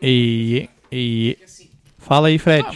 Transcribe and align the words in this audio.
E, 0.00 0.68
e... 0.92 1.38
Fala 1.98 2.28
aí, 2.28 2.38
Fred. 2.38 2.66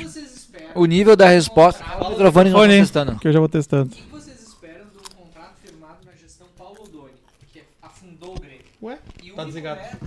O 0.75 0.85
nível 0.87 1.15
da 1.17 1.29
resposta. 1.29 1.85
O 2.01 2.11
microfone 2.11 2.51
não 2.51 2.57
tá 2.57 2.63
Olha, 2.63 2.81
testando. 2.81 3.19
que 3.19 3.29
eu 3.29 3.33
já 3.33 3.39
vou 3.39 3.49
testando. 3.49 3.93
O 3.93 3.97
que 3.97 4.03
vocês 4.11 4.43
esperam 4.43 4.87
de 4.87 4.99
um 4.99 5.23
contrato 5.25 5.55
firmado 5.65 5.99
na 6.07 6.13
gestão 6.13 6.47
Paulo 6.57 6.89
Doni, 6.91 7.13
que 7.53 7.63
afundou 7.81 8.35
o 8.37 8.41
Grêmio? 8.41 8.61
Ué? 8.83 8.99
E 9.23 9.31
o 9.33 9.35
Tá 9.37 9.43
único 9.43 9.47
desligado. 9.47 9.99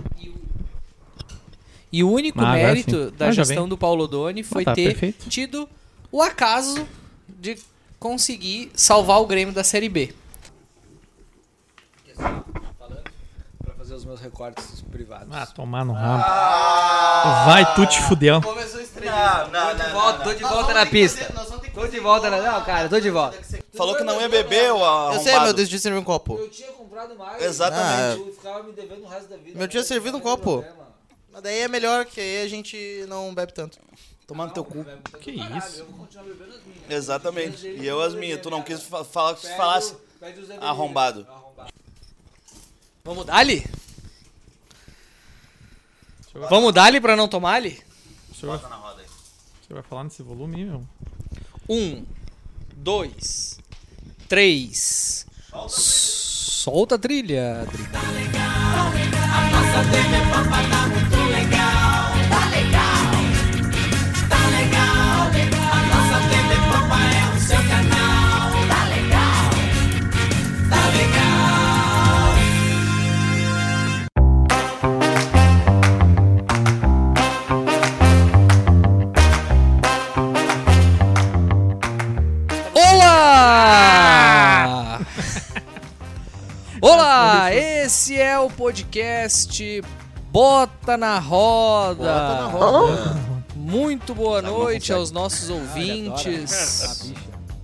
E 1.92 2.02
o, 2.04 2.10
único 2.10 2.40
Ah, 2.40 2.52
mérito 2.52 3.06
sim. 3.10 3.16
da 3.16 3.28
Ah, 3.28 3.32
gestão 3.32 3.62
vem. 3.62 3.68
do 3.68 3.78
Paulo 3.78 4.06
Doni 4.06 4.42
foi 4.42 4.64
tá, 4.64 4.74
ter 4.74 4.88
perfeito. 4.88 5.28
tido 5.30 5.68
o 6.12 6.20
acaso 6.20 6.86
de 7.28 7.56
conseguir 7.98 8.70
salvar 8.74 9.20
o 9.22 9.26
Grêmio 9.26 9.54
da 9.54 9.64
Série 9.64 9.88
B. 9.88 10.12
Fazer 14.16 14.20
meus 14.20 14.20
recortes 14.20 14.80
privados. 14.90 15.28
Ah, 15.34 15.46
tomar 15.46 15.84
no 15.84 15.92
rabo. 15.92 16.24
Vai 17.46 17.74
tu 17.74 17.86
te 17.86 18.00
fudeu. 18.02 18.40
Começou 18.40 18.80
estreando. 18.80 19.50
tô 19.50 19.74
de 19.84 19.92
volta, 19.92 20.24
tô 20.24 20.34
de 20.34 20.42
volta 20.42 20.74
na 20.74 20.86
pista. 20.86 21.32
Tô 21.74 21.86
de 21.86 22.00
volta 22.00 22.30
na. 22.30 22.40
Não, 22.40 22.64
cara, 22.64 22.88
tô 22.88 22.98
de 22.98 23.10
volta. 23.10 23.38
Falou 23.74 23.94
que 23.96 24.02
não 24.02 24.20
ia 24.20 24.28
beber, 24.28 24.72
o 24.72 24.84
arrombado. 24.84 25.16
Eu 25.16 25.22
sei, 25.22 25.38
meu, 25.40 25.52
decidi 25.52 25.78
servir 25.78 25.98
um 25.98 26.04
copo. 26.04 26.38
Eu 26.38 26.50
tinha 26.50 26.72
comprado 26.72 27.14
mais. 27.16 27.42
Exatamente. 27.42 28.20
Eu 28.20 28.32
ficava 28.32 28.62
me 28.62 28.72
devendo 28.72 29.04
o 29.04 29.08
resto 29.08 29.28
da 29.28 29.36
vida. 29.36 29.58
Meu 29.58 29.68
tinha 29.68 29.84
servido 29.84 30.16
um 30.16 30.20
copo. 30.20 30.64
Mas 31.32 31.42
daí 31.42 31.60
é 31.60 31.68
melhor, 31.68 32.06
que 32.06 32.20
aí 32.20 32.42
a 32.42 32.48
gente 32.48 33.04
não 33.08 33.34
bebe 33.34 33.52
tanto. 33.52 33.78
Tomando 34.26 34.52
teu 34.54 34.64
cu. 34.64 34.84
Que 35.20 35.32
isso? 35.32 35.84
Exatamente. 36.88 37.66
E 37.66 37.86
eu 37.86 38.00
as 38.00 38.14
minhas. 38.14 38.40
Tu 38.40 38.50
não 38.50 38.62
quis 38.62 38.82
fa- 38.82 39.04
falar 39.04 39.34
que 39.34 39.46
se 39.46 39.56
falasse 39.56 39.94
arrombado. 40.60 41.26
Vamos 43.04 43.26
dar-lhe? 46.38 46.50
Vamos 46.50 46.72
dar-lhe 46.72 47.00
pra 47.00 47.16
não 47.16 47.28
tomar-lhe? 47.28 47.82
O 48.30 48.34
senhor, 48.34 48.58
vai, 48.58 48.70
o 48.70 49.66
senhor 49.66 49.80
vai 49.80 49.82
falar 49.82 50.04
nesse 50.04 50.22
volume 50.22 50.56
aí, 50.56 50.64
meu? 50.64 50.82
Um, 51.68 52.04
dois, 52.76 53.58
três. 54.28 55.26
Solta 55.68 56.96
a 56.96 56.98
trilha, 56.98 57.66
Drico. 57.70 57.90
Olá! 60.34 61.05
Esse 87.86 88.20
é 88.20 88.36
o 88.36 88.50
podcast 88.50 89.80
Bota 90.32 90.96
na 90.96 91.20
Roda. 91.20 92.02
Bota 92.02 92.34
na 92.34 92.46
roda. 92.48 93.16
Muito 93.54 94.12
boa 94.12 94.42
noite 94.42 94.92
aos 94.92 95.12
nossos 95.12 95.48
ouvintes. 95.50 97.14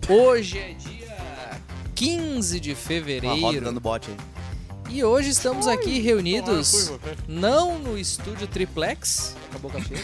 Hoje 0.08 0.58
é 0.58 0.74
dia 0.74 1.60
15 1.96 2.60
de 2.60 2.70
Uma 2.70 2.76
roda 2.76 2.86
fevereiro 2.86 3.64
dando 3.64 3.80
bote 3.80 4.10
aí. 4.10 4.16
E 4.92 5.02
hoje 5.02 5.30
estamos 5.30 5.66
aqui 5.66 6.00
reunidos 6.00 6.92
não 7.26 7.78
no 7.78 7.98
estúdio 7.98 8.46
Triplex, 8.46 9.34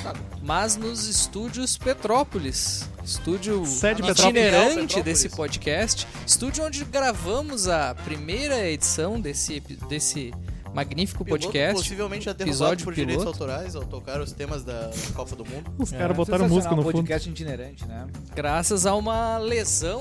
cara. 0.03 0.19
mas 0.43 0.77
nos 0.77 1.07
estúdios 1.07 1.77
Petrópolis. 1.77 2.89
Estúdio 3.05 3.65
Sede 3.67 4.03
itinerante 4.03 4.71
Petrópolis. 4.79 5.05
desse 5.05 5.29
podcast. 5.31 6.07
Estúdio 6.27 6.65
onde 6.65 6.85
gravamos 6.85 7.69
a 7.69 7.95
primeira 7.95 8.67
edição 8.69 9.21
desse, 9.21 9.61
desse 9.89 10.33
magnífico 10.75 11.25
Piloto 11.25 11.45
podcast. 11.47 11.75
Possivelmente 11.83 12.25
já 12.27 12.33
derrubado 12.33 12.51
episódio 12.51 12.85
por 12.85 12.95
direitos 12.95 13.25
piloto. 13.25 13.43
autorais 13.43 13.75
ao 13.77 13.85
tocar 13.85 14.21
os 14.21 14.33
temas 14.33 14.63
da 14.65 14.91
Copa 15.15 15.35
do 15.37 15.45
Mundo. 15.45 15.71
Os 15.79 15.93
É, 15.93 15.99
caras 15.99 16.17
botaram 16.17 16.49
sensacional, 16.49 16.55
música 16.57 16.75
no 16.75 16.81
um 16.81 16.85
fundo. 16.85 16.93
podcast 16.97 17.29
itinerante, 17.31 17.87
né? 17.87 18.07
Graças 18.35 18.85
a 18.87 18.95
uma 18.95 19.39
lesão 19.39 20.01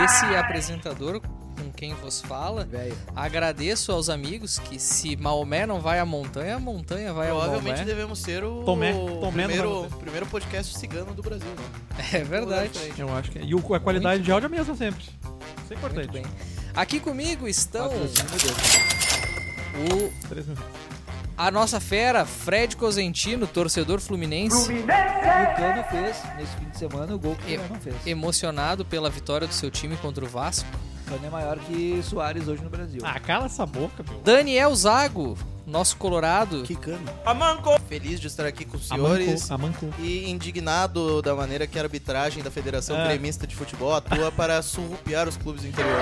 desse 0.00 0.24
apresentador 0.36 1.20
quem 1.76 1.94
vos 1.94 2.20
fala. 2.20 2.64
Velho. 2.64 2.96
Agradeço 3.14 3.92
aos 3.92 4.08
amigos 4.08 4.58
que 4.58 4.78
se 4.78 5.16
Maomé 5.16 5.66
não 5.66 5.80
vai 5.80 5.98
à 5.98 6.04
montanha, 6.06 6.56
a 6.56 6.58
montanha 6.58 7.12
vai 7.12 7.30
ao 7.30 7.38
Provavelmente 7.38 7.76
Maomé. 7.78 7.84
devemos 7.84 8.18
ser 8.18 8.44
o 8.44 8.62
Tomé. 8.64 8.92
Tomé 8.92 9.44
primeiro, 9.44 9.88
primeiro 10.00 10.26
podcast 10.26 10.76
cigano 10.78 11.12
do 11.14 11.22
Brasil. 11.22 11.48
Né? 11.48 12.04
É 12.12 12.24
verdade. 12.24 12.70
Eu 12.98 13.14
acho 13.16 13.30
que 13.30 13.38
é. 13.38 13.44
E 13.44 13.54
o- 13.54 13.74
a 13.74 13.80
qualidade 13.80 14.22
de 14.22 14.32
áudio 14.32 14.46
é 14.46 14.48
a 14.48 14.56
mesma 14.56 14.74
sempre. 14.76 15.02
Isso 15.02 15.72
é 15.72 15.74
Muito 15.74 15.74
importante. 15.74 16.12
bem. 16.12 16.24
Aqui 16.74 16.98
comigo 17.00 17.46
estão 17.46 17.88
o, 17.88 18.10
a 21.36 21.50
nossa 21.50 21.80
fera, 21.80 22.24
Fred 22.24 22.76
Cosentino, 22.76 23.46
torcedor 23.46 24.00
fluminense, 24.00 24.72
E 24.72 24.78
o 24.80 24.86
Cano 24.86 25.84
fez, 25.90 26.16
nesse 26.36 26.56
fim 26.56 26.68
de 26.70 26.78
semana, 26.78 27.14
o 27.14 27.18
gol 27.18 27.34
que 27.36 27.44
o 27.44 27.50
E- 27.54 27.58
Cano 27.58 27.68
não 27.74 27.80
fez. 27.80 27.96
emocionado 28.06 28.84
pela 28.84 29.10
vitória 29.10 29.46
do 29.46 29.54
seu 29.54 29.70
time 29.70 29.96
contra 29.96 30.24
o 30.24 30.28
Vasco. 30.28 30.68
O 31.14 31.16
Cano 31.16 31.26
é 31.26 31.30
maior 31.30 31.58
que 31.58 32.00
Soares 32.02 32.48
hoje 32.48 32.62
no 32.62 32.70
Brasil. 32.70 33.00
Ah, 33.04 33.20
cala 33.20 33.46
essa 33.46 33.64
boca, 33.64 34.04
meu. 34.08 34.18
Daniel 34.22 34.74
Zago, 34.74 35.38
nosso 35.66 35.96
colorado. 35.96 36.62
Que 36.64 36.74
cano. 36.74 36.98
Feliz 37.88 38.18
de 38.20 38.26
estar 38.26 38.44
aqui 38.46 38.64
com 38.64 38.76
os 38.76 38.88
senhores. 38.88 39.50
amancou. 39.50 39.90
E 40.00 40.28
indignado 40.28 41.22
da 41.22 41.34
maneira 41.34 41.66
que 41.66 41.78
a 41.78 41.82
arbitragem 41.82 42.42
da 42.42 42.50
Federação 42.50 42.96
É. 42.98 43.08
Gremista 43.08 43.46
de 43.46 43.54
Futebol 43.54 43.94
atua 43.94 44.32
para 44.32 44.60
surrupiar 44.62 45.28
os 45.28 45.36
clubes 45.36 45.62
do 45.62 45.68
interior. 45.68 45.94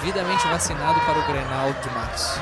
Devidamente 0.00 0.46
vacinado 0.48 0.98
para 1.00 1.18
o 1.18 1.26
Grenal 1.26 1.72
de 1.74 1.90
março. 1.90 2.40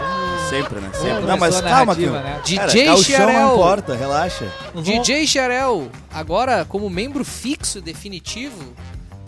Sempre, 0.49 0.81
né? 0.81 0.91
Sempre. 0.94 1.23
Não, 1.25 1.37
mas 1.37 1.61
calma, 1.61 1.97
Cano. 1.97 2.12
né? 2.12 2.41
Cara, 2.56 2.67
DJ 2.69 2.84
gauchão 2.84 3.19
não 3.19 3.27
Xarel. 3.33 3.55
importa, 3.55 3.94
relaxa. 3.97 4.47
DJ 4.83 5.27
Xarel, 5.27 5.91
agora 6.12 6.65
como 6.65 6.89
membro 6.89 7.25
fixo 7.25 7.81
definitivo, 7.81 8.73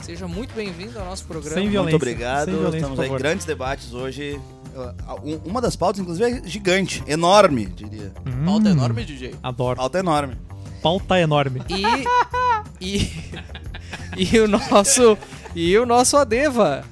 seja 0.07 0.29
muito 0.29 0.55
bem-vindo 0.55 0.99
ao 0.99 1.05
nosso 1.07 1.25
programa. 1.25 1.55
Sem 1.55 1.65
Muito 1.65 1.73
violência. 1.73 1.97
obrigado. 1.97 2.45
Sem 2.47 2.55
violência, 2.55 2.77
Estamos 2.79 3.01
aí 3.01 3.09
em 3.11 3.17
grandes 3.17 3.45
debates 3.47 3.93
hoje. 3.93 4.41
Uh, 4.75 5.29
um- 5.31 5.41
Uma 5.51 5.61
das 5.61 5.75
pautas, 5.75 6.01
inclusive, 6.01 6.31
é 6.31 6.49
gigante, 6.49 7.03
enorme, 7.07 7.67
diria. 7.67 8.13
Hum, 8.27 8.45
Pauta 8.45 8.69
enorme, 8.69 9.05
DJ. 9.05 9.35
Adoro. 9.43 9.77
Pauta 9.79 9.99
enorme. 9.99 10.37
Pauta 10.83 11.19
enorme. 11.19 11.63
E, 11.69 11.83
e, 12.81 13.11
e 14.35 14.39
o 14.39 14.47
nosso 14.47 15.19
e 15.55 15.77
o 15.79 15.87
nosso 15.87 16.17
Adeva, 16.19 16.85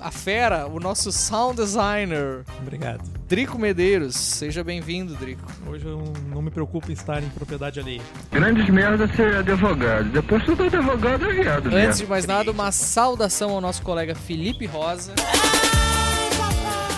a, 0.00 0.10
fera, 0.10 0.66
o 0.66 0.78
nosso 0.80 1.10
sound 1.12 1.56
designer, 1.56 2.44
Obrigado. 2.60 3.02
Drico 3.28 3.58
Medeiros. 3.58 4.14
Seja 4.14 4.62
bem-vindo, 4.62 5.14
Drico. 5.16 5.42
Hoje 5.66 5.86
eu 5.86 6.02
não 6.28 6.42
me 6.42 6.50
preocupo 6.50 6.90
em 6.90 6.94
estar 6.94 7.22
em 7.22 7.28
propriedade 7.30 7.80
alheia. 7.80 8.02
Grandes 8.30 8.68
merda 8.68 9.08
ser 9.14 9.36
advogado. 9.36 10.10
Depois 10.10 10.44
tudo 10.44 10.64
advogado 10.64 11.24
é 11.30 11.32
viado 11.32 11.66
Antes 11.66 11.72
mesmo. 11.72 12.04
de 12.04 12.06
mais 12.06 12.26
nada, 12.26 12.50
uma 12.50 12.70
saudação 12.72 13.50
ao 13.50 13.60
nosso 13.60 13.82
colega 13.82 14.14
Felipe 14.14 14.66
Rosa. 14.66 15.12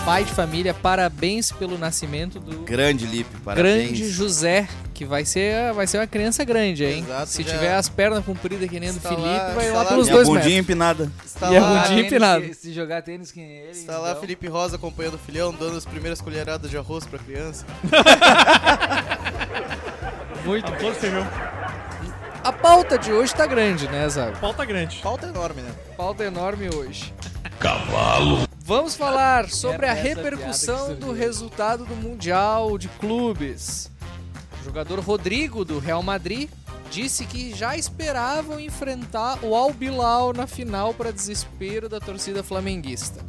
Pai 0.05 0.23
de 0.23 0.31
família, 0.33 0.73
parabéns 0.73 1.51
pelo 1.51 1.77
nascimento 1.79 2.39
do 2.39 2.59
Grande 2.59 3.07
Lipe, 3.07 3.37
parabéns. 3.43 3.87
grande 3.87 4.07
José, 4.09 4.67
que 4.95 5.05
vai 5.05 5.23
ser, 5.25 5.73
vai 5.73 5.85
ser 5.85 5.99
uma 5.99 6.07
criança 6.07 6.43
grande, 6.43 6.83
hein? 6.85 7.03
Exato, 7.05 7.27
Se 7.29 7.43
já- 7.43 7.51
tiver 7.51 7.75
as 7.75 7.87
pernas 7.89 8.23
compridas 8.25 8.67
que 8.69 8.79
nem 8.79 8.89
a 8.89 8.93
do 8.93 8.99
Felipe, 9.01 9.21
lá- 9.21 9.53
vai 9.53 9.69
lá 9.71 9.83
lá 9.83 9.89
pelos 9.89 10.07
E 10.07 10.09
a 10.09 10.13
dois 10.13 10.27
bundinha 10.27 10.43
metros. 10.45 10.59
empinada. 10.59 11.11
Está 11.23 11.51
E 11.51 11.57
a 11.57 11.61
lá, 11.61 11.81
bundinha 11.83 12.09
que- 12.09 12.53
Se 12.55 12.73
jogar 12.73 13.01
tênis 13.03 13.31
que 13.31 13.39
nem 13.41 13.49
ele. 13.57 13.71
está 13.71 13.97
lá 13.99 14.09
então- 14.11 14.21
Felipe 14.21 14.47
Rosa 14.47 14.77
acompanhando 14.77 15.15
o 15.15 15.19
filhão, 15.19 15.53
dando 15.53 15.77
as 15.77 15.85
primeiras 15.85 16.21
colheradas 16.21 16.71
de 16.71 16.77
arroz 16.77 17.05
pra 17.05 17.19
criança. 17.19 17.65
Muito 20.45 20.71
todo 20.77 20.93
feijão. 20.95 21.27
A 22.43 22.53
pauta 22.53 22.97
de 22.97 23.11
hoje 23.11 23.33
tá 23.33 23.45
grande, 23.45 23.87
né, 23.87 24.07
Zago? 24.07 24.37
Pauta 24.37 24.63
grande. 24.63 24.99
Pauta 25.01 25.27
enorme, 25.27 25.61
né? 25.61 25.71
Pauta 25.97 26.23
enorme 26.23 26.69
hoje. 26.73 27.13
Cavalo. 27.59 28.45
Vamos 28.59 28.95
falar 28.95 29.49
sobre 29.49 29.85
a 29.85 29.89
Era 29.89 29.99
essa 29.99 30.07
repercussão 30.07 30.95
do 30.95 31.11
resultado 31.11 31.85
do 31.85 31.95
Mundial 31.95 32.77
de 32.77 32.87
Clubes. 32.87 33.91
O 34.65 34.69
jogador 34.69 34.99
Rodrigo, 34.99 35.63
do 35.63 35.77
Real 35.77 36.01
Madrid, 36.01 36.49
disse 36.89 37.23
que 37.27 37.53
já 37.53 37.77
esperavam 37.77 38.59
enfrentar 38.59 39.37
o 39.45 39.55
Al 39.55 39.71
Bilal 39.71 40.33
na 40.33 40.47
final 40.47 40.91
para 40.91 41.11
desespero 41.11 41.87
da 41.87 41.99
torcida 41.99 42.41
flamenguista. 42.41 43.23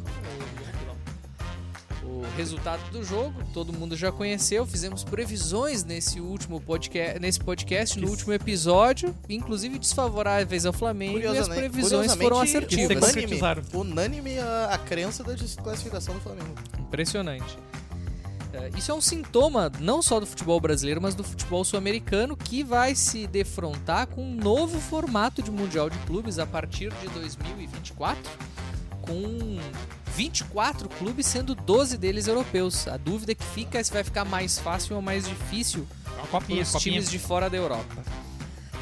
O 2.03 2.23
resultado 2.35 2.81
do 2.89 3.03
jogo, 3.03 3.39
todo 3.53 3.71
mundo 3.71 3.95
já 3.95 4.11
conheceu, 4.11 4.65
fizemos 4.65 5.03
previsões 5.03 5.83
nesse 5.83 6.19
último 6.19 6.59
podcast, 6.59 7.19
nesse 7.19 7.39
podcast, 7.39 7.99
no 7.99 8.09
último 8.09 8.33
episódio, 8.33 9.15
inclusive 9.29 9.77
desfavoráveis 9.77 10.65
ao 10.65 10.73
Flamengo, 10.73 11.19
e 11.19 11.27
as 11.27 11.47
previsões 11.47 12.15
foram 12.15 12.39
assertivas. 12.39 13.13
Unânime, 13.13 13.39
unânime 13.75 14.39
a, 14.39 14.69
a 14.71 14.77
crença 14.79 15.23
da 15.23 15.33
desclassificação 15.33 16.15
do 16.15 16.19
Flamengo. 16.19 16.55
Impressionante. 16.79 17.59
É, 18.57 18.71
Isso 18.77 18.91
é 18.91 18.93
um 18.93 19.01
sintoma 19.01 19.71
não 19.79 20.01
só 20.01 20.19
do 20.19 20.25
futebol 20.25 20.59
brasileiro, 20.59 21.01
mas 21.01 21.13
do 21.13 21.23
futebol 21.23 21.63
sul-americano, 21.63 22.35
que 22.35 22.63
vai 22.63 22.95
se 22.95 23.27
defrontar 23.27 24.07
com 24.07 24.23
um 24.23 24.35
novo 24.35 24.79
formato 24.79 25.41
de 25.41 25.51
Mundial 25.51 25.89
de 25.89 25.97
Clubes 25.99 26.39
a 26.39 26.45
partir 26.45 26.91
de 26.95 27.07
2024, 27.09 28.21
com 29.01 29.59
24 30.15 30.89
clubes, 30.89 31.27
sendo 31.27 31.53
12 31.53 31.97
deles 31.97 32.27
europeus. 32.27 32.87
A 32.87 32.97
dúvida 32.97 33.35
que 33.35 33.43
fica 33.43 33.77
é 33.77 33.83
se 33.83 33.93
vai 33.93 34.03
ficar 34.03 34.25
mais 34.25 34.57
fácil 34.57 34.95
ou 34.95 35.01
mais 35.01 35.27
difícil 35.27 35.87
para 36.03 36.27
copinha, 36.27 36.63
os 36.63 36.71
times 36.73 37.09
de 37.09 37.19
fora 37.19 37.49
da 37.49 37.57
Europa. 37.57 38.03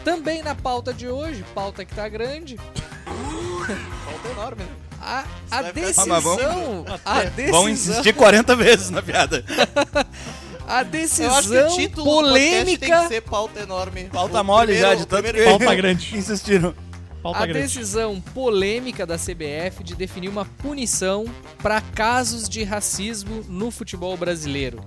Também 0.04 0.42
na 0.42 0.56
pauta 0.56 0.94
de 0.94 1.07
hoje, 1.07 1.44
pauta 1.54 1.83
que 1.83 1.94
tá 1.94 2.07
grande, 2.07 2.57
Falta 4.06 4.30
enorme, 4.30 4.63
né? 4.63 4.85
A, 5.01 5.24
a 5.51 5.62
decisão, 5.63 6.15
Ah, 6.15 6.19
vamos- 6.19 7.01
a 7.06 7.24
decisão, 7.24 7.51
Vão 7.51 7.69
insistir 7.69 8.13
40 8.13 8.56
vezes 8.56 8.89
na 8.89 9.01
piada. 9.01 9.44
a 10.68 10.81
Eu 10.81 10.81
acho 10.81 10.86
que 10.86 10.97
decisão 10.97 11.68
o 11.68 11.75
título 11.77 12.03
do 12.06 12.12
podcast 12.12 12.65
tem 12.65 12.89
polêmica 12.89 13.01
que 13.01 13.07
ser 13.07 13.21
pauta 13.21 13.59
enorme. 13.59 14.03
Pauta 14.06 14.42
O 14.42 14.44
mole 14.44 14.74
primeiro- 14.74 14.89
já, 14.89 14.95
de 14.95 15.06
tanto 15.06 15.24
primeiro- 15.24 15.51
que 15.57 15.57
Pauta 15.65 15.75
grande. 15.75 16.18
insistiram. 16.18 16.74
Pauta 17.21 17.39
a 17.39 17.45
grande. 17.47 17.62
decisão 17.63 18.21
polêmica 18.33 19.06
da 19.06 19.18
CBF 19.18 19.83
de 19.83 19.95
definir 19.95 20.30
uma 20.30 20.45
punição 20.45 21.25
para 21.62 21.81
casos 21.81 22.47
de 22.47 22.63
racismo 22.63 23.44
no 23.50 23.71
futebol 23.71 24.15
brasileiro. 24.15 24.80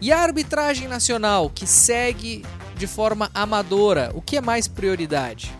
E 0.00 0.12
a 0.12 0.20
arbitragem 0.20 0.86
nacional, 0.88 1.50
que 1.50 1.66
segue 1.66 2.44
de 2.76 2.86
forma 2.86 3.30
amadora, 3.34 4.10
o 4.14 4.22
que 4.22 4.36
é 4.36 4.40
mais 4.40 4.66
prioridade? 4.68 5.52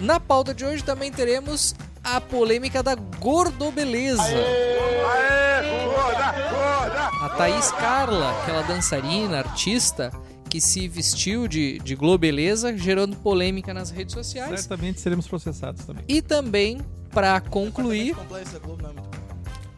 Na 0.00 0.20
pauta 0.20 0.54
de 0.54 0.64
hoje 0.64 0.82
também 0.84 1.10
teremos 1.10 1.74
a 2.02 2.20
polêmica 2.20 2.82
da 2.82 2.94
gordobeleza. 2.94 4.22
A 7.20 7.28
Thaís 7.36 7.70
Carla, 7.72 8.30
aquela 8.42 8.62
dançarina, 8.62 9.38
artista, 9.38 10.12
que 10.48 10.60
se 10.60 10.88
vestiu 10.88 11.46
de, 11.46 11.78
de 11.80 11.94
globeleza, 11.94 12.76
gerando 12.76 13.16
polêmica 13.16 13.74
nas 13.74 13.90
redes 13.90 14.14
sociais. 14.14 14.60
Certamente 14.60 15.00
seremos 15.00 15.26
processados 15.26 15.84
também. 15.84 16.04
E 16.08 16.22
também, 16.22 16.80
para 17.10 17.40
concluir, 17.40 18.16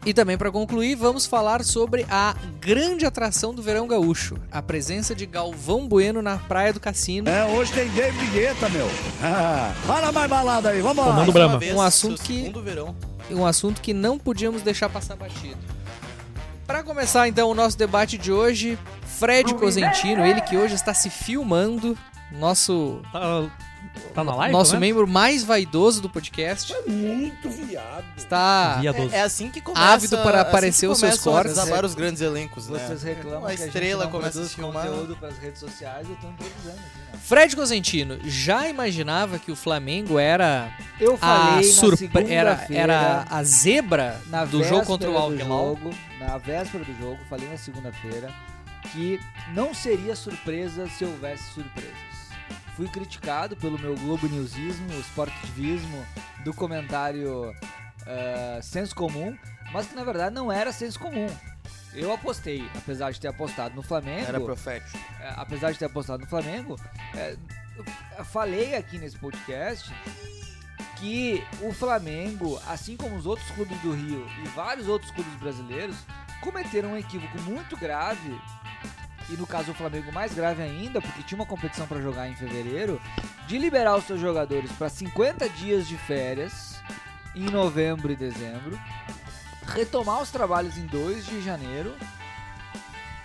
e 0.05 0.13
também 0.13 0.37
para 0.37 0.51
concluir, 0.51 0.95
vamos 0.95 1.25
falar 1.25 1.63
sobre 1.63 2.05
a 2.09 2.35
grande 2.59 3.05
atração 3.05 3.53
do 3.53 3.61
verão 3.61 3.87
gaúcho, 3.87 4.35
a 4.51 4.61
presença 4.61 5.13
de 5.13 5.25
Galvão 5.25 5.87
Bueno 5.87 6.21
na 6.21 6.37
Praia 6.37 6.73
do 6.73 6.79
Cassino. 6.79 7.29
É, 7.29 7.45
hoje 7.45 7.71
tem 7.71 7.87
David 7.89 8.31
Guetta, 8.31 8.67
meu. 8.69 8.87
Fala 9.85 10.11
mais 10.11 10.29
balada 10.29 10.69
aí, 10.69 10.81
vamos 10.81 11.05
lá. 11.05 11.11
Uma 11.13 11.31
Brahma. 11.31 11.57
vez, 11.59 11.75
Um 11.75 11.81
assunto 11.81 12.21
que- 12.23 12.51
um 13.29 13.45
assunto 13.45 13.79
que 13.81 13.93
não 13.93 14.17
podíamos 14.17 14.61
deixar 14.61 14.89
passar 14.89 15.15
batido. 15.15 15.57
Para 16.65 16.83
começar 16.83 17.27
então 17.27 17.49
o 17.49 17.53
nosso 17.53 17.77
debate 17.77 18.17
de 18.17 18.31
hoje, 18.31 18.79
Fred 19.19 19.53
Cosentino, 19.55 20.25
ele 20.25 20.41
que 20.41 20.57
hoje 20.57 20.73
está 20.75 20.93
se 20.93 21.09
filmando, 21.09 21.97
nosso 22.31 23.01
Tá, 24.13 24.23
na 24.23 24.35
live? 24.35 24.51
nosso 24.51 24.77
membro 24.77 25.07
mais 25.07 25.41
vaidoso 25.43 26.01
do 26.01 26.09
podcast, 26.09 26.73
Muito 26.87 27.49
viado. 27.49 28.03
está 28.17 28.77
Viadoso. 28.81 29.13
É, 29.13 29.19
é 29.19 29.21
assim 29.21 29.49
que 29.49 29.61
começa. 29.61 29.85
Ávido 29.85 30.17
para 30.17 30.41
assim 30.41 30.49
aparecer 30.49 30.85
que 30.87 30.91
os 30.91 30.99
seus 30.99 31.19
a 31.19 31.23
cortes. 31.23 31.55
desabar 31.55 31.85
os 31.85 31.95
grandes 31.95 32.21
elencos, 32.21 32.67
né? 32.67 32.79
Vocês 32.85 33.03
reclamam 33.03 33.39
Uma 33.39 33.47
que 33.47 33.53
a 33.53 33.57
gente 33.57 33.67
estrela 33.67 34.03
não 34.05 34.11
começa 34.11 34.41
a 34.41 34.45
filmar. 34.45 34.85
conteúdo 34.87 35.15
para 35.15 35.29
as 35.29 35.37
redes 35.37 35.59
sociais, 35.59 36.07
eu 36.09 36.15
tô 36.17 36.27
improvisando 36.27 36.77
aqui, 36.77 36.99
né? 37.13 37.19
Fred 37.23 37.55
Cosentino, 37.55 38.19
já 38.23 38.67
imaginava 38.67 39.39
que 39.39 39.51
o 39.51 39.55
Flamengo 39.55 40.19
era 40.19 40.71
Eu 40.99 41.13
a 41.15 41.17
falei 41.17 41.67
na 41.67 41.73
surpre... 41.73 42.05
era, 42.33 42.57
segunda-feira, 42.57 42.81
era 42.93 43.25
a 43.29 43.43
zebra 43.43 44.21
na 44.27 44.43
do 44.45 44.63
jogo 44.63 44.85
contra 44.85 45.09
o 45.09 45.13
véspera 45.13 45.35
do 45.37 45.41
Al-Hilal? 45.53 45.67
jogo, 45.75 45.95
Na 46.19 46.37
véspera 46.37 46.83
do 46.83 46.97
jogo, 46.99 47.19
falei 47.29 47.47
na 47.47 47.57
segunda-feira 47.57 48.29
que 48.91 49.19
não 49.53 49.73
seria 49.73 50.15
surpresa 50.15 50.87
se 50.97 51.05
houvesse 51.05 51.43
surpresas. 51.53 52.10
Fui 52.75 52.87
criticado 52.87 53.55
pelo 53.55 53.77
meu 53.77 53.95
Globo 53.95 54.27
Newsismo, 54.27 54.91
esportivismo 54.99 56.05
do 56.43 56.53
comentário 56.53 57.53
ah, 58.07 58.59
senso 58.61 58.95
comum, 58.95 59.37
mas 59.71 59.87
que 59.87 59.95
na 59.95 60.03
verdade 60.03 60.33
não 60.33 60.51
era 60.51 60.71
senso 60.71 60.99
comum. 60.99 61.27
Eu 61.93 62.13
apostei, 62.13 62.69
apesar 62.75 63.11
de 63.11 63.19
ter 63.19 63.27
apostado 63.27 63.75
no 63.75 63.81
Flamengo. 63.81 64.25
Era 64.25 64.39
profético. 64.39 64.97
é, 65.19 65.33
apesar 65.35 65.71
de 65.71 65.79
ter 65.79 65.85
apostado 65.85 66.23
no 66.23 66.29
Flamengo, 66.29 66.79
é, 67.13 67.35
falei 68.23 68.75
aqui 68.75 68.97
nesse 68.97 69.17
podcast 69.17 69.93
que 70.97 71.43
o 71.61 71.73
Flamengo, 71.73 72.61
assim 72.67 72.95
como 72.95 73.15
os 73.15 73.25
outros 73.25 73.49
clubes 73.51 73.77
do 73.81 73.91
Rio 73.91 74.25
e 74.43 74.47
vários 74.49 74.87
outros 74.87 75.11
clubes 75.11 75.33
brasileiros, 75.35 75.97
cometeram 76.41 76.93
um 76.93 76.97
equívoco 76.97 77.39
muito 77.41 77.75
grave. 77.75 78.39
E 79.29 79.33
no 79.33 79.47
caso 79.47 79.71
o 79.71 79.75
Flamengo 79.75 80.11
mais 80.11 80.33
grave 80.33 80.61
ainda, 80.61 81.01
porque 81.01 81.23
tinha 81.23 81.37
uma 81.39 81.45
competição 81.45 81.87
para 81.87 82.01
jogar 82.01 82.27
em 82.27 82.35
fevereiro, 82.35 83.01
de 83.47 83.57
liberar 83.57 83.95
os 83.95 84.03
seus 84.05 84.19
jogadores 84.19 84.71
para 84.73 84.89
50 84.89 85.47
dias 85.49 85.87
de 85.87 85.97
férias 85.97 86.81
em 87.35 87.45
novembro 87.49 88.11
e 88.11 88.15
dezembro, 88.15 88.77
retomar 89.67 90.21
os 90.21 90.31
trabalhos 90.31 90.77
em 90.77 90.85
2 90.85 91.25
de 91.25 91.41
janeiro 91.41 91.95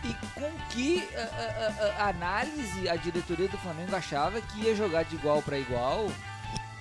e 0.05 0.15
com 0.39 0.53
que 0.71 1.09
a, 1.17 1.21
a- 1.21 2.05
a- 2.05 2.09
análise 2.11 2.89
a 2.89 2.95
diretoria 2.95 3.49
do 3.49 3.59
Flamengo 3.59 3.97
achava 3.97 4.41
que 4.41 4.61
ia 4.61 4.77
jogar 4.77 5.03
de 5.05 5.17
igual 5.17 5.43
para 5.43 5.59
igual 5.59 6.09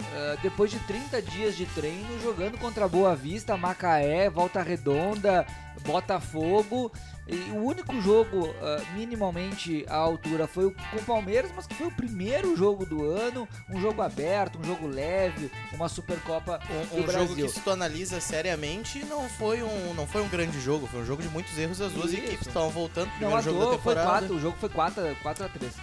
ah, 0.02 0.38
depois 0.42 0.72
de 0.72 0.80
30 0.80 1.22
dias 1.22 1.56
de 1.56 1.66
treino 1.68 2.20
jogando 2.22 2.58
contra 2.58 2.88
Boa 2.88 3.16
Vista, 3.16 3.56
Macaé, 3.58 4.30
Volta 4.30 4.62
Redonda, 4.62 5.46
Botafogo 5.86 6.92
e 7.28 7.36
o 7.52 7.56
único 7.64 8.00
jogo 8.02 8.54
ah, 8.62 8.82
minimamente 8.94 9.84
à 9.90 9.96
altura 9.96 10.46
foi 10.48 10.66
o 10.66 10.72
com 10.72 10.98
o 10.98 11.04
Palmeiras, 11.04 11.52
mas 11.56 11.66
que 11.68 11.74
foi 11.74 11.88
o 11.88 11.92
primeiro 11.92 12.56
jogo 12.56 12.86
do 12.86 13.04
ano, 13.10 13.48
um 13.70 13.80
jogo 13.82 14.02
aberto, 14.02 14.60
um 14.60 14.64
jogo 14.64 14.88
leve, 14.88 15.52
uma 15.74 15.90
Supercopa 15.90 16.60
Um, 16.70 16.96
do 16.96 17.02
um 17.02 17.06
Brasil. 17.06 17.28
jogo 17.28 17.36
que 17.36 17.50
se 17.50 17.60
tu 17.62 17.70
analisa 17.72 18.20
seriamente 18.22 19.04
não 19.06 19.28
foi 19.30 19.64
um 19.64 19.94
não 19.96 20.06
foi 20.06 20.22
um 20.22 20.28
grande 20.30 20.60
jogo, 20.62 20.88
foi 20.88 21.02
um 21.02 21.06
jogo 21.06 21.22
de 21.24 21.30
muitos 21.30 21.58
erros 21.58 21.78
das 21.80 21.92
duas 21.92 22.12
Isso. 22.12 22.22
equipes 22.22 22.48
estavam 22.48 22.70
voltando 22.70 23.08
Não, 23.08 23.14
primeiro 23.16 23.38
à 23.38 23.42
jogo 23.42 23.60
toa, 23.60 23.72
da 23.72 23.80
foi 23.80 23.94
temporada. 23.96 24.20
quatro, 24.20 24.36
o 24.36 24.40
jogo 24.40 24.58
foi 24.60 24.70
4 24.70 25.16
4 25.24 25.46
a 25.46 25.50
3. 25.50 25.74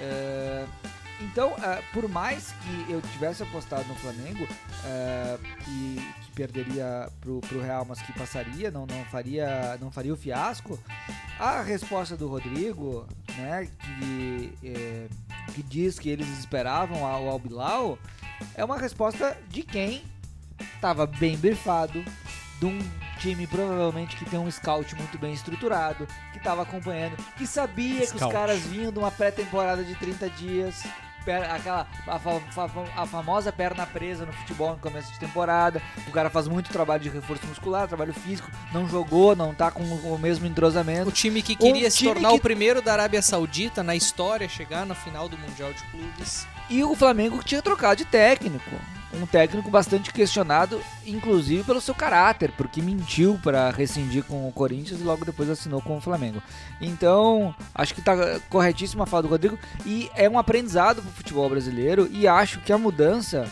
É, 0.00 0.64
então, 1.24 1.54
é, 1.62 1.82
por 1.92 2.08
mais 2.08 2.52
que 2.62 2.92
eu 2.92 3.00
tivesse 3.00 3.42
apostado 3.42 3.86
no 3.88 3.94
Flamengo 3.96 4.46
é, 4.84 5.38
e 5.68 6.00
que 6.22 6.32
perderia 6.32 7.08
pro, 7.20 7.40
pro 7.40 7.60
Real, 7.60 7.84
mas 7.84 8.00
que 8.02 8.12
passaria, 8.12 8.70
não, 8.70 8.86
não 8.86 9.04
faria 9.06 9.76
não 9.80 9.90
faria 9.90 10.12
o 10.12 10.16
fiasco, 10.16 10.78
a 11.38 11.62
resposta 11.62 12.16
do 12.16 12.28
Rodrigo, 12.28 13.06
né, 13.36 13.68
que, 13.78 14.52
é, 14.64 15.06
que 15.54 15.62
diz 15.62 15.98
que 15.98 16.08
eles 16.08 16.28
esperavam 16.38 17.04
ao 17.04 17.28
Albilau, 17.28 17.98
é 18.54 18.64
uma 18.64 18.78
resposta 18.78 19.36
de 19.48 19.62
quem 19.62 20.02
estava 20.74 21.06
bem 21.06 21.36
brifado, 21.36 22.04
de 22.58 22.66
um 22.66 22.78
time 23.18 23.46
provavelmente 23.46 24.16
que 24.16 24.24
tem 24.24 24.38
um 24.38 24.50
scout 24.50 24.94
muito 24.96 25.18
bem 25.18 25.32
estruturado, 25.32 26.06
que 26.32 26.38
estava 26.38 26.62
acompanhando, 26.62 27.16
que 27.36 27.46
sabia 27.46 27.98
que 27.98 28.14
os 28.14 28.20
Scout. 28.20 28.32
caras 28.32 28.60
vinham 28.60 28.92
de 28.92 28.98
uma 28.98 29.10
pré-temporada 29.10 29.84
de 29.84 29.94
30 29.94 30.30
dias, 30.30 30.82
aquela 31.30 31.86
a, 32.06 32.18
fa- 32.18 32.40
a 32.96 33.06
famosa 33.06 33.52
perna 33.52 33.86
presa 33.86 34.26
no 34.26 34.32
futebol 34.32 34.70
no 34.72 34.78
começo 34.78 35.12
de 35.12 35.18
temporada, 35.18 35.80
o 36.08 36.10
cara 36.10 36.28
faz 36.30 36.48
muito 36.48 36.70
trabalho 36.70 37.02
de 37.02 37.08
reforço 37.08 37.46
muscular, 37.46 37.86
trabalho 37.86 38.12
físico, 38.14 38.50
não 38.72 38.88
jogou, 38.88 39.36
não 39.36 39.54
tá 39.54 39.70
com 39.70 39.82
o 39.84 40.18
mesmo 40.18 40.46
entrosamento. 40.46 41.08
O 41.08 41.12
time 41.12 41.42
que 41.42 41.54
queria 41.54 41.88
Um 41.88 41.90
se 41.90 42.04
tornar 42.04 42.30
que- 42.30 42.34
o 42.36 42.40
primeiro 42.40 42.82
da 42.82 42.92
Arábia 42.92 43.22
Saudita 43.22 43.82
na 43.82 43.94
história, 43.94 44.48
chegar 44.48 44.84
na 44.86 44.94
final 44.94 45.28
do 45.28 45.38
Mundial 45.38 45.72
de 45.72 45.82
Clubes. 45.84 46.46
E 46.70 46.82
o 46.82 46.94
Flamengo 46.94 47.38
que 47.38 47.44
tinha 47.44 47.60
trocado 47.62 47.96
de 47.96 48.04
técnico. 48.04 48.70
Um 49.14 49.26
técnico 49.26 49.70
bastante 49.70 50.10
questionado, 50.12 50.80
inclusive 51.06 51.64
pelo 51.64 51.82
seu 51.82 51.94
caráter, 51.94 52.50
porque 52.56 52.80
mentiu 52.80 53.38
para 53.42 53.70
rescindir 53.70 54.24
com 54.24 54.48
o 54.48 54.52
Corinthians 54.52 55.00
e 55.00 55.04
logo 55.04 55.24
depois 55.24 55.50
assinou 55.50 55.82
com 55.82 55.98
o 55.98 56.00
Flamengo. 56.00 56.42
Então, 56.80 57.54
acho 57.74 57.94
que 57.94 58.00
tá 58.00 58.14
corretíssima 58.48 59.04
a 59.04 59.06
fala 59.06 59.22
do 59.22 59.28
Rodrigo 59.28 59.58
e 59.84 60.10
é 60.14 60.28
um 60.28 60.38
aprendizado 60.38 61.02
pro 61.02 61.10
futebol 61.10 61.48
brasileiro 61.48 62.08
e 62.10 62.26
acho 62.26 62.60
que 62.60 62.72
a 62.72 62.78
mudança 62.78 63.46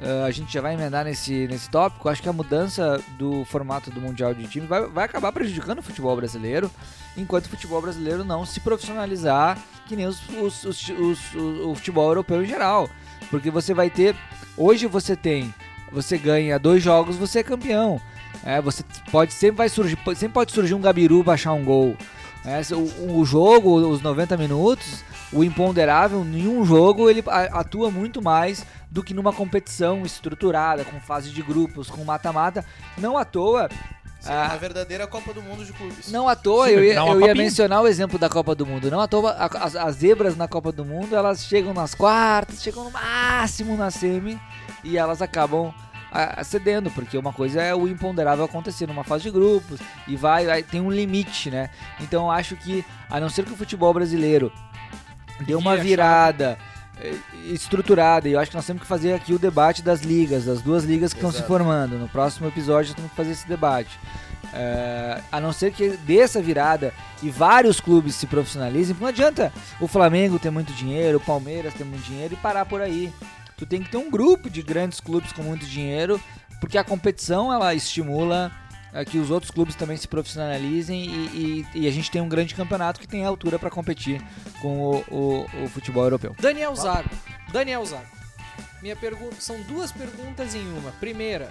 eh, 0.00 0.24
a 0.26 0.30
gente 0.30 0.52
já 0.52 0.60
vai 0.60 0.74
emendar 0.74 1.04
nesse, 1.04 1.46
nesse 1.48 1.68
tópico. 1.68 2.08
Acho 2.08 2.22
que 2.22 2.28
a 2.28 2.32
mudança 2.32 3.02
do 3.18 3.44
formato 3.44 3.90
do 3.90 4.00
Mundial 4.00 4.32
de 4.34 4.46
Time 4.46 4.66
vai, 4.66 4.86
vai 4.86 5.04
acabar 5.04 5.32
prejudicando 5.32 5.80
o 5.80 5.82
futebol 5.82 6.14
brasileiro, 6.16 6.70
enquanto 7.16 7.46
o 7.46 7.48
futebol 7.50 7.80
brasileiro 7.82 8.24
não 8.24 8.44
se 8.46 8.60
profissionalizar 8.60 9.58
que 9.86 9.96
nem 9.96 10.06
os, 10.06 10.20
os- 10.40 10.64
os- 10.64 11.34
o, 11.34 11.74
futebol 11.74 12.08
europeu 12.08 12.42
em 12.42 12.46
geral. 12.46 12.88
Porque 13.30 13.50
você 13.50 13.72
vai 13.74 13.88
ter. 13.90 14.14
Hoje 14.56 14.86
você 14.86 15.16
tem. 15.16 15.52
Você 15.90 16.18
ganha 16.18 16.58
dois 16.58 16.82
jogos, 16.82 17.16
você 17.16 17.38
é 17.38 17.42
campeão. 17.42 18.00
É, 18.44 18.60
você 18.60 18.84
pode 19.10 19.32
sempre 19.32 19.56
vai 19.56 19.68
surgir. 19.68 19.98
Sempre 20.14 20.28
pode 20.34 20.52
surgir 20.52 20.74
um 20.74 20.80
Gabiru 20.80 21.22
baixar 21.22 21.52
um 21.54 21.64
gol. 21.64 21.96
É, 22.44 22.60
o, 22.74 23.18
o 23.20 23.24
jogo, 23.24 23.74
os 23.88 24.00
90 24.00 24.36
minutos, 24.36 25.02
o 25.32 25.42
imponderável, 25.42 26.24
nenhum 26.24 26.64
jogo 26.64 27.10
ele 27.10 27.22
atua 27.52 27.90
muito 27.90 28.22
mais 28.22 28.64
do 28.90 29.02
que 29.02 29.12
numa 29.12 29.32
competição 29.32 30.02
estruturada, 30.06 30.84
com 30.84 31.00
fase 31.00 31.30
de 31.30 31.42
grupos, 31.42 31.90
com 31.90 32.04
mata-mata. 32.04 32.64
Não 32.96 33.18
à 33.18 33.24
toa. 33.24 33.68
Ah, 34.28 34.48
uma 34.50 34.56
verdadeira 34.58 35.06
Copa 35.06 35.32
do 35.32 35.42
Mundo 35.42 35.64
de 35.64 35.72
clubes. 35.72 36.10
Não 36.12 36.28
à 36.28 36.36
toa, 36.36 36.66
Sim, 36.66 36.72
eu 36.74 36.84
ia, 36.84 36.94
eu 36.94 37.20
ia 37.20 37.34
mencionar 37.34 37.80
o 37.82 37.86
exemplo 37.88 38.18
da 38.18 38.28
Copa 38.28 38.54
do 38.54 38.66
Mundo. 38.66 38.90
Não 38.90 39.00
à 39.00 39.08
toa, 39.08 39.30
a- 39.32 39.64
as, 39.64 39.74
as 39.74 39.94
zebras 39.96 40.36
na 40.36 40.46
Copa 40.46 40.70
do 40.70 40.84
Mundo, 40.84 41.16
elas 41.16 41.44
chegam 41.44 41.72
nas 41.72 41.94
quartas, 41.94 42.62
chegam 42.62 42.84
no 42.84 42.90
máximo 42.90 43.76
na 43.76 43.90
semi 43.90 44.38
e 44.84 44.98
elas 44.98 45.22
acabam 45.22 45.72
ah, 46.12 46.42
cedendo, 46.44 46.90
porque 46.90 47.16
uma 47.18 47.32
coisa 47.32 47.60
é 47.62 47.74
o 47.74 47.88
imponderável 47.88 48.44
acontecer 48.44 48.86
numa 48.86 49.04
fase 49.04 49.24
de 49.24 49.30
grupos 49.30 49.80
e 50.06 50.16
vai, 50.16 50.46
vai- 50.46 50.62
tem 50.62 50.80
um 50.80 50.90
limite, 50.90 51.50
né? 51.50 51.70
Então 52.00 52.24
eu 52.24 52.30
acho 52.30 52.54
que, 52.56 52.84
a 53.10 53.18
não 53.20 53.28
ser 53.28 53.44
que 53.44 53.52
o 53.52 53.56
futebol 53.56 53.92
brasileiro 53.94 54.52
deu 55.46 55.58
uma 55.58 55.76
Vira 55.76 55.82
a 55.82 55.84
virada 55.84 56.58
estruturada, 57.46 58.28
e 58.28 58.32
eu 58.32 58.40
acho 58.40 58.50
que 58.50 58.56
nós 58.56 58.66
temos 58.66 58.82
que 58.82 58.88
fazer 58.88 59.14
aqui 59.14 59.32
o 59.32 59.38
debate 59.38 59.82
das 59.82 60.02
ligas, 60.02 60.44
das 60.44 60.60
duas 60.60 60.84
ligas 60.84 61.12
que 61.12 61.18
estão 61.18 61.30
se 61.30 61.38
Exato. 61.38 61.48
formando. 61.48 61.98
No 61.98 62.08
próximo 62.08 62.48
episódio 62.48 62.90
nós 62.90 62.96
temos 62.96 63.10
que 63.10 63.16
fazer 63.16 63.30
esse 63.32 63.48
debate. 63.48 63.98
É, 64.52 65.20
a 65.30 65.40
não 65.40 65.52
ser 65.52 65.72
que 65.72 65.90
dê 66.06 66.18
essa 66.18 66.40
virada 66.40 66.92
e 67.22 67.30
vários 67.30 67.80
clubes 67.80 68.14
se 68.14 68.26
profissionalizem, 68.26 68.96
não 68.98 69.06
adianta 69.06 69.52
o 69.80 69.86
Flamengo 69.86 70.38
ter 70.38 70.50
muito 70.50 70.72
dinheiro, 70.72 71.18
o 71.18 71.20
Palmeiras 71.20 71.74
ter 71.74 71.84
muito 71.84 72.02
dinheiro 72.04 72.34
e 72.34 72.36
parar 72.36 72.64
por 72.64 72.80
aí. 72.80 73.12
Tu 73.56 73.66
tem 73.66 73.82
que 73.82 73.90
ter 73.90 73.98
um 73.98 74.10
grupo 74.10 74.48
de 74.48 74.62
grandes 74.62 75.00
clubes 75.00 75.32
com 75.32 75.42
muito 75.42 75.66
dinheiro, 75.66 76.20
porque 76.60 76.78
a 76.78 76.84
competição 76.84 77.52
ela 77.52 77.74
estimula 77.74 78.50
é, 79.00 79.04
que 79.04 79.18
os 79.18 79.30
outros 79.30 79.50
clubes 79.50 79.74
também 79.74 79.96
se 79.96 80.06
profissionalizem 80.08 81.04
e, 81.04 81.66
e- 81.74 81.80
e 81.82 81.88
a 81.88 81.90
gente 81.90 82.10
tem 82.10 82.20
um 82.20 82.28
grande 82.28 82.54
campeonato 82.54 83.00
que 83.00 83.06
tem 83.08 83.24
altura 83.24 83.58
para 83.58 83.70
competir 83.70 84.20
com 84.60 84.78
o, 84.80 84.96
o- 85.10 85.64
o 85.64 85.68
futebol 85.68 86.04
europeu. 86.04 86.34
Daniel 86.40 86.74
Zago. 86.76 87.10
Daniel 87.52 87.84
Zago. 87.84 88.06
Minha 88.82 88.96
pergunta 88.96 89.36
são 89.40 89.60
duas 89.62 89.90
perguntas 89.92 90.54
em 90.54 90.66
uma. 90.72 90.92
Primeira, 90.92 91.48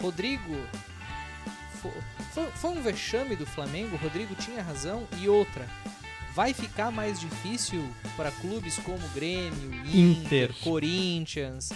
Rodrigo 0.00 0.54
fo- 1.82 1.92
foi, 2.32 2.46
foi 2.52 2.70
um 2.70 2.82
vexame 2.82 3.34
do 3.36 3.44
Flamengo. 3.46 3.96
Rodrigo 3.96 4.34
tinha 4.36 4.62
razão. 4.62 5.06
E 5.20 5.28
outra, 5.28 5.66
vai 6.34 6.52
ficar 6.54 6.90
mais 6.92 7.18
difícil 7.18 7.84
para 8.16 8.30
clubes 8.30 8.78
como 8.78 8.98
Grêmio, 9.14 9.74
Inter, 9.86 10.50
Inter. 10.50 10.54
Corinthians, 10.62 11.70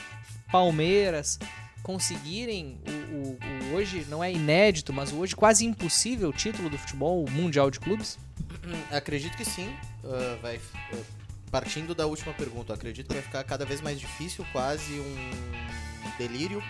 Palmeiras 0.51 1.39
conseguirem 1.83 2.81
o, 2.87 2.91
o- 2.91 3.39
o 3.73 3.75
hoje 3.77 4.07
não 4.09 4.23
é 4.23 4.33
inédito, 4.33 4.93
mas 4.93 5.13
o 5.13 5.17
hoje 5.17 5.35
quase 5.35 5.65
impossível 5.65 6.33
título 6.33 6.69
do 6.71 6.79
futebol 6.79 7.25
mundial 7.31 7.71
de 7.71 7.81
clubes? 7.81 8.19
Hum, 8.65 8.81
Acredito 8.91 9.37
que 9.37 9.45
sim. 9.45 9.75
Ah, 10.05 10.39
vai, 10.43 10.61
ah, 10.93 10.97
partindo 11.51 11.95
da 11.95 12.07
última 12.07 12.33
pergunta, 12.35 12.75
acredito 12.75 13.09
que 13.09 13.15
vai 13.15 13.23
ficar 13.23 13.43
cada 13.45 13.65
vez 13.65 13.81
mais 13.81 13.99
difícil, 13.99 14.45
quase 14.53 14.93
um 15.01 16.13
delírio. 16.19 16.63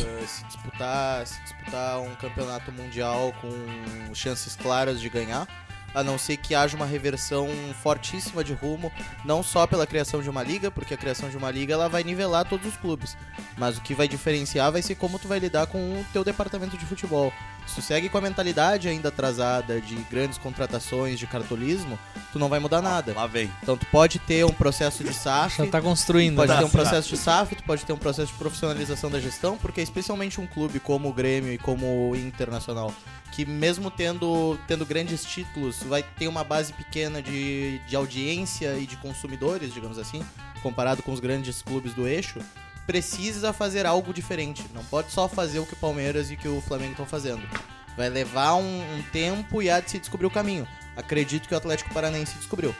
ah, 0.00 0.26
se, 0.26 0.44
disputar, 0.46 1.26
se 1.26 1.40
disputar 1.42 2.00
um 2.00 2.14
campeonato 2.16 2.70
mundial 2.72 3.32
com 3.40 4.14
chances 4.14 4.54
claras 4.56 5.00
de 5.00 5.08
ganhar, 5.08 5.46
a 5.94 6.02
não 6.02 6.18
ser 6.18 6.36
que 6.36 6.54
haja 6.54 6.76
uma 6.76 6.86
reversão 6.86 7.48
fortíssima 7.82 8.44
de 8.44 8.52
rumo, 8.52 8.92
não 9.24 9.42
só 9.42 9.66
pela 9.66 9.86
criação 9.86 10.22
de 10.22 10.30
uma 10.30 10.42
liga, 10.42 10.70
porque 10.70 10.94
a 10.94 10.96
criação 10.96 11.28
de 11.28 11.36
uma 11.36 11.50
liga 11.50 11.74
ela 11.74 11.88
vai 11.88 12.04
nivelar 12.04 12.44
todos 12.44 12.66
os 12.66 12.76
clubes, 12.76 13.16
mas 13.56 13.78
o 13.78 13.80
que 13.80 13.94
vai 13.94 14.08
diferenciar 14.08 14.70
vai 14.70 14.82
ser 14.82 14.94
como 14.94 15.18
tu 15.18 15.28
vai 15.28 15.38
lidar 15.38 15.66
com 15.66 15.78
o 15.78 16.04
teu 16.12 16.24
departamento 16.24 16.76
de 16.76 16.86
futebol. 16.86 17.32
Se 17.68 17.74
tu 17.74 17.82
segue 17.82 18.08
com 18.08 18.16
a 18.18 18.20
mentalidade 18.20 18.88
ainda 18.88 19.08
atrasada 19.10 19.80
de 19.80 19.94
grandes 20.10 20.38
contratações, 20.38 21.18
de 21.18 21.26
cartolismo, 21.26 21.98
tu 22.32 22.38
não 22.38 22.48
vai 22.48 22.58
mudar 22.58 22.80
nada. 22.80 23.12
Lá 23.14 23.26
vem. 23.26 23.50
Então 23.62 23.76
tu 23.76 23.86
pode 23.86 24.18
ter 24.18 24.44
um 24.44 24.52
processo 24.52 25.04
de 25.04 25.12
SAF, 25.12 25.58
Já 25.58 25.66
tá 25.66 25.80
construindo. 25.80 26.36
pode 26.36 26.50
né? 26.50 26.58
ter 26.58 26.64
um 26.64 26.70
processo 26.70 27.08
de 27.08 27.16
SAF, 27.16 27.54
tu 27.54 27.62
pode 27.62 27.84
ter 27.84 27.92
um 27.92 27.98
processo 27.98 28.32
de 28.32 28.38
profissionalização 28.38 29.10
da 29.10 29.20
gestão, 29.20 29.58
porque 29.58 29.80
especialmente 29.80 30.40
um 30.40 30.46
clube 30.46 30.80
como 30.80 31.08
o 31.08 31.12
Grêmio 31.12 31.52
e 31.52 31.58
como 31.58 32.10
o 32.10 32.16
Internacional, 32.16 32.92
que 33.32 33.44
mesmo 33.44 33.90
tendo, 33.90 34.58
tendo 34.66 34.86
grandes 34.86 35.24
títulos, 35.24 35.82
vai 35.82 36.02
ter 36.02 36.26
uma 36.26 36.42
base 36.42 36.72
pequena 36.72 37.20
de, 37.20 37.80
de 37.86 37.94
audiência 37.94 38.76
e 38.78 38.86
de 38.86 38.96
consumidores, 38.96 39.74
digamos 39.74 39.98
assim, 39.98 40.24
comparado 40.62 41.02
com 41.02 41.12
os 41.12 41.20
grandes 41.20 41.62
clubes 41.62 41.92
do 41.92 42.08
eixo, 42.08 42.40
precisa 42.88 43.52
fazer 43.52 43.84
algo 43.84 44.14
diferente. 44.14 44.64
Não 44.72 44.82
pode 44.82 45.12
só 45.12 45.28
fazer 45.28 45.58
o 45.58 45.66
que 45.66 45.74
o 45.74 45.76
Palmeiras 45.76 46.30
e 46.30 46.36
que 46.36 46.48
o 46.48 46.62
Flamengo 46.62 46.92
estão 46.92 47.04
fazendo. 47.04 47.46
Vai 47.98 48.08
levar 48.08 48.54
um, 48.54 48.80
um 48.96 49.02
tempo 49.12 49.60
e 49.60 49.68
há 49.68 49.78
de 49.78 49.90
se 49.90 49.98
descobrir 49.98 50.26
o 50.26 50.30
caminho. 50.30 50.66
Acredito 50.96 51.46
que 51.46 51.54
o 51.54 51.58
Atlético 51.58 51.92
Paranaense 51.92 52.34
descobriu. 52.36 52.74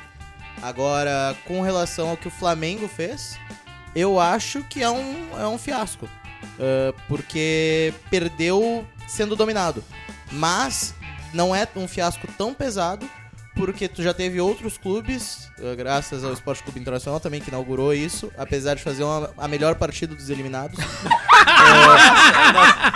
Agora, 0.63 1.37
com 1.45 1.61
relação 1.61 2.09
ao 2.09 2.17
que 2.17 2.27
o 2.27 2.31
Flamengo 2.31 2.89
fez, 2.89 3.39
eu 3.95 4.19
acho 4.19 4.65
que 4.65 4.83
é 4.83 4.91
um, 4.91 5.39
é 5.39 5.47
um 5.47 5.59
fiasco. 5.59 6.09
Ah, 6.59 6.95
porque 7.07 7.93
perdeu 8.11 8.87
sendo 9.07 9.37
dominado. 9.37 9.85
Mas 10.33 10.95
não 11.33 11.55
é 11.55 11.67
um 11.77 11.87
fiasco 11.87 12.27
tão 12.37 12.55
pesado, 12.55 13.09
porque 13.59 13.89
tu 13.89 14.03
já 14.03 14.15
teve 14.15 14.41
outros 14.41 14.79
clubes, 14.79 15.51
ah, 15.59 15.75
graças 15.77 16.23
ao 16.25 16.33
Esporte 16.33 16.63
Clube 16.63 16.79
Internacional 16.81 17.19
também, 17.19 17.41
que 17.41 17.49
inaugurou 17.51 17.93
isso, 17.93 18.31
apesar 18.39 18.75
de 18.77 18.83
fazer 18.83 19.03
uma- 19.03 19.31
a 19.37 19.49
melhor 19.49 19.75
partida 19.75 20.15
dos 20.15 20.31
eliminados. 20.31 20.79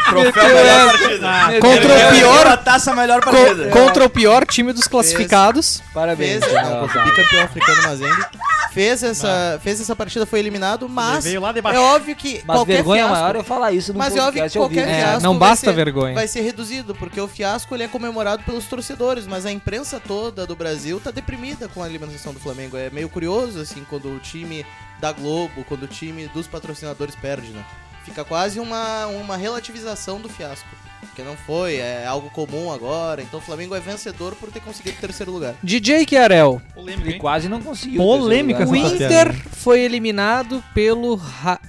Troféu 0.09 0.45
melhor 0.49 0.91
partida. 0.99 1.29
Contra 1.61 1.95
o 1.95 2.11
pior- 2.15 2.47
a 2.47 2.57
taça 2.57 2.95
melhor 2.95 3.21
Co- 3.23 3.31
partida. 3.31 3.71
contra 3.71 4.05
o 4.05 4.11
pior 4.11 4.47
time 4.47 4.73
dos 4.73 4.87
classificados. 4.87 5.83
Parabéns. 5.93 6.45
fez, 6.45 6.55
não, 6.55 6.81
contra 6.81 7.03
o 7.03 7.05
bicampeão 7.05 7.45
africano 7.45 7.83
Mazembe. 7.83 8.27
Fez 8.73 9.03
essa, 9.03 9.61
fez 9.63 9.81
essa 9.81 9.95
partida, 9.95 10.25
foi 10.25 10.39
eliminado, 10.39 10.89
mas 10.89 11.25
veio 11.25 11.41
lá 11.43 11.53
de 11.53 11.59
é 11.61 11.79
óbvio 11.79 12.17
que 12.17 12.43
Mas 12.47 12.57
qualquer 12.57 12.73
vergonha 12.77 13.05
fiasco, 13.05 13.15
maior 13.21 13.37
é 13.37 13.43
falar 13.43 13.73
isso 13.73 13.93
no 13.93 13.99
Mas 13.99 14.17
é 14.17 14.21
óbvio 14.23 14.45
que 14.49 14.59
qualquer. 14.59 14.89
É, 14.89 14.99
fiasco 15.01 15.23
não 15.23 15.39
vai 15.39 15.49
basta 15.51 15.67
ser- 15.67 15.73
vergonha. 15.75 16.15
vai 16.15 16.27
ser 16.27 16.41
reduzido, 16.41 16.95
porque 16.95 17.21
o 17.21 17.29
fiasco 17.29 17.75
ele 17.75 17.83
é 17.83 17.89
comemorado 17.89 18.43
pelos 18.45 18.65
torcedores, 18.65 19.27
mas 19.27 19.45
a 19.45 19.53
imprensa 19.53 20.01
toda 20.01 20.47
do 20.47 20.57
Brasil 20.57 20.99
tá 20.99 21.11
deprimida 21.11 21.69
com 21.69 21.83
a 21.83 21.89
eliminação 21.89 22.33
do 22.33 22.41
Flamengo. 22.41 22.77
É 22.77 22.89
meio 22.89 23.09
curioso, 23.11 23.61
assim, 23.61 23.85
quando 23.91 24.09
o 24.09 24.19
time 24.19 24.65
da 25.01 25.13
Globo, 25.13 25.65
quando 25.69 25.83
o 25.83 25.89
time 25.89 26.27
dos 26.29 26.47
patrocinadores 26.47 27.15
perde, 27.15 27.51
né? 27.51 27.65
Fica 28.05 28.25
quase 28.25 28.59
uma, 28.59 29.07
uma 29.07 29.37
relativização 29.37 30.19
do 30.21 30.29
fiasco. 30.29 30.67
Porque 31.13 31.23
não 31.23 31.37
foi, 31.37 31.77
é 31.77 32.07
algo 32.07 32.31
comum 32.31 32.73
agora. 32.73 33.21
Então 33.21 33.39
o 33.39 33.43
Flamengo 33.43 33.75
é 33.75 33.81
vencedor 33.81 34.35
por 34.35 34.51
ter 34.51 34.61
conseguido 34.61 34.97
o 34.97 35.01
terceiro 35.01 35.31
lugar. 35.31 35.55
DJ 35.63 36.07
Chiarel. 36.09 36.61
Polêmica, 36.75 37.07
Ele 37.07 37.13
hein? 37.15 37.21
quase 37.21 37.51
não 37.51 37.61
conseguiu. 37.61 38.03
Polêmica 38.03 38.67
O 38.67 38.75
essa 38.75 38.95
Inter 38.95 39.35
foi 39.51 39.81
eliminado 39.81 40.65
pelo, 40.73 41.21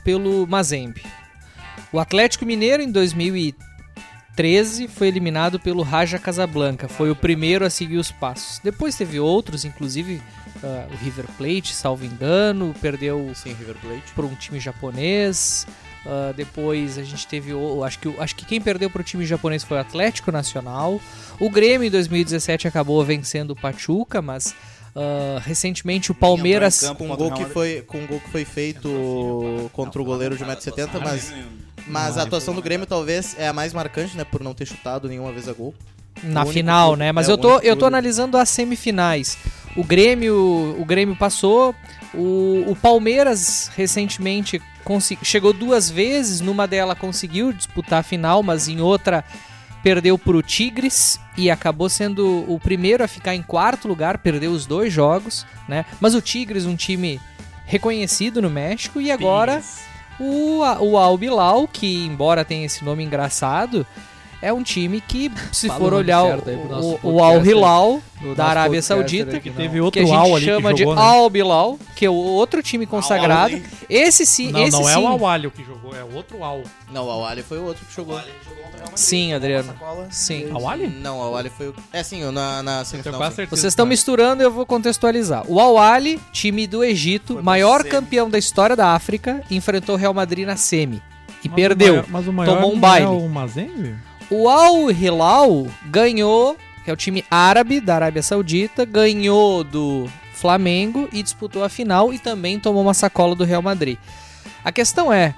pelo 0.02 0.48
Mazembe. 0.48 1.04
O 1.92 2.00
Atlético 2.00 2.46
Mineiro, 2.46 2.82
em 2.82 2.90
2013, 2.90 4.88
foi 4.88 5.10
eliminado 5.10 5.60
pelo 5.60 5.84
Raja 5.84 6.18
Casablanca. 6.18 6.88
Foi 6.88 7.12
o 7.12 7.16
primeiro 7.16 7.66
a 7.66 7.70
seguir 7.70 7.98
os 7.98 8.14
passos. 8.14 8.60
Depois 8.64 8.96
teve 8.96 9.20
outros, 9.20 9.66
inclusive 9.66 10.22
ah, 10.64 10.88
o 10.90 10.96
River 11.04 11.26
Plate, 11.38 11.74
salvo 11.74 12.06
engano, 12.06 12.74
perdeu 12.82 13.30
Sim, 13.36 13.54
River 13.54 13.76
Plate. 13.76 14.14
para 14.16 14.26
um 14.26 14.36
time 14.36 14.58
japonês. 14.58 15.68
Ah, 16.06 16.34
depois 16.36 16.98
a 16.98 17.04
gente 17.04 17.26
teve 17.28 17.54
o. 17.54 17.84
Acho 17.84 18.00
que, 18.00 18.14
acho 18.20 18.36
que 18.36 18.46
quem 18.46 18.60
perdeu 18.60 18.90
para 18.90 19.02
o 19.02 19.04
time 19.04 19.26
japonês 19.26 19.64
foi 19.64 19.78
o 19.78 19.80
Atlético 19.80 20.32
Nacional. 20.32 21.00
O 21.40 21.50
Grêmio 21.50 21.88
em 21.88 21.92
2017 21.92 22.68
acabou 22.68 23.04
vencendo 23.04 23.52
o 23.52 23.56
Pachuca, 23.56 24.22
mas 24.22 24.54
ah, 24.96 25.40
recentemente 25.44 26.12
o 26.12 26.16
Palmeiras. 26.16 26.82
campo 26.82 27.06
Com 27.06 27.14
um 27.14 27.16
gol 27.16 27.32
que 27.32 27.46
foi, 27.46 27.82
com 27.88 28.00
um 28.00 28.08
gol 28.08 28.20
que 28.20 28.30
foi 28.30 28.46
feito 28.46 29.70
contra 29.74 30.02
o 30.02 30.06
goleiro 30.06 30.38
de 30.38 30.44
1,70m, 30.44 31.00
mas, 31.02 31.34
mas 31.88 32.18
a 32.18 32.24
atuação 32.24 32.54
do 32.54 32.62
Grêmio 32.62 32.86
talvez 32.86 33.36
é 33.40 33.48
a 33.48 33.54
mais 33.54 33.74
marcante, 33.74 34.18
né? 34.18 34.24
Por 34.24 34.44
não 34.44 34.54
ter 34.54 34.66
chutado 34.66 35.08
nenhuma 35.08 35.32
vez 35.32 35.48
a 35.48 35.54
gol. 35.54 35.74
na 36.22 36.46
final, 36.46 36.90
clube- 36.90 37.00
né? 37.00 37.12
Mas 37.12 37.30
é, 37.30 37.32
eu 37.32 37.38
tô, 37.38 37.60
eu 37.60 37.76
tô 37.76 37.86
analisando 37.86 38.38
as 38.38 38.50
semifinais. 38.50 39.38
O 39.76 39.84
Grêmio, 39.84 40.76
o 40.80 40.86
Grêmio 40.86 41.16
passou, 41.16 41.74
o, 42.14 42.66
o 42.68 42.76
Palmeiras 42.76 43.72
recentemente 43.76 44.62
chegou 45.22 45.54
duas 45.54 45.90
vezes, 45.90 46.42
numa 46.42 46.68
delas 46.68 46.98
conseguiu 46.98 47.52
disputar 47.52 48.00
a 48.00 48.04
final, 48.04 48.44
mas 48.44 48.68
em 48.68 48.82
outra 48.82 49.24
perdeu 49.84 50.18
pro 50.18 50.42
Tigres 50.42 51.20
e 51.38 51.52
acabou 51.52 51.90
sendo 51.90 52.46
o 52.48 52.58
primeiro 52.60 53.04
a 53.04 53.08
ficar 53.08 53.36
em 53.36 53.42
quarto 53.42 53.88
lugar, 53.88 54.18
perdeu 54.18 54.52
os 54.52 54.66
dois 54.66 54.94
jogos, 54.94 55.46
né? 55.68 55.86
Mas 56.00 56.16
o 56.16 56.22
Tigres, 56.22 56.66
um 56.66 56.76
time 56.76 57.20
reconhecido 57.66 58.42
no 58.42 58.50
México 58.50 59.02
e 59.02 59.12
agora 59.12 59.62
o, 60.20 60.60
o 60.80 60.98
Al 60.98 61.18
Bilal, 61.18 61.68
que 61.68 62.06
embora 62.06 62.46
tenha 62.46 62.66
esse 62.66 62.84
nome 62.84 63.04
engraçado, 63.04 63.86
é 64.44 64.52
um 64.52 64.62
time 64.62 65.00
que, 65.00 65.32
se 65.52 65.70
for 65.70 65.94
o 65.94 65.98
olhar 65.98 66.24
o, 66.24 67.00
o, 67.02 67.14
o. 67.16 67.24
Al 67.24 67.46
Hilal 67.46 68.02
da 68.36 68.46
Arábia 68.46 68.82
Saudita, 68.82 69.40
Que 69.40 69.50
teve 69.50 69.70
que 69.76 69.82
outro 69.82 70.02
a 70.02 70.06
gente 70.06 70.16
Al 70.16 70.36
ali 70.36 70.46
chama 70.46 70.70
que 70.70 70.76
de 70.76 70.84
jogou, 70.84 70.96
né? 70.96 71.02
Al 71.02 71.30
Bilal, 71.30 71.80
que 71.96 72.06
é 72.06 72.10
o 72.10 72.14
outro 72.14 72.62
time 72.62 72.86
consagrado. 72.86 73.62
Esse 73.90 74.26
sim, 74.26 74.52
Não, 74.52 74.62
esse 74.64 74.72
não 74.72 74.90
é 74.90 74.94
sim. 74.94 75.00
o 75.02 75.08
Awalio 75.08 75.50
que 75.52 75.64
jogou, 75.64 75.96
é 75.96 76.04
o 76.04 76.14
outro 76.14 76.44
Al. 76.44 76.62
Não, 76.92 77.06
o 77.08 77.12
Awali 77.12 77.42
foi 77.42 77.58
o 77.60 77.64
outro 77.64 77.86
que 77.86 77.96
jogou. 77.96 78.20
Sim, 78.96 79.34
Adriano. 79.34 79.74
Sim. 80.10 80.52
Awali? 80.54 80.88
Não, 80.88 81.20
o 81.20 81.22
Awali 81.24 81.50
foi 81.50 81.70
o... 81.70 81.76
É 81.92 82.04
sim, 82.04 82.22
na, 82.32 82.62
na 82.62 82.74
Tenho 82.76 82.86
semifinal. 82.86 83.22
certeza. 83.32 83.50
Vocês 83.50 83.72
estão 83.72 83.86
misturando, 83.86 84.44
eu 84.44 84.52
vou 84.52 84.66
contextualizar. 84.66 85.44
O 85.48 85.60
Al 85.60 85.76
time 86.32 86.68
do 86.68 86.84
Egito, 86.84 87.36
Foi 87.36 87.42
maior 87.42 87.84
campeão 87.86 88.30
da 88.30 88.38
história 88.38 88.76
da 88.76 88.90
África, 88.94 89.42
enfrentou 89.50 89.96
o 89.96 89.98
Real 89.98 90.14
Madrid 90.14 90.46
na 90.46 90.58
semi 90.58 91.02
e 91.44 91.48
Mas 91.50 91.52
o 91.52 91.56
perdeu. 91.56 91.94
maior- 91.94 92.06
Mas 92.10 92.28
o 92.28 92.34
maior 92.34 92.54
Tomou 92.56 92.70
um 92.72 92.74
não 92.74 92.80
baile. 92.82 93.06
É 93.06 93.10
o 93.10 93.28
Mazembe? 93.30 93.96
O 94.34 94.50
Al 94.50 94.90
Hilal 94.90 95.68
ganhou, 95.86 96.58
que 96.84 96.90
é 96.90 96.94
o 96.94 96.98
time 96.98 97.24
árabe 97.30 97.80
da 97.80 97.96
Arábia 97.96 98.24
Saudita, 98.24 98.84
ganhou 98.84 99.64
do 99.64 100.10
Flamengo 100.34 101.08
e 101.14 101.22
disputou 101.22 101.64
a 101.64 101.70
final 101.70 102.12
e 102.12 102.18
também 102.18 102.60
tomou 102.60 102.82
uma 102.82 102.94
sacola 102.96 103.36
do 103.36 103.44
Real 103.44 103.62
Madrid. 103.62 103.98
A 104.64 104.72
questão 104.72 105.14
é, 105.14 105.36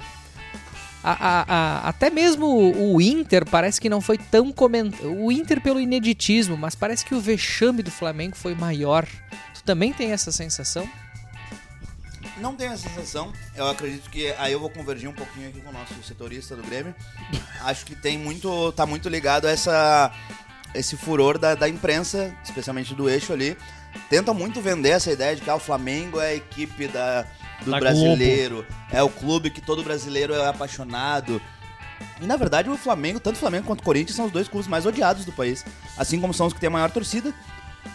a- 1.04 1.12
a- 1.12 1.46
a- 1.48 1.90
até 1.90 2.10
mesmo 2.10 2.46
o 2.48 3.02
Inter 3.02 3.46
parece 3.46 3.82
que 3.82 3.90
não 3.90 4.00
foi 4.00 4.18
tão 4.18 4.52
comentado. 4.52 5.12
O 5.12 5.32
Inter 5.32 5.60
pelo 5.60 5.80
ineditismo, 5.80 6.56
mas 6.58 6.74
parece 6.74 7.04
que 7.06 7.14
o 7.14 7.20
vexame 7.20 7.84
do 7.84 7.92
Flamengo 7.92 8.36
foi 8.36 8.56
maior. 8.56 9.06
Tu 9.54 9.62
também 9.64 9.92
tem 9.92 10.12
essa 10.14 10.32
sensação? 10.32 10.88
Não 12.38 12.56
tenho 12.56 12.74
essa 12.74 12.90
sensação. 12.90 13.32
Eu 13.56 13.68
acredito 13.68 14.10
que 14.10 14.34
aí 14.38 14.52
eu 14.52 14.60
vou 14.60 14.70
convergir 14.70 15.10
um 15.10 15.14
pouquinho 15.14 15.50
aqui 15.50 15.62
com 15.62 15.70
o 15.70 15.74
nosso 15.74 15.94
setorista 16.04 16.56
do 16.56 16.64
Grêmio. 16.64 16.94
Acho 17.62 17.86
que 17.86 17.96
tem 17.96 18.18
muito. 18.18 18.72
tá 18.74 18.86
muito 18.86 19.08
ligado 19.08 19.46
a 19.46 19.52
essa. 19.52 20.12
esse 20.74 20.98
furor 20.98 21.38
da, 21.38 21.56
da 21.56 21.70
imprensa, 21.70 22.36
especialmente 22.44 22.94
do 22.94 23.10
eixo 23.10 23.32
ali. 23.32 23.58
Tenta 24.10 24.34
muito 24.34 24.62
vender 24.62 24.90
essa 24.90 25.12
ideia 25.12 25.36
de 25.36 25.42
que 25.42 25.50
ah, 25.50 25.56
o 25.56 25.60
Flamengo 25.60 26.20
é 26.20 26.28
a 26.28 26.36
equipe 26.36 26.88
da, 26.88 27.26
do 27.64 27.72
Da 27.72 27.80
brasileiro, 27.80 28.66
é 28.92 29.02
o 29.02 29.10
clube 29.10 29.50
que 29.50 29.62
todo 29.62 29.84
brasileiro 29.84 30.34
é 30.34 30.48
apaixonado. 30.48 31.42
E 32.22 32.26
na 32.26 32.36
verdade 32.36 32.70
o 32.70 32.78
Flamengo, 32.78 33.22
tanto 33.22 33.38
o 33.38 33.40
Flamengo 33.40 33.68
quanto 33.68 33.80
o 33.80 33.84
Corinthians, 33.84 34.18
são 34.18 34.26
os 34.26 34.32
dois 34.32 34.50
clubes 34.50 34.68
mais 34.68 34.86
odiados 34.86 35.24
do 35.24 35.32
país. 35.32 35.66
Assim 35.98 36.20
como 36.20 36.34
são 36.34 36.48
os 36.48 36.54
que 36.54 36.60
têm 36.60 36.68
a 36.68 36.72
maior 36.72 36.92
torcida. 36.92 37.34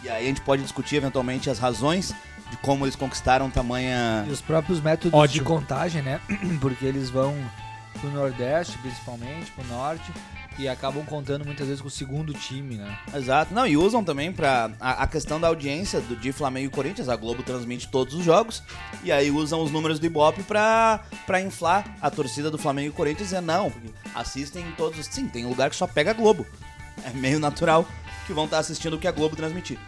E 0.02 0.08
aí 0.08 0.24
a 0.24 0.28
gente 0.28 0.40
pode 0.40 0.62
discutir 0.62 0.96
eventualmente 0.96 1.50
as 1.50 1.58
razões 1.58 2.14
de 2.50 2.56
como 2.58 2.84
eles 2.84 2.96
conquistaram 2.96 3.50
tamanha. 3.50 4.24
E 4.26 4.30
os 4.30 4.40
próprios 4.40 4.80
métodos 4.80 5.18
Ódio. 5.18 5.34
de 5.34 5.42
contagem, 5.42 6.02
né? 6.02 6.20
Porque 6.60 6.84
eles 6.84 7.08
vão 7.08 7.36
pro 8.00 8.10
Nordeste, 8.10 8.78
principalmente, 8.78 9.50
pro 9.52 9.64
Norte, 9.66 10.12
e 10.58 10.68
acabam 10.68 11.04
contando 11.04 11.44
muitas 11.44 11.66
vezes 11.66 11.80
com 11.80 11.88
o 11.88 11.90
segundo 11.90 12.34
time, 12.34 12.76
né? 12.76 12.98
Exato. 13.14 13.54
Não, 13.54 13.66
e 13.66 13.76
usam 13.76 14.02
também 14.04 14.32
pra. 14.32 14.70
A, 14.80 15.04
a 15.04 15.06
questão 15.06 15.40
da 15.40 15.48
audiência 15.48 16.00
do, 16.00 16.16
de 16.16 16.32
Flamengo 16.32 16.66
e 16.66 16.70
Corinthians. 16.70 17.08
A 17.08 17.16
Globo 17.16 17.42
transmite 17.42 17.88
todos 17.88 18.14
os 18.14 18.24
jogos. 18.24 18.62
E 19.02 19.10
aí 19.10 19.30
usam 19.30 19.62
os 19.62 19.70
números 19.70 19.98
do 19.98 20.06
Ibope 20.06 20.42
pra, 20.42 21.00
pra 21.26 21.40
inflar 21.40 21.84
a 22.00 22.10
torcida 22.10 22.50
do 22.50 22.58
Flamengo 22.58 22.88
e 22.88 22.92
Corinthians 22.92 23.28
e 23.28 23.34
dizer, 23.34 23.40
não, 23.40 23.72
assistem 24.14 24.66
em 24.66 24.72
todos. 24.72 25.06
Sim, 25.06 25.28
tem 25.28 25.46
lugar 25.46 25.70
que 25.70 25.76
só 25.76 25.86
pega 25.86 26.10
a 26.10 26.14
Globo. 26.14 26.46
É 27.04 27.10
meio 27.10 27.38
natural 27.38 27.86
que 28.26 28.32
vão 28.32 28.44
estar 28.44 28.58
assistindo 28.58 28.94
o 28.94 28.98
que 28.98 29.08
a 29.08 29.12
Globo 29.12 29.34
transmitir. 29.36 29.78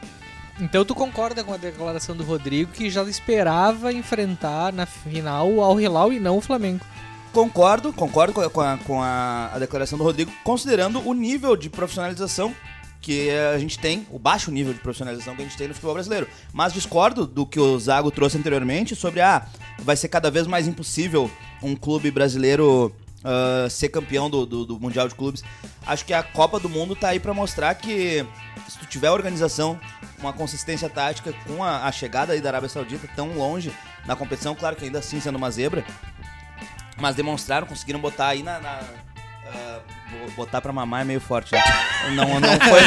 Então 0.62 0.84
tu 0.84 0.94
concorda 0.94 1.42
com 1.42 1.52
a 1.52 1.56
declaração 1.56 2.14
do 2.16 2.22
Rodrigo 2.22 2.70
que 2.70 2.88
já 2.88 3.02
esperava 3.02 3.92
enfrentar 3.92 4.72
na 4.72 4.86
final 4.86 5.50
o 5.50 5.60
Al 5.60 5.80
Hilal 5.80 6.12
e 6.12 6.20
não 6.20 6.36
o 6.36 6.40
Flamengo? 6.40 6.84
Concordo, 7.32 7.92
concordo 7.92 8.32
com 8.32 8.60
a, 8.60 8.78
com 8.78 9.02
a, 9.02 9.50
a- 9.54 9.58
declaração 9.58 9.98
do 9.98 10.04
Rodrigo, 10.04 10.30
considerando 10.44 11.00
o 11.06 11.12
nível 11.14 11.56
de 11.56 11.68
profissionalização 11.68 12.54
que 13.00 13.30
a 13.30 13.58
gente 13.58 13.76
tem, 13.76 14.06
o 14.12 14.18
baixo 14.20 14.52
nível 14.52 14.72
de 14.72 14.78
profissionalização 14.78 15.34
que 15.34 15.42
a 15.42 15.44
gente 15.44 15.56
tem 15.56 15.66
no 15.66 15.74
futebol 15.74 15.94
brasileiro. 15.94 16.28
Mas 16.52 16.72
discordo 16.72 17.26
do 17.26 17.44
que 17.44 17.58
o 17.58 17.76
Zago 17.80 18.12
trouxe 18.12 18.38
anteriormente 18.38 18.94
sobre, 18.94 19.20
ah, 19.20 19.44
vai 19.80 19.96
ser 19.96 20.06
cada 20.06 20.30
vez 20.30 20.46
mais 20.46 20.68
impossível 20.68 21.28
um 21.60 21.74
clube 21.74 22.12
brasileiro 22.12 22.94
ah, 23.24 23.68
ser 23.70 23.88
campeão 23.88 24.28
do, 24.30 24.44
do, 24.46 24.64
do 24.64 24.80
Mundial 24.80 25.08
de 25.08 25.14
Clubes. 25.14 25.42
Acho 25.86 26.04
que 26.04 26.12
a 26.14 26.22
Copa 26.22 26.58
do 26.60 26.68
Mundo 26.68 26.94
tá 26.96 27.08
aí 27.08 27.20
pra 27.20 27.32
mostrar 27.34 27.74
que 27.74 28.24
se 28.68 28.78
tu 28.78 28.86
tiver 28.86 29.10
organização, 29.10 29.78
uma 30.18 30.32
consistência 30.32 30.88
tática 30.88 31.32
com 31.46 31.62
a, 31.64 31.84
a 31.86 31.92
chegada 31.92 32.32
aí 32.32 32.40
da 32.40 32.48
Arábia 32.50 32.68
Saudita 32.68 33.08
tão 33.16 33.32
longe 33.34 33.72
na 34.06 34.14
competição, 34.16 34.54
claro 34.54 34.76
que 34.76 34.84
ainda 34.84 34.98
assim 35.00 35.20
sendo 35.20 35.36
uma 35.36 35.50
zebra, 35.50 35.84
mas 37.00 37.14
demonstraram, 37.16 37.66
conseguiram 37.66 38.00
botar 38.00 38.28
aí 38.28 38.42
na. 38.42 38.58
na, 38.60 38.80
bo- 38.80 40.01
botar 40.36 40.60
pra 40.60 40.72
mamar 40.72 41.02
é 41.02 41.04
meio 41.04 41.20
forte, 41.20 41.52
né? 41.52 41.62
Não, 42.14 42.40
não, 42.40 42.48
foi, 42.60 42.80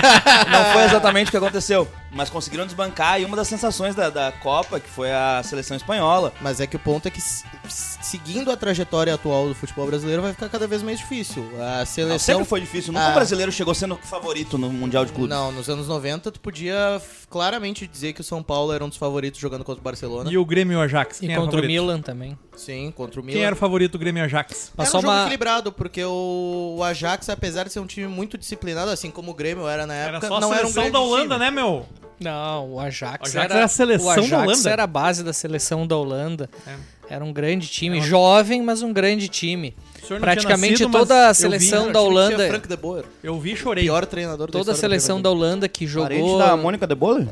não 0.52 0.74
foi 0.74 0.84
exatamente 0.84 1.28
o 1.28 1.32
que 1.32 1.38
aconteceu. 1.38 1.88
Mas 2.12 2.30
conseguiram 2.30 2.66
desbancar 2.66 3.14
aí 3.14 3.26
uma 3.26 3.36
das 3.36 3.48
sensações 3.48 3.94
da, 3.94 4.10
da 4.10 4.32
Copa, 4.32 4.80
que 4.80 4.90
foi 4.90 5.12
a 5.12 5.42
seleção 5.44 5.76
espanhola. 5.76 6.32
Mas 6.42 6.60
é 6.62 6.68
que 6.68 6.76
o 6.76 6.80
ponto 6.80 7.08
é 7.08 7.12
que 7.12 7.20
seguindo 7.68 8.52
a 8.52 8.58
trajetória 8.58 9.14
atual 9.14 9.48
do 9.50 9.56
futebol 9.56 9.86
brasileiro 9.88 10.22
vai 10.22 10.32
ficar 10.32 10.48
cada 10.50 10.68
vez 10.68 10.82
mais 10.82 11.00
difícil. 11.00 11.44
A 11.60 11.80
Não, 11.80 11.86
seleção 11.86 12.20
sempre 12.36 12.46
foi 12.46 12.62
difícil. 12.62 12.94
Nunca 12.94 13.08
Ah. 13.08 13.12
o 13.12 13.14
brasileiro 13.16 13.52
chegou 13.52 13.74
sendo 13.74 13.98
favorito 13.98 14.58
no 14.58 14.70
Mundial 14.72 15.06
de 15.06 15.12
Clubes. 15.12 15.30
Não, 15.36 15.52
nos 15.52 15.70
anos 15.70 15.88
90 15.88 16.32
tu 16.32 16.40
podia 16.40 17.02
claramente 17.30 17.86
dizer 17.88 18.14
que 18.14 18.22
o 18.22 18.24
São 18.24 18.42
Paulo 18.42 18.72
era 18.72 18.84
um 18.86 18.90
dos 18.90 18.98
favoritos 18.98 19.40
jogando 19.40 19.64
contra 19.66 19.82
o 19.82 19.84
Barcelona. 19.84 20.32
E 20.32 20.38
o 20.38 20.46
Grêmio 20.46 20.74
e 20.74 20.78
o 20.78 20.82
Ajax? 20.82 21.18
E 21.18 21.22
Quem 21.22 21.32
era 21.34 21.42
contra 21.42 21.60
o? 21.62 21.66
Milan 21.66 22.02
também. 22.02 22.38
Sim, 22.56 22.92
contra 22.96 23.20
o 23.20 23.24
Milan. 23.24 23.36
Quem 23.38 23.46
era 23.46 23.54
o 23.56 23.58
favorito 23.58 23.94
do 23.94 24.00
Grêmio 24.00 24.22
e 24.22 24.26
Ajax? 24.26 24.68
Era 24.70 24.78
Passou 24.78 25.00
um 25.00 25.02
jogo 25.02 25.14
uma- 25.14 25.22
equilibrado, 25.24 25.72
porque 25.72 26.04
o, 26.06 26.76
o 26.78 26.84
Ajax, 27.16 27.30
apesar 27.30 27.64
de 27.66 27.72
ser 27.74 27.80
um 27.80 27.86
time 27.86 28.08
muito 28.08 28.38
disciplinado, 28.38 28.92
assim 28.92 29.10
como 29.10 29.32
o 29.32 29.34
Grêmio 29.34 29.68
era 29.68 29.86
na 29.88 29.94
Era 29.94 30.12
época, 30.18 30.28
só 30.28 30.38
a 30.38 30.40
não 30.42 30.54
era 30.54 30.66
um 30.68 30.72
seleção 30.72 30.84
grande 30.84 30.94
da 30.94 31.00
Holanda, 31.00 31.36
time. 31.36 31.40
né, 31.46 31.52
meu? 31.52 31.86
Não, 32.20 32.74
o 32.74 32.80
Ajax, 32.80 33.14
O 33.20 33.32
Ajax 33.32 33.36
era, 33.36 33.54
era 33.56 33.66
a 33.66 33.68
seleção 33.68 34.08
o 34.08 34.12
Ajax 34.12 34.30
da 34.30 34.40
Holanda. 34.44 34.70
era 34.70 34.84
a 34.84 34.88
base 34.88 35.24
da 35.24 35.34
seleção 35.34 35.86
da 35.88 35.98
Holanda. 35.98 36.50
É. 36.68 36.74
Era 37.08 37.24
um 37.24 37.32
grande 37.32 37.68
time, 37.68 38.02
jovem, 38.02 38.62
mas 38.64 38.82
um 38.82 38.92
grande 38.92 39.28
time. 39.28 39.76
O 40.02 40.08
senhor 40.08 40.20
não 40.20 40.22
Praticamente 40.26 40.72
nascido, 40.84 40.92
toda 40.92 41.30
a 41.30 41.34
seleção 41.34 41.88
vi- 41.88 41.92
da 41.94 42.02
Holanda, 42.02 42.48
Frank 42.48 42.68
de 42.68 42.78
Boer, 42.78 43.06
Eu 43.24 43.40
vi 43.40 43.52
e 43.54 43.56
chorei. 43.56 43.84
pior 43.84 44.06
treinador 44.06 44.48
da 44.48 44.54
toda 44.54 44.72
a 44.72 44.76
seleção 44.76 45.22
da. 45.22 45.30
Holanda 45.30 45.68
que 45.70 45.86
Parente 45.88 46.20
jogou, 46.22 46.40
da 46.40 46.56
Mônica 46.58 46.88
de 46.88 46.96
Boller? 46.96 47.28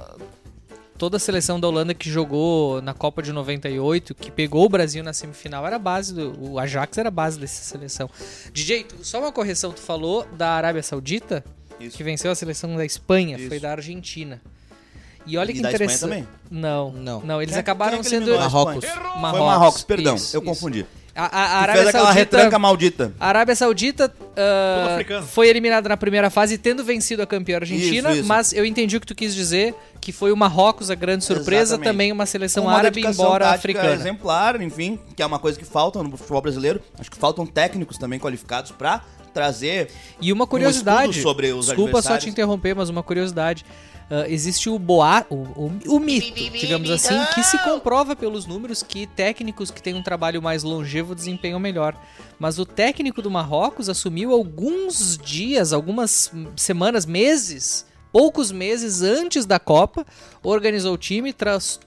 Toda 0.98 1.18
a 1.18 1.20
seleção 1.20 1.60
da 1.60 1.68
Holanda 1.68 1.94
que 1.94 2.10
jogou 2.10 2.82
na 2.82 2.94
Copa 2.94 3.22
de 3.22 3.32
98, 3.34 4.14
que 4.16 4.32
pegou 4.32 4.66
o 4.66 4.70
Brasil 4.70 5.04
na 5.04 5.14
semifinal, 5.14 5.66
era 5.66 5.76
a 5.76 5.80
base 5.80 6.14
do 6.14 6.52
o 6.52 6.60
Ajax 6.60 6.98
era 6.98 7.08
a 7.10 7.12
base 7.12 7.40
dessa 7.40 7.64
seleção. 7.64 8.10
DJ, 8.54 8.84
tu- 8.86 8.96
só 9.04 9.20
uma 9.20 9.32
correção, 9.32 9.72
tu 9.72 9.80
falou 9.82 10.26
da 10.38 10.50
Arábia 10.52 10.84
Saudita, 10.84 11.44
Isso. 11.80 11.98
que 11.98 12.04
venceu 12.04 12.32
a 12.32 12.36
seleção 12.36 12.76
da 12.76 12.86
Espanha, 12.86 13.38
Isso. 13.38 13.48
foi 13.50 13.60
da 13.60 13.72
Argentina. 13.72 14.42
E 15.26 15.38
olha 15.38 15.52
E 15.52 15.54
que 15.56 15.62
da 15.62 15.72
Espanha 15.72 15.86
interessante. 15.86 16.10
também? 16.10 16.28
Não, 16.52 16.92
Não. 16.92 17.22
não, 17.22 17.42
eles 17.42 17.54
Quem- 17.54 17.60
acabaram 17.62 18.00
quem 18.02 18.08
é 18.08 18.10
sendo 18.10 18.36
Marrocos. 18.38 18.84
Marrocos. 18.84 19.30
Foi 19.32 19.40
Marrocos, 19.48 19.84
perdão. 19.84 20.16
Isso, 20.16 20.36
eu 20.36 20.42
isso. 20.42 20.50
confundi. 20.50 20.86
A, 21.16 21.26
a- 21.26 21.28
a 21.28 21.58
Arábia 21.62 21.74
fez 21.84 21.88
aquela 21.90 22.06
Saudita, 22.14 22.38
retranca 22.38 22.60
maldita. 22.60 23.14
a 23.20 23.28
Arábia 23.28 23.56
Saudita 23.56 24.12
africano. 24.94 25.26
foi 25.28 25.48
eliminada 25.48 25.88
na 25.88 25.96
primeira 25.96 26.30
fase, 26.30 26.58
tendo 26.58 26.84
vencido 26.84 27.22
a 27.22 27.28
campeã 27.28 27.58
Argentina, 27.58 28.10
Isso, 28.10 28.20
isso. 28.22 28.28
mas 28.28 28.52
eu 28.52 28.66
entendi 28.66 28.98
o 28.98 29.00
que 29.00 29.06
tu 29.08 29.14
quis 29.16 29.34
dizer, 29.36 29.76
que 30.04 30.12
foi 30.12 30.32
o 30.32 30.38
Marrocos 30.38 30.92
a 30.92 30.96
grande 30.96 31.24
surpresa, 31.24 31.76
Exatamente. 31.76 31.88
também 31.88 32.12
uma 32.12 32.26
seleção 32.26 32.66
uma 32.66 32.74
árabe, 32.74 33.06
embora 33.06 33.52
africana. 33.52 33.94
exemplar, 33.94 34.62
enfim, 34.62 35.00
que 35.16 35.24
é 35.24 35.26
uma 35.26 35.40
coisa 35.40 35.58
que 35.58 35.66
falta 35.66 36.04
no 36.04 36.18
futebol 36.18 36.42
brasileiro. 36.42 36.82
Acho 37.00 37.10
que 37.10 37.18
faltam 37.18 37.46
técnicos 37.46 37.98
também 37.98 38.20
qualificados 38.20 38.72
pra 38.72 39.02
trazer 39.34 39.90
E 40.22 40.32
uma 40.32 40.46
curiosidade, 40.46 41.10
estudo 41.10 41.24
sobre 41.24 41.54
os 41.54 41.68
desculpa 41.68 42.02
só 42.02 42.18
te 42.18 42.30
interromper, 42.30 42.76
mas 42.76 42.90
uma 42.90 43.02
curiosidade. 43.02 43.66
Ah, 44.12 44.26
existe 44.28 44.70
o 44.70 44.78
boa, 44.78 45.26
o, 45.30 45.36
o, 45.36 45.72
o 45.96 46.00
mito, 46.00 46.34
digamos 46.60 46.92
assim, 46.92 47.16
que 47.34 47.44
se 47.44 47.58
comprova 47.60 48.16
pelos 48.16 48.46
números 48.46 48.84
que 48.84 49.08
técnicos 49.08 49.72
que 49.72 49.82
têm 49.82 49.96
um 49.96 50.04
trabalho 50.04 50.42
mais 50.42 50.62
longevo 50.62 51.16
desempenham 51.16 51.60
melhor. 51.60 51.96
Mas 52.38 52.60
o 52.60 52.66
técnico 52.66 53.22
do 53.22 53.32
Marrocos 53.32 53.90
assumiu 53.90 54.32
alguns 54.32 55.18
dias, 55.18 55.72
algumas 55.74 56.32
semanas, 56.56 57.06
meses, 57.06 57.86
poucos 58.14 58.50
meses 58.52 59.02
antes 59.02 59.46
da 59.46 59.60
Copa, 59.60 60.06
organizou 60.44 60.94
o 60.94 60.98
time, 60.98 61.34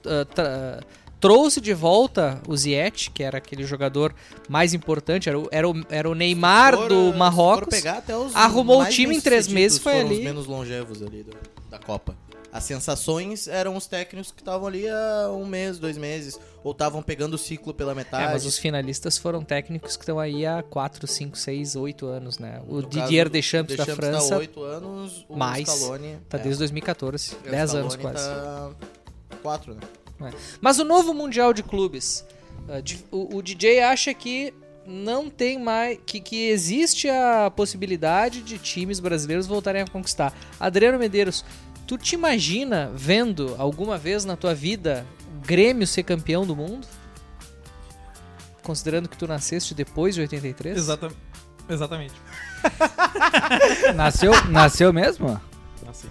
ah, 0.04 0.24
tra- 0.26 0.80
trouxe 1.18 1.60
de 1.60 1.72
volta 1.72 2.38
o 2.46 2.54
Ziyech, 2.56 3.10
que 3.10 3.22
era 3.22 3.38
aquele 3.38 3.64
jogador 3.64 4.14
mais 4.48 4.74
importante, 4.74 5.28
era 5.28 5.38
o, 5.38 5.48
era 5.50 5.68
o, 5.68 5.74
era 5.88 6.10
o 6.10 6.14
Neymar 6.14 6.72
Se 6.74 6.78
for, 6.80 6.88
do 6.88 7.14
Marrocos. 7.16 7.68
arrumou 8.34 8.82
o 8.82 8.86
time 8.86 9.16
em 9.16 9.20
três 9.20 9.48
meses, 9.48 9.78
foi 9.78 9.92
foram 9.94 10.06
ali. 10.06 10.18
os 10.18 10.24
menos 10.24 10.46
longevos 10.46 11.02
ali 11.02 11.22
do- 11.22 11.36
da 11.70 11.78
Copa. 11.78 12.14
As 12.56 12.64
sensações 12.64 13.46
eram 13.48 13.76
os 13.76 13.86
técnicos 13.86 14.32
que 14.32 14.40
estavam 14.40 14.66
ali 14.66 14.88
há 14.88 15.30
um 15.30 15.44
mês, 15.44 15.78
dois 15.78 15.98
meses, 15.98 16.38
ou 16.64 16.72
estavam 16.72 17.02
pegando 17.02 17.34
o 17.34 17.38
ciclo 17.38 17.74
pela 17.74 17.94
metade. 17.94 18.24
É, 18.24 18.32
mas 18.32 18.46
os 18.46 18.56
finalistas 18.58 19.18
foram 19.18 19.42
técnicos 19.44 19.94
que 19.96 20.02
estão 20.02 20.18
aí 20.18 20.46
há 20.46 20.62
4, 20.62 21.06
5, 21.06 21.36
6, 21.36 21.76
8 21.76 22.06
anos, 22.06 22.38
né? 22.38 22.62
O 22.66 22.76
No 22.76 22.82
Didier 22.88 23.24
caso, 23.26 23.32
Deschamps, 23.32 23.76
da 23.76 23.84
Deschamps 23.84 24.06
França 24.08 24.28
tá 24.30 24.36
8 24.38 24.62
anos, 24.62 25.26
o 25.28 25.36
mais, 25.36 25.68
Scaloni, 25.68 26.16
tá 26.28 26.38
é, 26.38 26.40
desde 26.42 26.58
2014, 26.60 27.34
o 27.34 27.50
10 27.50 27.74
anos 27.74 27.96
quase. 27.96 28.24
Tá 28.26 28.70
4, 29.42 29.74
né? 29.74 30.32
Mas 30.60 30.78
o 30.78 30.84
novo 30.84 31.12
Mundial 31.12 31.52
de 31.52 31.62
Clubes, 31.62 32.24
di- 32.82 33.04
o, 33.10 33.36
o 33.36 33.42
DJ 33.42 33.80
acha 33.80 34.14
que 34.14 34.54
não 34.86 35.28
tem 35.28 35.58
mais. 35.58 35.98
Que, 36.06 36.20
que 36.20 36.48
existe 36.48 37.08
a 37.08 37.50
possibilidade 37.54 38.40
de 38.40 38.56
times 38.56 38.98
brasileiros 39.00 39.46
voltarem 39.46 39.82
a 39.82 39.86
conquistar. 39.86 40.32
Adriano 40.58 40.98
Medeiros, 40.98 41.44
tu 41.86 41.96
te 41.96 42.14
imagina 42.14 42.90
vendo 42.94 43.54
alguma 43.58 43.96
vez 43.96 44.24
na 44.24 44.36
tua 44.36 44.54
vida 44.54 45.06
o 45.36 45.46
Grêmio 45.46 45.86
ser 45.86 46.02
campeão 46.02 46.44
do 46.46 46.56
mundo? 46.56 46.86
Considerando 48.62 49.08
que 49.08 49.16
tu 49.16 49.26
nasceste 49.28 49.74
depois 49.74 50.14
de 50.14 50.22
83? 50.22 50.76
Exata... 50.76 51.08
Exatamente. 51.68 52.14
Nasceu, 53.94 54.32
nasceu 54.50 54.92
mesmo? 54.92 55.40
Assim. 55.88 56.08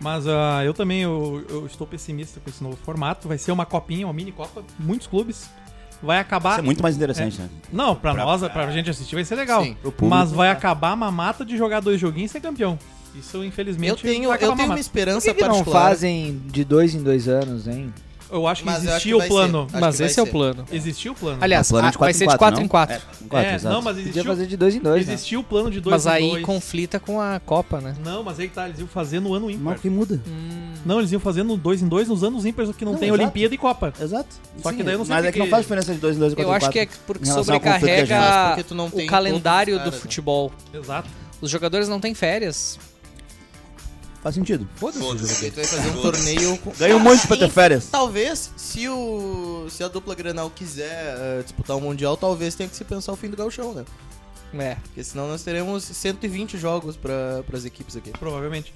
Mas 0.00 0.26
ah, 0.26 0.62
eu 0.64 0.74
também 0.74 1.02
eu, 1.02 1.44
eu 1.48 1.66
estou 1.66 1.86
pessimista 1.86 2.40
com 2.40 2.50
esse 2.50 2.62
novo 2.62 2.76
formato. 2.76 3.28
Vai 3.28 3.38
ser 3.38 3.52
uma 3.52 3.64
copinha, 3.64 4.06
uma 4.06 4.12
mini 4.12 4.32
copa, 4.32 4.64
muitos 4.78 5.06
clubes. 5.06 5.48
vai 6.02 6.18
acabar. 6.18 6.52
Isso 6.52 6.60
é 6.60 6.62
muito 6.62 6.82
mais 6.82 6.96
interessante, 6.96 7.40
né? 7.40 7.48
Não, 7.72 7.94
pra 7.94 8.12
nós, 8.12 8.40
pra 8.48 8.70
gente 8.70 8.90
assistir 8.90 9.14
vai 9.14 9.24
ser 9.24 9.36
legal. 9.36 9.62
Sim, 9.62 9.74
público, 9.74 10.06
Mas 10.06 10.32
vai 10.32 10.50
tá. 10.50 10.58
acabar 10.58 10.90
a 10.90 10.96
mamata 10.96 11.44
de 11.44 11.56
jogar 11.56 11.80
dois 11.80 12.00
joguinhos 12.00 12.30
e 12.30 12.32
ser 12.32 12.40
campeão. 12.40 12.78
Isso, 13.14 13.44
infelizmente, 13.44 13.90
Eu 13.90 13.96
tenho, 13.96 14.32
eu 14.32 14.38
tenho 14.38 14.50
uma 14.50 14.56
mamata. 14.56 14.74
Por 14.74 14.80
esperança 14.80 15.34
que, 15.34 15.42
não 15.46 15.64
fazem 15.64 16.40
de 16.46 16.64
dois 16.64 16.94
em 16.94 17.02
dois 17.02 17.28
anos, 17.28 17.66
hein? 17.68 17.92
Eu 18.30 18.46
acho 18.46 18.62
que 18.62 18.66
Mas 18.66 18.76
eu 18.86 18.94
acho 18.94 19.08
existia 19.08 19.18
que 19.18 19.24
o 19.24 19.28
plano. 19.28 19.58
ser. 19.68 19.76
Acho 19.76 19.84
Mas 19.84 19.94
que 19.94 19.98
vai 20.02 20.06
esse 20.10 20.18
é 20.18 20.22
o 20.22 20.24
ser. 20.24 20.32
plano. 20.32 20.64
Existia 20.72 21.12
o 21.12 21.14
plano. 21.14 21.38
Aliás, 21.42 21.66
O 21.66 21.70
plano 21.74 21.88
é 21.88 21.90
a- 21.94 21.98
vai 21.98 22.14
ser 22.14 22.26
de 22.26 22.38
4 22.38 22.62
em 22.62 22.66
4. 22.68 22.94
É, 22.94 22.98
em 23.24 23.28
quatro, 23.28 23.50
é, 23.50 23.54
exato. 23.56 23.74
não, 23.74 23.82
mas 23.82 23.92
Podia 23.96 24.08
existia, 24.08 24.24
fazer 24.24 24.46
de 24.46 24.56
dois 24.56 24.74
em 24.74 24.78
dois, 24.80 25.06
né? 25.06 25.12
existia 25.12 25.38
o 25.38 25.44
plano 25.44 25.70
de 25.70 25.80
dois 25.82 25.92
Mas 25.92 26.06
em 26.06 26.16
aí 26.16 26.30
dois. 26.30 26.42
conflita 26.46 26.98
com 26.98 27.20
a 27.20 27.38
Copa, 27.44 27.82
né? 27.82 27.94
Não, 28.02 28.22
mas 28.24 28.40
aí 28.40 28.48
que 28.48 28.54
tá, 28.54 28.66
eles 28.66 28.78
iam 28.78 28.88
fazer 28.88 29.20
no 29.20 29.34
ano 29.34 29.50
ímpar. 29.50 29.62
Mas 29.64 29.78
o 29.80 29.82
que 29.82 29.90
muda? 29.90 30.18
Não, 30.86 30.98
eles 30.98 31.12
iam 31.12 31.20
fazer 31.20 31.42
no 31.42 31.58
dois 31.58 31.82
em 31.82 31.88
dois 31.88 32.08
nos 32.08 32.24
anos 32.24 32.46
ímpares 32.46 32.74
que 32.74 32.86
não, 32.86 32.92
Não, 32.92 32.98
tem 32.98 33.10
exato. 33.10 33.22
Olimpíada 33.22 33.54
e 33.54 33.58
Copa. 33.58 33.92
Exato. 34.00 34.34
Só 34.62 34.72
que 34.72 34.82
daí 34.82 34.94
eu 34.94 34.98
não 35.00 35.04
sei 35.04 35.14
Mas 35.14 35.24
é 35.26 35.32
que 35.32 35.38
não 35.38 35.46
faz 35.48 35.64
diferença 35.64 35.92
de 35.92 36.00
dois 36.00 36.16
em 36.16 36.18
dois 36.18 36.32
e 36.32 36.36
quatro 36.36 36.48
Eu 36.50 36.54
em 36.54 36.56
acho 36.56 36.70
que 36.70 36.78
é 36.78 36.86
quatro. 36.86 37.02
porque 37.06 37.24
Em 37.24 37.28
relação 37.28 37.54
ao 37.54 37.60
conflito 37.60 37.84
que 37.84 37.90
a 37.90 37.96
gente 37.96 38.06
sobrecarrega 38.08 38.32
faz, 38.32 38.48
porque 38.56 38.62
tu 38.68 38.74
não 38.74 38.88
tem 38.90 39.04
o 39.04 39.10
calendário 39.10 39.74
todos 39.74 39.80
os 39.80 39.84
do 39.84 39.90
caras, 39.90 39.94
né? 39.94 40.00
futebol. 40.00 40.52
Exato. 40.72 41.08
Os 41.42 41.50
jogadores 41.50 41.86
não 41.86 42.00
têm 42.00 42.14
férias. 42.14 42.78
Faz 44.22 44.36
sentido. 44.36 44.68
Porque 44.78 44.98
tu 44.98 45.56
vai 45.56 45.64
fazer 45.64 45.90
um 45.90 46.00
torneio 46.00 46.56
com... 46.58 46.70
Ganha 46.70 46.96
um 46.96 47.00
monte 47.00 47.26
pra 47.26 47.36
ter 47.36 47.50
férias. 47.50 47.88
Talvez, 47.90 48.52
se 48.56 48.88
o 48.88 49.66
se 49.68 49.82
a 49.82 49.88
dupla 49.88 50.14
Granal 50.14 50.48
quiser 50.48 51.16
eh, 51.18 51.42
disputar 51.42 51.76
o 51.76 51.80
Mundial, 51.80 52.16
talvez 52.16 52.54
tenha 52.54 52.68
que 52.68 52.76
se 52.76 52.84
pensar 52.84 53.12
o 53.12 53.16
fim 53.16 53.28
do 53.28 53.36
gauchão, 53.36 53.74
né? 53.74 53.84
É. 54.54 54.76
Porque 54.76 55.02
senão 55.02 55.26
nós 55.26 55.42
teremos 55.42 55.82
120 55.82 56.56
jogos 56.56 56.96
para 56.96 57.42
as 57.52 57.64
equipes 57.64 57.96
aqui. 57.96 58.10
Provavelmente. 58.10 58.72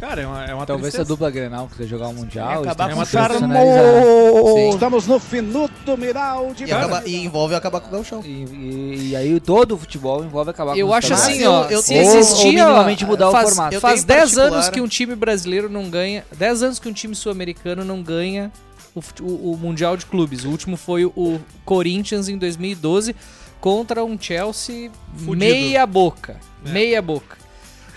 Cara, 0.00 0.22
é 0.22 0.26
uma, 0.26 0.44
é 0.44 0.54
uma 0.54 0.66
Talvez 0.66 0.92
se 0.94 0.96
a 0.96 1.00
tristeza. 1.00 1.04
dupla 1.08 1.30
Grenal 1.30 1.68
quiser 1.68 1.86
jogar 1.86 2.08
o 2.08 2.14
Mundial, 2.14 2.62
acabar 2.62 2.90
com 2.94 3.00
o. 3.00 4.70
Estamos 4.70 5.06
no 5.06 5.18
Finuto 5.20 5.96
Miral 5.96 6.52
de 6.54 6.64
E, 6.64 6.72
acaba- 6.72 7.02
e 7.06 7.16
envolve 7.16 7.54
acabar 7.54 7.80
com 7.80 7.88
o 7.88 7.90
gauchão. 7.90 8.22
E, 8.24 8.28
e- 8.28 9.08
e 9.10 9.16
aí 9.16 9.38
todo 9.40 9.74
o 9.74 9.78
futebol 9.78 10.24
envolve 10.24 10.50
acabar 10.50 10.76
Eu 10.76 10.86
com 10.86 10.92
os 10.92 10.98
acho 10.98 11.12
estaduais. 11.12 11.34
assim, 11.36 11.44
eu- 11.44 11.52
ó, 11.52 11.64
eu 11.68 11.82
se 11.82 11.94
existia... 11.94 12.68
ou 12.68 13.06
mudar 13.06 13.28
o 13.28 13.32
faz, 13.32 13.48
formato. 13.50 13.74
Eu 13.74 13.80
Faz 13.80 14.04
tenho 14.04 14.06
10 14.06 14.20
particular- 14.34 14.52
anos 14.54 14.68
que 14.70 14.80
um 14.80 14.88
time 14.88 15.14
brasileiro 15.14 15.68
não 15.68 15.88
ganha... 15.90 16.24
10 16.36 16.62
anos 16.62 16.78
que 16.78 16.88
um 16.88 16.92
time 16.92 17.14
sul-americano 17.14 17.84
não 17.84 18.02
ganha 18.02 18.50
o, 18.94 19.00
o- 19.22 19.52
o 19.52 19.56
Mundial 19.58 19.96
de 19.96 20.06
Clubes. 20.06 20.44
O 20.44 20.50
último 20.50 20.76
foi 20.76 21.04
o, 21.04 21.12
o 21.14 21.40
Corinthians 21.64 22.28
em 22.28 22.38
2012 22.38 23.14
contra 23.60 24.02
um 24.04 24.18
Chelsea 24.18 24.90
Fudido. 25.14 25.36
meia 25.36 25.84
boca. 25.86 26.36
É. 26.64 26.70
Meia 26.70 27.02
boca. 27.02 27.36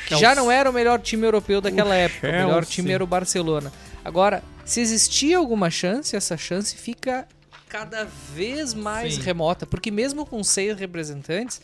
Chelsea. 0.07 0.17
já 0.29 0.35
não 0.35 0.51
era 0.51 0.69
o 0.69 0.73
melhor 0.73 0.99
time 0.99 1.25
europeu 1.25 1.59
daquela 1.61 1.91
O 1.91 1.93
época. 1.93 2.27
O 2.27 2.31
melhor 2.31 2.53
Chelsea. 2.63 2.75
time 2.75 2.91
era 2.91 3.03
o 3.03 3.07
Barcelona. 3.07 3.71
Agora, 4.03 4.43
se 4.65 4.79
existia 4.81 5.37
alguma 5.37 5.69
chance, 5.69 6.15
essa 6.15 6.35
chance 6.37 6.75
fica 6.75 7.27
cada 7.69 8.07
vez 8.35 8.73
mais 8.73 9.15
Sim. 9.15 9.21
remota. 9.21 9.65
Porque 9.65 9.89
mesmo 9.89 10.25
com 10.25 10.43
seis 10.43 10.77
representantes, 10.77 11.59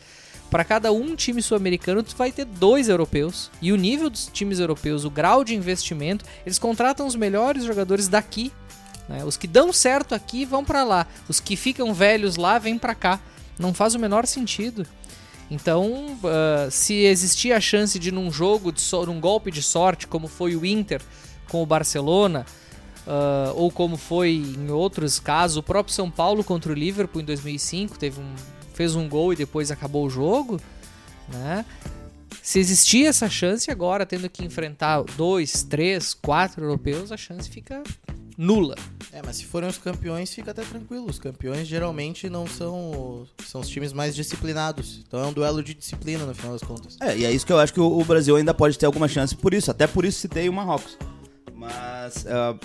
para 0.50 0.64
cada 0.64 0.90
um 0.90 1.14
time 1.14 1.40
sul-americano, 1.40 2.02
tu 2.02 2.16
vai 2.16 2.32
ter 2.32 2.44
dois 2.44 2.88
europeus. 2.88 3.50
E 3.62 3.72
o 3.72 3.76
nível 3.76 4.10
dos 4.10 4.26
times 4.26 4.58
europeus, 4.58 5.04
o 5.04 5.10
grau 5.10 5.44
de 5.44 5.54
investimento, 5.54 6.24
eles 6.44 6.58
contratam 6.58 7.06
os 7.06 7.14
melhores 7.14 7.64
jogadores 7.64 8.08
daqui. 8.08 8.50
né? 9.08 9.22
Os 9.24 9.36
que 9.36 9.46
dão 9.46 9.72
certo 9.72 10.14
aqui 10.14 10.44
vão 10.44 10.64
para 10.64 10.82
lá. 10.82 11.06
Os 11.28 11.38
que 11.38 11.54
ficam 11.56 11.94
velhos 11.94 12.36
lá 12.36 12.58
vêm 12.58 12.76
para 12.78 12.94
cá. 12.94 13.20
Não 13.58 13.72
faz 13.74 13.94
o 13.94 13.98
menor 13.98 14.26
sentido. 14.26 14.86
Então, 15.50 16.18
ah, 16.24 16.68
se 16.70 16.94
existia 16.94 17.56
a 17.56 17.60
chance 17.60 17.98
de 17.98 18.12
num 18.12 18.30
jogo, 18.30 18.70
de 18.72 18.80
so- 18.80 19.04
num 19.04 19.20
golpe 19.20 19.50
de 19.50 19.62
sorte, 19.62 20.06
como 20.06 20.28
foi 20.28 20.54
o 20.54 20.64
Inter 20.64 21.00
com 21.48 21.62
o 21.62 21.66
Barcelona, 21.66 22.46
ah, 23.06 23.52
ou 23.56 23.70
como 23.70 23.96
foi 23.96 24.30
em 24.34 24.70
outros 24.70 25.18
casos, 25.18 25.56
o 25.56 25.62
próprio 25.62 25.94
São 25.94 26.10
Paulo 26.10 26.44
contra 26.44 26.70
o 26.70 26.74
Liverpool 26.74 27.20
em 27.20 27.24
2005, 27.24 27.98
teve 27.98 28.20
um, 28.20 28.34
fez 28.74 28.94
um 28.94 29.08
gol 29.08 29.32
e 29.32 29.36
depois 29.36 29.70
acabou 29.70 30.06
o 30.06 30.10
jogo, 30.10 30.60
né? 31.28 31.64
Se 32.42 32.58
existia 32.58 33.08
essa 33.08 33.28
chance, 33.28 33.70
agora 33.70 34.06
tendo 34.06 34.28
que 34.30 34.44
enfrentar 34.44 35.02
dois, 35.16 35.62
três, 35.62 36.14
quatro 36.14 36.64
europeus, 36.64 37.12
a 37.12 37.16
chance 37.16 37.50
fica 37.50 37.82
nula. 38.44 38.74
É, 39.12 39.20
mas 39.24 39.36
se 39.36 39.44
forem 39.44 39.68
os 39.68 39.76
campeões, 39.76 40.32
fica 40.32 40.50
até 40.52 40.62
tranquilo. 40.62 41.06
Os 41.08 41.18
campeões 41.18 41.66
geralmente 41.66 42.30
não 42.30 42.46
são. 42.46 43.26
São 43.46 43.60
os 43.60 43.68
times 43.68 43.92
mais 43.92 44.14
disciplinados. 44.16 45.00
Então 45.06 45.20
é 45.20 45.26
um 45.26 45.32
duelo 45.32 45.62
de 45.62 45.74
disciplina 45.74 46.24
no 46.24 46.34
final 46.34 46.52
das 46.52 46.62
contas. 46.62 46.96
É, 47.00 47.16
e 47.18 47.24
é 47.24 47.30
isso 47.32 47.44
que 47.44 47.52
eu 47.52 47.58
acho 47.58 47.72
que 47.72 47.80
o, 47.80 47.98
o 48.00 48.04
Brasil 48.04 48.36
ainda 48.36 48.54
pode 48.54 48.78
ter 48.78 48.86
alguma 48.86 49.08
chance 49.08 49.34
por 49.36 49.52
isso. 49.52 49.70
Até 49.70 49.86
por 49.86 50.04
isso 50.04 50.20
citei 50.20 50.48
o 50.48 50.52
Marrocos. 50.52 50.96
Mas 51.54 52.24
ah, 52.26 52.56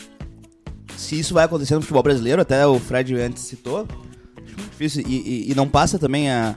se 0.97 1.19
isso 1.19 1.33
vai 1.33 1.43
acontecer 1.45 1.75
no 1.75 1.81
futebol 1.81 2.03
brasileiro, 2.03 2.41
até 2.41 2.65
o 2.65 2.79
Fred 2.79 3.13
antes 3.19 3.43
citou, 3.43 3.87
acho 4.37 4.55
muito 4.55 4.69
difícil. 4.71 5.03
E, 5.07 5.15
e- 5.47 5.51
e 5.51 5.55
não 5.55 5.67
passa 5.67 5.99
também 5.99 6.29
a, 6.31 6.55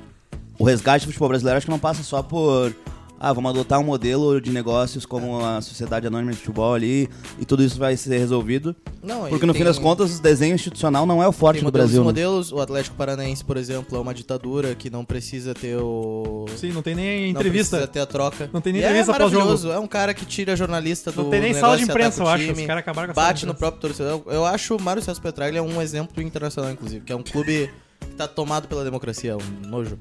o 0.59 0.65
resgate 0.65 1.05
do 1.07 1.09
futebol 1.13 1.29
brasileiro, 1.31 1.57
acho 1.57 1.67
que 1.67 1.71
não 1.73 1.79
passa 1.79 2.03
só 2.03 2.23
por. 2.23 2.75
Ah, 3.21 3.33
vamos 3.33 3.51
adotar 3.51 3.81
um 3.81 3.85
modelo 3.85 4.41
de 4.41 4.51
negócios 4.53 5.05
como 5.05 5.45
a 5.45 5.61
Sociedade 5.61 6.07
Anônima 6.07 6.31
de 6.31 6.39
Futebol 6.39 6.73
ali 6.73 7.09
e 7.39 7.45
tudo 7.45 7.65
isso 7.65 7.77
vai 7.77 7.97
ser 7.97 8.17
resolvido. 8.17 8.77
Não, 9.03 9.29
Porque 9.29 9.45
no 9.45 9.53
tem- 9.53 9.61
fim 9.63 9.65
das 9.65 9.77
contas, 9.79 10.19
o 10.19 10.23
desenho 10.23 10.55
institucional 10.55 11.05
não 11.05 11.21
é 11.21 11.27
o 11.27 11.33
forte 11.33 11.57
Tem 11.57 11.63
do 11.63 11.67
modelos, 11.67 11.87
Brasil. 11.91 12.01
né? 12.03 12.05
modelos. 12.05 12.53
O 12.53 12.61
Atlético 12.61 12.95
Paranaense, 12.97 13.45
por 13.45 13.57
exemplo, 13.57 13.99
é 13.99 14.01
uma 14.01 14.15
ditadura 14.15 14.73
que 14.77 14.89
não 14.89 15.05
precisa 15.05 15.53
ter 15.53 15.77
o. 15.79 16.47
Sim, 16.57 16.71
não 16.71 16.81
tem 16.83 16.95
nem 16.95 17.33
Não 17.33 17.41
entrevista. 17.41 17.77
precisa 17.79 17.93
ter 17.93 17.99
a 18.01 18.07
troca. 18.07 18.49
Não 18.53 18.61
tem 18.61 18.73
nem 18.73 18.83
E 18.83 18.85
entrevista 18.85 19.11
é 19.11 19.19
maravilhoso. 19.19 19.71
É 19.73 19.79
um 19.81 19.87
cara 19.89 20.15
que 20.15 20.25
tira 20.25 20.55
jornalista 20.55 21.11
do 21.11 21.25
Não 21.25 21.31
tem 21.31 21.41
nem 21.41 21.55
sala 21.55 21.77
de 21.77 21.83
imprensa, 21.83 22.23
eu 22.23 22.29
acho. 22.29 22.53
Os 22.53 22.61
caras 22.67 22.81
acabaram 22.83 23.09
com 23.09 23.15
Bate 23.15 23.47
no 23.47 23.55
próprio 23.55 23.81
torcedor. 23.81 24.23
Eu 24.27 24.45
acho 24.45 24.77
o 24.77 24.81
Mário 24.81 25.03
Celso 25.03 25.21
Petraglia 25.21 25.61
um 25.63 25.83
exemplo 25.83 26.23
internacional, 26.23 26.71
inclusive, 26.71 27.05
que 27.05 27.13
é 27.13 27.17
um 27.17 27.23
clube 27.25 27.69
que 28.01 28.15
tá 28.15 28.29
tomado 28.29 28.69
pela 28.69 28.85
democracia, 28.85 29.37
um 29.37 29.69
nojo. 29.69 29.99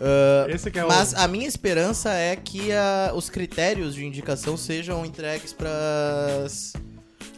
Ah, 0.00 0.46
Esse 0.48 0.70
que 0.70 0.78
é 0.78 0.84
o- 0.84 0.88
mas 0.88 1.12
a 1.14 1.26
minha 1.26 1.46
esperança 1.48 2.10
é 2.12 2.36
que 2.36 2.70
ah, 2.72 3.12
os 3.14 3.28
critérios 3.28 3.94
de 3.94 4.04
indicação 4.04 4.56
sejam 4.56 5.04
entregues 5.04 5.52
para 5.52 6.46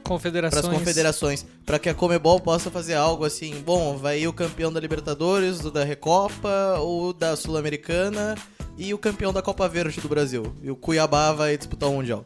Confederações. 0.02 0.64
as 0.64 0.70
confederações, 0.70 1.46
para 1.64 1.78
que 1.78 1.88
a 1.88 1.94
Comebol 1.94 2.40
possa 2.40 2.70
fazer 2.70 2.94
algo 2.94 3.24
assim, 3.24 3.62
bom, 3.64 3.96
vai 3.96 4.20
ir 4.20 4.28
o 4.28 4.32
campeão 4.32 4.72
da 4.72 4.80
Libertadores, 4.80 5.60
do 5.60 5.70
da 5.70 5.84
Recopa, 5.84 6.76
ou 6.80 7.12
da 7.12 7.36
Sul-Americana 7.36 8.34
e 8.76 8.92
o 8.92 8.98
campeão 8.98 9.32
da 9.32 9.40
Copa 9.40 9.68
Verde 9.68 10.00
do 10.00 10.08
Brasil. 10.08 10.54
E 10.62 10.70
o 10.70 10.74
Cuiabá 10.76 11.32
vai 11.32 11.56
disputar 11.56 11.88
o 11.88 11.92
Mundial. 11.94 12.24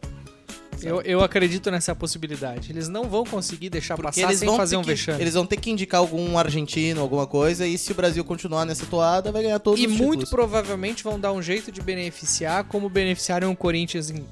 Eu, 0.86 1.00
eu 1.02 1.20
acredito 1.22 1.70
nessa 1.70 1.94
possibilidade. 1.94 2.70
Eles 2.72 2.88
não 2.88 3.04
vão 3.08 3.24
conseguir 3.24 3.70
deixar 3.70 3.94
Porque 3.96 4.08
passar 4.20 4.28
eles 4.28 4.38
sem 4.38 4.48
vão, 4.48 4.56
fazer 4.56 4.76
um 4.76 4.82
que, 4.82 4.88
vexame. 4.88 5.20
eles 5.20 5.34
vão 5.34 5.46
ter 5.46 5.56
que 5.56 5.70
indicar 5.70 6.00
algum 6.00 6.36
argentino, 6.38 7.00
alguma 7.00 7.26
coisa, 7.26 7.66
e 7.66 7.76
se 7.78 7.92
o 7.92 7.94
Brasil 7.94 8.24
continuar 8.24 8.64
nessa 8.64 8.86
toada, 8.86 9.32
vai 9.32 9.42
ganhar 9.42 9.58
todos 9.58 9.80
E 9.80 9.86
os 9.86 9.92
muito 9.92 10.10
títulos. 10.24 10.30
provavelmente 10.30 11.02
vão 11.04 11.18
dar 11.18 11.32
um 11.32 11.40
jeito 11.42 11.70
de 11.72 11.80
beneficiar, 11.80 12.64
como 12.64 12.88
beneficiaram 12.88 13.50
o 13.50 13.56
Corinthians 13.56 14.10
em 14.10 14.24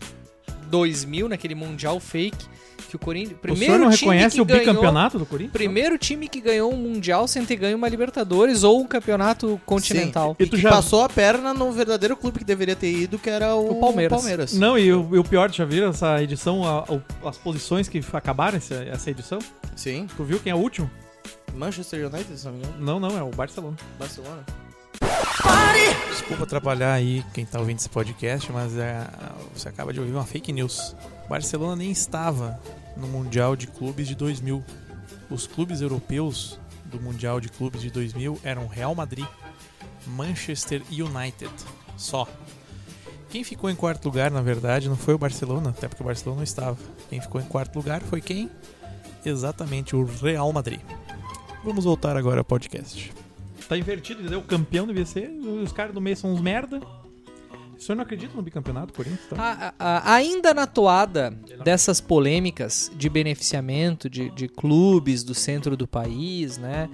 2000, 0.69 1.29
naquele 1.29 1.55
Mundial 1.55 1.99
fake. 2.01 2.47
Que 2.89 2.97
o 2.97 2.99
Corinthians. 2.99 3.39
O 3.39 3.41
Primeiro 3.41 3.65
senhor 3.65 3.79
não 3.79 3.91
time 3.91 4.01
reconhece 4.13 4.37
que 4.37 4.43
o 4.43 4.45
ganhou- 4.45 4.61
bicampeonato 4.67 5.19
do 5.19 5.25
Corinthians? 5.25 5.53
Primeiro 5.53 5.97
time 5.97 6.29
que 6.29 6.41
ganhou 6.41 6.73
um 6.73 6.77
Mundial 6.77 7.27
sem 7.27 7.45
ter 7.45 7.57
ganho 7.57 7.77
uma 7.77 7.89
Libertadores 7.89 8.63
ou 8.65 8.81
um 8.83 8.87
campeonato 8.87 9.59
continental. 9.65 10.37
E 10.39 10.43
E 10.43 10.47
tu 10.47 10.57
que 10.57 10.63
já- 10.63 10.69
passou 10.71 11.03
a 11.03 11.09
perna 11.09 11.55
no 11.55 11.73
verdadeiro 11.73 12.15
clube 12.17 12.39
que 12.41 12.45
deveria 12.45 12.77
ter 12.77 12.93
ido, 12.93 13.19
que 13.19 13.31
era 13.31 13.55
o, 13.55 13.79
O 13.79 13.81
Palmeiras. 13.81 14.53
Não, 14.55 14.79
e 14.79 14.93
o, 14.93 15.09
e 15.15 15.19
o 15.19 15.25
pior, 15.25 15.51
tu 15.51 15.57
já 15.57 15.65
viram 15.65 15.89
essa 15.89 16.23
edição, 16.23 16.65
a- 16.65 16.85
o- 16.93 17.29
as 17.29 17.39
posições 17.39 17.89
que 17.89 18.03
acabaram 18.13 18.59
essa, 18.59 18.75
essa 18.75 19.11
edição? 19.11 19.39
Sim. 19.75 20.07
Tu 20.15 20.25
viu 20.25 20.39
quem 20.39 20.53
é 20.53 20.55
o 20.55 20.59
último? 20.59 20.91
Manchester 21.55 22.07
United, 22.13 22.39
se 22.39 22.45
não 22.45 22.53
me 22.53 22.59
engano. 22.59 22.75
Não, 22.79 23.01
não, 23.01 23.19
é 23.19 23.23
o 23.23 23.31
Barcelona. 23.31 23.77
Barcelona. 23.99 24.45
Desculpa 26.11 26.45
atrapalhar 26.45 26.93
aí 26.93 27.25
quem 27.35 27.45
tá 27.45 27.59
ouvindo 27.59 27.79
esse 27.79 27.89
podcast, 27.89 28.51
mas 28.53 28.77
é, 28.77 29.07
você 29.55 29.69
acaba 29.69 29.93
de 29.93 30.01
ouvir 30.01 30.13
uma 30.13 30.25
fake 30.25 30.53
news. 30.53 30.95
Barcelona 31.33 31.77
nem 31.77 31.91
estava 31.91 32.61
no 32.95 33.09
Mundial 33.09 33.57
de 33.57 33.67
Clubes 33.67 34.07
de 34.07 34.15
2000. 34.15 34.63
Os 35.31 35.47
clubes 35.47 35.81
europeus 35.81 36.61
do 36.85 37.01
Mundial 37.01 37.41
de 37.41 37.49
Clubes 37.49 37.81
de 37.81 37.91
2000 37.91 38.39
eram 38.45 38.67
Real 38.67 38.95
Madrid, 38.95 39.25
Manchester 40.07 40.83
United, 40.91 41.51
só. 41.97 42.29
Quem 43.31 43.43
ficou 43.45 43.71
em 43.71 43.75
quarto 43.75 44.05
lugar, 44.05 44.31
na 44.31 44.43
verdade, 44.43 44.91
não 44.91 44.97
foi 44.97 45.15
o 45.15 45.19
Barcelona, 45.19 45.71
até 45.71 45.89
porque 45.89 46.03
o 46.03 46.07
Barcelona 46.07 46.37
não 46.37 46.45
estava. 46.45 46.77
Quem 47.09 47.19
ficou 47.19 47.41
em 47.41 47.45
quarto 47.45 47.77
lugar 47.77 48.03
foi 48.03 48.21
quem? 48.21 48.51
Exatamente, 49.25 49.97
o 49.97 50.05
Real 50.05 50.53
Madrid. 50.53 50.81
Vamos 51.65 51.85
voltar 51.85 52.15
agora 52.15 52.41
ao 52.41 52.45
podcast. 52.45 53.11
Tá 53.67 53.79
invertido, 53.79 54.21
entendeu? 54.21 54.41
O 54.41 54.45
campeão 54.45 54.87
devia 54.87 55.07
ser, 55.07 55.31
os 55.31 55.73
caras 55.73 55.95
do 55.95 56.01
meio 56.01 56.15
são 56.15 56.31
uns 56.31 56.43
merda. 56.43 56.79
O 57.83 57.85
senhor 57.85 57.97
não 57.97 58.05
acredita 58.05 58.33
no 58.37 58.43
bicampeonato 58.43 58.93
Corinthians? 58.93 59.21
Então? 59.27 59.43
A- 59.43 59.75
a- 59.77 59.99
a- 59.99 60.15
ainda 60.15 60.55
na 60.55 60.69
toada 60.69 61.35
dessas 61.65 62.01
polêmicas 62.01 62.93
de 62.97 63.09
beneficiamento 63.09 64.09
de, 64.09 64.31
de 64.31 64.47
clubes 64.47 65.25
do 65.25 65.35
centro 65.35 65.77
do 65.77 65.87
país, 65.89 66.59
né? 66.59 66.89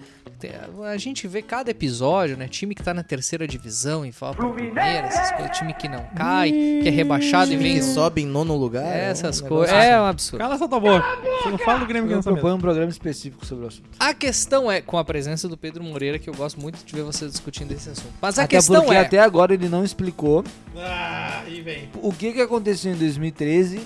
A 0.87 0.97
gente 0.97 1.27
vê 1.27 1.43
cada 1.43 1.69
episódio, 1.71 2.37
né? 2.37 2.47
Time 2.47 2.73
que 2.75 2.83
tá 2.83 2.95
na 2.95 3.03
terceira 3.03 3.47
divisão 3.47 4.07
e 4.07 4.13
fala 4.13 4.35
Palmeiras, 4.37 5.13
essas 5.13 5.33
coisas, 5.33 5.59
time 5.59 5.75
que 5.75 5.89
não 5.89 6.05
cai, 6.17 6.53
que 6.53 6.85
é 6.87 6.91
rebaixado 6.91 7.51
e 7.53 7.57
Time 7.57 7.63
vem. 7.65 7.75
que 7.79 7.83
sobe 7.83 8.23
em 8.23 8.27
nono 8.27 8.55
lugar. 8.57 8.85
é 8.85 9.09
um 9.09 9.11
Essas 9.11 9.41
coisas. 9.41 9.75
assim. 9.75 9.89
É 9.89 10.01
um 10.01 10.05
absurdo. 10.05 10.39
Cala 10.41 10.55
essa 10.55 10.69
tua 10.69 10.79
boca. 10.81 11.05
Você 11.43 11.51
não 11.51 11.59
fala 11.59 11.81
do 11.81 11.87
Grêmio 11.87 12.09
nessa 12.09 12.31
mesa. 12.31 12.33
proponho 12.33 12.55
um 12.55 12.61
programa 12.61 12.89
específico 12.91 13.45
sobre 13.45 13.65
o 13.65 13.69
assunto. 13.69 13.89
A 13.99 14.15
questão 14.15 14.71
é, 14.71 14.81
com 14.81 14.97
a 14.97 15.05
presença 15.05 15.49
do 15.49 15.57
Pedro 15.57 15.83
Moreira, 15.83 16.19
que 16.21 16.31
eu 16.31 16.35
gosto 16.35 16.61
muito 16.61 16.85
de 16.85 16.95
ver 16.95 17.03
você 17.03 17.27
discutindo 17.27 17.73
esse 17.73 17.91
assunto. 17.91 18.13
Mas 18.23 18.39
a 18.39 18.45
até 18.45 18.57
questão 18.57 18.83
porque 18.83 18.95
é. 18.97 19.01
até 19.01 19.19
agora 19.19 19.53
ele 19.55 19.69
não 19.69 19.83
explicou 19.85 20.45
Ah, 20.79 21.43
aí 21.47 21.61
vem. 21.61 21.89
o 22.03 22.13
que, 22.13 22.33
que 22.33 22.41
aconteceu 22.41 22.93
em 22.93 22.97
2013 22.97 23.81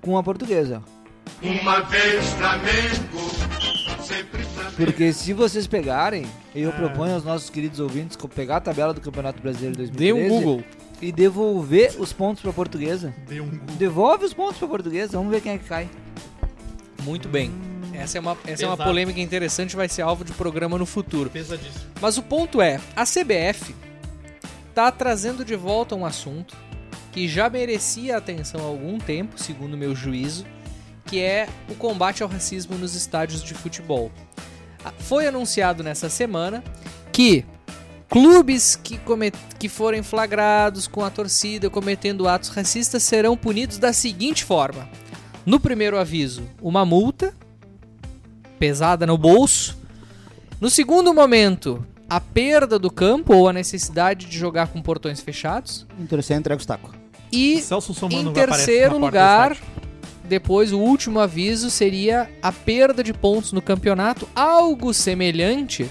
com 0.00 0.16
a 0.18 0.22
portuguesa. 0.22 0.82
Uma 1.42 1.80
vez 1.80 2.24
Flamengo, 2.34 4.02
sempre 4.02 4.42
Flamengo. 4.44 4.76
Porque 4.76 5.12
se 5.12 5.32
vocês 5.32 5.66
pegarem, 5.66 6.26
eu 6.54 6.70
Ah. 6.70 6.72
proponho 6.72 7.14
aos 7.14 7.24
nossos 7.24 7.48
queridos 7.50 7.80
ouvintes 7.80 8.16
pegar 8.34 8.56
a 8.56 8.60
tabela 8.60 8.92
do 8.92 9.00
Campeonato 9.00 9.40
Brasileiro 9.42 9.76
de 9.76 9.90
Dê 9.90 10.12
2013 10.12 10.22
um 10.22 10.28
Google. 10.42 10.64
e 11.00 11.10
devolver 11.12 11.94
os 11.98 12.12
pontos 12.12 12.42
pra 12.42 12.52
portuguesa. 12.52 13.14
Deu 13.28 13.44
um 13.44 13.48
Google. 13.50 13.76
Devolve 13.76 14.24
os 14.26 14.34
pontos 14.34 14.58
pra 14.58 14.68
portuguesa, 14.68 15.12
vamos 15.16 15.32
ver 15.32 15.40
quem 15.40 15.52
é 15.52 15.58
que 15.58 15.64
cai. 15.64 15.88
Muito 17.02 17.28
bem. 17.28 17.50
Essa 17.94 18.18
é 18.18 18.20
uma, 18.20 18.36
essa 18.46 18.64
é 18.64 18.66
uma 18.66 18.76
polêmica 18.76 19.20
interessante, 19.20 19.74
vai 19.76 19.88
ser 19.88 20.02
alvo 20.02 20.24
de 20.24 20.32
programa 20.32 20.78
no 20.78 20.86
futuro. 20.86 21.28
Pesadíssimo. 21.30 21.84
Mas 22.00 22.16
o 22.18 22.22
ponto 22.22 22.60
é, 22.60 22.80
a 22.96 23.04
CBF 23.04 23.74
tá 24.74 24.90
trazendo 24.90 25.44
de 25.44 25.56
volta 25.56 25.94
um 25.94 26.04
assunto 26.04 26.56
que 27.12 27.28
já 27.28 27.50
merecia 27.50 28.16
atenção 28.16 28.60
há 28.60 28.64
algum 28.64 28.98
tempo, 28.98 29.40
segundo 29.40 29.76
meu 29.76 29.94
juízo, 29.94 30.46
que 31.04 31.20
é 31.20 31.48
o 31.68 31.74
combate 31.74 32.22
ao 32.22 32.28
racismo 32.28 32.78
nos 32.78 32.94
estádios 32.94 33.42
de 33.42 33.54
futebol. 33.54 34.10
Ah, 34.84 34.92
Foi 34.98 35.26
anunciado 35.26 35.82
nessa 35.82 36.08
semana 36.08 36.62
que 37.12 37.44
clubes 38.08 38.76
que, 38.76 38.98
comet... 38.98 39.36
que 39.58 39.68
forem 39.68 40.02
flagrados 40.02 40.86
com 40.86 41.04
a 41.04 41.10
torcida 41.10 41.68
cometendo 41.68 42.28
atos 42.28 42.50
racistas 42.50 43.02
serão 43.02 43.36
punidos 43.36 43.78
da 43.78 43.92
seguinte 43.92 44.44
forma: 44.44 44.88
no 45.44 45.58
primeiro 45.58 45.98
aviso, 45.98 46.42
uma 46.62 46.84
multa 46.84 47.34
pesada 48.58 49.06
no 49.06 49.18
bolso. 49.18 49.78
No 50.60 50.68
segundo 50.68 51.14
momento, 51.14 51.84
a 52.10 52.20
perda 52.20 52.76
do 52.76 52.90
campo 52.90 53.32
ou 53.34 53.48
a 53.48 53.52
necessidade 53.52 54.26
de 54.26 54.36
jogar 54.36 54.66
com 54.66 54.82
portões 54.82 55.20
fechados. 55.20 55.86
Em 55.98 56.04
torcer, 56.06 56.36
entrega 56.36 56.58
os 56.58 56.66
tacos. 56.66 56.90
E 57.32 57.62
em 58.10 58.32
terceiro 58.32 58.98
lugar, 58.98 59.56
depois 60.24 60.72
o 60.72 60.78
último 60.80 61.20
aviso 61.20 61.70
seria 61.70 62.28
a 62.42 62.50
perda 62.50 63.04
de 63.04 63.12
pontos 63.12 63.52
no 63.52 63.62
campeonato, 63.62 64.28
algo 64.34 64.92
semelhante 64.92 65.88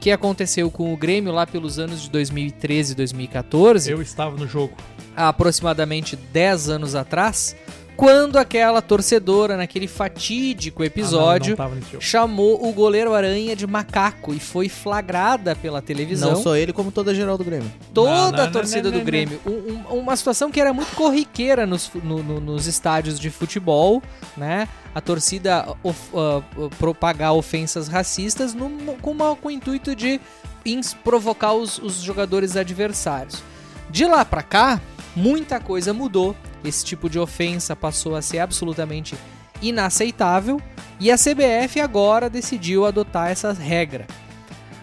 que 0.00 0.10
aconteceu 0.10 0.70
com 0.70 0.94
o 0.94 0.96
Grêmio 0.96 1.32
lá 1.32 1.46
pelos 1.46 1.78
anos 1.78 2.00
de 2.02 2.10
2013 2.10 2.92
e 2.92 2.96
2014, 2.96 3.90
Eu 3.90 4.00
estava 4.00 4.36
no 4.36 4.46
jogo. 4.46 4.74
há 5.14 5.28
aproximadamente 5.28 6.16
10 6.16 6.70
anos 6.70 6.94
atrás, 6.94 7.54
quando 7.98 8.36
aquela 8.36 8.80
torcedora, 8.80 9.56
naquele 9.56 9.88
fatídico 9.88 10.84
episódio, 10.84 11.56
Ah, 11.58 11.64
não, 11.68 11.74
não 11.94 12.00
chamou 12.00 12.64
o 12.64 12.72
goleiro 12.72 13.12
Aranha 13.12 13.56
de 13.56 13.66
macaco 13.66 14.32
e 14.32 14.38
foi 14.38 14.68
flagrada 14.68 15.56
pela 15.56 15.82
televisão. 15.82 16.30
Não 16.34 16.42
só 16.42 16.54
ele, 16.54 16.72
como 16.72 16.92
toda 16.92 17.10
a 17.10 17.14
geral 17.14 17.36
do 17.36 17.42
Grêmio. 17.42 17.68
Toda 17.92 18.10
Não, 18.12 18.30
não, 18.30 18.44
a 18.44 18.46
torcida 18.46 18.84
não, 18.84 18.92
do 18.92 18.98
não, 18.98 19.04
Grêmio. 19.04 19.40
Um- 19.44 19.50
um- 19.96 19.98
uma 19.98 20.14
situação 20.16 20.48
que 20.48 20.60
era 20.60 20.72
muito 20.72 20.94
corriqueira 20.94 21.66
nos, 21.66 21.90
no- 22.04 22.22
no- 22.22 22.40
nos 22.40 22.68
estádios 22.68 23.18
de 23.18 23.30
futebol, 23.30 24.00
né? 24.36 24.68
A 24.94 25.00
torcida 25.00 25.66
of- 25.82 26.10
ah, 26.14 26.40
propagar 26.78 27.32
ofensas 27.34 27.88
racistas 27.88 28.54
num- 28.54 28.94
com, 29.02 29.10
uma- 29.10 29.34
com 29.34 29.48
o 29.48 29.50
intuito 29.50 29.96
de 29.96 30.20
ins- 30.64 30.94
provocar 30.94 31.52
os, 31.52 31.78
os 31.80 31.96
jogadores 32.00 32.56
adversários. 32.56 33.42
De 33.90 34.04
lá 34.06 34.24
pra 34.24 34.42
cá, 34.44 34.80
muita 35.16 35.58
coisa 35.58 35.92
mudou. 35.92 36.36
Esse 36.64 36.84
tipo 36.84 37.08
de 37.08 37.18
ofensa 37.18 37.76
passou 37.76 38.16
a 38.16 38.22
ser 38.22 38.40
absolutamente 38.40 39.16
inaceitável 39.62 40.60
e 41.00 41.10
a 41.10 41.16
CBF 41.16 41.80
agora 41.80 42.28
decidiu 42.28 42.86
adotar 42.86 43.30
essa 43.30 43.52
regra. 43.52 44.06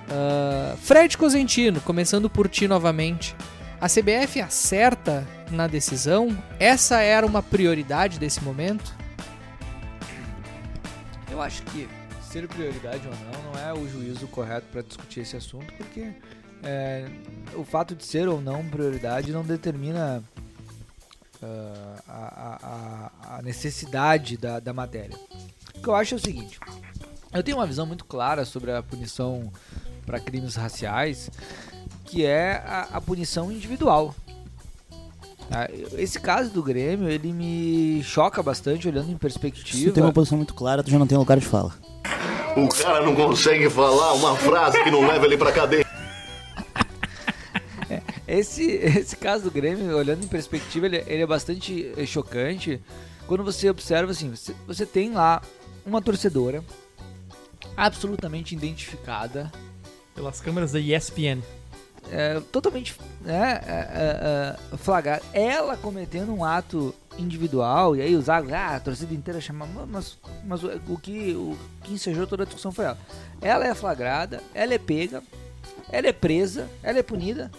Ah, 0.10 0.76
Fred 0.82 1.18
Cosentino, 1.18 1.82
começando 1.82 2.30
por 2.30 2.48
ti 2.48 2.68
novamente. 2.68 3.36
A 3.80 3.88
CBF 3.88 4.42
acerta 4.42 5.28
na 5.52 5.68
decisão? 5.68 6.36
Essa 6.60 7.02
era 7.02 7.26
uma 7.26 7.44
prioridade 7.44 8.18
desse 8.20 8.44
momento? 8.44 8.96
Eu 11.30 11.42
acho 11.42 11.62
que 11.64 11.88
ser 12.22 12.48
prioridade 12.48 13.08
ou 13.08 13.14
não 13.14 13.52
não 13.52 13.60
é 13.60 13.74
o 13.74 13.88
juízo 13.88 14.28
correto 14.28 14.68
para 14.72 14.82
discutir 14.82 15.22
esse 15.22 15.36
assunto, 15.36 15.72
porque 15.74 16.14
é, 16.64 17.06
o 17.56 17.64
fato 17.64 17.96
de 17.96 18.06
ser 18.06 18.28
ou 18.28 18.42
não 18.42 18.66
prioridade 18.66 19.32
não 19.32 19.44
determina 19.44 20.24
ah, 21.44 22.00
a, 22.08 22.60
a- 23.34 23.38
a 23.38 23.42
necessidade 23.42 24.38
da, 24.38 24.60
da 24.60 24.74
matéria. 24.74 25.18
O 25.76 25.82
que 25.82 25.88
eu 25.90 25.96
acho 25.96 26.14
é 26.16 26.18
o 26.18 26.20
seguinte: 26.20 26.60
eu 27.34 27.44
tenho 27.44 27.58
uma 27.58 27.68
visão 27.68 27.86
muito 27.86 28.06
clara 28.06 28.46
sobre 28.46 28.72
a 28.72 28.82
punição 28.84 29.52
para 30.06 30.20
crimes 30.20 30.56
raciais, 30.56 31.30
que 32.06 32.26
é 32.26 32.64
a, 32.66 32.88
a 32.94 33.02
punição 33.02 33.52
individual. 33.52 34.14
Tá? 35.50 35.68
Esse 35.94 36.20
caso 36.20 36.50
do 36.50 36.64
Grêmio, 36.64 37.08
ele 37.10 37.32
me 37.32 38.02
choca 38.04 38.42
bastante 38.42 38.88
olhando 38.88 39.10
em 39.10 39.14
Se 39.14 39.20
perspectiva. 39.20 39.92
tu 39.92 39.94
tem 39.94 40.04
uma 40.04 40.12
posição 40.14 40.38
muito 40.38 40.54
clara, 40.56 40.82
tu 40.84 40.90
já 40.90 40.98
não 40.98 41.06
tem 41.08 41.18
lugar 41.18 41.38
de 41.40 41.46
fala. 41.46 41.74
O 42.58 42.68
cara 42.70 43.06
não 43.06 43.14
consegue 43.16 43.70
falar 43.70 44.14
uma 44.14 44.36
frase 44.36 44.82
que 44.84 44.90
não 44.90 45.06
leva 45.06 45.26
ele 45.26 45.38
pra 45.38 45.52
cadeia. 45.52 45.85
Esse, 48.28 48.64
esse 48.72 49.16
caso 49.16 49.46
do 49.46 49.52
Grêmio, 49.52 49.96
olhando 49.96 50.24
em 50.24 50.28
perspectiva, 50.28 50.86
ele, 50.86 51.04
ele 51.08 51.24
é 51.24 51.28
bastante 51.28 51.92
eh, 51.98 52.06
chocante. 52.06 52.82
Quando 53.28 53.44
você 53.44 53.70
observa 53.70 54.12
assim, 54.12 54.30
você, 54.30 54.54
você 54.68 54.86
tem 54.86 55.12
lá 55.12 55.42
uma 55.86 56.02
torcedora 56.02 56.64
absolutamente 57.76 58.56
identificada, 58.56 59.52
Pelas 60.14 60.40
câmeras 60.40 60.72
da 60.72 60.80
ESPN. 60.80 61.42
é, 62.10 62.40
totalmente 62.52 62.96
né, 63.22 63.60
é, 63.66 63.72
é, 63.72 64.74
é, 64.74 64.78
flagrada. 64.78 65.22
Ela 65.34 65.76
cometendo 65.76 66.34
um 66.34 66.44
ato 66.44 66.96
individual, 67.18 67.96
e 67.96 68.02
aí 68.02 68.16
os 68.16 68.30
ah, 68.30 68.42
a 68.76 68.80
torcida 68.80 69.14
inteira 69.14 69.42
chama, 69.42 69.68
mas, 69.88 70.18
mas 70.46 70.64
o, 70.64 70.70
o 70.88 70.98
que, 70.98 71.34
o 71.34 71.58
que 71.84 71.94
ensejou 71.94 72.26
toda 72.26 72.44
a 72.44 72.46
discussão 72.46 72.72
foi 72.72 72.86
ela. 72.86 72.98
Ela 73.42 73.68
é 73.68 73.74
flagrada, 73.74 74.42
ela 74.54 74.74
é 74.74 74.78
pega, 74.78 75.22
ela 75.92 76.08
é 76.08 76.14
presa, 76.14 76.70
ela 76.82 77.00
é 77.00 77.04
punida. 77.04 77.52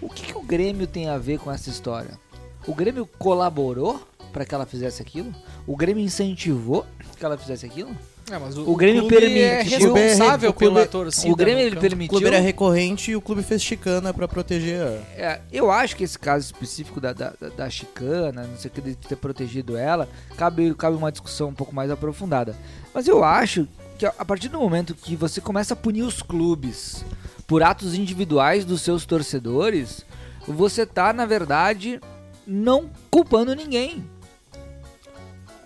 O 0.00 0.08
que, 0.08 0.22
que 0.32 0.36
o 0.36 0.42
Grêmio 0.42 0.86
tem 0.86 1.08
a 1.08 1.18
ver 1.18 1.38
com 1.38 1.50
essa 1.50 1.68
história? 1.70 2.18
O 2.66 2.74
Grêmio 2.74 3.06
colaborou 3.18 4.00
para 4.32 4.44
que 4.44 4.54
ela 4.54 4.66
fizesse 4.66 5.02
aquilo? 5.02 5.34
O 5.66 5.76
Grêmio 5.76 6.02
incentivou 6.04 6.86
que 7.18 7.24
ela 7.24 7.36
fizesse 7.36 7.66
aquilo? 7.66 7.90
É, 8.30 8.38
mas 8.38 8.56
O 8.56 8.76
Grêmio 8.76 9.06
é 9.06 9.08
permitiu- 9.08 9.92
responsável 9.92 10.50
o 10.50 10.52
clube- 10.54 10.74
pela 10.74 10.86
torcida. 10.86 11.32
o 11.32 11.34
Grêmio 11.36 11.56
no 11.56 11.60
ele 11.62 11.70
campo. 11.70 11.78
O 11.78 11.88
permitiu. 11.88 12.08
clube 12.10 12.26
era 12.28 12.38
recorrente 12.38 13.10
e 13.10 13.16
o 13.16 13.20
clube 13.20 13.42
fez 13.42 13.60
chicana 13.60 14.14
pra 14.14 14.28
proteger. 14.28 14.80
a- 14.82 15.20
É, 15.20 15.40
eu 15.52 15.68
acho 15.70 15.96
que 15.96 16.04
esse 16.04 16.16
caso 16.18 16.46
específico 16.46 17.00
da, 17.00 17.12
da, 17.12 17.32
da- 17.56 17.68
chicana, 17.68 18.46
não 18.46 18.56
sei 18.56 18.70
o 18.70 18.74
que, 18.74 18.80
de 18.80 18.94
ter 18.94 19.16
protegido 19.16 19.76
ela, 19.76 20.08
cabe, 20.36 20.72
cabe 20.74 20.96
uma 20.96 21.10
discussão 21.10 21.48
um 21.48 21.54
pouco 21.54 21.74
mais 21.74 21.90
aprofundada. 21.90 22.54
Mas 22.94 23.08
eu 23.08 23.24
acho 23.24 23.66
que 23.98 24.06
a 24.06 24.14
a 24.16 24.24
partir 24.24 24.48
do 24.48 24.58
momento 24.60 24.94
que 24.94 25.16
você 25.16 25.40
começa 25.40 25.74
a 25.74 25.76
punir 25.76 26.02
os 26.02 26.22
clubes 26.22 27.04
por 27.50 27.64
atos 27.64 27.96
individuais 27.96 28.64
dos 28.64 28.80
seus 28.80 29.04
torcedores, 29.04 30.06
você 30.46 30.86
tá, 30.86 31.12
na 31.12 31.26
verdade, 31.26 32.00
não 32.46 32.88
culpando 33.10 33.56
ninguém. 33.56 34.08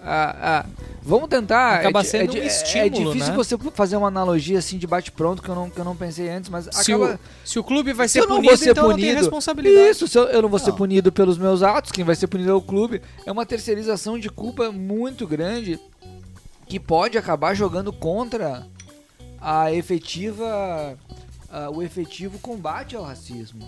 Ah, 0.03 0.65
ah, 0.65 0.67
vamos 1.03 1.29
tentar. 1.29 1.75
Acaba 1.75 2.01
é, 2.01 2.05
sendo 2.05 2.39
é, 2.39 2.41
um 2.41 2.43
é 2.43 2.47
estímulo, 2.47 3.13
difícil 3.13 3.33
né? 3.33 3.37
você 3.37 3.59
fazer 3.75 3.99
uma 3.99 4.09
analogia 4.09 4.59
assim 4.59 4.79
de 4.79 4.87
bate-pronto 4.87 5.43
que 5.43 5.49
eu 5.51 5.55
não, 5.55 5.69
que 5.69 5.79
eu 5.79 5.85
não 5.85 5.95
pensei 5.95 6.31
antes, 6.31 6.49
mas 6.49 6.71
Se, 6.73 6.91
acaba. 6.91 7.21
o, 7.23 7.47
se 7.47 7.59
o 7.59 7.65
clube 7.65 7.93
vai 7.93 8.09
Se 8.09 8.15
ser 8.15 8.21
eu 8.21 8.29
não 8.29 8.37
punido, 8.37 8.57
ser 8.57 8.71
então 8.71 8.89
não 8.89 8.95
tem 8.95 9.05
punido, 9.05 9.21
responsabilidade. 9.21 9.91
Isso, 9.91 10.09
se 10.09 10.19
eu, 10.19 10.25
eu 10.25 10.41
não 10.41 10.49
vou 10.49 10.59
ser 10.59 10.71
Não. 10.71 10.79
punido 10.79 11.13
pelos 11.13 11.37
meus 11.37 11.63
atos, 11.63 11.93
quem 11.93 12.03
vai 12.03 12.15
ser 12.15 12.29
punido 12.29 12.51
é 12.51 12.55
o 12.55 12.63
clube. 12.63 13.03
É 13.27 13.31
uma 13.31 13.45
terceirização 13.45 14.19
de 14.19 14.31
culpa 14.31 14.73
muito 14.73 15.27
grande 15.27 15.79
que 16.67 16.81
pode 16.81 17.19
acabar 17.19 17.53
jogando 17.53 17.93
contra 17.93 18.67
a 19.39 19.71
efetiva 19.71 20.97
a- 21.55 21.71
o 21.71 21.83
efetivo 21.83 22.39
combate 22.39 22.97
ao 22.97 23.03
racismo. 23.05 23.67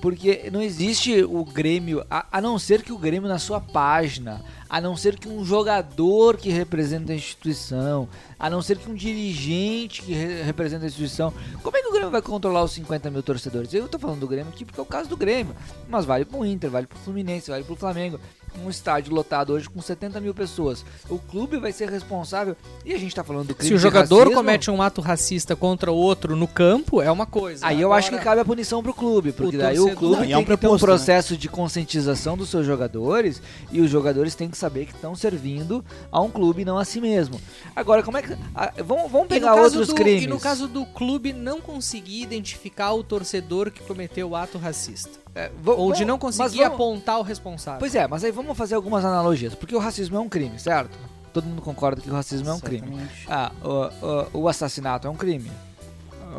Porque 0.00 0.48
não 0.52 0.62
existe 0.62 1.22
o 1.24 1.44
Grêmio, 1.44 2.04
a, 2.10 2.24
a 2.32 2.40
não 2.40 2.58
ser 2.58 2.82
que 2.82 2.92
o 2.92 2.98
Grêmio 2.98 3.28
na 3.28 3.38
sua 3.38 3.60
página, 3.60 4.40
a 4.70 4.80
não 4.80 4.96
ser 4.96 5.18
que 5.18 5.28
um 5.28 5.44
jogador 5.44 6.36
que 6.36 6.48
representa 6.48 7.12
a 7.12 7.14
instituição, 7.16 8.08
a 8.38 8.48
não 8.48 8.62
ser 8.62 8.78
que 8.78 8.88
um 8.90 8.94
dirigente 8.94 10.02
que 10.02 10.12
re- 10.12 10.42
representa 10.42 10.84
a 10.84 10.88
instituição. 10.88 11.32
Como 11.62 11.76
é 11.76 11.82
que 11.82 11.88
o 11.88 11.92
Grêmio 11.92 12.10
vai 12.10 12.22
controlar 12.22 12.62
os 12.62 12.72
50 12.72 13.10
mil 13.10 13.22
torcedores? 13.22 13.74
Eu 13.74 13.88
tô 13.88 13.98
falando 13.98 14.20
do 14.20 14.28
Grêmio 14.28 14.52
aqui 14.52 14.64
porque 14.64 14.78
é 14.78 14.82
o 14.82 14.86
caso 14.86 15.08
do 15.08 15.16
Grêmio. 15.16 15.54
Mas 15.88 16.04
vale 16.04 16.24
pro 16.24 16.44
Inter, 16.46 16.70
vale 16.70 16.86
pro 16.86 16.98
Fluminense, 17.00 17.50
vale 17.50 17.64
pro 17.64 17.74
Flamengo. 17.76 18.20
Um 18.64 18.68
estádio 18.68 19.14
lotado 19.14 19.52
hoje 19.52 19.68
com 19.70 19.80
70 19.80 20.20
mil 20.20 20.34
pessoas. 20.34 20.84
O 21.08 21.20
clube 21.20 21.56
vai 21.58 21.70
ser 21.70 21.88
responsável. 21.88 22.56
E 22.84 22.92
a 22.92 22.98
gente 22.98 23.14
tá 23.14 23.22
falando 23.22 23.46
do 23.48 23.54
crime 23.54 23.68
Se 23.68 23.74
o 23.74 23.78
jogador 23.78 24.18
racismo, 24.24 24.34
comete 24.34 24.70
um 24.72 24.82
ato 24.82 25.00
racista 25.00 25.54
contra 25.54 25.92
o 25.92 25.94
outro 25.94 26.34
no 26.34 26.48
campo, 26.48 27.00
é 27.00 27.08
uma 27.12 27.26
coisa. 27.26 27.64
Aí 27.64 27.80
eu 27.80 27.92
acho 27.92 28.08
que 28.08 28.16
Agora- 28.16 28.24
cabe 28.30 28.40
a 28.40 28.44
punição 28.44 28.82
pro 28.82 28.92
clube, 28.92 29.30
porque 29.30 29.56
o 29.56 29.58
daí 29.60 29.78
o 29.78 29.94
clube 29.94 30.16
Não, 30.16 30.24
e 30.24 30.26
tem 30.28 30.32
é 30.34 30.38
um 30.38 30.44
que 30.44 30.56
ter 30.56 30.66
um 30.66 30.72
né? 30.72 30.78
processo 30.80 31.36
de 31.36 31.48
conscientização 31.48 32.36
dos 32.36 32.48
seus 32.48 32.66
jogadores 32.66 33.40
e 33.70 33.80
os 33.80 33.88
jogadores 33.88 34.34
têm 34.34 34.50
que 34.50 34.58
saber 34.60 34.86
que 34.86 34.92
estão 34.94 35.14
servindo 35.14 35.84
a 36.12 36.20
um 36.20 36.30
clube 36.30 36.62
e 36.62 36.64
não 36.64 36.78
a 36.78 36.84
si 36.84 37.00
mesmo. 37.00 37.40
Agora, 37.74 38.02
como 38.02 38.16
é 38.18 38.22
que. 38.22 38.36
ah, 38.54 38.72
vamos, 38.84 39.10
vamos 39.10 39.28
pegar 39.28 39.54
outros 39.54 39.88
do- 39.88 39.94
crimes. 39.94 40.24
E 40.24 40.26
no 40.26 40.38
caso 40.38 40.68
do 40.68 40.84
clube 40.86 41.32
não 41.32 41.60
conseguir 41.60 42.22
identificar 42.22 42.92
o 42.92 43.02
torcedor 43.02 43.70
que 43.70 43.82
cometeu 43.82 44.30
o 44.30 44.36
ato 44.36 44.58
racista. 44.58 45.18
É, 45.34 45.50
Ou 45.64 45.92
de 45.92 46.04
não 46.04 46.18
conseguir 46.18 46.58
vamos- 46.58 46.74
apontar 46.74 47.18
o 47.18 47.22
responsável. 47.22 47.78
Pois 47.80 47.94
é, 47.94 48.06
mas 48.06 48.22
aí 48.24 48.30
vamos 48.32 48.56
fazer 48.58 48.74
algumas 48.74 49.04
analogias. 49.04 49.54
Porque 49.54 49.74
o 49.74 49.78
racismo 49.78 50.16
é 50.16 50.20
um 50.20 50.28
crime, 50.28 50.58
certo? 50.58 50.96
Todo 51.32 51.44
mundo 51.46 51.62
concorda 51.62 52.00
que 52.00 52.10
o 52.10 52.12
racismo 52.12 52.48
é 52.50 52.52
um 52.52 52.58
crime. 52.60 53.00
Ah, 53.28 53.52
o, 53.62 54.36
o- 54.38 54.42
o 54.42 54.48
assassinato 54.48 55.06
é 55.06 55.10
um 55.10 55.16
crime. 55.16 55.50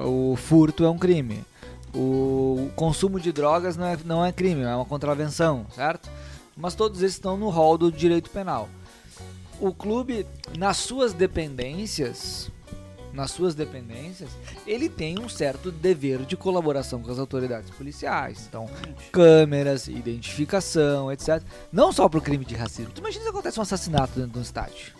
O 0.05 0.35
furto 0.35 0.83
é 0.85 0.89
um 0.89 0.97
crime. 0.97 1.43
O 1.93 2.69
consumo 2.75 3.19
de 3.19 3.31
drogas 3.31 3.75
não 3.75 3.85
é, 3.85 3.97
não 4.05 4.25
é 4.25 4.31
crime, 4.31 4.61
é 4.61 4.75
uma 4.75 4.85
contravenção, 4.85 5.65
certo? 5.75 6.09
Mas 6.61 6.75
todos 6.75 7.01
esses 7.01 7.15
estão 7.15 7.35
no 7.35 7.49
rol 7.49 7.75
do 7.75 7.91
direito 7.91 8.29
penal. 8.29 8.69
O 9.59 9.73
clube, 9.73 10.27
nas 10.57 10.77
suas 10.77 11.11
dependências, 11.11 12.51
nas 13.11 13.31
suas 13.31 13.55
dependências, 13.55 14.29
ele 14.65 14.87
tem 14.87 15.19
um 15.19 15.27
certo 15.27 15.71
dever 15.71 16.19
de 16.19 16.37
colaboração 16.37 17.01
com 17.01 17.11
as 17.11 17.17
autoridades 17.17 17.71
policiais. 17.71 18.45
Então, 18.47 18.69
câmeras, 19.11 19.87
identificação, 19.87 21.11
etc. 21.11 21.41
Não 21.71 21.91
só 21.91 22.07
pro 22.07 22.21
crime 22.21 22.45
de 22.45 22.55
racismo. 22.55 22.91
Tu 22.93 22.99
imagina 22.99 23.23
se 23.23 23.29
acontece 23.29 23.59
um 23.59 23.63
assassinato 23.63 24.13
dentro 24.19 24.33
de 24.33 24.39
um 24.39 24.43
estádio. 24.43 24.93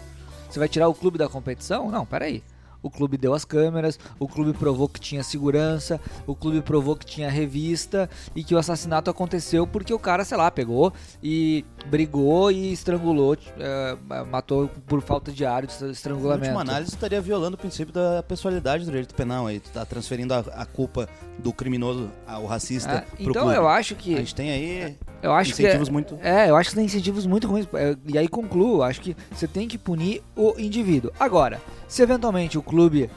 Você 0.50 0.60
vai 0.60 0.68
tirar 0.68 0.88
o 0.88 0.96
clube 0.96 1.18
da 1.18 1.30
competição? 1.30 1.90
Não, 1.92 2.06
peraí. 2.06 2.44
O 2.84 2.90
clube 2.90 3.18
deu 3.18 3.34
as 3.34 3.46
câmeras, 3.46 4.00
o 4.20 4.28
clube 4.28 4.54
provou 4.58 4.88
que 4.90 5.00
tinha 5.00 5.24
segurança, 5.24 6.00
o 6.26 6.36
clube 6.36 6.62
provou 6.62 6.96
que 6.96 7.06
tinha 7.06 7.30
revista 7.30 8.10
e 8.36 8.44
que 8.44 8.56
o 8.56 8.58
assassinato 8.58 9.10
aconteceu 9.10 9.68
porque 9.68 9.94
o 9.94 10.00
cara, 10.00 10.24
sei 10.26 10.38
lá, 10.38 10.50
pegou 10.50 10.92
e 11.22 11.64
brigou 11.88 12.52
e 12.52 12.72
estrangulou, 12.74 13.38
eh, 13.58 13.98
matou 14.30 14.68
por 14.88 15.02
falta 15.02 15.32
de 15.32 15.46
ar, 15.46 15.66
de 15.66 15.74
Na 15.84 15.92
estrangulamento. 15.92 16.46
última 16.46 16.62
análise, 16.62 16.92
estaria 16.92 17.22
violando 17.22 17.56
o 17.56 17.58
princípio 17.60 17.94
da 17.94 18.24
pessoalidade 18.24 18.84
do 18.86 18.92
direito 18.92 19.14
penal 19.16 19.48
aí. 19.48 19.60
Tu 19.60 19.70
tá 19.72 19.86
transferindo 19.86 20.34
a, 20.34 20.40
a 20.40 20.66
culpa 20.66 21.08
do 21.38 21.52
criminoso 21.54 22.10
ao 22.28 22.46
racista 22.46 22.92
É, 22.92 23.02
pro 23.02 23.30
então 23.32 23.44
clube. 23.44 23.56
eu 23.58 23.68
acho 23.68 23.96
que 23.96 24.14
A 24.16 24.20
gente 24.20 24.36
tem 24.36 24.52
aí 24.52 24.98
eu 25.24 25.32
acho 25.34 25.54
que 25.54 25.62
incentivos 25.62 25.88
é, 25.88 25.92
muito... 25.92 26.18
É, 26.20 26.50
eu 26.50 26.56
acho 26.56 26.70
que 26.72 26.76
tem 26.76 26.86
incentivos 26.86 27.26
muito 27.28 27.48
ruins. 27.48 27.68
É, 27.74 27.96
E 28.08 28.18
aí 28.18 28.28
concluo, 28.28 28.82
acho 28.82 29.02
que 29.02 29.16
você 29.32 29.48
tem 29.48 29.68
que 29.68 29.78
punir 29.78 30.24
o 30.36 30.56
indivíduo. 30.58 31.12
Agora, 31.20 31.62
se 31.88 32.02
eventualmente 32.02 32.58
o 32.58 32.64
clube 32.72 33.10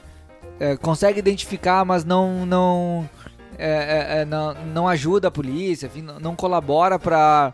é, 0.59 0.77
consegue 0.77 1.21
identificar, 1.21 1.85
mas 1.85 2.05
não 2.05 2.45
não, 2.45 3.09
é, 3.57 3.69
é, 3.69 4.21
é, 4.21 4.25
não 4.25 4.55
não 4.67 4.89
ajuda 4.89 5.29
a 5.29 5.31
polícia, 5.31 5.87
enfim, 5.87 6.03
não, 6.03 6.19
não 6.19 6.37
colabora 6.37 6.99
para 6.99 7.53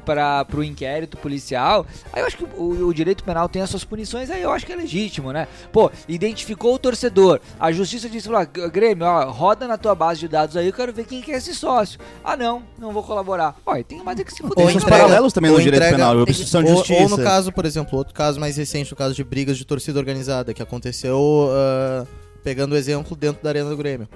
para 0.00 0.46
o 0.54 0.64
inquérito 0.64 1.16
policial, 1.16 1.86
aí 2.12 2.22
eu 2.22 2.26
acho 2.26 2.36
que 2.36 2.44
o, 2.44 2.86
o 2.86 2.94
direito 2.94 3.24
penal 3.24 3.48
tem 3.48 3.62
as 3.62 3.70
suas 3.70 3.84
punições, 3.84 4.30
aí 4.30 4.42
eu 4.42 4.50
acho 4.50 4.66
que 4.66 4.72
é 4.72 4.76
legítimo, 4.76 5.32
né? 5.32 5.46
Pô, 5.72 5.90
identificou 6.08 6.74
o 6.74 6.78
torcedor, 6.78 7.40
a 7.58 7.70
justiça 7.72 8.08
disse 8.08 8.28
lá, 8.28 8.44
Grêmio, 8.44 9.06
ó, 9.06 9.30
roda 9.30 9.66
na 9.66 9.76
tua 9.76 9.94
base 9.94 10.20
de 10.20 10.28
dados 10.28 10.56
aí, 10.56 10.66
eu 10.66 10.72
quero 10.72 10.92
ver 10.92 11.04
quem 11.04 11.20
que 11.20 11.32
é 11.32 11.36
esse 11.36 11.54
sócio. 11.54 11.98
Ah, 12.24 12.36
não, 12.36 12.62
não 12.78 12.92
vou 12.92 13.02
colaborar. 13.02 13.56
Ó, 13.64 13.76
e 13.76 13.84
tem 13.84 14.02
mais 14.02 14.18
é 14.18 14.24
que 14.24 14.32
se 14.32 14.42
fuder. 14.42 14.66
Tem 14.66 14.66
né, 14.66 14.80
galera? 14.80 14.90
paralelos 14.90 15.32
também 15.32 15.50
ou 15.50 15.56
no 15.56 15.62
direito 15.62 15.82
entrega- 15.82 15.96
penal, 15.96 16.16
obstrução 16.18 16.62
de 16.62 16.70
ou, 16.70 16.76
justiça. 16.76 17.02
ou 17.02 17.08
no 17.08 17.18
caso, 17.18 17.52
por 17.52 17.64
exemplo, 17.64 17.98
outro 17.98 18.14
caso 18.14 18.38
mais 18.40 18.56
recente, 18.56 18.92
o 18.92 18.96
caso 18.96 19.14
de 19.14 19.24
brigas 19.24 19.56
de 19.56 19.64
torcida 19.64 19.98
organizada, 19.98 20.52
que 20.54 20.62
aconteceu, 20.62 21.50
ah, 21.52 22.06
pegando 22.42 22.72
o 22.72 22.76
exemplo 22.76 23.16
dentro 23.16 23.42
da 23.42 23.50
Arena 23.50 23.70
do 23.70 23.76
Grêmio. 23.76 24.08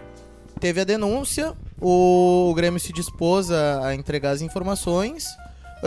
Teve 0.60 0.80
a 0.80 0.84
denúncia, 0.84 1.52
o, 1.80 2.52
Grêmio 2.56 2.80
se 2.80 2.92
dispôs 2.92 3.50
a, 3.50 3.88
a 3.88 3.94
entregar 3.94 4.30
as 4.30 4.40
informações, 4.40 5.26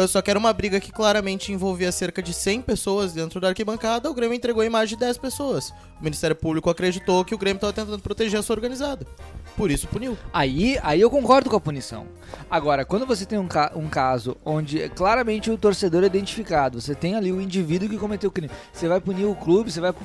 só 0.06 0.22
que 0.22 0.30
era 0.30 0.38
uma 0.38 0.52
briga 0.52 0.80
que 0.82 0.92
claramente 0.92 1.52
envolvia 1.54 1.92
cerca 1.94 2.22
de 2.22 2.34
100 2.34 2.62
pessoas 2.62 3.14
dentro 3.14 3.40
da 3.40 3.48
arquibancada, 3.48 4.10
o 4.12 4.14
Grêmio 4.14 4.36
entregou 4.36 4.62
em 4.64 4.70
mais 4.70 4.90
de 4.90 4.98
10 4.98 5.18
pessoas. 5.18 5.70
O 6.00 6.04
Ministério 6.04 6.36
Público 6.36 6.70
acreditou 6.70 7.24
que 7.26 7.34
o 7.34 7.38
Grêmio 7.38 7.56
estava 7.56 7.74
tentando 7.74 8.00
proteger 8.02 8.40
a 8.40 8.44
sua 8.44 8.56
organizada. 8.56 9.08
Por 9.56 9.72
isso 9.72 9.88
puniu. 9.88 10.16
Aí, 10.32 10.78
aí 10.84 11.02
eu 11.02 11.10
concordo 11.10 11.50
com 11.50 11.56
a 11.56 11.60
punição. 11.62 12.06
Agora, 12.52 12.86
quando 12.86 13.08
você 13.08 13.26
tem 13.26 13.40
um, 13.40 13.48
ca- 13.48 13.72
um 13.76 13.88
caso 13.88 14.38
onde 14.46 14.88
claramente 14.90 15.50
o 15.50 15.58
torcedor 15.58 16.04
é 16.04 16.08
identificado, 16.08 16.80
você 16.80 16.94
tem 16.94 17.16
ali 17.16 17.32
o 17.32 17.42
indivíduo 17.42 17.90
que 17.90 17.98
cometeu 17.98 18.30
o 18.30 18.32
crime, 18.34 18.52
você 18.72 18.88
vai 18.88 19.00
punir 19.02 19.26
o 19.26 19.34
clube, 19.34 19.72
você 19.72 19.80
vai. 19.82 19.96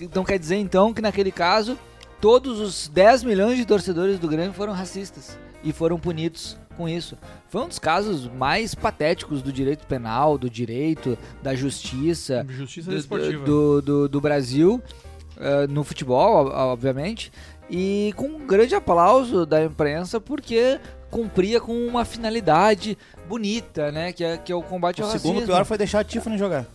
Então 0.00 0.22
quer 0.24 0.38
dizer 0.38 0.56
então 0.56 0.94
que 0.94 1.02
naquele 1.02 1.32
caso, 1.32 1.76
todos 2.20 2.60
os 2.60 2.86
10 2.86 3.24
milhões 3.24 3.56
de 3.56 3.64
torcedores 3.66 4.18
do 4.20 4.28
Grêmio 4.28 4.52
foram 4.52 4.72
racistas 4.72 5.36
e 5.64 5.72
foram 5.72 5.98
punidos 5.98 6.56
com 6.72 6.88
isso. 6.88 7.16
Foi 7.48 7.62
um 7.62 7.68
dos 7.68 7.78
casos 7.78 8.26
mais 8.26 8.74
patéticos 8.74 9.42
do 9.42 9.52
direito 9.52 9.86
penal, 9.86 10.36
do 10.38 10.48
direito, 10.50 11.16
da 11.42 11.54
justiça, 11.54 12.44
Justiça 12.48 12.90
do, 12.90 12.96
desportiva. 12.96 13.44
do, 13.44 13.82
do- 13.82 14.08
do 14.08 14.20
Brasil 14.20 14.82
eh, 15.38 15.66
no 15.68 15.84
futebol, 15.84 16.46
ob- 16.46 16.50
obviamente, 16.52 17.32
e 17.70 18.12
com 18.16 18.26
um 18.26 18.46
grande 18.46 18.74
aplauso 18.74 19.46
da 19.46 19.64
imprensa 19.64 20.20
porque 20.20 20.78
cumpria 21.10 21.60
com 21.60 21.74
uma 21.86 22.04
finalidade 22.04 22.96
bonita, 23.28 23.92
né, 23.92 24.12
que 24.12 24.24
é, 24.24 24.36
que 24.38 24.50
é 24.50 24.54
o 24.54 24.62
combate 24.62 25.00
O 25.00 25.04
ao 25.04 25.10
segundo 25.10 25.34
racismo. 25.34 25.46
pior 25.54 25.64
foi 25.64 25.76
deixar 25.78 26.00
a 26.00 26.04
Tiffany 26.04 26.38
jogar. 26.38 26.66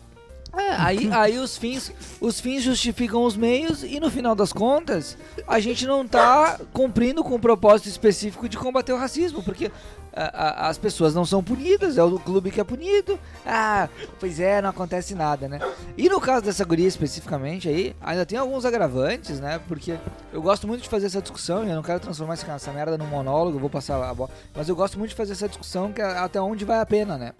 É, 0.58 0.72
aí, 0.76 1.10
aí 1.13 1.38
os 1.38 1.56
fins, 1.58 1.91
os 2.20 2.39
fins 2.39 2.63
justificam 2.63 3.24
os 3.24 3.38
meios 3.38 3.84
e 3.84 4.00
no 4.00 4.10
final 4.10 4.34
das 4.36 4.52
contas 4.52 5.17
a 5.48 5.60
gente 5.60 5.86
não 5.86 6.08
tá 6.08 6.60
cumprindo 6.74 7.24
com 7.24 7.36
o 7.36 7.39
propósito 7.39 7.88
específico 7.89 8.50
de 8.50 8.58
combater 8.58 8.91
o 8.93 8.98
racismo, 8.98 9.43
porque 9.43 9.72
a- 10.13 10.65
a- 10.65 10.70
as 10.70 10.78
pessoas 10.80 11.13
não 11.13 11.24
são 11.26 11.43
punidas, 11.43 11.96
é 11.98 12.04
o 12.04 12.17
clube 12.20 12.50
que 12.50 12.60
é 12.60 12.63
punido. 12.63 13.20
Ah, 13.46 13.88
pois 14.20 14.39
é, 14.39 14.60
não 14.62 14.72
acontece 14.72 15.13
nada, 15.13 15.48
né? 15.48 15.60
E 15.96 16.10
no 16.10 16.20
caso 16.20 16.43
dessa 16.46 16.65
guria 16.65 16.88
especificamente 16.88 17.70
aí, 17.70 17.96
ainda 18.02 18.26
tem 18.26 18.38
alguns 18.39 18.65
agravantes, 18.65 19.39
né? 19.39 19.62
Porque 19.67 19.96
eu 20.34 20.41
gosto 20.41 20.67
muito 20.67 20.82
de 20.82 20.89
fazer 20.89 21.06
essa 21.06 21.22
discussão, 21.22 21.63
e 21.65 21.70
eu 21.70 21.76
não 21.76 21.84
quero 21.84 22.00
transformar 22.00 22.34
essa, 22.34 22.52
essa 22.52 22.72
merda 22.72 22.98
num 22.98 23.06
monólogo, 23.06 23.60
vou 23.60 23.70
passar 23.70 24.04
a 24.04 24.13
bola, 24.13 24.32
mas 24.56 24.67
eu 24.67 24.76
gosto 24.76 24.98
muito 24.98 25.12
de 25.12 25.15
fazer 25.15 25.34
essa 25.34 25.48
discussão 25.48 25.93
que 25.93 26.02
é 26.02 26.06
até 26.06 26.41
onde 26.41 26.65
vai 26.65 26.80
a 26.80 26.86
pena, 26.86 27.15
né? 27.15 27.34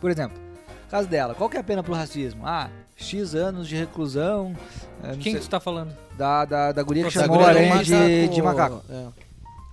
Por 0.00 0.08
exemplo, 0.08 0.38
caso 0.90 1.08
dela, 1.08 1.34
qual 1.34 1.48
que 1.48 1.56
é 1.56 1.60
a 1.60 1.64
pena 1.64 1.82
pro 1.82 1.94
racismo? 1.94 2.42
Ah, 2.44 2.68
X 2.96 3.34
anos 3.34 3.68
de 3.68 3.76
reclusão. 3.76 4.54
não 5.02 5.10
Quem 5.14 5.32
sei, 5.32 5.34
que 5.34 5.40
tu 5.40 5.48
tá 5.48 5.60
falando? 5.60 5.96
da, 6.16 6.44
da, 6.44 6.72
da 6.72 6.82
guria 6.82 7.04
que 7.04 7.10
chamou 7.10 7.38
o 7.38 7.44
aranha 7.44 7.82
de, 7.82 8.28
de 8.28 8.42
macaco. 8.42 8.82
É. 8.90 9.06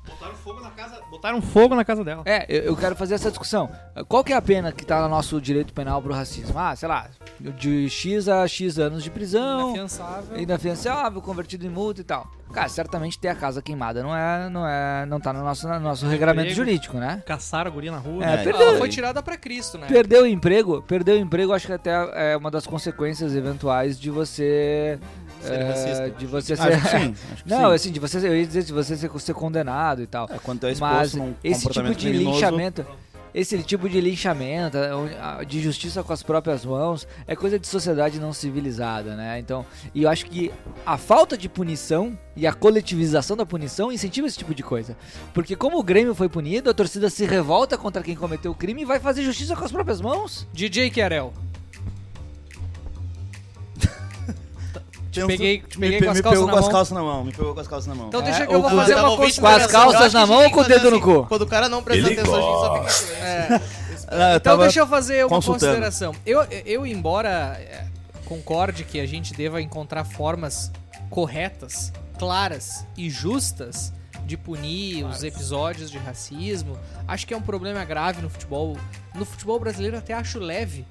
Botaram 0.08 0.36
fogo 0.36 0.62
na 0.62 0.70
casa, 0.72 1.02
botaram 1.12 1.42
fogo 1.42 1.76
na 1.76 1.86
casa 1.86 2.04
dela. 2.04 2.24
É, 2.26 2.46
eu, 2.50 2.64
eu 2.64 2.78
quero 2.78 2.96
fazer 2.96 3.16
essa 3.16 3.30
discussão. 3.30 3.70
Qual 4.08 4.24
que 4.24 4.34
é 4.34 4.36
a 4.36 4.42
pena 4.42 4.72
que 4.72 4.86
tá 4.86 5.02
no 5.02 5.10
nosso 5.10 5.40
direito 5.42 5.74
penal 5.74 6.02
pro 6.02 6.14
racismo? 6.14 6.58
Ah, 6.58 6.76
sei 6.76 6.88
lá, 6.88 7.08
de 7.40 7.90
X 7.90 8.28
a 8.28 8.48
X 8.48 8.80
anos 8.80 9.04
de 9.04 9.10
prisão, 9.12 9.70
Inafiançável. 9.70 10.38
inafiançável, 10.40 11.22
convertido 11.22 11.66
em 11.66 11.70
multa 11.70 12.02
e 12.02 12.04
tal. 12.04 12.28
Cara, 12.54 12.70
certamente 12.70 13.20
ter 13.20 13.28
a 13.28 13.36
casa 13.36 13.62
queimada 13.62 14.02
não 14.02 14.16
é, 14.16 14.50
não 14.50 14.66
é, 14.66 15.06
não 15.06 15.20
tá 15.20 15.34
no 15.34 15.44
nosso, 15.44 15.68
no 15.68 15.80
nosso 15.82 16.08
regulamento 16.08 16.52
Emprego. 16.52 16.66
jurídico, 16.66 16.98
né? 16.98 17.22
Caçaram 17.26 17.70
a 17.70 17.74
guria 17.74 17.92
na 17.92 17.98
rua. 17.98 18.24
É, 18.24 18.38
né? 18.38 18.44
perdeu. 18.44 18.70
Ela 18.70 18.78
foi 18.78 18.88
tirada 18.88 19.22
pra 19.22 19.36
Cristo, 19.38 19.78
né? 19.78 19.88
Perdeu 19.88 20.24
o 20.24 20.28
emprego, 20.28 20.82
perdeu 20.82 21.16
o 21.16 21.20
emprego, 21.20 21.52
acho 21.54 21.68
que 21.68 21.74
até 21.74 21.92
é 22.32 22.38
uma 22.38 22.50
das 22.50 22.66
consequências 22.66 23.36
eventuais 23.36 24.00
de 24.00 24.10
você 24.10 24.98
Ser 25.48 25.54
é, 25.60 25.68
racista. 25.70 26.10
de 26.12 26.26
você 26.26 26.54
Acho 26.54 26.64
ser 26.64 26.70
que 26.82 26.88
sim. 26.90 27.16
Acho 27.34 27.44
que 27.44 27.50
Não, 27.50 27.70
sim. 27.70 27.76
assim, 27.76 27.92
de 27.92 28.00
você, 28.00 28.18
eu 28.28 28.36
ia 28.36 28.46
dizer 28.46 28.64
de 28.64 28.74
você 28.74 28.96
ser, 28.98 29.10
ser 29.20 29.34
condenado 29.34 30.02
e 30.02 30.08
tal. 30.08 30.28
É, 30.32 30.38
quando 30.40 30.66
é 30.68 30.76
Mas 30.80 31.14
num 31.14 31.34
esse 31.44 31.68
tipo 31.70 31.90
de 31.90 31.96
criminoso, 31.96 32.32
linchamento, 32.36 32.86
esse 33.34 33.62
tipo 33.62 33.88
de 33.88 34.02
linchamento, 34.02 34.78
a- 35.22 35.44
de 35.44 35.62
justiça 35.62 36.02
com 36.02 36.12
as 36.12 36.24
próprias 36.24 36.66
mãos, 36.66 37.08
é 37.28 37.36
coisa 37.36 37.60
de 37.60 37.68
sociedade 37.68 38.20
não 38.20 38.34
civilizada, 38.34 39.16
né? 39.16 39.38
Então, 39.38 39.64
e 39.94 40.04
eu 40.04 40.10
acho 40.10 40.26
que 40.26 40.52
a 40.86 40.98
falta 40.98 41.38
de 41.38 41.48
punição 41.48 42.18
e 42.36 42.48
a 42.48 42.54
coletivização 42.54 43.38
da 43.38 43.46
punição 43.46 43.92
incentiva 43.92 44.26
esse 44.28 44.38
tipo 44.40 44.56
de 44.56 44.64
coisa. 44.64 44.96
Porque 45.34 45.56
como 45.56 45.78
o 45.78 45.84
Grêmio 45.84 46.16
foi 46.16 46.30
punido, 46.30 46.70
a 46.70 46.74
torcida 46.74 47.10
se 47.12 47.26
revolta 47.26 47.78
contra 47.78 48.02
quem 48.02 48.16
cometeu 48.16 48.52
o 48.52 48.56
crime 48.56 48.82
e 48.82 48.86
vai 48.86 49.00
fazer 49.00 49.24
justiça 49.24 49.56
com 49.56 49.64
as 49.66 49.72
próprias 49.72 50.02
mãos. 50.02 50.48
DJ 50.54 50.90
Querel. 50.90 51.32
Te 55.22 55.28
peguei, 55.28 55.58
te 55.60 55.80
me, 55.80 55.86
peguei 55.88 56.00
pe- 56.00 56.06
com 56.06 56.12
as 56.12 56.18
me 56.18 56.24
calças 56.24 56.40
pegou 56.40 56.48
na 56.48 56.52
com 56.54 56.60
as 56.60 56.66
mão. 56.66 56.72
calças 56.74 56.92
na 56.98 57.02
mão. 57.04 57.24
Me 57.24 57.32
pegou 57.32 57.54
com 57.54 57.60
as 57.60 57.68
calças 57.68 57.88
na 57.88 57.96
mão. 57.96 58.08
Então 58.08 58.22
É, 58.22 58.24
deixa 58.24 58.40
que 58.48 58.50
ou 58.50 58.54
eu 58.56 58.62
vou 58.62 58.70
fazer 58.70 58.94
uma 58.96 59.02
dedo- 59.04 59.18
com 59.18 59.48
as 59.48 59.68
calças 59.68 60.14
na 60.14 60.22
que 60.24 60.28
mão 60.30 60.44
ou 60.44 60.52
com 60.52 60.60
o 60.60 60.64
que 60.64 60.70
dedo 60.70 60.90
no 60.92 60.98
assim, 60.98 61.06
cu? 61.06 61.26
Quando 61.28 61.42
o 61.44 61.48
cara 61.48 61.70
não 61.70 61.82
presta 61.84 62.08
atenção, 62.12 62.36
a 62.36 62.42
gente 62.42 62.90
só 62.90 63.00
fica... 63.08 63.26
É. 63.26 63.62
Ah, 64.10 64.36
Então 64.38 64.58
deixa 64.58 64.80
eu 64.80 64.88
fazer 64.88 65.26
uma 65.26 65.42
consideração. 65.42 66.14
Eu, 66.26 66.42
eu 66.66 66.88
embora 66.88 67.58
é, 67.60 67.86
concorde 68.24 68.86
que 68.86 69.02
a 69.02 69.06
gente 69.06 69.34
deva 69.34 69.62
encontrar 69.62 70.06
formas 70.06 70.72
corretas, 71.10 71.92
claras 72.18 72.86
e 72.96 73.10
justas 73.10 73.92
de 74.26 74.38
punir 74.38 75.04
os 75.06 75.24
episódios 75.24 75.90
de 75.92 75.98
racismo, 75.98 76.78
acho 77.08 77.28
que 77.28 77.34
é 77.34 77.38
um 77.38 77.42
problema 77.42 77.84
grave 77.84 78.22
no 78.22 78.30
futebol. 78.30 78.78
No 79.14 79.26
futebol 79.26 79.60
brasileiro 79.60 79.98
até 79.98 80.14
acho 80.14 80.40
leve. 80.40 80.86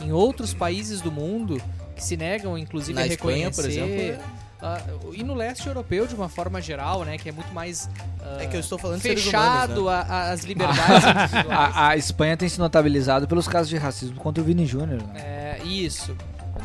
Em 0.00 0.10
outros 0.12 0.54
países 0.54 1.00
do 1.02 1.10
mundo 1.12 1.60
que 1.94 2.02
se 2.04 2.16
negam, 2.16 2.56
inclusive, 2.58 2.94
Na 2.94 3.02
a 3.02 3.06
Espanha, 3.06 3.48
reconhecer. 3.48 3.62
por 3.62 3.70
exemplo, 3.70 4.24
ah, 4.60 4.80
e 5.12 5.24
no 5.24 5.34
leste 5.34 5.66
europeu, 5.66 6.06
de 6.06 6.14
uma 6.14 6.28
forma 6.28 6.60
geral, 6.60 7.04
né, 7.04 7.18
que 7.18 7.28
é 7.28 7.32
muito 7.32 7.52
mais 7.52 7.88
ah, 8.20 8.38
É 8.40 8.46
que 8.46 8.54
eu 8.56 8.60
estou 8.60 8.78
falando 8.78 9.00
fechado 9.00 9.82
humanos, 9.82 10.06
né? 10.06 10.14
a- 10.14 10.14
a- 10.16 10.30
às 10.32 10.42
liberdades. 10.44 11.04
A, 11.50 11.88
a 11.88 11.96
Espanha 11.96 12.36
tem 12.36 12.48
se 12.48 12.58
notabilizado 12.58 13.26
pelos 13.26 13.48
casos 13.48 13.68
de 13.68 13.76
racismo 13.76 14.16
contra 14.16 14.42
o 14.42 14.46
Vini 14.46 14.64
Júnior. 14.66 15.02
Né? 15.08 15.20
É, 15.20 15.62
isso. 15.64 16.16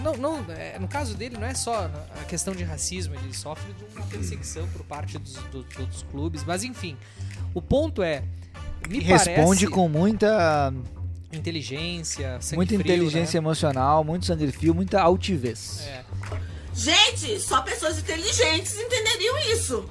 Não, 0.04 0.14
não, 0.16 0.46
é, 0.52 0.78
no 0.80 0.88
caso 0.88 1.16
dele, 1.16 1.38
não 1.40 1.48
é 1.48 1.56
só 1.56 1.90
a 2.22 2.24
questão 2.26 2.54
de 2.54 2.64
racismo, 2.64 3.16
ele 3.16 3.34
sofre 3.34 3.74
de 3.74 3.84
uma 3.98 4.06
perseguição 4.06 4.68
por 4.68 4.84
parte 4.86 5.18
dos, 5.18 5.34
dos 5.52 5.66
outros 5.80 6.04
clubes, 6.12 6.44
mas 6.46 6.64
enfim. 6.64 6.96
O 7.54 7.62
ponto 7.62 8.04
é. 8.04 8.22
Me 8.88 9.00
E 9.00 9.02
responde 9.02 9.38
parece 9.42 9.68
com 9.68 9.90
muita, 9.90 10.72
inteligência, 11.34 12.38
sangue 12.42 12.56
muita 12.58 12.70
frio, 12.76 12.82
inteligência 12.82 13.40
né? 13.40 13.44
emocional, 13.46 14.04
muito 14.04 14.26
sangue 14.26 14.52
frio, 14.52 14.74
muita 14.74 15.02
altivez. 15.02 15.82
É. 15.88 16.04
Gente, 16.74 17.40
só 17.40 17.62
pessoas 17.62 17.98
inteligentes 18.00 18.78
entenderiam 18.80 19.38
isso. 19.54 19.90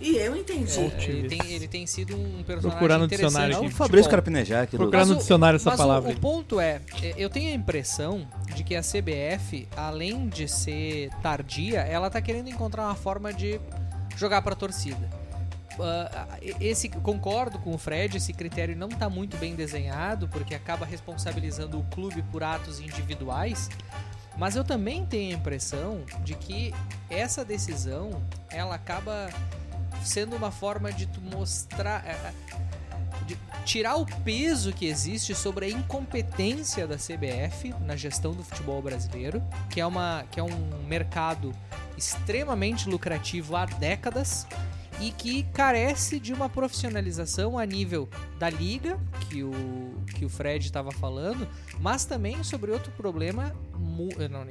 E 0.00 0.16
eu 0.16 0.34
entendi. 0.36 0.80
É, 0.80 1.04
ele, 1.04 1.28
tem, 1.28 1.52
ele 1.52 1.68
tem 1.68 1.86
sido 1.86 2.16
um 2.16 2.42
personagem 2.42 2.70
Procurar 2.70 2.98
no 2.98 3.06
dicionário 3.06 3.54
aqui. 3.56 3.66
O 3.66 3.68
futebol. 3.68 3.86
Fabrício 3.86 4.10
Carpinejar 4.10 4.62
aqui. 4.64 4.76
Procurar 4.76 5.06
no 5.06 5.12
o- 5.12 5.16
dicionário 5.16 5.56
essa 5.56 5.70
mas 5.70 5.78
o- 5.78 5.82
palavra. 5.82 6.10
O, 6.12 6.18
ponto 6.18 6.58
é, 6.58 6.80
é, 7.00 7.14
eu 7.16 7.30
tenho 7.30 7.52
a 7.52 7.54
impressão 7.54 8.26
de 8.56 8.64
que 8.64 8.74
a 8.74 8.82
CBF, 8.82 9.68
além 9.76 10.28
de 10.28 10.48
ser 10.48 11.10
tardia, 11.22 11.80
ela 11.82 12.10
tá 12.10 12.20
querendo 12.20 12.48
encontrar 12.48 12.82
uma 12.86 12.96
forma 12.96 13.32
de 13.32 13.60
jogar 14.16 14.42
pra 14.42 14.56
torcida. 14.56 15.08
Ah, 15.80 16.38
esse 16.60 16.88
concordo 16.88 17.58
com 17.58 17.74
o 17.74 17.78
Fred, 17.78 18.16
esse 18.16 18.32
critério 18.32 18.76
não 18.76 18.88
tá 18.88 19.08
muito 19.08 19.36
bem 19.36 19.54
desenhado, 19.54 20.28
porque 20.28 20.54
acaba 20.54 20.84
responsabilizando 20.84 21.78
o 21.78 21.84
clube 21.84 22.22
por 22.30 22.42
atos 22.42 22.80
individuais. 22.80 23.70
Mas 24.36 24.56
eu 24.56 24.64
também 24.64 25.04
tenho 25.04 25.34
a 25.34 25.38
impressão 25.38 26.02
de 26.24 26.34
que 26.34 26.74
essa 27.10 27.44
decisão 27.44 28.22
ela 28.50 28.74
acaba 28.74 29.28
sendo 30.02 30.34
uma 30.34 30.50
forma 30.50 30.90
de 30.90 31.06
tu 31.06 31.20
mostrar 31.20 32.04
eh, 32.06 32.32
de 33.26 33.38
tirar 33.64 33.96
o 33.96 34.06
peso 34.06 34.72
que 34.72 34.86
existe 34.86 35.34
sobre 35.34 35.66
a 35.66 35.68
incompetência 35.68 36.86
da 36.86 36.96
CBF 36.96 37.74
na 37.80 37.94
gestão 37.94 38.32
do 38.32 38.42
futebol 38.42 38.82
brasileiro, 38.82 39.42
que 39.70 39.80
é, 39.80 39.86
uma, 39.86 40.24
que 40.30 40.40
é 40.40 40.42
um 40.42 40.86
mercado 40.88 41.54
extremamente 41.96 42.88
lucrativo 42.88 43.54
há 43.54 43.64
décadas 43.66 44.46
e 45.02 45.10
que 45.10 45.42
carece 45.52 46.20
de 46.20 46.32
uma 46.32 46.48
profissionalização 46.48 47.58
a 47.58 47.66
nível 47.66 48.08
da 48.38 48.48
liga, 48.48 49.00
que 49.28 49.42
o, 49.42 49.50
que 50.14 50.24
o 50.24 50.28
Fred 50.28 50.64
estava 50.64 50.92
falando, 50.92 51.48
mas 51.80 52.04
também 52.04 52.44
sobre 52.44 52.70
outro 52.70 52.92
problema, 52.92 53.52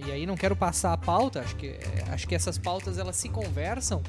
e 0.06 0.12
aí 0.12 0.26
não 0.26 0.36
quero 0.36 0.54
passar 0.54 0.92
a 0.92 0.98
pauta, 0.98 1.40
acho 1.40 1.56
que, 1.56 1.80
acho 2.12 2.28
que 2.28 2.36
essas 2.36 2.58
pautas 2.58 2.98
elas 2.98 3.16
se 3.16 3.30
conversam, 3.30 4.04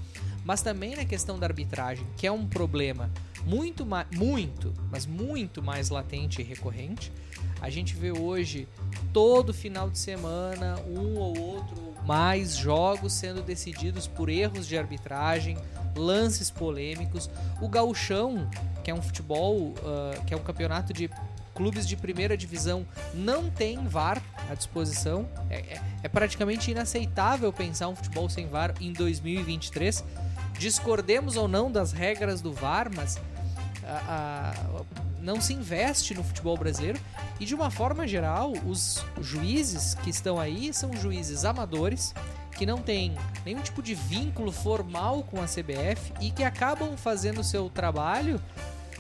mas 0.45 0.63
também 0.63 0.97
na 0.97 1.05
questão 1.05 1.39
da 1.39 1.47
arbitragem, 1.47 2.05
que 2.17 2.27
é 2.27 2.33
um 2.33 2.45
problema 2.45 3.09
muito, 3.47 3.87
muito, 4.13 4.75
mas 4.91 5.07
muito 5.07 5.63
mais 5.63 5.91
latente 5.91 6.41
e 6.41 6.45
recorrente. 6.45 7.13
A 7.61 7.71
gente 7.71 7.95
vê 7.95 8.11
hoje, 8.11 8.67
todo 9.13 9.55
final 9.55 9.89
de 9.89 9.99
semana, 9.99 10.81
um 10.89 11.17
ou 11.17 11.39
outro 11.39 11.93
mais 12.05 12.57
jogos 12.57 13.13
sendo 13.13 13.43
decididos 13.43 14.07
por 14.07 14.29
erros 14.29 14.67
de 14.67 14.77
arbitragem, 14.77 15.57
lances 15.97 16.51
polêmicos. 16.51 17.29
O 17.61 17.69
gauchão, 17.69 18.49
que 18.83 18.91
é 18.91 18.95
um 18.95 19.03
futebol, 19.03 19.75
ah, 19.85 20.21
que 20.27 20.33
é 20.35 20.37
um 20.37 20.43
campeonato 20.43 20.93
de 20.93 21.11
clubes 21.55 21.87
de 21.87 21.97
primeira 21.97 22.35
divisão, 22.37 22.87
não 23.13 23.51
tem 23.51 23.77
VAR 23.87 24.23
à 24.51 24.55
disposição. 24.55 25.29
É, 25.51 25.57
é- 25.75 25.81
é 26.05 26.09
praticamente 26.09 26.71
inaceitável 26.71 27.53
pensar 27.53 27.89
um 27.89 27.95
futebol 27.97 28.29
sem 28.29 28.47
VAR 28.49 28.75
em 28.81 28.93
2023. 28.93 30.03
Discordemos 30.59 31.37
ou 31.37 31.47
não 31.49 31.71
das 31.71 31.93
regras 31.93 32.41
do 32.41 32.53
VAR, 32.53 32.91
mas 32.95 33.19
a- 33.85 34.55
a- 34.57 34.83
não 35.21 35.41
se 35.41 35.53
investe 35.53 36.15
no 36.15 36.25
futebol 36.25 36.57
brasileiro 36.57 36.99
e 37.39 37.45
de 37.45 37.55
uma 37.55 37.71
forma 37.71 38.09
geral 38.09 38.53
os 38.67 39.05
juízes 39.21 39.95
que 39.95 40.11
estão 40.11 40.39
aí 40.41 40.73
são 40.73 40.93
juízes 40.97 41.45
amadores 41.45 42.13
que 42.57 42.67
não 42.67 42.79
têm 42.79 43.17
nenhum 43.45 43.61
tipo 43.61 43.83
de 43.83 43.95
vínculo 43.95 44.53
formal 44.53 45.23
com 45.25 45.41
a 45.41 45.47
CBF 45.47 46.13
e 46.21 46.31
que 46.31 46.45
acabam 46.45 46.97
fazendo 46.97 47.41
o 47.41 47.45
seu 47.45 47.69
trabalho 47.71 48.41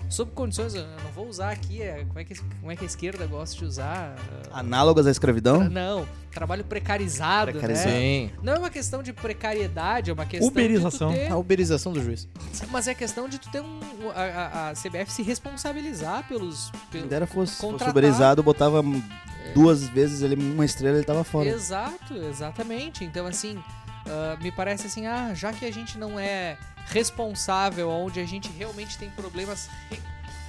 sob 0.08 0.30
condições 0.32 0.74
eu 0.74 0.84
não 0.86 1.10
vou 1.14 1.26
usar 1.26 1.50
aqui 1.52 1.80
é, 1.80 2.04
como 2.04 2.18
é 2.18 2.24
que 2.24 2.34
como 2.60 2.70
é 2.70 2.76
que 2.76 2.82
a 2.84 2.86
esquerda 2.86 3.24
gosta 3.26 3.56
de 3.56 3.64
usar 3.64 4.14
ah, 4.52 4.58
Análogas 4.60 5.06
à 5.06 5.10
escravidão? 5.10 5.64
não 5.70 6.06
trabalho 6.30 6.64
precarizado, 6.64 7.52
Precarizado. 7.52 7.90
né 7.90 8.30
não 8.42 8.54
é 8.54 8.58
uma 8.58 8.68
questão 8.70 9.02
de 9.02 9.12
precariedade 9.12 10.10
é 10.10 10.12
uma 10.12 10.26
questão 10.26 10.48
Uberização. 10.48 11.12
ter 11.12 11.30
A 11.30 11.36
uberização 11.36 11.92
do 11.92 12.02
juiz. 12.02 12.28
mas 12.70 12.88
é 12.88 12.94
questão 12.94 13.28
de 13.28 13.38
tu 13.38 13.50
ter 13.50 13.60
um. 13.60 13.80
A, 14.14 14.20
a- 14.22 14.70
a 14.70 14.72
CBF 14.74 15.12
se 15.12 15.22
responsabilizar 15.22 16.26
pelos. 16.26 16.64
Se 16.66 16.72
pelo- 16.90 17.06
dera 17.06 17.26
fosse, 17.26 17.56
fosse 17.56 17.84
uberizado, 17.88 18.42
botava 18.42 18.82
duas 19.54 19.88
vezes 19.88 20.22
ele 20.22 20.34
uma 20.34 20.64
estrela 20.64 20.96
ele 20.96 21.04
tava 21.04 21.24
fora. 21.24 21.48
Exato, 21.48 22.14
exatamente. 22.14 23.04
Então, 23.04 23.26
assim, 23.26 23.62
ah, 24.06 24.36
me 24.40 24.50
parece 24.50 24.86
assim, 24.86 25.06
ah, 25.06 25.32
já 25.34 25.52
que 25.52 25.64
a 25.64 25.70
gente 25.72 25.98
não 25.98 26.18
é 26.18 26.56
responsável 26.86 27.88
onde 27.88 28.20
a 28.20 28.24
gente 28.26 28.50
realmente 28.56 28.98
tem 28.98 29.10
problemas 29.10 29.68
re- 29.90 30.00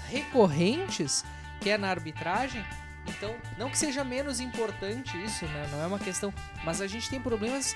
recorrentes, 0.09 1.23
que 1.61 1.69
é 1.69 1.77
na 1.77 1.89
arbitragem, 1.89 2.63
então, 3.07 3.35
não 3.57 3.69
que 3.69 3.77
seja 3.77 4.03
menos 4.03 4.39
importante 4.39 5.21
isso, 5.23 5.45
né? 5.45 5.67
Não 5.71 5.81
é 5.81 5.87
uma 5.87 5.99
questão. 5.99 6.33
Mas 6.63 6.81
a 6.81 6.87
gente 6.87 7.09
tem 7.09 7.19
problemas 7.19 7.75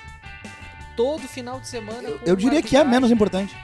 todo 0.95 1.27
final 1.27 1.59
de 1.59 1.67
semana. 1.67 2.07
Eu, 2.07 2.19
eu 2.25 2.35
diria 2.35 2.61
que 2.61 2.77
é 2.77 2.83
menos 2.83 3.11
importante. 3.11 3.55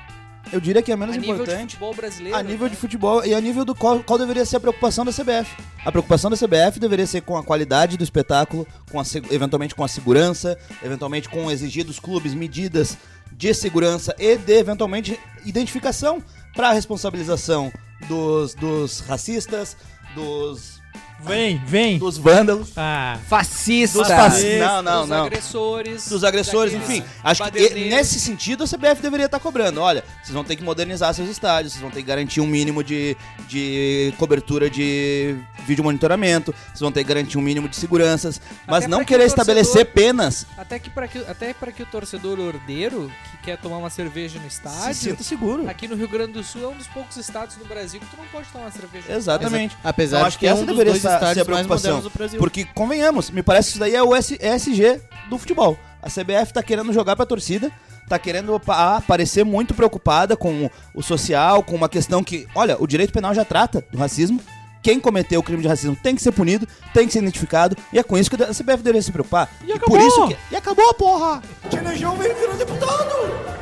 Eu 0.52 0.60
diria 0.60 0.84
que 0.84 0.92
é 0.92 0.96
menos 0.96 1.16
a 1.16 1.20
nível 1.20 1.36
de 1.36 1.42
importante. 1.42 1.72
futebol 1.72 1.94
brasileiro. 1.94 2.38
A 2.38 2.44
nível 2.44 2.68
né? 2.68 2.74
de 2.74 2.76
futebol 2.76 3.26
e 3.26 3.34
a 3.34 3.40
nível 3.40 3.64
do 3.64 3.74
qual, 3.74 4.04
qual 4.04 4.20
deveria 4.20 4.46
ser 4.46 4.58
a 4.58 4.60
preocupação 4.60 5.06
da 5.06 5.12
CBF. 5.12 5.56
A 5.86 5.92
preocupação 5.92 6.32
da 6.32 6.38
CBF 6.38 6.80
deveria 6.80 7.06
ser 7.06 7.22
com 7.22 7.36
a 7.38 7.44
qualidade 7.44 7.98
do 7.98 8.04
espetáculo, 8.04 8.66
com 8.90 9.00
a, 9.00 9.04
eventualmente 9.30 9.76
com 9.76 9.84
a 9.84 9.88
segurança, 9.88 10.58
eventualmente 10.82 11.28
com 11.28 11.52
exigir 11.52 11.84
dos 11.84 12.00
clubes 12.00 12.34
medidas 12.34 12.98
de 13.32 13.54
segurança 13.54 14.16
e 14.18 14.38
de 14.38 14.54
eventualmente 14.54 15.20
identificação 15.46 16.24
para 16.56 16.70
a 16.70 16.74
responsabilização 16.74 17.72
dos, 18.08 18.54
dos 18.54 19.02
racistas, 19.02 19.76
dos, 20.16 20.82
Vem, 21.20 21.58
vem. 21.66 21.98
dos 21.98 22.18
vândalos, 22.18 22.72
Ah, 22.76 23.18
Fascista. 23.28 23.98
dos 24.00 24.08
fascistas. 24.10 24.60
Não, 24.60 24.82
não, 24.82 25.00
dos 25.02 25.10
não. 25.10 25.24
agressores. 25.26 26.10
dos 26.10 26.24
agressores, 26.24 26.74
enfim. 26.74 27.02
Acho 27.24 27.44
que 27.44 27.50
baderneiros. 27.50 27.94
nesse 27.94 28.20
sentido 28.20 28.64
a 28.64 28.68
CBF 28.68 29.02
deveria 29.02 29.26
estar 29.28 29.40
cobrando. 29.40 29.80
Olha, 29.80 30.04
vocês 30.22 30.34
vão 30.34 30.44
ter 30.44 30.56
que 30.58 30.64
modernizar 30.64 31.14
seus 31.14 31.30
estádios, 31.30 31.74
vocês 31.74 31.82
vão 31.82 31.90
ter 31.92 32.02
que 32.02 32.08
garantir 32.08 32.42
um 32.42 32.48
mínimo 32.48 32.84
de, 32.84 33.16
de 33.48 34.14
cobertura 34.18 34.70
de 34.70 35.36
vídeo 35.66 35.84
monitoramento, 35.84 36.54
vocês 36.68 36.80
vão 36.80 36.92
ter 36.92 37.04
que 37.04 37.10
garantir 37.10 37.38
um 37.38 37.42
mínimo 37.42 37.68
de 37.70 37.76
seguranças, 37.76 38.40
mas 38.68 38.80
Até 38.84 38.88
não 38.88 39.00
que 39.00 39.06
querer 39.06 39.24
o 39.24 39.28
estabelecer 39.28 39.86
torcedor- 39.86 39.94
penas. 39.94 40.46
Até 40.58 40.80
que 40.80 40.90
para 40.90 41.08
que 41.08 41.18
até 41.20 41.54
para 41.54 41.72
que 41.72 41.84
o 41.84 41.86
torcedor 41.86 42.40
ordeiro 42.40 43.12
que 43.32 43.38
quer 43.46 43.58
tomar 43.58 43.78
uma 43.78 43.90
cerveja 43.90 44.36
no 44.40 44.50
Se 44.50 44.58
estádio, 44.58 44.94
sinta 44.96 45.24
seguro. 45.24 45.70
aqui 45.70 45.88
no 45.88 45.96
Rio 45.96 46.08
Grande 46.08 46.34
do 46.34 46.44
Sul 46.44 46.64
é 46.64 46.68
um 46.68 46.78
dos 46.78 46.88
poucos 46.88 47.18
estados 47.18 47.56
do 47.56 47.66
Brasil 47.66 48.00
que 48.00 48.06
tu 48.08 48.18
não 48.18 48.26
pode 48.28 48.48
tomar 48.50 48.66
uma 48.66 48.72
cerveja. 48.72 49.06
no 49.10 49.16
Exatamente. 49.16 49.78
Apesar 49.84 50.18
Então, 50.18 50.22
de 50.24 50.28
acho 50.28 50.38
que 50.38 50.40
que 50.42 50.48
é 50.48 50.50
essa 50.52 50.62
um 50.62 50.66
dos 50.66 50.76
deveria 50.76 50.92
dois 50.94 51.02
ser 51.02 51.08
a- 51.10 51.46
preocupação. 51.46 51.68
modernos 51.92 52.04
do 52.04 52.10
Brasil. 52.18 52.40
Porque, 52.40 52.66
convenhamos, 52.66 53.30
me 53.30 53.42
parece 53.44 53.68
que 53.68 53.72
isso 53.72 53.80
daí 53.80 53.96
é 53.96 54.04
o 54.04 54.16
SG 54.16 55.02
do 55.30 55.38
futebol. 55.38 55.78
A 56.02 56.10
CBF 56.10 56.52
tá 56.52 56.62
querendo 56.62 56.92
jogar 56.92 57.16
pra 57.16 57.26
torcida, 57.26 57.72
tá 58.10 58.20
querendo 58.20 58.60
pa- 58.60 59.02
parecer 59.08 59.46
muito 59.46 59.74
preocupada 59.74 60.36
com 60.36 60.70
o 60.94 61.02
social, 61.02 61.64
com 61.64 61.76
uma 61.76 61.88
questão 61.88 62.22
que, 62.24 62.46
olha, 62.54 62.76
o 62.80 62.86
direito 62.86 63.14
penal 63.14 63.34
já 63.34 63.46
trata 63.46 63.84
do 63.92 63.98
racismo. 63.98 64.40
Quem 64.84 65.00
cometeu 65.00 65.40
o 65.40 65.44
crime 65.44 65.62
de 65.64 65.68
racismo 65.68 65.96
tem 65.96 66.14
que 66.16 66.22
ser 66.22 66.32
punido, 66.34 66.68
tem 66.94 67.08
que 67.08 67.14
ser 67.14 67.20
identificado, 67.20 67.76
e 67.92 67.98
é 67.98 68.04
com 68.04 68.18
isso 68.18 68.30
que 68.30 68.36
a 68.44 68.48
CBF 68.48 68.78
deveria 68.84 69.02
se 69.02 69.12
preocupar. 69.12 69.50
E 69.64 69.68
por 69.68 69.76
acabou! 69.78 70.08
isso 70.08 70.28
que. 70.28 70.38
E 70.52 70.56
acabou, 70.56 70.94
porra! 70.94 71.42
Tinejão 71.70 72.16
veio 72.18 72.36
virou 72.36 72.56
deputado! 72.56 73.14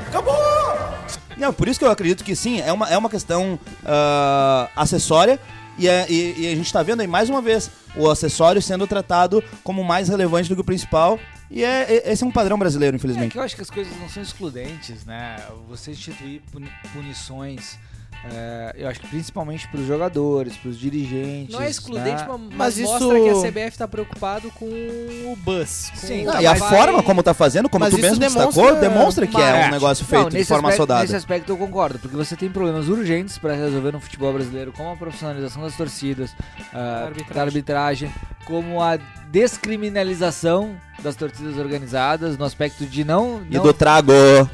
Acabou! 0.07 0.34
Não, 1.38 1.53
por 1.53 1.67
isso 1.67 1.80
que 1.80 1.86
eu 1.86 1.91
acredito 1.91 2.24
que 2.24 2.36
sim, 2.36 2.59
é 2.59 2.74
uma, 2.74 2.89
é 2.89 2.97
uma 2.97 3.09
questão 3.09 3.57
ah, 3.86 4.69
acessória. 4.76 5.39
E, 5.78 5.88
é- 5.88 6.05
e- 6.09 6.36
e 6.41 6.51
a 6.51 6.55
gente 6.55 6.72
tá 6.72 6.84
vendo 6.84 6.99
aí 7.01 7.07
mais 7.07 7.30
uma 7.30 7.41
vez 7.41 7.72
o 7.95 8.09
acessório 8.09 8.61
sendo 8.61 8.86
tratado 8.86 9.43
como 9.63 9.84
mais 9.84 10.09
relevante 10.09 10.49
do 10.49 10.55
que 10.55 10.61
o 10.61 10.65
principal. 10.65 11.17
E 11.49 11.63
é, 11.63 11.84
é- 12.07 12.11
esse 12.11 12.24
é 12.24 12.28
um 12.28 12.32
padrão 12.32 12.57
brasileiro, 12.59 12.95
É 12.95 12.97
infelizmente. 12.97 13.32
que 13.32 13.38
eu 13.39 13.41
acho 13.43 13.55
que 13.55 13.61
as 13.61 13.69
coisas 13.69 13.91
não 13.99 14.07
são 14.09 14.22
excludentes, 14.22 15.05
né? 15.05 15.38
Você 15.69 15.91
instituir 15.91 16.41
puni- 16.51 16.69
punições, 16.93 17.80
é, 18.24 18.76
eu 18.78 18.88
acho 18.88 18.99
que 18.99 19.07
principalmente 19.07 19.67
para 19.67 19.80
os 19.80 19.88
jogadores, 19.88 20.55
para 20.55 20.69
os 20.69 20.78
dirigentes. 20.80 21.53
Não 21.53 21.61
é 21.61 21.69
excludente, 21.69 22.22
né? 22.22 22.28
mas, 22.28 22.39
mas 22.55 22.78
isso- 22.78 22.91
mostra 22.91 23.19
que 23.19 23.30
a 23.30 23.41
CBF 23.51 23.78
tá 23.78 23.88
preocupado 23.88 24.51
com 24.51 24.65
o 24.65 25.36
bus. 25.38 25.89
com 25.91 26.07
Sim, 26.07 26.28
o- 26.28 26.39
e 26.41 26.45
a 26.45 26.55
forma 26.55 27.01
como 27.01 27.24
tá 27.24 27.34
fazendo, 27.34 27.67
como 27.67 27.84
Mas 27.86 27.93
tu 27.95 27.99
mesmo 27.99 28.19
destacou, 28.19 28.51
demonstra- 28.76 28.89
demonstra 28.89 29.28
que 29.28 29.38
é 29.41 29.65
um 29.67 29.72
negócio 29.72 30.05
feito 30.05 30.24
Não, 30.24 30.30
de 30.30 30.45
forma 30.45 30.69
aspecto, 30.69 30.78
soldada. 30.78 31.01
Nesse 31.01 31.15
aspecto 31.15 31.49
eu 31.51 31.57
concordo, 31.57 31.97
porque 31.99 32.15
você 32.15 32.36
tem 32.36 32.49
problemas 32.49 32.88
urgentes 32.89 33.38
para 33.38 33.53
resolver 33.55 33.91
no 33.91 33.99
futebol 33.99 34.32
brasileiro, 34.34 34.72
como 34.72 34.91
a 34.91 34.95
profissionalização 34.95 35.63
das 35.63 35.76
torcidas, 35.76 36.36
ah, 36.74 37.05
arbitragem. 37.05 37.34
da 37.36 37.41
arbitragem, 37.41 38.13
como 38.45 38.82
a 38.82 38.97
descriminalização 39.32 40.76
das 41.02 41.16
torcidas 41.16 41.58
organizadas, 41.58 42.38
no 42.38 42.45
aspecto 42.45 42.86
de 42.86 43.04
não. 43.04 43.41
E 43.49 43.56
não 43.56 43.64
do 43.64 43.74
trago. 43.74 44.12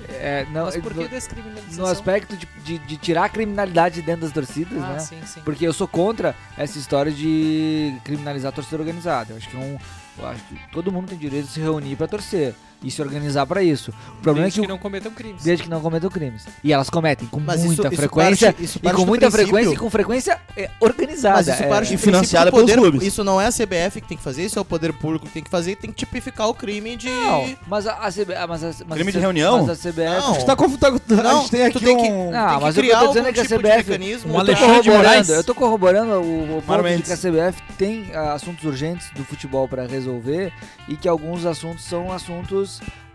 é, 0.09 0.45
não, 0.51 0.65
Mas 0.65 0.77
por 0.77 0.93
que 0.93 1.01
no, 1.03 1.09
descriminalização? 1.09 1.85
no 1.85 1.91
aspecto 1.91 2.35
de, 2.37 2.47
de, 2.63 2.77
de 2.79 2.97
tirar 2.97 3.25
a 3.25 3.29
criminalidade 3.29 4.01
dentro 4.01 4.21
das 4.21 4.31
torcidas, 4.31 4.81
Ah, 4.81 4.93
né? 4.93 4.99
sim, 4.99 5.19
sim. 5.25 5.41
Porque 5.43 5.65
eu 5.67 5.73
sou 5.73 5.87
contra 5.87 6.35
essa 6.57 6.77
história 6.77 7.11
de 7.11 7.93
criminalizar 8.03 8.49
a 8.49 8.55
torcida 8.55 8.77
organizada. 8.77 9.33
Eu 9.33 9.37
acho 9.37 9.49
que 9.49 9.55
é 9.57 9.59
um, 9.59 9.77
Eu 10.19 10.27
acho 10.27 10.43
que 10.45 10.55
todo 10.71 10.91
mundo 10.91 11.09
tem 11.09 11.17
direito 11.17 11.45
de 11.45 11.51
se 11.51 11.59
reunir 11.59 11.95
pra 11.95 12.07
torcer 12.07 12.55
e 12.83 12.91
se 12.91 13.01
organizar 13.01 13.45
pra 13.45 13.63
isso. 13.63 13.91
O 14.19 14.21
problema 14.21 14.45
Desde 14.45 14.59
é 14.59 14.61
que 14.61 14.67
que, 14.67 14.71
não 14.71 14.77
cometam 14.77 15.11
crimes. 15.11 15.43
desde 15.43 15.63
que 15.63 15.69
não 15.69 15.81
cometam 15.81 16.09
crimes. 16.09 16.45
E 16.63 16.71
elas 16.71 16.89
cometem 16.89 17.27
com 17.27 17.39
Mas 17.39 17.57
isso- 17.59 17.67
muita 17.67 17.87
isso 17.87 17.95
frequência 17.97 18.47
parte- 18.53 18.63
isso 18.63 18.77
e 18.77 18.81
parte 18.81 18.95
com 18.95 19.01
do 19.03 19.07
muita 19.07 19.25
princípio- 19.31 19.47
frequência 19.47 19.73
e 19.73 19.77
com 19.77 19.89
frequência 19.89 20.39
é, 20.55 20.69
organizada. 20.79 21.35
Mas 21.37 21.47
isso 21.47 21.63
é, 21.63 21.67
parte 21.67 21.93
E 21.93 21.97
do 21.97 22.01
financiada 22.01 22.51
pelos 22.51 22.69
poder- 22.69 22.79
clubes. 22.81 23.03
Isso 23.07 23.23
não 23.23 23.41
é 23.41 23.47
a 23.47 23.51
CBF 23.51 24.01
que 24.01 24.07
tem 24.07 24.17
que 24.17 24.23
fazer, 24.23 24.45
isso 24.45 24.59
é 24.59 24.61
o 24.61 24.65
poder 24.65 24.93
público 24.93 25.25
que 25.25 25.31
tem 25.31 25.43
que 25.43 25.49
fazer, 25.49 25.75
tem 25.75 25.89
que 25.91 25.97
tipificar 25.97 26.47
o 26.49 26.53
crime 26.53 26.95
de. 26.95 27.09
Não, 27.09 27.49
mas 27.67 27.87
a, 27.87 27.93
a 27.93 28.11
CBF, 28.11 28.47
mas 28.47 28.63
a, 28.63 28.67
mas 28.67 28.75
Crime 28.97 29.09
a 29.09 29.13
de 29.13 29.19
reunião? 29.19 29.65
Mas 29.65 29.69
a 29.85 29.89
CBF 29.91 30.21
Não. 30.27 30.33
Você 30.35 30.45
tá 30.45 30.55
confundindo. 30.55 30.77
Não, 31.23 31.37
a 31.37 31.39
gente 31.41 31.51
tem 31.51 31.71
tu 31.71 31.77
aqui 31.77 31.85
tem 31.85 31.97
que- 31.97 32.03
um. 32.11 32.31
Não, 32.31 32.47
tem 32.47 32.57
que 32.57 32.63
mas 32.63 32.77
eu 32.77 32.83
criar 32.83 32.99
tô 32.99 33.07
dizendo 33.07 33.25
algum 33.25 33.33
que 33.33 33.39
a 33.39 33.43
tipo 33.43 33.55
CBF. 33.55 33.77
mecanismo. 33.89 34.31
Um 34.31 34.35
eu, 34.35 34.39
Alexandre 34.41 34.81
de 34.83 34.89
Moraes. 34.91 35.29
eu 35.29 35.43
tô 35.43 35.55
corroborando 35.55 36.11
o, 36.13 36.57
o 36.57 36.61
ponto 36.61 36.83
de 36.83 37.01
que 37.03 37.11
a 37.11 37.17
CBF 37.17 37.61
tem 37.77 38.11
ah, 38.13 38.33
assuntos 38.33 38.63
urgentes 38.63 39.09
do 39.15 39.23
futebol 39.23 39.67
pra 39.67 39.85
resolver 39.87 40.51
e 40.87 40.95
que 40.95 41.07
alguns 41.07 41.45
assuntos 41.45 41.83
são 41.83 42.11
assuntos 42.11 42.66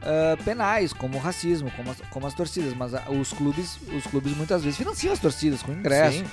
ah, 0.03 0.37
penais, 0.45 0.93
como 0.93 1.17
o 1.19 1.21
racismo, 1.21 1.71
como 1.73 1.91
as, 1.91 2.01
como 2.11 2.27
as 2.27 2.35
torcidas. 2.35 2.75
Mas 2.75 2.95
ah, 2.95 3.05
os 3.11 3.33
clubes, 3.33 3.79
os 3.97 4.07
clubes 4.07 4.37
muitas 4.37 4.63
vezes 4.63 4.77
financiam 4.79 5.13
as 5.13 5.19
torcidas 5.19 5.63
com 5.63 5.73
ingresso, 5.73 6.19
Sim. 6.19 6.27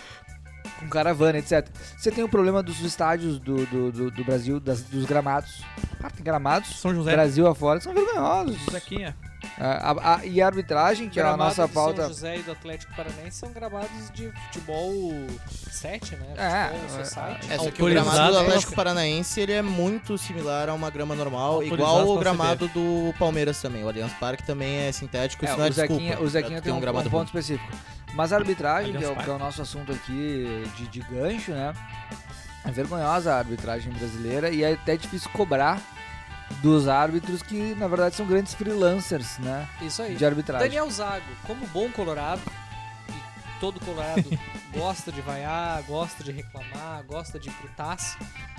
com 0.79 0.89
caravana, 0.89 1.37
etc. 1.39 1.67
Você 1.97 2.11
tem 2.11 2.23
o 2.23 2.29
problema 2.29 2.61
dos 2.63 2.79
estádios 2.81 3.39
do, 3.39 3.65
do, 3.65 3.91
do, 3.91 4.11
do 4.11 4.23
Brasil, 4.23 4.59
das- 4.59 4.81
dos 4.83 5.05
gramados. 5.05 5.63
Ah, 6.03 6.09
tem 6.09 6.23
gramados. 6.23 6.79
São 6.79 6.93
José. 6.95 7.11
Brasil 7.11 7.47
afora 7.47 7.77
que 7.79 7.83
são 7.83 7.93
vergonhosos. 7.93 8.57
Zequinha. 8.71 9.15
Ah, 9.23 9.28
a- 9.57 10.15
a- 10.15 10.25
e 10.25 10.41
a 10.41 10.45
arbitragem, 10.45 11.09
que 11.09 11.19
é 11.19 11.23
a 11.23 11.27
Gramados 11.27 11.57
nossa 11.57 11.67
de 11.67 11.73
pauta. 11.73 12.01
São 12.03 12.07
José 12.09 12.37
e 12.37 12.41
do 12.43 12.51
Atlético 12.51 12.93
Paranaense 12.95 13.37
são 13.37 13.51
gravados 13.51 14.11
de 14.13 14.31
futebol 14.47 15.11
7, 15.71 16.15
né? 16.15 16.25
É, 16.37 16.77
futebol 16.77 16.99
é, 16.99 17.03
society. 17.05 17.47
É, 17.53 17.57
só 17.57 17.71
que 17.71 17.81
o 17.83 17.85
gramado 17.85 18.17
do 18.17 18.25
pela- 18.27 18.41
Atlético 18.41 18.73
Paranaense 18.75 19.39
ele 19.41 19.53
é 19.53 19.61
muito 19.61 20.17
similar 20.17 20.69
a 20.69 20.73
uma 20.73 20.89
grama 20.89 21.15
normal, 21.15 21.63
igual 21.63 22.07
o 22.09 22.17
gramado 22.19 22.67
do 22.69 23.13
Palmeiras 23.17 23.61
também. 23.61 23.83
O 23.83 23.87
Allianz 23.87 24.13
Parque 24.13 24.43
também 24.43 24.77
é 24.87 24.91
sintético, 24.91 25.45
É, 25.45 25.49
isso 25.49 25.57
não 25.57 25.65
é 25.65 25.69
o 25.69 25.73
Zequinha, 25.73 25.99
desculpa. 25.99 26.23
o 26.23 26.29
Zequinha 26.29 26.61
tem 26.61 26.73
um, 26.73 26.79
gramado 26.79 27.07
um 27.07 27.11
ruim. 27.11 27.19
ponto 27.21 27.27
específico. 27.27 27.71
Mas 28.13 28.33
a 28.33 28.37
arbitragem, 28.37 28.93
que 28.95 29.03
é, 29.03 29.07
o, 29.09 29.15
que 29.15 29.29
é 29.29 29.33
o 29.33 29.37
nosso 29.37 29.61
assunto 29.61 29.91
aqui 29.91 30.67
de, 30.75 30.87
de 30.87 30.99
gancho, 31.01 31.51
né? 31.51 31.73
É 32.65 32.71
vergonhosa 32.71 33.33
a 33.33 33.37
arbitragem 33.37 33.91
brasileira 33.93 34.49
e 34.49 34.63
é 34.63 34.73
até 34.73 34.97
difícil 34.97 35.29
cobrar 35.31 35.79
dos 36.61 36.87
árbitros 36.87 37.41
que, 37.41 37.75
na 37.75 37.87
verdade, 37.87 38.15
são 38.15 38.25
grandes 38.25 38.53
freelancers, 38.53 39.37
né? 39.39 39.67
Isso 39.81 40.01
aí. 40.01 40.15
De 40.15 40.25
arbitragem. 40.25 40.67
Daniel 40.67 40.89
Zago, 40.89 41.25
como 41.45 41.65
bom 41.67 41.89
colorado, 41.89 42.41
todo 43.59 43.79
colorado 43.79 44.23
gosta 44.73 45.11
de 45.11 45.21
vaiar, 45.21 45.81
gosta 45.83 46.23
de 46.23 46.31
reclamar, 46.31 47.03
gosta 47.07 47.39
de 47.39 47.49
putaço. 47.49 48.17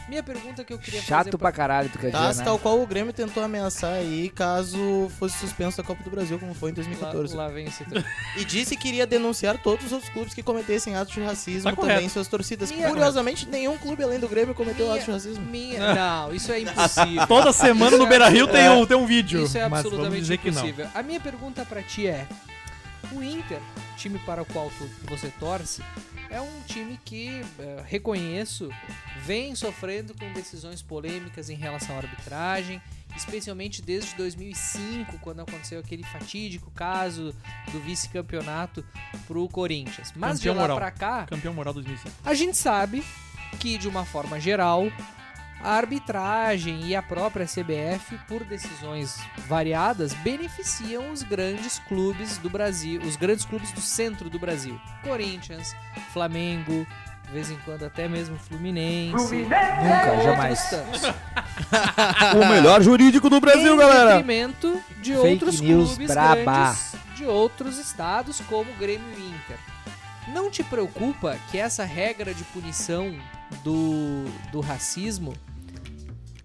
Minha 0.08 0.22
pergunta 0.24 0.64
que 0.64 0.72
eu 0.72 0.78
queria 0.78 1.00
Chato 1.00 1.26
fazer 1.26 1.38
pra 1.38 1.52
caralho, 1.52 1.88
tu 1.88 1.96
quer 1.98 2.10
Tá, 2.10 2.28
dizer, 2.30 2.38
né? 2.40 2.44
tal 2.44 2.58
qual 2.58 2.80
o 2.82 2.86
Grêmio 2.86 3.12
tentou 3.12 3.44
ameaçar 3.44 3.92
aí 3.92 4.28
caso 4.30 5.08
fosse 5.20 5.38
suspenso 5.38 5.76
da 5.76 5.84
Copa 5.84 6.02
do 6.02 6.10
Brasil, 6.10 6.36
como 6.36 6.52
foi 6.52 6.70
em 6.70 6.72
lá, 6.72 6.76
2014. 6.76 7.36
lá 7.36 7.48
vem 7.48 7.66
esse 7.66 7.84
E 8.36 8.44
disse 8.44 8.76
que 8.76 8.88
iria 8.88 9.06
denunciar 9.06 9.56
todos 9.58 9.86
os 9.86 9.92
outros 9.92 10.10
clubes 10.12 10.34
que 10.34 10.42
cometessem 10.42 10.96
atos 10.96 11.14
de 11.14 11.20
racismo 11.22 11.62
Tá 11.70 11.76
também 11.76 11.76
correto. 11.86 12.02
em 12.06 12.08
suas 12.08 12.26
torcidas. 12.26 12.72
Minha- 12.72 12.88
Curiosamente, 12.88 13.46
nenhum 13.48 13.78
clube 13.78 14.02
além 14.02 14.18
do 14.18 14.28
Grêmio 14.28 14.52
cometeu 14.54 14.86
Minha- 14.86 14.94
atos 14.94 15.06
de 15.06 15.12
racismo. 15.12 15.44
minha, 15.46 15.94
não, 15.94 16.34
isso 16.34 16.50
é 16.50 16.58
impossível. 16.60 17.26
Toda 17.28 17.52
semana 17.52 17.90
no 17.92 17.96
Isso 17.98 18.06
é- 18.06 18.08
Beira 18.08 18.28
Rio 18.28 18.48
tem, 18.48 18.68
um, 18.68 18.84
tem 18.84 18.96
um 18.96 19.06
vídeo. 19.06 19.44
Isso 19.44 19.56
é 19.56 19.60
mas 19.68 19.70
vamos 19.70 19.86
absolutamente 19.86 20.22
dizer 20.22 20.38
que 20.38 20.50
não. 20.50 20.58
impossível. 20.58 20.88
A 20.92 21.02
minha 21.04 21.20
pergunta 21.20 21.64
pra 21.64 21.82
ti 21.84 22.08
é: 22.08 22.26
o 23.12 23.22
Inter, 23.22 23.60
time 23.96 24.18
para 24.20 24.42
o 24.42 24.46
qual 24.46 24.70
tu, 24.78 24.88
você 25.08 25.32
torce, 25.38 25.82
é 26.30 26.40
um 26.40 26.60
time 26.66 26.98
que, 27.04 27.44
eh, 27.58 27.82
reconheço, 27.86 28.70
vem 29.24 29.54
sofrendo 29.54 30.14
com 30.14 30.32
decisões 30.32 30.80
polêmicas 30.80 31.50
em 31.50 31.56
relação 31.56 31.96
à 31.96 31.98
arbitragem, 31.98 32.80
especialmente 33.16 33.82
desde 33.82 34.14
2005, 34.14 35.18
quando 35.18 35.40
aconteceu 35.40 35.80
aquele 35.80 36.04
fatídico 36.04 36.70
caso 36.70 37.34
do 37.72 37.80
vice-campeonato 37.80 38.84
pro 39.26 39.48
Corinthians. 39.48 40.12
Mas 40.14 40.38
Campeão 40.38 40.54
de 40.54 40.60
lá 40.60 40.76
pra 40.76 40.90
cá, 40.90 41.26
Campeão 41.26 41.52
moral 41.52 41.74
2005. 41.74 42.14
a 42.24 42.34
gente 42.34 42.56
sabe 42.56 43.04
que, 43.58 43.76
de 43.76 43.88
uma 43.88 44.04
forma 44.04 44.38
geral, 44.38 44.84
a 45.62 45.72
arbitragem 45.74 46.86
e 46.86 46.96
a 46.96 47.02
própria 47.02 47.46
CBF, 47.46 48.18
por 48.26 48.44
decisões 48.44 49.18
variadas, 49.46 50.14
beneficiam 50.14 51.10
os 51.12 51.22
grandes 51.22 51.78
clubes 51.80 52.38
do 52.38 52.48
Brasil, 52.48 53.00
os 53.02 53.16
grandes 53.16 53.44
clubes 53.44 53.70
do 53.72 53.80
centro 53.80 54.30
do 54.30 54.38
Brasil. 54.38 54.80
Corinthians, 55.02 55.74
Flamengo, 56.12 56.86
de 57.26 57.32
vez 57.32 57.50
em 57.50 57.58
quando 57.64 57.84
até 57.84 58.08
mesmo 58.08 58.36
Fluminense. 58.36 59.36
Nunca, 59.36 60.12
outros 60.16 60.22
jamais. 60.22 60.70
O 62.34 62.48
melhor 62.48 62.82
jurídico 62.82 63.30
do 63.30 63.40
Brasil, 63.40 63.74
em 63.74 63.76
galera. 63.76 64.16
detrimento 64.16 64.80
de 65.00 65.12
Fake 65.12 65.26
outros 65.28 65.60
news 65.60 65.90
clubes 65.90 66.12
braba. 66.12 66.34
grandes 66.34 66.96
de 67.14 67.24
outros 67.26 67.78
estados, 67.78 68.40
como 68.48 68.72
Grêmio 68.74 69.06
e 69.16 69.28
Inter. 69.28 69.58
Não 70.28 70.50
te 70.50 70.64
preocupa 70.64 71.38
que 71.50 71.58
essa 71.58 71.84
regra 71.84 72.34
de 72.34 72.42
punição 72.44 73.14
do, 73.62 74.24
do 74.50 74.60
racismo 74.60 75.34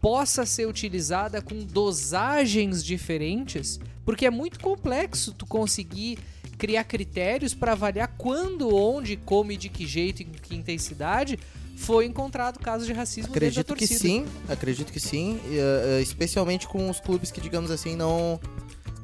possa 0.05 0.45
ser 0.45 0.67
utilizada 0.67 1.41
com 1.41 1.65
dosagens 1.65 2.83
diferentes? 2.83 3.79
Porque 4.05 4.27
é 4.27 4.29
muito 4.29 4.59
complexo 4.59 5.33
tu 5.33 5.47
conseguir 5.47 6.19
criar 6.59 6.83
critérios 6.83 7.55
para 7.55 7.71
avaliar 7.71 8.13
quando, 8.15 8.71
onde, 8.75 9.17
como 9.17 9.51
e 9.51 9.57
de 9.57 9.67
que 9.67 9.87
jeito 9.87 10.21
e 10.21 10.25
em 10.25 10.29
que 10.29 10.55
intensidade 10.55 11.39
foi 11.75 12.05
encontrado 12.05 12.59
caso 12.59 12.85
de 12.85 12.93
racismo 12.93 13.33
dentro 13.33 13.39
da 13.55 13.61
Acredito 13.61 13.73
que 13.73 13.87
torcida. 13.87 13.99
sim, 13.99 14.25
acredito 14.47 14.93
que 14.93 14.99
sim, 14.99 15.39
e, 15.49 15.57
eh, 15.57 15.97
eh, 15.97 16.01
especialmente 16.03 16.67
com 16.67 16.87
os 16.87 16.99
clubes 16.99 17.31
que, 17.31 17.41
digamos 17.41 17.71
assim, 17.71 17.95
não 17.95 18.39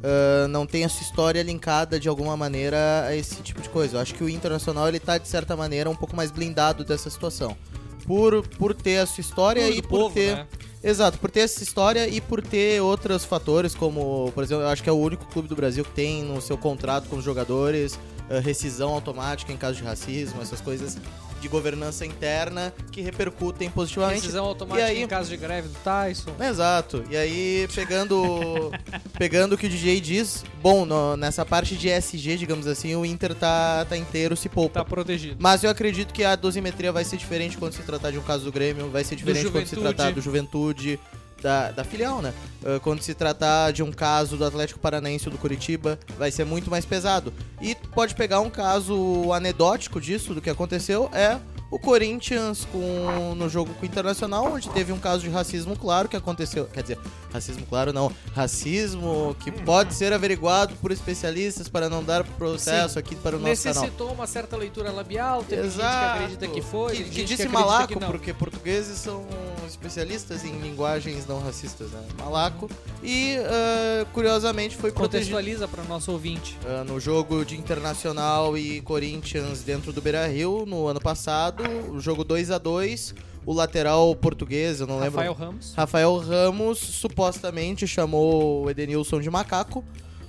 eh, 0.04 0.45
não 0.49 0.68
tem 0.68 0.86
a 0.86 0.89
sua 0.89 1.02
história 1.02 1.41
linkada 1.41 1.99
de 1.99 2.08
alguma 2.08 2.38
maneira 2.38 3.08
a 3.08 3.16
esse 3.16 3.41
tipo 3.41 3.60
de 3.60 3.70
coisa. 3.70 3.97
Eu 3.97 4.02
acho 4.02 4.14
que 4.14 4.24
o 4.24 4.30
Internacional 4.30 4.88
ele 4.88 4.99
tá 4.99 5.18
de 5.18 5.28
certa 5.28 5.58
maneira 5.58 5.89
um 5.89 5.95
pouco 5.95 6.16
mais 6.16 6.30
blindado 6.30 6.86
dessa 6.86 7.10
situação. 7.10 7.58
Por, 8.06 8.47
por 8.49 8.76
ter 8.76 8.99
a 8.99 9.08
sua 9.08 9.22
história 9.22 9.66
Tudo 9.66 9.78
e 9.78 9.82
por 9.82 9.89
povo, 9.89 10.14
ter 10.16 10.36
né? 10.36 10.47
Exato, 10.84 11.20
por 11.20 11.30
ter 11.30 11.42
essa 11.42 11.62
história 11.62 12.08
e 12.08 12.20
por 12.20 12.42
ter 12.42 12.82
outros 12.82 13.24
fatores, 13.24 13.76
como, 13.76 14.32
por 14.34 14.44
exemplo, 14.44 14.64
eu 14.64 14.68
acho 14.68 14.82
que 14.82 14.90
é 14.90 14.92
o 14.92 14.98
único 14.98 15.26
clube 15.26 15.48
do 15.48 15.56
Brasil 15.56 15.84
que 15.84 15.92
tem 15.92 16.24
no 16.24 16.42
seu 16.42 16.58
contrato 16.58 17.08
com 17.08 17.18
os 17.18 17.24
jogadores 17.24 18.00
eh, 18.30 18.40
rescisão 18.40 18.90
automática 18.90 19.54
em 19.54 19.58
caso 19.58 19.78
de 19.78 19.84
racismo, 19.84 20.42
essas 20.42 20.60
coisas 20.60 20.98
de 21.42 21.48
governança 21.48 22.06
interna 22.06 22.74
que 22.92 23.02
repercutem 23.02 23.70
positivamente. 23.70 24.22
Decisão 24.22 24.46
automática 24.46 24.88
E 24.88 24.92
aí- 24.92 25.02
em 25.04 25.08
caso 25.08 25.30
de 25.30 25.38
greve 25.38 25.68
do 25.68 25.76
Tyson. 25.84 26.32
Exato. 26.39 27.04
E 27.10 27.18
aí, 27.18 27.68
pegando 27.74 28.72
pegando 29.18 29.54
o 29.56 29.58
que 29.58 29.66
o 29.66 29.70
DJ 29.70 30.00
diz, 30.00 30.44
bom, 30.62 30.86
no- 30.86 31.18
nessa 31.18 31.46
parte 31.46 31.76
de 31.76 31.89
SG, 31.89 32.38
digamos 32.38 32.68
assim, 32.68 32.96
o 32.96 33.06
Inter 33.06 33.34
tá, 33.36 33.86
tá 33.86 33.98
inteiro, 33.98 34.36
se 34.38 34.48
poupa. 34.48 34.80
Tá 34.82 34.86
protegido. 34.86 35.38
Mas 35.39 35.64
eu 35.64 35.70
acredito 35.70 36.14
que 36.14 36.24
a 36.24 36.36
dosimetria 36.36 36.92
vai 36.92 37.04
ser 37.04 37.18
diferente 37.18 37.58
quando 37.58 37.74
se 37.74 37.82
tratar 37.82 38.12
de 38.12 38.18
um 38.20 38.22
caso 38.24 38.44
do 38.46 38.52
Grêmio, 38.52 38.89
vai 38.89 39.04
ser 39.04 39.16
diferente 39.16 39.50
quando 39.50 39.66
se 39.66 39.76
tratar 39.76 40.12
do 40.12 40.22
Juventude, 40.22 41.00
da, 41.42 41.72
da 41.72 41.84
filial, 41.84 42.22
né? 42.22 42.34
Ah, 42.64 42.80
quando 42.80 43.02
se 43.02 43.14
tratar 43.14 43.72
de 43.72 43.84
um 43.84 43.92
caso 43.92 44.38
do 44.38 44.46
Atlético 44.46 44.80
Paranaense 44.80 45.28
ou 45.28 45.32
do 45.32 45.38
Curitiba, 45.38 46.00
vai 46.18 46.32
ser 46.32 46.46
muito 46.46 46.70
mais 46.70 46.86
pesado. 46.86 47.34
E 47.62 47.76
pode 47.76 48.16
pegar 48.16 48.39
um 48.39 48.50
caso 48.50 49.32
anedótico 49.34 50.00
disso, 50.00 50.34
do 50.34 50.42
que 50.42 50.50
aconteceu, 50.50 51.10
é 51.14 51.38
o 51.72 51.80
Corinthians 51.80 52.68
com, 52.72 53.34
no 53.34 53.50
jogo 53.50 53.74
com 53.74 53.84
o 53.84 53.86
Internacional, 53.86 54.46
onde 54.46 54.70
teve 54.70 54.92
um 54.92 55.00
caso 55.00 55.24
de 55.24 55.30
racismo 55.30 55.76
claro 55.76 56.10
que 56.10 56.18
aconteceu. 56.18 56.66
Quer 56.66 56.82
dizer, 56.82 57.00
racismo 57.32 57.66
claro 57.66 57.94
não, 57.94 58.12
racismo 58.36 59.36
que 59.40 59.52
pode 59.52 59.94
ser 59.94 60.12
averiguado 60.12 60.76
por 60.76 60.92
especialistas 60.92 61.70
para 61.70 61.90
não 61.90 62.04
dar 62.04 62.24
processo 62.24 62.96
Sim. 62.96 63.00
aqui 63.00 63.16
para 63.16 63.38
o 63.38 63.40
nosso 63.40 63.64
canal. 63.64 63.84
Necessitou 63.84 64.12
uma 64.12 64.28
certa 64.28 64.58
leitura 64.58 64.92
labial, 64.92 65.44
teve 65.44 65.70
gente 65.70 65.80
que 65.80 65.82
acredita 65.82 66.48
que 66.48 66.62
foi, 66.62 66.98
Que, 66.98 67.04
que 67.06 67.24
disse 67.24 67.44
que 67.44 67.50
malaco, 67.50 67.88
que 67.88 68.06
porque 68.06 68.34
portugueses 68.34 68.98
são 68.98 69.26
especialistas 69.66 70.44
em 70.44 70.60
linguagens 70.60 71.26
não 71.26 71.42
racistas, 71.42 71.92
né? 71.92 72.02
Malaco. 72.18 72.70
E, 73.02 73.38
ah, 73.38 74.06
curiosamente, 74.14 74.76
foi 74.76 74.92
protegido 74.92 75.36
Contextualiza 75.38 75.68
para 75.68 75.84
nosso 75.84 76.12
ouvinte. 76.12 76.58
ah, 76.68 76.84
no 76.84 77.00
jogo 77.00 77.46
de 77.46 77.58
Internacional 77.58 78.58
e 78.58 78.82
Corinthians 78.82 79.62
dentro 79.62 79.94
do 79.94 80.02
Beira-Rio, 80.02 80.66
no 80.68 80.88
ano 80.88 81.00
passado. 81.00 81.61
O 81.89 81.99
jogo 81.99 82.24
2 82.24 82.51
a 82.51 82.57
2 82.57 83.14
O 83.45 83.53
lateral 83.53 84.16
português, 84.16 84.80
eu 84.80 84.88
não 84.88 84.99
lembro... 84.99 85.20
Rafael 85.20 85.34
Ramos. 85.34 85.74
Rafael 85.76 86.18
Ramos 86.18 86.80
supostamente 86.80 87.88
chamou 87.88 88.64
o 88.64 88.70
Edenilson 88.70 89.20
de 89.20 89.30
macaco 89.30 89.84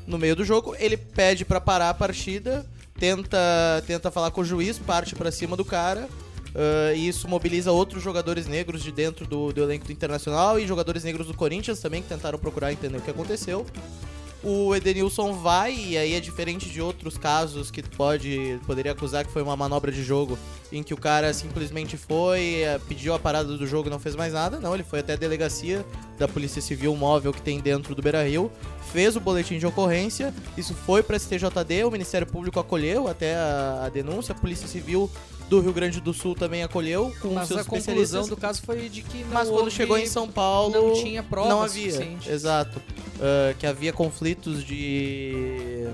no 0.06 0.18
meio 0.18 0.34
do 0.36 0.44
jogo. 0.44 0.74
Ele 0.78 0.96
pede 0.96 1.44
pra 1.44 1.60
parar 1.60 1.90
a 1.90 1.94
partida, 1.94 2.66
tenta, 2.98 3.38
tenta 3.86 4.10
falar 4.10 4.30
com 4.30 4.40
o 4.40 4.44
juiz, 4.44 4.78
parte 4.78 5.14
pra 5.14 5.30
cima 5.30 5.56
do 5.56 5.64
cara. 5.64 6.08
ah, 6.54 6.92
e 6.94 7.08
isso 7.08 7.28
mobiliza 7.28 7.72
outros 7.72 8.02
jogadores 8.02 8.46
negros 8.46 8.82
de 8.82 8.92
dentro 8.92 9.26
do, 9.26 9.52
do 9.52 9.62
elenco 9.62 9.86
do 9.86 9.92
Internacional 9.92 10.58
e 10.58 10.66
jogadores 10.66 11.04
negros 11.04 11.26
do 11.26 11.34
Corinthians 11.34 11.80
também 11.80 12.02
que 12.02 12.08
tentaram 12.08 12.38
procurar 12.38 12.72
entender 12.72 12.98
o 12.98 13.00
que 13.00 13.10
aconteceu. 13.10 13.66
O 14.43 14.74
Edenilson 14.74 15.34
vai, 15.34 15.74
e 15.74 15.97
aí 15.97 16.14
é 16.14 16.20
diferente 16.20 16.68
de 16.68 16.80
outros 16.80 17.16
casos 17.16 17.70
que 17.70 17.82
pode, 17.82 18.59
poderia 18.66 18.93
acusar 18.93 19.24
que 19.24 19.32
foi 19.32 19.43
uma 19.43 19.57
manobra 19.57 19.93
de 19.93 20.03
jogo, 20.03 20.36
em 20.72 20.82
que 20.82 20.93
o 20.93 20.97
cara 20.97 21.32
simplesmente 21.32 21.97
foi, 21.97 22.62
eh, 22.62 22.80
pediu 22.88 23.14
a 23.14 23.18
parada 23.18 23.57
do 23.57 23.66
jogo 23.66 23.88
e 23.88 23.90
não 23.90 24.01
fez 24.01 24.16
mais 24.16 24.32
nada. 24.32 24.59
Não, 24.59 24.74
ele 24.74 24.82
foi 24.82 25.01
até 25.01 25.12
a 25.12 25.16
delegacia 25.16 25.84
da 26.18 26.26
Polícia 26.26 26.61
Civil 26.61 26.95
móvel 26.97 27.32
que 27.32 27.43
tem 27.43 27.61
dentro 27.61 27.95
do 27.95 28.03
Beira 28.03 28.24
Rio, 28.24 28.51
fez 28.93 29.14
o 29.14 29.20
boletim 29.20 29.59
de 29.59 29.66
ocorrência, 29.66 30.34
isso 30.57 30.74
foi 30.74 31.03
para 31.03 31.18
STJD, 31.18 31.84
o 31.84 31.90
Ministério 31.90 32.26
Público 32.26 32.59
acolheu 32.59 33.09
até 33.09 33.36
a, 33.36 33.84
a 33.86 33.88
denúncia, 33.88 34.34
a 34.34 34.38
Polícia 34.38 34.66
Civil 34.66 35.11
do 35.53 35.61
Rio 35.61 35.72
Grande 35.72 36.00
do 36.00 36.14
Sul 36.14 36.34
também 36.34 36.62
acolheu 36.62 37.14
com 37.20 37.34
Mas 37.34 37.48
seus 37.48 37.61
a 37.61 37.64
conclusão 37.64 38.26
do 38.26 38.36
caso 38.38 38.62
foi 38.62 38.88
de 38.88 39.03
que 39.03 39.18
não 39.24 39.32
Mas 39.34 39.48
quando 39.50 39.70
chegou 39.70 39.98
em 39.98 40.07
São 40.07 40.26
Paulo, 40.26 40.72
não 40.72 40.94
tinha 41.03 41.22
provas 41.22 41.50
não 41.50 41.62
havia. 41.62 41.92
suficientes. 41.92 42.26
Exato. 42.28 42.80
Ah, 43.20 43.55
que 43.59 43.66
havia 43.66 43.92
conflitos 43.92 44.64
de 44.64 45.88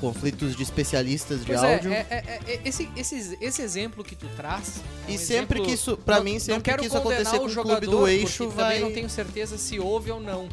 conflitos 0.00 0.54
de 0.54 0.62
especialistas 0.62 1.40
de 1.40 1.46
Pois 1.46 1.60
é, 1.62 1.74
áudio. 1.74 1.92
é, 1.92 2.06
é, 2.08 2.40
é, 2.46 2.60
esse, 2.64 2.88
esse, 2.96 3.36
esse 3.40 3.62
exemplo 3.62 4.04
que 4.04 4.14
tu 4.14 4.28
traz. 4.36 4.80
é 5.08 5.12
E 5.12 5.18
sempre 5.18 5.58
exemplo- 5.58 5.64
que 5.66 5.72
isso- 5.72 5.98
não- 6.06 6.22
mim, 6.24 6.34
não 6.34 6.40
sempre 6.40 6.62
quero 6.62 6.82
que 6.82 6.86
isso 6.86 6.96
acontecer 6.96 7.38
com 7.40 7.46
o 7.46 7.48
jogador, 7.48 7.80
clube 7.80 7.96
do 7.98 8.06
eixo, 8.08 8.48
vai- 8.48 8.74
Também 8.76 8.80
não 8.88 8.92
tenho 8.92 9.10
certeza 9.10 9.58
se 9.58 9.80
houve 9.80 10.12
ou 10.12 10.20
não. 10.20 10.48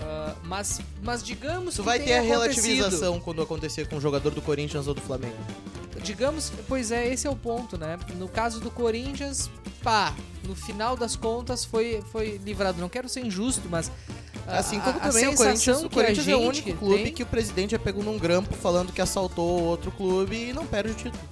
Ah, 0.00 0.34
mas, 0.44 0.80
mas 1.02 1.22
digamos 1.22 1.74
Isso 1.74 1.82
que 1.82 1.86
vai 1.86 1.98
ter 2.00 2.14
a 2.14 2.22
relativização 2.22 3.20
quando 3.20 3.42
acontecer 3.42 3.86
com 3.88 3.96
o 3.96 4.00
jogador 4.00 4.30
do 4.30 4.40
Corinthians 4.40 4.86
ou 4.88 4.94
do 4.94 5.02
Flamengo. 5.02 5.36
Digamos, 5.98 6.52
pois 6.68 6.90
é, 6.90 7.12
esse 7.12 7.26
é 7.26 7.30
o 7.30 7.36
ponto, 7.36 7.76
né? 7.78 7.98
No 8.16 8.28
caso 8.28 8.60
do 8.60 8.70
Corinthians, 8.70 9.50
pá, 9.82 10.14
no 10.46 10.54
final 10.54 10.96
das 10.96 11.16
contas 11.16 11.64
foi, 11.64 12.02
foi 12.12 12.40
livrado. 12.44 12.80
Não 12.80 12.88
quero 12.88 13.08
ser 13.08 13.24
injusto, 13.24 13.68
mas. 13.70 13.90
a- 14.46 14.58
Assim 14.58 14.80
como 14.80 14.98
a- 14.98 15.02
a 15.02 15.08
também 15.10 15.26
o 15.28 15.36
sensação 15.36 15.46
Corinthians, 15.46 15.82
o 15.82 15.86
a 15.86 15.90
Corinthians 15.90 16.28
é 16.28 16.36
o 16.36 16.40
único 16.40 16.72
clube 16.78 17.02
tem- 17.04 17.12
que 17.12 17.22
o 17.22 17.26
presidente 17.26 17.72
já 17.72 17.78
pegou 17.78 18.02
num 18.02 18.18
grampo 18.18 18.54
falando 18.54 18.92
que 18.92 19.00
assaltou 19.00 19.62
outro 19.64 19.90
clube 19.90 20.34
e 20.48 20.52
não 20.52 20.66
perde 20.66 20.92
o 20.92 20.94
título. 20.94 21.22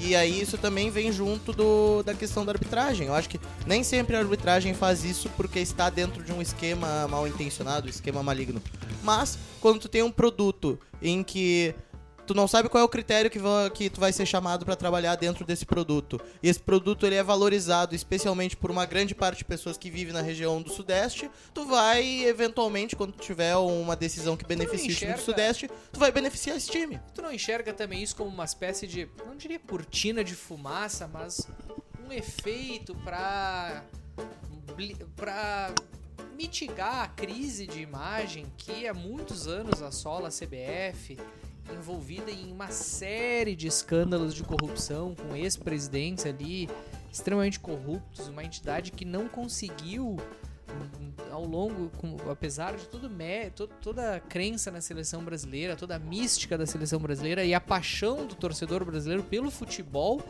E 0.00 0.14
aí 0.16 0.40
isso 0.40 0.58
também 0.58 0.90
vem 0.90 1.12
junto 1.12 1.52
do, 1.52 2.02
da 2.02 2.12
questão 2.14 2.44
da 2.44 2.50
arbitragem. 2.52 3.06
Eu 3.06 3.14
acho 3.14 3.28
que 3.28 3.40
nem 3.66 3.82
sempre 3.84 4.16
a 4.16 4.18
arbitragem 4.18 4.74
faz 4.74 5.04
isso 5.04 5.30
porque 5.36 5.60
está 5.60 5.88
dentro 5.88 6.22
de 6.22 6.32
um 6.32 6.42
esquema 6.42 7.06
mal 7.08 7.26
intencionado, 7.28 7.88
esquema 7.88 8.22
maligno. 8.22 8.60
Mas 9.02 9.38
quando 9.60 9.78
tu 9.80 9.88
tem 9.88 10.02
um 10.02 10.10
produto 10.10 10.78
em 11.00 11.22
que 11.22 11.74
tu 12.26 12.34
não 12.34 12.46
sabe 12.48 12.68
qual 12.68 12.80
é 12.82 12.84
o 12.84 12.88
critério 12.88 13.30
que, 13.30 13.38
que 13.74 13.90
tu 13.90 14.00
vai 14.00 14.12
ser 14.12 14.26
chamado 14.26 14.64
para 14.64 14.74
trabalhar 14.76 15.16
dentro 15.16 15.44
desse 15.44 15.64
produto. 15.66 16.20
E 16.42 16.48
esse 16.48 16.60
produto 16.60 17.06
ele 17.06 17.14
é 17.16 17.22
valorizado 17.22 17.94
especialmente 17.94 18.56
por 18.56 18.70
uma 18.70 18.86
grande 18.86 19.14
parte 19.14 19.38
de 19.38 19.44
pessoas 19.44 19.76
que 19.76 19.90
vivem 19.90 20.12
na 20.12 20.22
região 20.22 20.60
do 20.62 20.70
Sudeste. 20.70 21.30
Tu 21.52 21.64
vai, 21.66 22.24
eventualmente, 22.24 22.96
quando 22.96 23.12
tiver 23.12 23.54
uma 23.56 23.94
decisão 23.96 24.36
que 24.36 24.44
beneficie 24.46 24.90
o 24.92 24.94
time 24.94 25.12
do 25.14 25.20
Sudeste, 25.20 25.70
tu 25.92 26.00
vai 26.00 26.10
beneficiar 26.12 26.56
esse 26.56 26.70
time. 26.70 27.00
Tu 27.14 27.20
não 27.22 27.32
enxerga 27.32 27.72
também 27.72 28.02
isso 28.02 28.16
como 28.16 28.30
uma 28.30 28.44
espécie 28.44 28.86
de, 28.86 29.08
não 29.26 29.36
diria 29.36 29.58
cortina 29.58 30.22
de 30.24 30.34
fumaça, 30.34 31.06
mas 31.06 31.46
um 32.06 32.12
efeito 32.12 32.94
pra 32.96 33.82
bli- 34.76 34.96
pra 35.16 35.72
mitigar 36.36 37.02
a 37.04 37.08
crise 37.08 37.66
de 37.66 37.80
imagem 37.80 38.46
que 38.56 38.86
há 38.88 38.94
muitos 38.94 39.46
anos 39.46 39.80
assola 39.82 40.28
a 40.28 40.30
CBF, 40.30 41.16
envolvida 41.72 42.30
em 42.30 42.50
uma 42.52 42.68
série 42.68 43.54
de 43.56 43.66
escândalos 43.66 44.34
de 44.34 44.42
corrupção 44.42 45.14
com 45.14 45.34
ex-presidentes 45.36 46.26
ali 46.26 46.68
extremamente 47.12 47.60
corruptos, 47.60 48.26
uma 48.28 48.42
entidade 48.42 48.90
que 48.90 49.04
não 49.04 49.28
conseguiu 49.28 50.16
hum, 50.68 51.12
ao 51.30 51.44
longo, 51.44 51.88
com- 51.98 52.16
apesar 52.30 52.74
de 52.76 52.86
tudo 52.88 53.08
mé- 53.08 53.50
to- 53.50 53.68
toda 53.80 54.16
a 54.16 54.20
crença 54.20 54.70
na 54.70 54.80
seleção 54.80 55.22
brasileira, 55.24 55.76
toda 55.76 55.94
a 55.94 55.98
mística 55.98 56.58
da 56.58 56.66
seleção 56.66 56.98
brasileira 56.98 57.44
e 57.44 57.54
a 57.54 57.60
paixão 57.60 58.26
do 58.26 58.34
torcedor 58.34 58.84
brasileiro 58.84 59.22
pelo 59.22 59.50
futebol, 59.50 60.20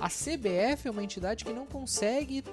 a 0.00 0.08
CBF 0.08 0.88
é 0.88 0.90
uma 0.90 1.02
entidade 1.04 1.44
que 1.44 1.52
não 1.52 1.66
consegue 1.66 2.44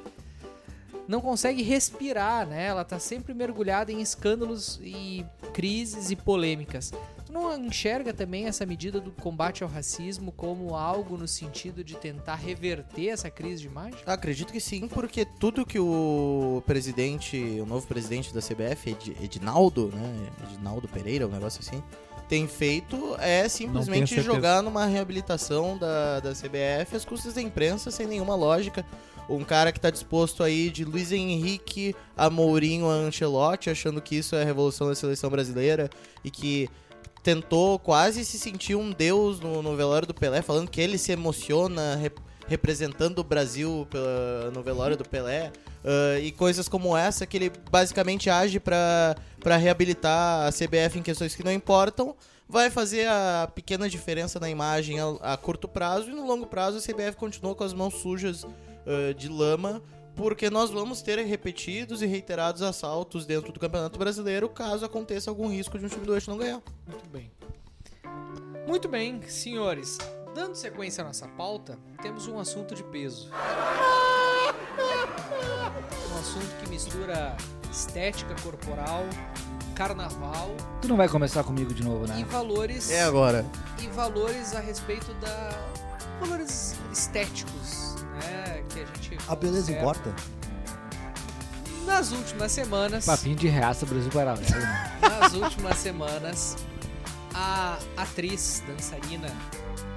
não 1.08 1.22
consegue 1.22 1.64
respirar, 1.64 2.46
né? 2.48 2.68
Ela 2.68 2.86
tá 2.86 3.00
sempre 3.00 3.34
mergulhada 3.34 3.92
em 3.92 4.00
escândalos 4.00 4.80
e 4.84 5.26
crises 5.54 6.12
e 6.12 6.16
polêmicas. 6.16 6.92
Tu 7.30 7.34
não 7.34 7.56
enxerga 7.64 8.12
também 8.12 8.48
essa 8.48 8.66
medida 8.66 9.00
do 9.00 9.12
combate 9.12 9.62
ao 9.64 9.70
racismo 9.70 10.32
como 10.32 10.76
algo 10.76 11.16
no 11.16 11.28
sentido 11.28 11.84
de 11.84 11.96
tentar 11.96 12.34
reverter 12.36 13.10
essa 13.10 13.30
crise 13.30 13.62
de 13.62 13.68
imagem? 13.68 14.00
Acredito 14.04 14.52
que 14.52 14.60
sim, 14.60 14.88
porque 14.88 15.24
tudo 15.26 15.64
que 15.64 15.78
o 15.80 16.64
presidente, 16.66 17.38
o 17.62 17.68
novo 17.68 17.86
presidente 17.86 18.34
da 18.34 18.42
CBF, 18.42 18.90
Ed- 18.90 19.18
Edinaldo, 19.22 19.92
né? 19.94 20.30
Edinaldo 20.50 20.88
Pereira, 20.88 21.28
um 21.28 21.32
negócio 21.32 21.62
assim, 21.62 21.84
tem 22.28 22.48
feito 22.48 23.16
é 23.20 23.48
simplesmente 23.48 24.22
jogar 24.22 24.64
numa 24.64 24.86
reabilitação 24.88 25.78
da, 25.78 26.20
da 26.20 26.32
CBF 26.34 26.96
às 26.96 27.06
custas 27.06 27.36
da 27.36 27.42
imprensa, 27.42 27.92
sem 27.92 28.08
nenhuma 28.08 28.34
lógica. 28.36 28.84
Um 29.30 29.44
cara 29.44 29.72
que 29.72 29.80
tá 29.80 29.92
disposto 29.92 30.42
aí 30.44 30.72
de 30.72 30.84
Luiz 30.84 31.12
Henrique 31.12 31.96
a 32.18 32.28
Mourinho 32.32 32.90
a 32.90 32.94
Ancelotti, 32.94 33.70
achando 33.70 34.02
que 34.02 34.16
isso 34.16 34.36
é 34.36 34.42
a 34.42 34.46
revolução 34.46 34.88
da 34.88 34.96
seleção 34.96 35.30
brasileira 35.30 35.88
e 36.24 36.32
que 36.32 36.68
tentou 37.24 37.78
quase 37.80 38.24
se 38.26 38.40
sentir 38.40 38.76
um 38.76 38.92
deus 38.92 39.40
no, 39.40 39.62
no 39.62 39.76
velório 39.76 40.08
do 40.08 40.14
Pelé, 40.14 40.42
falando 40.42 40.70
que 40.70 40.80
ele 40.82 40.98
se 40.98 41.12
emociona 41.12 41.96
rep- 41.96 42.18
representando 42.48 43.20
o 43.20 43.24
Brasil 43.24 43.88
pela- 43.90 44.52
no 44.54 44.64
velório 44.64 44.96
do 44.98 45.04
Pelé. 45.08 45.52
ah, 45.84 46.20
e 46.20 46.32
coisas 46.32 46.68
como 46.70 46.96
essa 46.98 47.26
que 47.26 47.38
ele 47.38 47.52
basicamente 47.72 48.30
age 48.30 48.60
pra 48.60 49.16
reabilitar 49.60 50.48
a 50.48 50.52
CBF 50.52 51.00
em 51.00 51.04
questões 51.04 51.36
que 51.36 51.44
não 51.44 51.52
importam, 51.52 52.16
vai 52.48 52.70
fazer 52.70 53.08
a 53.08 53.50
pequena 53.54 53.88
diferença 53.90 54.40
na 54.40 54.50
imagem 54.50 55.00
a, 55.00 55.34
a 55.34 55.38
curto 55.38 55.68
prazo 55.68 56.10
e 56.10 56.14
no 56.14 56.26
longo 56.26 56.48
prazo 56.48 56.78
a 56.78 56.82
CBF 56.82 57.16
continua 57.18 57.54
com 57.54 57.64
as 57.64 57.74
mãos 57.74 57.96
sujas 57.96 58.46
ah, 58.88 59.14
de 59.14 59.28
lama, 59.28 59.82
porque 60.20 60.50
nós 60.50 60.70
vamos 60.70 61.02
ter 61.02 61.18
repetidos 61.26 62.02
e 62.02 62.06
reiterados 62.06 62.62
assaltos 62.62 63.26
dentro 63.26 63.54
do 63.54 63.60
Campeonato 63.60 63.98
Brasileiro 63.98 64.50
caso 64.50 64.84
aconteça 64.84 65.32
algum 65.32 65.48
risco 65.48 65.80
de 65.80 65.86
um 65.86 65.88
time 65.88 66.06
do 66.06 66.14
eixo 66.14 66.30
não 66.30 66.38
ganhar. 66.38 66.62
Muito 66.86 67.10
bem. 67.10 67.32
Muito 68.68 68.90
bem, 68.90 69.22
senhores. 69.30 69.98
Dando 70.36 70.56
sequência 70.56 71.06
à 71.06 71.08
nossa 71.08 71.26
pauta, 71.26 71.80
temos 72.02 72.28
um 72.28 72.38
assunto 72.38 72.76
de 72.76 72.84
peso. 72.84 73.30
Um 76.12 76.20
assunto 76.20 76.54
que 76.62 76.70
mistura 76.70 77.38
estética 77.72 78.36
corporal, 78.44 79.06
carnaval 79.74 80.50
Tu 80.82 80.90
não 80.90 80.98
vai 80.98 81.08
começar 81.08 81.46
comigo 81.46 81.74
de 81.74 81.82
novo, 81.82 82.04
e 82.04 82.08
né? 82.10 82.26
valores 82.30 82.92
É 82.92 83.04
agora. 83.04 83.46
e 83.82 83.88
valores 83.88 84.54
a 84.54 84.60
respeito 84.60 85.14
da 85.14 85.50
valores 86.20 86.76
estéticos, 86.92 87.89
né, 88.20 88.64
que 88.70 88.80
a 88.82 88.86
gente 88.86 89.18
A 89.28 89.36
beleza 89.36 89.60
observa. 89.72 89.82
importa? 89.82 90.16
Nas 91.86 92.12
últimas 92.12 92.52
semanas, 92.52 93.06
Papinho 93.06 93.36
de 93.36 93.48
reaça 93.48 93.86
Brasil 93.86 94.12
Paralelo, 94.12 94.48
né? 94.48 94.92
nas 95.02 95.34
últimas 95.34 95.78
semanas, 95.78 96.56
a 97.34 97.78
atriz 97.98 98.62
dançarina 98.68 99.28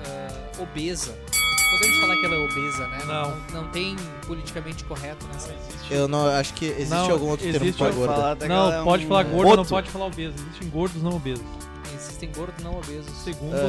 ah, 0.07 0.63
obesa. 0.63 1.15
Podemos 1.73 2.01
falar 2.01 2.17
que 2.17 2.27
ela 2.27 2.35
é 2.35 2.39
obesa, 2.39 2.87
né? 2.89 2.99
Não. 3.07 3.63
Não, 3.63 3.71
tem 3.71 3.97
politicamente 4.27 4.85
correto 4.85 5.27
nessa. 5.33 5.55
Eu 5.91 6.07
não 6.07 6.27
acho 6.29 6.53
que 6.55 6.67
existe 6.67 6.91
Não, 6.91 7.11
algum 7.11 7.29
outro 7.29 7.47
termo 7.51 7.65
existe 7.67 7.79
pra 7.79 7.89
um- 7.89 7.95
gorda. 7.95 8.49
Não, 8.49 8.73
é 8.73 8.85
pode 8.85 9.05
um 9.05 9.09
falar 9.09 9.23
gordo, 9.25 9.57
não 9.57 9.65
pode 9.65 9.91
falar 9.91 10.07
obeso. 10.07 10.35
Existem 10.39 10.69
gordos 10.71 11.03
não 11.03 11.17
obesos. 11.17 11.45
Existem 12.23 12.33
gordos 12.41 12.65
não 12.65 12.77
obesos. 12.79 13.11
Segundo, 13.25 13.57
É. 13.57 13.61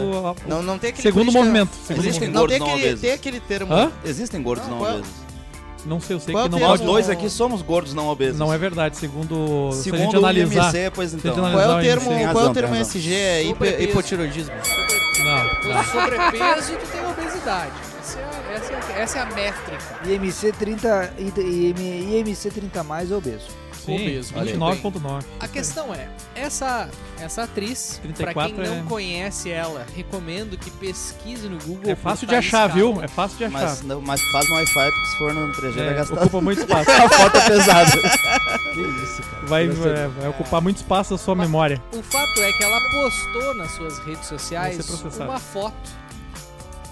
a- 0.45 0.47
Não, 0.47 0.61
não 0.61 0.77
tem 0.77 0.89
aquele 0.91 1.01
segundo 1.03 1.19
política- 1.31 1.39
movimento. 1.39 1.69
Segundo 1.73 2.05
Existem 2.05 2.29
movimento. 2.29 2.33
Não 2.41 2.47
tem 2.47 2.59
gordos 2.59 2.59
não 2.59 2.67
aquele, 2.75 2.85
obesos. 2.85 3.01
tem 3.01 3.11
aquele 3.11 3.39
termo. 3.39 3.73
Hã? 3.73 3.91
Existem 4.05 4.41
gordos 4.43 4.65
Não, 4.67 4.71
não, 4.73 4.79
qual 4.79 4.91
é- 4.91 4.93
obesos. 4.95 5.13
Não 5.85 5.99
sei, 5.99 6.15
eu 6.15 6.19
sei 6.21 6.33
Qual 6.33 6.43
que 6.45 6.51
não 6.51 6.59
é 6.59 6.61
o 6.61 6.67
Nós 6.69 6.79
pode. 6.79 6.91
dois 6.91 7.09
aqui 7.09 7.29
somos 7.29 7.61
gordos 7.61 7.93
não 7.93 8.07
obesos. 8.07 8.39
Não 8.39 8.53
é 8.53 8.57
verdade, 8.57 8.95
segundo. 8.95 9.69
se 9.73 9.89
a 9.89 9.97
gente 9.97 10.01
Segundo 10.01 10.13
o 10.15 10.17
analisar. 10.19 10.65
IMC, 10.75 10.91
pois 10.95 11.13
então. 11.13 11.33
gente 11.33 11.41
Qual 11.41 11.59
é 11.59 11.67
o 11.77 11.81
termo, 11.81 12.05
qual 12.05 12.17
é 12.17 12.23
razão, 12.23 12.51
o 12.51 12.53
termo. 12.53 12.75
SG? 12.75 13.13
É 13.15 13.43
hipotiroidismo. 13.83 14.53
Não, 14.55 15.73
não. 15.73 15.83
Sobrepeso, 15.85 16.73
tu 16.77 16.87
tem 16.91 17.05
obesidade. 17.05 17.71
Essa 17.99 18.19
é, 18.19 18.23
a- 18.23 18.53
essa, 18.53 18.73
é, 18.73 19.01
essa 19.01 19.17
é 19.17 19.21
a 19.21 19.25
métrica. 19.25 19.99
IMC 20.05 20.51
30, 20.53 21.13
IM, 21.17 22.17
IMC 22.19 22.49
30 22.49 22.83
mais 22.83 23.11
é 23.11 23.15
Sim, 23.85 23.95
Obeso, 23.95 24.33
muito 24.35 24.51
29.9. 24.57 25.23
A 25.39 25.47
questão 25.47 25.93
é, 25.93 26.07
essa, 26.35 26.89
essa 27.19 27.43
atriz, 27.43 27.99
pra 28.01 28.13
34 28.13 28.55
quem 28.55 28.65
não 28.65 28.77
é- 28.79 28.83
conhece 28.83 29.49
ela, 29.51 29.85
recomendo 29.95 30.57
que 30.57 30.69
pesquise 30.71 31.47
no 31.49 31.57
Google. 31.63 31.91
É 31.91 31.95
fácil 31.95 32.27
de 32.27 32.35
achar, 32.35 32.67
viu? 32.67 33.01
É 33.01 33.07
fácil 33.07 33.37
de 33.37 33.45
achar. 33.45 33.59
Mas, 33.61 33.81
não- 33.81 34.01
mas 34.01 34.21
faz 34.31 34.49
no 34.49 34.55
Wi-Fi, 34.55 34.91
porque 34.91 35.07
se 35.07 35.17
for 35.17 35.33
no 35.33 35.51
3G 35.53 35.71
vai 35.83 35.87
É, 35.89 35.93
gastar. 35.93 36.15
ocupa 36.15 36.41
muito 36.41 36.59
espaço. 36.61 36.91
a 36.91 37.09
foto 37.09 37.37
é 37.37 37.49
pesada. 37.49 37.91
Que 38.73 38.79
isso, 38.81 39.21
cara. 39.21 39.45
Vai, 39.45 39.67
Vai 39.67 39.75
ser- 39.75 39.95
vai, 39.95 40.07
vai 40.07 40.29
ocupar 40.29 40.59
muito 40.61 40.77
espaço 40.77 41.11
da 41.11 41.17
sua 41.19 41.35
Mas- 41.35 41.47
memória. 41.47 41.79
O 41.93 42.01
fato 42.01 42.39
é 42.41 42.51
que 42.53 42.63
ela 42.63 42.79
postou 42.89 43.53
nas 43.55 43.71
suas 43.71 43.99
redes 43.99 44.25
sociais 44.27 44.77
Vai 45.15 45.27
uma 45.27 45.39
foto 45.39 45.75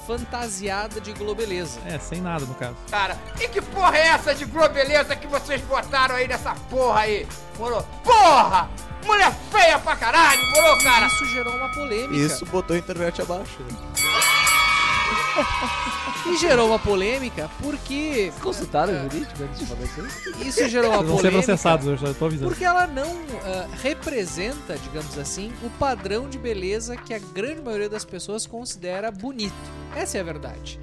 fantasiada 0.06 1.00
de 1.00 1.14
globeleza. 1.14 1.80
É, 1.86 1.98
sem 2.00 2.20
nada 2.22 2.46
no 2.46 2.54
caso. 2.56 2.76
Cara, 2.90 3.18
e 3.40 3.48
que 3.48 3.62
porra 3.62 3.98
é 3.98 4.08
essa 4.08 4.36
de 4.36 4.44
globeleza 4.46 5.16
que 5.16 5.28
vocês 5.28 5.62
botaram 5.62 6.16
aí 6.16 6.28
nessa 6.28 6.54
porra 6.70 7.02
aí? 7.02 7.28
Moro? 7.58 7.86
Porra! 8.04 8.70
Mulher 9.06 9.34
feia 9.52 9.80
pra 9.80 9.96
caralho, 9.96 10.46
morou, 10.52 10.78
cara? 10.84 11.08
Isso 11.08 11.26
gerou 11.28 11.56
uma 11.56 11.70
polêmica. 11.70 12.16
Isso 12.16 12.46
botou 12.46 12.76
a 12.76 12.80
internet 12.80 13.22
abaixo. 13.22 13.60
E 16.28 16.38
gerou 16.38 16.68
uma 16.68 16.78
polêmica 16.80 17.50
porque 17.62 18.32
Consultaram 18.42 18.94
o 18.94 19.10
jurídico 19.10 19.44
antes 19.44 19.60
de 19.60 19.66
falar 19.66 19.82
isso 19.84 20.02
aí? 20.36 20.48
isso 20.48 20.70
gerou 20.70 20.92
uma 20.92 20.98
Vocês 21.02 21.08
vão 21.10 21.18
ser 21.18 21.22
polêmica. 21.24 21.44
processados, 21.48 21.88
eu 21.88 21.98
já 21.98 22.14
tô 22.14 22.26
avisando. 22.26 22.50
Porque 22.52 22.64
ela 22.64 22.86
não 22.88 23.08
ah, 23.44 23.68
representa, 23.82 24.78
digamos 24.78 25.18
assim, 25.18 25.52
o 25.64 25.70
padrão 25.72 26.30
de 26.30 26.38
beleza 26.38 26.96
que 26.96 27.14
a 27.14 27.20
grande 27.20 27.62
maioria 27.62 27.90
das 27.90 28.06
pessoas 28.06 28.46
considera 28.46 29.12
bonito. 29.12 29.54
Essa 29.96 30.20
é 30.20 30.22
a 30.22 30.24
verdade. 30.24 30.80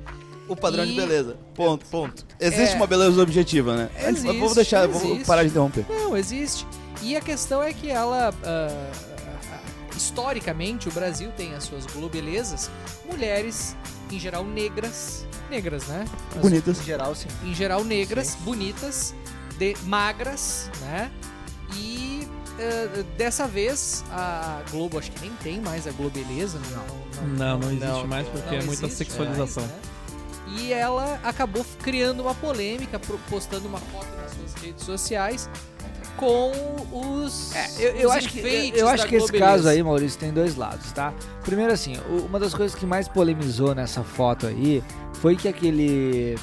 O 0.49 0.57
padrão 0.57 0.85
de 0.85 0.93
E- 0.93 0.97
beleza. 0.97 1.37
Ponto. 1.55 1.87
Ponto. 1.87 2.27
Existe 2.41 2.73
É. 2.73 2.77
uma 2.77 2.87
beleza 2.87 3.23
objetiva, 3.23 3.77
né? 3.77 3.91
Existe, 4.09 4.27
vamos 4.27 4.55
deixar, 4.55 4.89
vou 4.89 5.03
existe. 5.13 5.25
parar 5.27 5.43
de 5.45 5.51
interromper. 5.51 5.87
Não, 5.89 6.17
existe. 6.17 6.67
E 7.03 7.17
a 7.17 7.21
questão 7.21 7.63
é 7.63 7.73
que 7.73 7.89
ela. 7.91 8.35
ah, 8.43 8.91
historicamente, 9.97 10.89
o 10.89 10.93
Brasil 10.93 11.31
tem 11.37 11.55
as 11.55 11.65
suas 11.65 11.85
globelezas. 11.87 12.71
Mulheres, 13.11 13.77
em 14.11 14.19
geral 14.19 14.45
negras. 14.45 15.27
Negras, 15.51 15.87
né? 15.87 16.05
As- 16.37 16.43
Bonitas. 16.43 16.79
Em 16.81 16.85
geral, 16.85 17.15
sim. 17.15 17.29
Em 17.45 17.55
geral 17.55 17.85
negras, 17.85 18.35
bonitas, 18.41 19.15
de, 19.59 19.75
magras, 19.85 20.71
né? 20.81 21.11
E. 21.75 22.27
ah, 22.59 23.05
dessa 23.17 23.47
vez 23.47 24.05
a 24.11 24.63
Globo 24.71 24.99
acho 24.99 25.11
que 25.13 25.21
nem 25.21 25.31
tem 25.43 25.61
mais 25.61 25.87
a 25.87 25.91
Globeleza, 25.93 26.59
não. 26.71 27.27
Não, 27.37 27.59
não 27.59 27.71
existe 27.73 28.07
mais 28.07 28.27
porque 28.29 28.55
é 28.55 28.63
muita 28.63 28.85
existe 28.87 28.97
sexualização. 29.05 29.63
mais, 29.65 29.75
né? 29.77 29.83
E 30.59 30.73
ela 30.73 31.21
acabou 31.23 31.65
criando 31.83 32.21
uma 32.21 32.35
polêmica, 32.35 32.99
postando 33.29 33.69
uma 33.69 33.79
foto 33.79 34.07
nas 34.17 34.33
suas 34.33 34.55
redes 34.63 34.83
sociais 34.85 35.49
com 36.19 36.53
os. 36.93 37.55
É, 37.55 37.69
eu, 37.79 37.91
eu 37.97 38.09
os 38.11 38.15
acho 38.17 38.29
que, 38.29 38.39
eu, 38.41 38.75
eu 38.81 38.89
acho 38.89 39.07
que 39.07 39.15
esse 39.17 39.33
caso 39.33 39.69
aí, 39.69 39.83
Maurício, 39.83 40.19
tem 40.19 40.31
dois 40.33 40.57
lados, 40.57 40.93
tá? 40.93 41.15
Primeiro 41.45 41.73
assim, 41.73 41.97
o- 42.11 42.27
uma 42.27 42.39
das 42.39 42.53
coisas 42.53 42.79
que 42.79 42.85
mais 42.85 43.09
polemizou 43.09 43.75
nessa 43.75 44.03
foto 44.03 44.47
aí 44.47 44.83
foi 45.15 45.37
que 45.37 45.49
aquele 45.49 46.37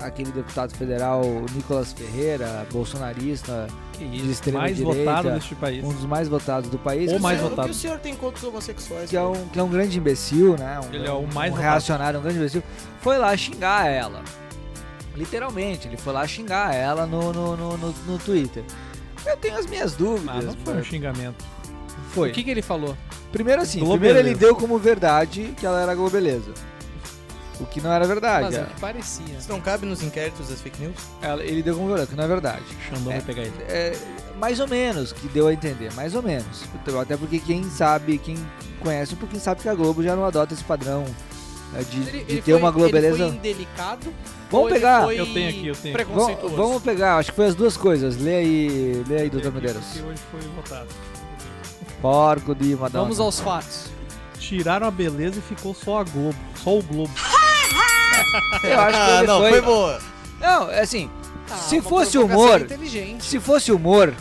aquele 0.00 0.32
deputado 0.32 0.74
federal 0.74 1.22
Nicolas 1.54 1.92
Ferreira, 1.92 2.66
bolsonarista, 2.72 3.68
de 3.98 4.30
extrema 4.32 4.58
mais 4.60 4.76
direita, 4.76 4.98
votado 4.98 5.30
deste 5.30 5.54
país. 5.54 5.84
um 5.84 5.92
dos 5.92 6.04
mais 6.06 6.26
votados 6.28 6.68
do 6.68 6.76
país, 6.78 7.08
Ou 7.10 7.16
que 7.18 7.22
mais 7.22 7.40
é- 7.40 7.44
O 7.44 7.48
votado. 7.50 7.68
que 7.68 7.74
o 7.74 7.78
senhor 7.78 7.98
tem 8.00 8.14
contra 8.16 8.38
os 8.38 8.44
homossexuais? 8.44 9.08
que 9.10 9.16
é 9.16 9.22
um, 9.22 9.46
que 9.48 9.58
é 9.58 9.62
um 9.62 9.68
grande 9.68 9.96
imbecil, 9.98 10.56
né? 10.58 10.80
Um, 10.80 10.92
Ele 10.92 11.06
é 11.06 11.12
o 11.12 11.24
mais 11.32 11.52
um 11.52 11.56
reacionário, 11.56 12.18
um 12.18 12.22
grande 12.22 12.38
imbecil, 12.38 12.64
foi 13.00 13.16
lá 13.16 13.36
xingar 13.36 13.86
ela. 13.86 14.22
Literalmente, 15.14 15.86
ele 15.88 15.96
foi 15.96 16.12
lá 16.12 16.26
xingar 16.26 16.74
ela 16.74 17.06
no, 17.06 17.32
no, 17.32 17.56
no, 17.56 17.76
no, 17.76 17.94
no 18.06 18.18
Twitter. 18.18 18.64
Eu 19.26 19.36
tenho 19.36 19.56
as 19.58 19.66
minhas 19.66 19.94
dúvidas. 19.94 20.36
Ah, 20.36 20.42
não 20.42 20.54
foi 20.64 20.74
um 20.74 20.84
xingamento. 20.84 21.44
Foi. 22.12 22.30
O 22.30 22.32
que, 22.32 22.42
que 22.44 22.50
ele 22.50 22.62
falou? 22.62 22.96
Primeiro 23.30 23.62
assim, 23.62 23.80
Globeleza. 23.80 24.14
primeiro 24.14 24.28
ele 24.28 24.34
deu 24.38 24.54
como 24.56 24.78
verdade 24.78 25.54
que 25.56 25.64
ela 25.64 25.80
era 25.80 25.94
globeleza. 25.94 26.52
O 27.60 27.66
que 27.66 27.80
não 27.80 27.92
era 27.92 28.06
verdade. 28.06 28.44
Mas 28.46 28.54
é 28.54 28.58
é. 28.58 28.62
o 28.62 28.66
que 28.66 28.80
parecia. 28.80 29.36
Isso 29.38 29.48
não 29.48 29.60
cabe 29.60 29.86
nos 29.86 30.02
inquéritos 30.02 30.48
das 30.48 30.60
fake 30.60 30.80
news? 30.82 30.96
Ela- 31.22 31.42
ele 31.44 31.62
deu 31.62 31.74
como 31.76 31.86
verdade, 31.88 32.10
que 32.10 32.16
não 32.16 32.24
é 32.24 32.28
verdade. 32.28 32.62
Xandão 32.88 33.12
É. 33.12 33.16
vai 33.16 33.22
pegar 33.24 33.42
ele. 33.42 33.52
É, 33.68 33.96
mais 34.38 34.58
ou 34.58 34.66
menos, 34.66 35.12
que 35.12 35.28
deu 35.28 35.46
a 35.46 35.52
entender, 35.52 35.92
mais 35.94 36.14
ou 36.14 36.22
menos. 36.22 36.64
Então, 36.74 36.98
Até 37.00 37.16
porque 37.16 37.38
quem 37.38 37.62
sabe, 37.70 38.18
quem 38.18 38.36
conhece 38.80 39.14
um 39.14 39.16
pouquinho 39.16 39.40
sabe 39.40 39.62
que 39.62 39.68
a 39.68 39.74
Globo 39.74 40.02
já 40.02 40.16
não 40.16 40.24
adota 40.24 40.52
esse 40.54 40.64
padrão 40.64 41.04
de, 41.88 41.96
Ele, 42.00 42.10
de 42.10 42.16
ele 42.32 42.42
ter 42.42 42.52
foi, 42.52 42.54
uma 42.54 42.68
Ele 42.68 42.78
globeleza. 42.78 43.16
foi 43.16 43.26
indelicado? 43.28 44.14
Vamos 44.50 44.66
ele 44.70 44.74
pegar. 44.74 45.02
foi 45.04 45.20
Eu 45.20 45.32
tenho 45.32 45.48
aqui, 45.48 45.66
eu 45.68 45.74
tenho. 45.74 45.94
Vamos, 45.96 46.12
Preconceituoso. 46.14 46.56
vamos 46.56 46.82
pegar, 46.82 47.16
acho 47.16 47.30
que 47.30 47.36
foi 47.36 47.46
as 47.46 47.54
duas 47.54 47.76
coisas. 47.76 48.16
Lê 48.18 48.36
aí, 48.36 49.02
lê 49.08 49.22
aí, 49.22 49.30
doutor 49.30 49.52
Medeiros. 49.52 49.82
hoje 49.96 50.20
foi 50.30 50.40
votado. 50.56 50.88
Porco 52.00 52.54
de 52.54 52.74
Madonna. 52.76 53.04
Vamos 53.04 53.20
aos 53.20 53.40
fatos. 53.40 53.86
Tiraram 54.38 54.86
a 54.86 54.90
beleza 54.90 55.38
e 55.38 55.42
ficou 55.42 55.72
só 55.74 55.98
a 56.00 56.04
Globo. 56.04 56.36
Só 56.62 56.78
o 56.78 56.82
Globo. 56.82 57.12
Eu 58.64 58.80
acho 58.80 58.90
que 58.98 59.10
Ah, 59.10 59.18
ele 59.18 59.26
não, 59.26 59.40
foi... 59.40 59.50
foi 59.50 59.60
boa. 59.60 60.00
Não, 60.40 60.70
é 60.70 60.80
assim, 60.80 61.08
Ah, 61.50 61.54
se 61.56 61.80
fosse 61.80 62.18
humor. 62.18 62.66
Se 63.20 63.38
fosse 63.40 63.70
humor, 63.72 64.12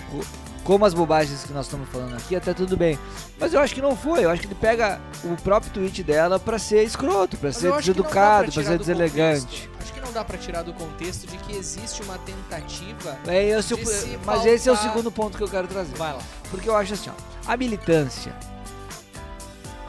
como 0.63 0.85
as 0.85 0.93
bobagens 0.93 1.43
que 1.43 1.53
nós 1.53 1.65
estamos 1.65 1.87
falando 1.89 2.15
aqui, 2.15 2.35
até 2.35 2.53
tudo 2.53 2.77
bem. 2.77 2.97
Mas 3.39 3.53
eu 3.53 3.59
acho 3.59 3.73
que 3.73 3.81
não 3.81 3.95
foi. 3.95 4.23
Eu 4.25 4.29
acho 4.29 4.41
que 4.41 4.47
ele 4.47 4.55
pega 4.55 4.99
o 5.23 5.35
próprio 5.41 5.71
tweet 5.71 6.03
dela 6.03 6.39
pra 6.39 6.59
ser 6.59 6.83
escroto, 6.83 7.37
pra 7.37 7.49
Mas 7.49 7.57
ser 7.57 7.67
eu 7.67 7.77
deseducado, 7.77 8.43
pra 8.51 8.51
tirar 8.51 8.71
ser 8.71 8.77
deselegante. 8.77 9.41
contexto. 9.45 9.69
Acho 9.81 9.93
que 9.93 10.01
não 10.01 10.11
dá 10.11 10.23
pra 10.23 10.37
tirar 10.37 10.61
do 10.63 10.73
contexto 10.73 11.25
de 11.27 11.37
que 11.37 11.55
existe 11.55 12.03
uma 12.03 12.17
tentativa. 12.19 13.17
É 13.27 13.43
esse 13.49 13.73
o- 13.73 13.77
de 13.77 13.85
se 13.85 14.19
mas 14.25 14.45
esse 14.45 14.69
é 14.69 14.71
o 14.71 14.75
pautar- 14.75 14.91
segundo 14.93 15.11
ponto 15.11 15.37
que 15.37 15.43
eu 15.43 15.47
quero 15.49 15.67
trazer. 15.67 15.95
Vai 15.95 16.13
lá. 16.13 16.19
Porque 16.51 16.69
eu 16.69 16.75
acho 16.75 16.93
assim, 16.93 17.09
ó, 17.09 17.51
a 17.51 17.57
militância. 17.57 18.33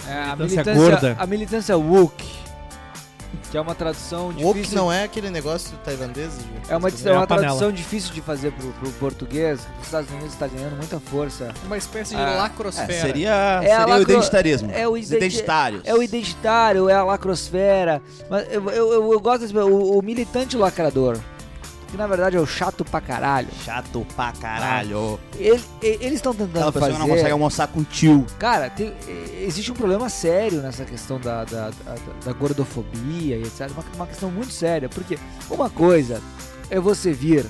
é, 0.08 0.12
a 0.30 0.36
Militância 0.36 0.72
militância 0.74 0.74
gorda. 0.74 1.16
A 1.18 1.26
militância 1.26 1.76
woke, 1.76 2.28
que 3.51 3.57
é 3.57 3.61
uma 3.61 3.74
tradução 3.74 4.33
difícil. 4.33 4.76
não 4.76 4.93
é 4.93 5.05
aquele 5.05 5.30
negócio 5.30 5.76
tailandês? 5.85 6.33
É 6.68 6.76
uma, 6.76 6.89
É 6.89 6.93
é 7.05 7.12
uma 7.12 7.26
tradução 7.26 7.70
difícil 7.72 8.12
de 8.14 8.20
fazer 8.20 8.53
pro, 8.53 8.68
pro 8.72 8.91
português. 8.93 9.61
Os 9.80 9.87
Estados 9.87 10.11
Unidos 10.11 10.33
está 10.33 10.47
ganhando 10.47 10.76
muita 10.76 10.99
força. 11.01 11.53
Uma 11.64 11.76
espécie 11.76 12.14
de 12.14 12.20
Ah, 12.20 12.37
lacrosfera. 12.37 12.93
É, 12.93 13.01
seria 13.01 13.61
É 13.62 13.68
seria 13.68 13.87
o 13.87 13.89
lacro- 13.91 14.03
identitarismo. 14.12 14.70
é 14.72 14.89
o 14.89 14.93
Os 14.93 14.99
identi- 15.07 15.16
identitários. 15.26 15.83
É 15.85 15.95
o 15.95 16.03
identitário, 16.03 16.89
é 16.89 16.95
a 16.95 17.05
lacrosfera. 17.05 18.01
Mas 18.30 18.47
eu, 18.53 18.68
eu, 18.70 18.93
eu, 18.93 19.12
eu 19.12 19.20
gosto 19.20 19.41
desse. 19.43 19.57
O, 19.57 19.99
o 19.99 20.03
militante 20.03 20.57
lacrador. 20.57 21.18
Que 21.93 21.97
na 21.99 22.07
verdade 22.07 22.36
é 22.36 22.40
o 22.40 22.47
chato 22.47 22.84
pra 22.84 23.01
caralho. 23.01 23.49
Chato 23.64 24.05
pra 24.16 24.32
caralho. 24.32 25.20
Ele- 25.36 25.62
e- 25.82 25.99
eles 26.01 26.14
estão 26.14 26.32
tentando 26.32 26.57
Aquela 26.57 26.72
pessoa 26.72 26.90
fazer. 26.90 26.99
não 27.01 27.09
consegue 27.09 27.30
almoçar 27.30 27.68
com 27.68 27.80
o 27.80 27.84
tio. 27.84 28.26
Cara, 28.38 28.68
tem- 28.70 28.95
existe 29.40 29.70
um 29.70 29.74
problema 29.74 30.09
sério 30.09 30.61
nessa 30.62 30.84
questão 30.86 31.20
da, 31.20 31.45
da, 31.45 31.68
da, 31.68 31.95
da 32.24 32.32
gordofobia 32.32 33.36
e 33.36 33.43
etc. 33.43 33.70
Uma, 33.70 33.84
uma 33.95 34.07
questão 34.07 34.30
muito 34.30 34.53
séria. 34.53 34.88
Porque 34.88 35.18
uma 35.51 35.68
coisa 35.68 36.20
é 36.70 36.80
você 36.80 37.12
vir 37.12 37.45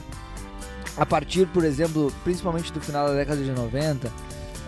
a 0.97 1.07
partir, 1.07 1.47
por 1.47 1.65
exemplo, 1.65 2.13
principalmente 2.25 2.73
do 2.73 2.81
final 2.81 3.07
da 3.07 3.15
década 3.15 3.41
de 3.43 3.51
90, 3.53 4.11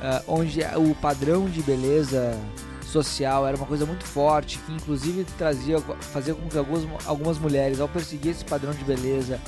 ah, 0.00 0.22
onde 0.28 0.60
o 0.76 0.94
padrão 0.94 1.46
de 1.46 1.60
beleza 1.62 2.38
social 2.82 3.44
era 3.44 3.56
uma 3.56 3.66
coisa 3.66 3.84
muito 3.84 4.04
forte, 4.04 4.56
que 4.58 4.72
inclusive 4.72 5.24
trazia, 5.36 5.80
fazia 6.00 6.32
com 6.32 6.48
que 6.48 6.56
algumas, 6.56 6.86
algumas 7.06 7.38
mulheres, 7.40 7.80
ao 7.80 7.88
perseguir 7.88 8.30
esse 8.30 8.44
padrão 8.44 8.72
de 8.72 8.84
beleza, 8.84 9.40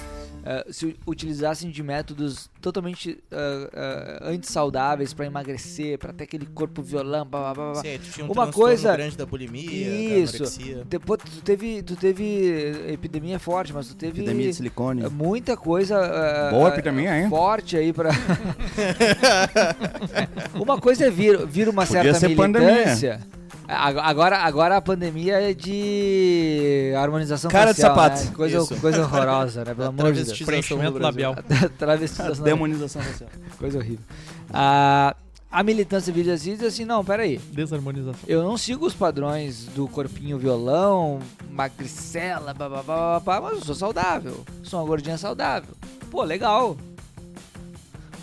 ah, 0.48 0.64
se 0.70 0.96
utilizassem 1.04 1.70
de 1.70 1.82
métodos 1.82 2.48
totalmente 2.60 3.18
uh, 3.32 4.26
uh, 4.26 4.30
antissaudáveis 4.32 5.12
para 5.12 5.26
emagrecer, 5.26 5.98
para 5.98 6.12
ter 6.12 6.22
aquele 6.24 6.46
corpo 6.46 6.82
violão, 6.82 7.24
blá, 7.26 7.40
blá, 7.40 7.54
blá, 7.54 7.72
blá. 7.72 7.82
Sim, 7.82 7.98
tinha 8.12 8.26
um 8.26 8.30
Uma 8.32 8.52
coisa- 8.52 8.92
grande 8.96 9.16
da 9.16 9.26
bulimia, 9.26 10.18
Isso. 10.20 10.44
da. 10.44 10.84
Depois 10.84 11.20
tu 11.22 11.42
teve, 11.42 11.82
tu 11.82 11.96
teve 11.96 12.92
epidemia 12.92 13.38
forte, 13.40 13.72
mas 13.72 13.88
tu 13.88 13.96
teve 13.96 14.20
Epidemia 14.20 14.48
de 14.50 14.54
silicone. 14.54 15.02
é 15.04 15.08
muita 15.08 15.56
coisa 15.56 15.98
uh, 15.98 16.50
Boa 16.54 16.68
epidemia, 16.68 17.18
hein? 17.20 17.28
forte 17.28 17.76
aí 17.76 17.92
pra. 17.92 18.10
uma 20.54 20.78
coisa 20.80 21.06
é 21.06 21.10
vir, 21.10 21.44
vir 21.46 21.68
uma 21.68 21.84
Podia 21.86 22.02
certa 22.02 22.18
ser 22.20 22.28
militância. 22.28 23.14
Ag- 23.14 23.36
Agora, 23.68 24.38
agora 24.38 24.76
a 24.76 24.80
pandemia 24.80 25.50
é 25.50 25.52
de 25.52 26.92
harmonização 26.96 27.50
Cara 27.50 27.72
de 27.72 27.80
facial, 27.80 27.94
sapato. 27.96 28.24
né? 28.24 28.30
Coisa, 28.34 28.58
Isso. 28.58 28.76
coisa 28.76 29.02
horrorosa, 29.02 29.64
né? 29.64 29.74
Pelo 29.74 29.88
amor 29.88 30.12
de 30.12 30.24
Deus. 30.24 30.42
Preenchimento 30.42 30.98
labial. 30.98 31.34
Travestização. 31.78 32.44
Demonização 32.44 33.02
social. 33.02 33.28
Coisa 33.58 33.78
horrível. 33.78 34.04
A, 34.52 35.16
a 35.50 35.62
militância 35.62 36.12
assim 36.32 36.50
diz 36.54 36.62
assim, 36.62 36.84
não, 36.84 37.04
peraí. 37.04 37.38
Desarmonização. 37.38 38.20
Eu 38.28 38.42
não 38.42 38.56
sigo 38.56 38.86
os 38.86 38.94
padrões 38.94 39.64
do 39.74 39.88
corpinho 39.88 40.38
violão, 40.38 41.18
magricela, 41.50 42.54
bababá, 42.54 43.40
mas 43.40 43.58
eu 43.58 43.64
sou 43.64 43.74
saudável. 43.74 44.44
Sou 44.62 44.80
uma 44.80 44.86
gordinha 44.86 45.18
saudável. 45.18 45.74
Pô, 46.10 46.22
legal. 46.22 46.76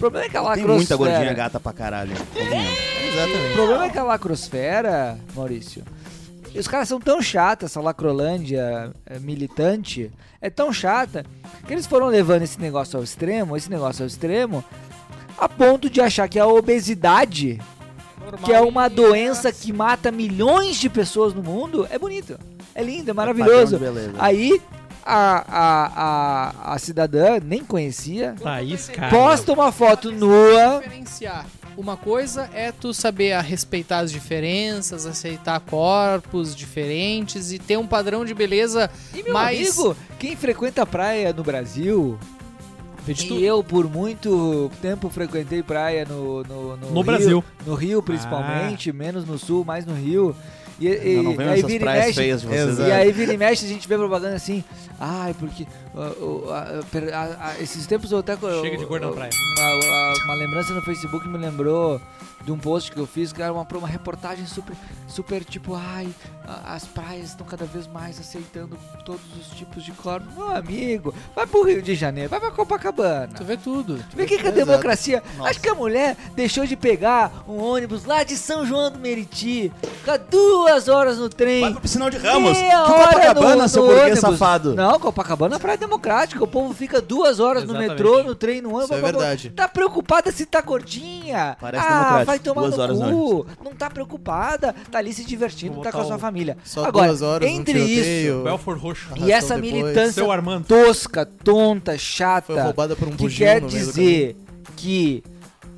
O 0.04 0.12
problema 0.12 0.26
é 0.26 0.30
que 0.30 0.36
a 0.36 0.41
Tem 0.41 0.49
lacrosfera... 0.49 0.76
muita 0.76 0.95
gordinha 0.97 1.34
gata 1.34 1.60
pra 1.62 1.72
caralho. 1.72 2.12
O 2.12 2.39
Exatamente. 3.14 3.54
problema 3.54 3.86
é 3.86 3.89
que 3.89 3.97
a 3.97 4.04
lacrosfera, 4.04 5.18
Maurício, 5.34 5.82
e 6.54 6.60
os 6.60 6.68
caras 6.68 6.89
são 6.89 6.99
tão 6.99 7.22
chatos, 7.22 7.72
essa 7.72 7.80
lacrolândia 7.80 8.91
eh, 9.06 9.18
militante, 9.20 10.12
é 10.41 10.49
tão 10.49 10.74
chata, 10.74 11.26
que 11.66 11.74
eles 11.74 11.88
foram 11.88 12.08
levando 12.08 12.41
esse 12.41 12.60
negócio 12.60 12.97
ao 12.97 13.04
extremo, 13.04 13.56
esse 13.56 13.70
negócio 13.70 14.04
ao 14.04 14.08
extremo, 14.08 14.62
a 15.38 15.47
ponto 15.47 15.89
de 15.89 16.01
achar 16.01 16.28
que 16.28 16.38
a 16.38 16.45
obesidade, 16.45 17.62
que 18.43 18.51
é 18.51 18.60
uma 18.60 18.89
doença 18.89 19.54
que 19.54 19.72
mata 19.72 20.12
milhões 20.12 20.76
de 20.76 20.89
pessoas 20.89 21.34
no 21.34 21.41
mundo, 21.41 21.88
é 21.89 21.97
bonito. 21.97 22.38
É 22.76 22.84
lindo, 22.84 23.10
é 23.10 23.14
maravilhoso. 23.14 23.78
De 23.78 23.86
beleza. 23.86 24.14
Aí 24.20 24.62
a, 25.06 25.45
a, 25.47 26.72
a, 26.72 26.74
a 26.74 26.80
cidadã 26.80 27.39
nem 27.43 27.64
conhecia, 27.64 28.36
Thaís, 28.41 28.89
cara. 28.89 29.10
posta 29.10 29.51
uma 29.54 29.72
foto 29.72 30.12
nua. 30.12 30.80
Diferenciar. 30.82 31.45
Uma 31.76 31.97
coisa 31.97 32.49
é 32.54 32.72
tu 32.72 32.93
saber 32.93 33.34
a 33.34 33.41
respeitar 33.41 33.99
as 33.99 34.12
diferenças, 34.12 35.08
aceitar 35.08 35.60
corpos 35.60 36.56
diferentes 36.56 37.51
e 37.51 37.58
ter 37.58 37.78
um 37.78 37.88
padrão 37.88 38.24
de 38.24 38.34
beleza 38.34 38.91
E 39.12 39.24
meu 39.24 39.34
mais 39.34 39.80
amigo, 39.80 39.97
quem 40.20 40.36
frequenta 40.36 40.84
a 40.84 40.86
praia 40.86 41.34
no 41.34 41.43
Brasil 41.43 42.20
E 43.08 43.43
eu, 43.43 43.64
por 43.64 43.89
muito 43.89 44.70
tempo, 44.84 45.10
frequentei 45.10 45.64
praia 45.64 46.06
no, 46.06 46.43
no, 46.43 46.78
No 46.78 46.88
Rio, 46.93 47.04
Brasil. 47.04 47.43
No 47.66 47.74
Rio, 47.74 48.04
principalmente, 48.04 48.93
menos 48.93 49.26
no 49.26 49.39
Sul, 49.39 49.66
mais 49.66 49.84
no 49.84 49.95
Rio. 49.95 50.36
E, 50.88 51.13
e, 51.13 51.21
não 51.21 51.36
venho 51.36 51.49
aí 51.51 51.63
vira 51.63 51.84
e 51.84 51.86
mexe, 51.86 52.13
feias 52.13 52.41
de 52.41 52.47
vocês. 52.47 52.79
E 52.79 52.91
aí 52.91 53.11
vira 53.11 53.34
e 53.34 53.38
mexe, 53.38 53.65
a 53.65 53.69
gente 53.69 53.88
vê 53.88 53.97
propaganda 53.97 54.36
assim, 54.36 54.63
ai, 54.99 55.36
porque 55.39 55.65
uh, 55.93 55.99
uh, 55.99 56.45
uh, 56.49 57.61
esses 57.61 57.86
tempos 57.88 58.11
eu 58.11 58.19
até... 58.19 58.36
Chega 58.61 58.77
de 58.77 58.86
gordo 58.86 59.07
na 59.07 59.11
praia. 59.13 59.31
Uma, 59.57 59.75
uma- 59.75 60.13
uma 60.25 60.36
lembrança 60.36 60.73
no 60.73 60.81
Facebook 60.81 61.27
me 61.27 61.38
lembrou 61.38 62.01
de 62.44 62.52
um 62.52 62.58
post 62.58 62.91
que 62.91 63.00
eu 63.00 63.08
fiz, 63.08 63.32
que 63.32 63.41
era 63.41 63.54
uma, 63.54 63.66
uma 63.76 63.88
reportagem 63.88 64.46
super, 64.46 64.76
super 65.08 65.44
tipo, 65.44 65.76
ai, 65.76 66.10
as 66.66 66.86
praias 66.86 67.30
estão 67.30 67.46
cada 67.46 67.66
vez 67.66 67.88
mais 67.88 68.20
aceitando 68.20 68.78
todos 69.06 69.22
os 69.39 69.48
tipos 69.58 69.84
de 69.84 69.91
corpos. 69.94 70.34
Meu 70.36 70.52
amigo, 70.52 71.14
vai 71.36 71.48
pro 71.48 71.64
Rio 71.64 71.82
de 71.82 71.96
Janeiro, 71.96 72.30
vai 72.30 72.39
pra 72.39 72.52
Copacabana. 72.52 73.30
Tu 73.36 73.44
vê 73.44 73.56
tudo. 73.56 74.04
Tu 74.12 74.18
vê 74.18 74.26
que 74.26 74.38
que 74.38 74.46
é 74.46 74.50
a 74.50 74.54
democracia? 74.54 75.24
Acho 75.46 75.60
que 75.62 75.70
a 75.70 75.76
mulher 75.76 76.18
deixou 76.36 76.66
de 76.66 76.76
pegar 76.76 77.44
um 77.48 77.62
ônibus 77.62 78.06
lá 78.06 78.24
de 78.24 78.36
São 78.36 78.66
João 78.66 78.91
do 78.91 79.00
Meriti, 79.00 79.72
ficar 80.00 80.18
duas 80.18 80.88
horas 80.88 81.18
no 81.18 81.30
trem. 81.30 81.62
Vai 81.62 81.72
pro 81.72 81.82
Piscinão 81.82 82.10
de 82.10 82.18
Ramos. 82.18 82.58
Que 82.58 82.70
Copacabana, 82.70 83.64
no- 83.64 83.70
seu 83.70 83.86
no 83.86 83.94
burguês 83.94 84.20
safado. 84.20 84.76
Não, 84.76 85.00
Copacabana 85.00 85.56
é 85.56 85.60
praia 85.60 85.78
democrática. 85.78 86.44
O 86.44 86.48
povo 86.48 86.74
fica 86.74 87.02
duas 87.02 87.39
horas 87.39 87.64
no 87.64 87.72
Exatamente. 87.72 87.91
metrô, 87.91 88.24
no 88.24 88.36
trem, 88.36 88.62
no 88.62 88.70
ônibus. 88.70 88.86
Isso 88.86 88.94
é 88.94 89.02
verdade. 89.02 89.50
Tá 89.52 89.68
preocupada 89.68 90.32
se 90.32 90.46
tá 90.46 90.62
gordinha? 90.62 91.56
Parece 91.60 91.86
ah, 91.86 91.89
democrático. 91.89 92.32
Vai 92.34 92.39
tomar 92.39 92.69
Duas 92.69 92.99
no 92.99 93.09
cu. 93.11 93.47
Não 93.63 93.73
tá 93.75 93.89
preocupada. 93.89 94.73
Tá 94.91 94.97
ali 94.97 95.13
se 95.13 95.23
divertindo, 95.23 95.81
tá 95.81 95.91
com 95.91 95.99
a 96.01 96.05
sua 96.05 96.19
família. 96.19 96.57
Só 96.63 96.86
Agora, 96.86 97.07
duas 97.07 97.21
horas 97.21 97.49
entre 97.49 97.79
isso 97.79 98.03
tiroteio. 98.03 98.43
Belfort 98.43 98.79
Roxo. 98.79 99.09
e 99.17 99.31
essa 99.31 99.57
militância 99.57 100.23
tosca, 100.67 101.25
tonta, 101.25 101.97
chata, 101.97 102.53
Foi 102.53 102.61
roubada 102.61 102.95
por 102.95 103.07
um 103.07 103.11
que 103.11 103.29
quer 103.29 103.61
dizer 103.61 104.36
que 104.75 105.23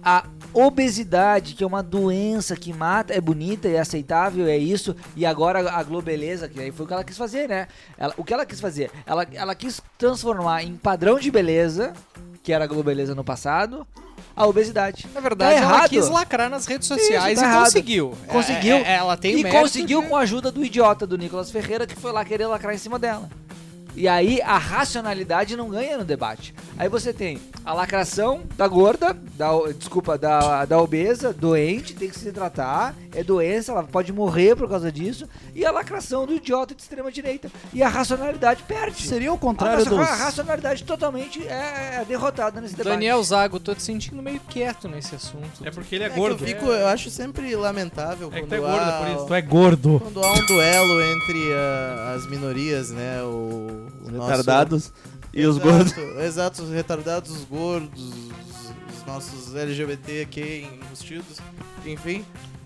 a 0.04 0.26
obesidade, 0.54 1.54
que 1.54 1.64
é 1.64 1.68
uma 1.68 1.84
doença 1.84 2.56
que 2.56 2.72
mata, 2.72 3.14
é 3.14 3.20
bonita, 3.20 3.68
é 3.68 3.80
aceitável, 3.80 4.48
é 4.48 4.58
isso, 4.58 4.96
e 5.16 5.26
agora 5.26 5.70
a 5.70 5.84
Globeleza, 5.84 6.48
que 6.48 6.60
aí 6.60 6.72
foi 6.72 6.86
o 6.86 6.88
que 6.88 6.94
ela 6.94 7.04
quis 7.04 7.18
fazer, 7.18 7.50
né? 7.50 7.68
Ela- 7.98 8.14
o 8.16 8.24
que 8.24 8.34
ela 8.34 8.46
quis 8.46 8.62
fazer? 8.62 8.90
Ela, 9.06 9.28
ela 9.34 9.54
quis 9.54 9.82
transformar 9.98 10.64
em 10.64 10.76
padrão 10.78 11.20
de 11.20 11.30
beleza, 11.30 11.94
que 12.42 12.54
era 12.54 12.64
a 12.64 12.68
Globeleza 12.68 13.14
no 13.14 13.24
passado, 13.24 13.86
a 14.36 14.46
obesidade. 14.48 15.08
Na 15.14 15.22
verdade, 15.22 15.56
Tá 15.56 15.62
ela 15.62 15.76
errado. 15.76 15.90
quis 15.90 16.10
lacrar 16.10 16.50
nas 16.50 16.66
redes 16.66 16.88
sociais 16.88 17.34
Isso, 17.34 17.42
tá 17.42 17.48
e 17.48 17.50
errado. 17.52 17.64
conseguiu. 17.66 18.18
Conseguiu. 18.28 18.76
É- 18.78 18.82
é- 18.82 18.96
ela 18.96 19.16
tem 19.16 19.40
e 19.40 19.44
conseguiu 19.50 20.02
de- 20.02 20.08
com 20.10 20.16
a 20.18 20.22
ajuda 20.22 20.52
do 20.52 20.64
idiota 20.64 21.08
do 21.08 21.18
Nicolas 21.18 21.50
Ferreira, 21.52 21.88
que 21.88 21.96
foi 21.96 22.12
lá 22.12 22.26
querer 22.26 22.48
lacrar 22.48 22.74
em 22.74 22.78
cima 22.78 23.00
dela. 23.00 23.30
E 23.96 24.08
aí 24.08 24.42
a 24.42 24.58
racionalidade 24.58 25.56
não 25.56 25.70
ganha 25.70 25.98
no 25.98 26.04
debate. 26.04 26.54
Aí 26.78 26.90
você 26.90 27.14
tem 27.14 27.40
a 27.64 27.74
lacração 27.74 28.42
da 28.58 28.68
gorda, 28.68 29.14
da, 29.36 29.50
desculpa, 29.78 30.18
da, 30.18 30.66
da 30.66 30.80
obesa, 30.80 31.34
doente, 31.34 31.94
tem 31.96 32.10
que 32.10 32.20
se 32.20 32.32
tratar, 32.32 32.94
é 33.14 33.24
doença, 33.24 33.72
ela 33.72 33.84
pode 33.84 34.12
morrer 34.14 34.56
por 34.56 34.70
causa 34.70 34.92
disso, 34.92 35.28
e 35.56 35.66
a 35.66 35.72
lacração 35.72 36.26
do 36.26 36.34
idiota 36.36 36.76
de 36.76 36.82
extrema 36.82 37.12
direita. 37.12 37.50
E 37.74 37.82
a 37.82 37.88
racionalidade 37.88 38.64
perde. 38.64 39.02
Seria 39.08 39.32
o 39.32 39.36
a, 39.36 39.40
contrário 39.40 39.78
racio- 39.84 39.98
dos... 39.98 40.08
a 40.08 40.14
racionalidade 40.16 40.84
totalmente 40.84 41.42
é, 41.48 42.00
é 42.02 42.06
derrotada 42.06 42.60
nesse 42.62 42.76
debate. 42.76 42.94
Daniel 42.94 43.24
Zago, 43.24 43.60
tô 43.60 43.74
te 43.74 43.82
sentindo 43.82 44.22
meio 44.22 44.40
quieto 44.42 44.88
nesse 44.88 45.16
assunto. 45.16 45.64
É 45.64 45.72
porque 45.72 45.96
ele 45.96 46.04
é, 46.04 46.08
É 46.08 46.10
que 46.12 46.16
gordo. 46.16 46.44
eu, 46.44 46.48
fico, 46.48 46.66
eu 46.66 46.88
acho 46.88 47.10
sempre 47.10 47.56
lamentável 47.56 48.30
É 48.32 48.42
que 48.42 48.42
quando, 48.42 48.50
tu 48.50 48.56
é 48.56 48.60
gordo, 48.60 48.82
há, 48.90 48.92
por 49.00 49.08
isso. 49.16 49.26
Tu 49.26 49.34
é 49.34 49.42
gordo. 49.42 50.00
quando 50.04 50.24
há 50.24 50.32
um 50.34 50.46
duelo 50.46 51.02
entre 51.04 51.54
ah, 51.54 52.14
as 52.16 52.30
minorias, 52.30 52.90
né? 52.92 53.24
O, 53.24 53.85
o 54.04 54.12
nosso- 54.12 54.30
Retardados 54.30 54.92
e 55.34 55.46
os 55.46 55.58
Exato, 55.58 55.70
gordos. 55.72 56.24
Exato, 56.24 56.64
os 56.64 56.70
retardados, 56.72 57.32
os 57.32 57.44
gordos, 57.46 58.04
os 58.04 59.06
nossos 59.06 59.56
LGBT 59.56 60.22
aqui 60.22 60.68
enrustidos, 60.84 61.38
enfim. 61.86 62.26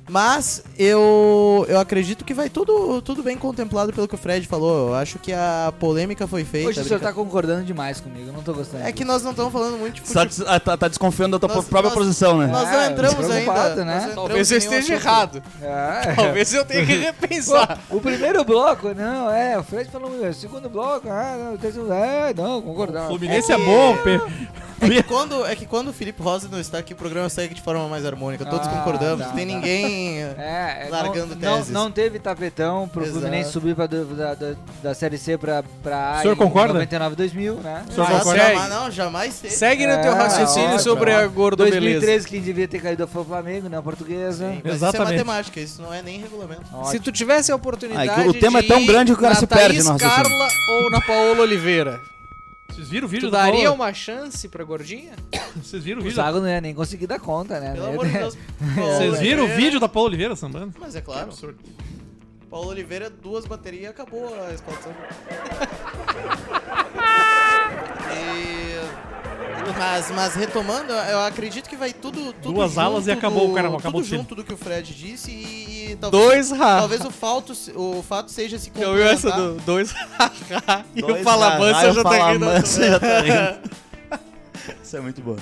Mas 0.09 0.63
eu, 0.77 1.65
eu 1.69 1.79
acredito 1.79 2.25
que 2.25 2.33
vai 2.33 2.49
tudo, 2.49 3.01
tudo 3.01 3.21
bem 3.21 3.37
contemplado 3.37 3.93
pelo 3.93 4.07
que 4.07 4.15
o 4.15 4.17
Fred 4.17 4.47
falou. 4.47 4.89
Eu 4.89 4.95
acho 4.95 5.19
que 5.19 5.31
a 5.31 5.71
polêmica 5.79 6.25
foi 6.27 6.43
feita. 6.43 6.69
Hoje 6.69 6.81
o 6.81 6.83
senhor 6.83 6.99
tá 6.99 7.13
concordando 7.13 7.63
demais 7.63 8.01
comigo, 8.01 8.27
eu 8.29 8.33
não 8.33 8.41
tô 8.41 8.53
gostando. 8.53 8.83
É 8.83 8.91
que 8.91 8.99
disso. 9.03 9.07
nós 9.07 9.23
não 9.23 9.31
estamos 9.31 9.53
falando 9.53 9.77
muito 9.77 9.95
de 9.95 10.01
futebol. 10.01 10.47
ah, 10.47 10.59
tá, 10.59 10.75
tá 10.77 10.87
desconfiando 10.87 11.37
da 11.37 11.47
tua 11.47 11.55
Nós- 11.55 11.65
própria 11.67 11.89
nós- 11.89 11.97
posição, 11.99 12.37
né? 12.39 12.47
Nós 12.47 12.67
não 12.69 12.79
É, 12.81 12.87
entramos 12.91 13.15
preocupado, 13.25 13.69
ainda. 13.69 13.85
né? 13.85 14.11
Talvez 14.15 14.51
eu 14.51 14.57
esteja 14.57 14.93
errado. 14.95 15.43
É. 15.61 16.13
Talvez 16.15 16.53
eu 16.53 16.65
tenha 16.65 16.85
que 16.85 16.93
repensar. 16.97 17.79
Pô, 17.87 17.97
o 17.97 18.01
primeiro 18.01 18.43
bloco, 18.43 18.93
não, 18.95 19.29
é, 19.29 19.57
o 19.59 19.63
Fred 19.63 19.89
falou, 19.91 20.09
o 20.09 20.33
segundo 20.33 20.69
bloco, 20.69 21.07
ah, 21.09 21.35
não, 21.37 21.53
o 21.53 21.57
terceiro, 21.57 21.91
é, 21.93 22.33
não, 22.33 22.61
concordar. 22.61 23.07
Fluminense 23.07 23.51
é, 23.51 23.57
bom, 23.57 23.95
Pe- 23.97 24.19
É 24.81 24.89
que, 24.89 25.03
quando, 25.07 25.45
é 25.45 25.55
que 25.55 25.65
quando 25.65 25.89
o 25.89 25.93
Felipe 25.93 26.21
Rosa 26.21 26.47
não 26.51 26.59
está 26.59 26.77
aqui, 26.79 26.93
o 26.93 26.95
programa 26.95 27.29
segue 27.29 27.53
de 27.53 27.61
forma 27.61 27.87
mais 27.87 28.05
harmônica. 28.05 28.45
Todos 28.45 28.67
Ah, 28.67 28.71
concordamos. 28.71 29.25
tá, 29.25 29.33
tem 29.33 29.47
tá. 29.47 29.53
ninguém. 29.53 30.19
É, 30.39 30.85
é, 30.85 30.89
Largando 30.89 31.35
não, 31.35 31.57
teses. 31.57 31.69
Não, 31.71 31.83
não 31.85 31.91
teve 31.91 32.19
tapetão 32.19 32.87
pro 32.87 33.03
Exato. 33.03 33.19
Fluminense 33.19 33.51
subir 33.51 33.75
pra, 33.75 33.87
da, 33.87 34.33
da, 34.35 34.55
da 34.83 34.93
Série 34.93 35.17
C 35.17 35.37
pra, 35.37 35.63
pra 35.83 36.15
A 36.15 36.17
O 36.19 36.21
senhor 36.21 36.33
em 36.33 36.37
concorda? 36.37 36.73
99 36.73 37.15
2000, 37.15 37.55
né? 37.55 37.83
O 37.87 37.91
senhor 37.93 38.07
Ah, 38.07 38.17
concorda? 38.19 38.39
jamais, 38.43 38.69
não, 38.69 38.91
jamais 38.91 39.39
teve. 39.39 39.53
Segue 39.53 39.85
no 39.87 40.01
teu 40.01 40.11
É, 40.11 40.15
raciocínio 40.15 40.67
ótimo, 40.69 40.79
sobre 40.81 41.13
a 41.13 41.25
gordo 41.27 41.63
beleza. 41.63 41.79
2013 41.81 42.27
quem 42.27 42.41
devia 42.41 42.67
ter 42.67 42.81
caído 42.81 43.07
foi 43.07 43.21
o 43.21 43.25
Flamengo, 43.25 43.69
não 43.69 43.79
a 43.79 43.81
portuguesa. 43.83 44.49
Sim, 44.49 44.61
mas 44.63 44.75
Exatamente. 44.75 45.03
Isso 45.13 45.13
é 45.13 45.23
matemática, 45.23 45.59
isso 45.59 45.81
não 45.81 45.93
é 45.93 46.01
nem 46.01 46.19
regulamento. 46.19 46.61
Se 46.85 46.99
tu 46.99 47.11
tivesse 47.11 47.51
a 47.51 47.55
oportunidade 47.55 48.09
Ah, 48.09 48.23
é 48.23 48.27
o 48.27 48.33
tema 48.33 48.59
é 48.59 48.61
de 48.61 48.67
tão 48.67 48.79
ir 48.79 48.85
grande 48.85 49.11
que 49.11 49.17
o 49.17 49.21
cara 49.21 49.33
na 49.33 49.39
se 49.39 49.47
perde 49.47 49.83
Thaís. 49.83 50.01
Carla 50.01 50.47
ou 50.69 50.89
na 50.91 51.01
Paola 51.01 51.41
Oliveira, 51.41 51.99
Vocês 52.69 52.89
viram 52.89 53.05
o 53.07 53.09
vídeo 53.09 53.27
tu 53.27 53.31
do 53.31 53.37
daria 53.37 53.63
Paulo? 53.65 53.75
uma 53.75 53.93
chance 53.93 54.47
pra 54.47 54.63
gordinha? 54.63 55.11
Vocês 55.55 55.83
viram 55.83 55.97
o 55.99 56.01
O 56.01 56.03
vídeo? 56.03 56.15
Zago 56.15 56.39
não 56.39 56.47
ia 56.47 56.61
nem 56.61 56.73
conseguir 56.73 57.07
dar 57.07 57.19
conta, 57.19 57.59
né? 57.59 57.73
Pelo 57.73 57.87
amor 57.87 58.07
de 58.07 58.13
Deus. 58.13 58.37
Vocês 58.75 59.19
viram 59.19 59.43
o 59.45 59.47
vídeo 59.47 59.79
da 59.79 59.89
Paula 59.89 60.09
Oliveira 60.09 60.35
sambando? 60.35 60.73
Mas 60.79 60.95
é 60.95 61.01
claro. 61.01 61.29
Paulo 62.49 62.69
Oliveira, 62.69 63.09
duas 63.09 63.45
baterias 63.45 63.83
e 63.83 63.87
acabou 63.87 64.33
a 64.43 64.53
escalação. 64.53 64.91
E- 68.15 69.09
Mas, 69.77 70.11
mas 70.11 70.35
retomando, 70.35 70.91
eu 70.93 71.19
acredito 71.21 71.69
que 71.69 71.75
vai 71.75 71.93
tudo. 71.93 72.33
tudo 72.33 72.53
Duas 72.55 72.77
alas 72.77 73.03
e 73.05 73.09
junto 73.11 73.17
acabou 73.19 73.45
do- 73.47 73.51
o 73.51 73.55
cara, 73.55 73.67
acabou 73.67 73.91
Tudo 73.91 74.01
o 74.03 74.07
filme. 74.07 74.23
junto 74.23 74.35
do 74.35 74.43
que 74.43 74.53
o 74.53 74.57
Fred 74.57 74.93
disse 74.95 75.29
e, 75.31 75.78
talvez, 75.95 76.23
Dois 76.49 76.51
ra. 76.51 76.77
talvez 76.79 77.05
o, 77.05 77.11
fato, 77.11 77.53
o 77.75 78.03
fato 78.03 78.31
seja 78.31 78.57
se 78.59 78.71
Já 78.75 78.87
ouviu 78.89 79.03
essa 79.07 79.29
complementar. 79.31 79.59
do 79.59 79.65
dois 79.65 79.91
ra 79.91 80.85
e 80.95 81.01
Dois 81.01 81.21
o 81.21 81.23
Fala 81.23 81.49
ra- 81.49 81.59
Mansa 81.59 81.79
ah, 81.79 81.91
já 81.93 81.99
o 81.99 82.03
tá 82.03 82.09
já 82.89 82.99
tá 82.99 83.19
rindo. 83.21 83.69
Isso 84.83 84.97
é 84.97 85.01
muito 85.01 85.21
bom. 85.21 85.37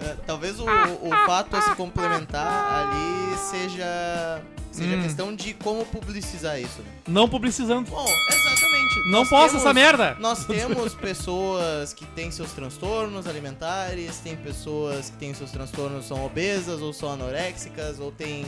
É, 0.00 0.16
talvez 0.26 0.58
o, 0.58 0.64
o 0.64 1.10
fato 1.26 1.54
a 1.56 1.60
se 1.60 1.74
complementar 1.74 2.86
ali 2.88 3.36
seja, 3.38 4.42
seja 4.72 4.96
Hum. 4.96 5.02
questão 5.02 5.34
de 5.36 5.52
como 5.54 5.84
publicizar 5.84 6.58
isso. 6.60 6.80
né? 6.80 6.88
Não 7.08 7.28
publicizando. 7.28 7.90
Bom, 7.90 8.04
exatamente. 8.04 9.10
Não 9.10 9.24
temos- 9.26 9.54
essa 9.54 9.74
merda! 9.74 10.16
Nós 10.20 10.44
temos 10.46 10.94
pessoas 10.94 11.92
que 11.92 12.06
têm 12.06 12.30
seus 12.30 12.52
transtornos 12.52 13.26
alimentares, 13.26 14.18
tem 14.18 14.36
pessoas 14.36 15.10
que 15.10 15.16
têm 15.18 15.34
seus 15.34 15.50
transtornos 15.50 16.06
são 16.06 16.24
obesas 16.24 16.80
ou 16.80 16.92
são 16.92 17.10
anoréxicas 17.12 17.98
ou 18.00 18.10
tem, 18.10 18.46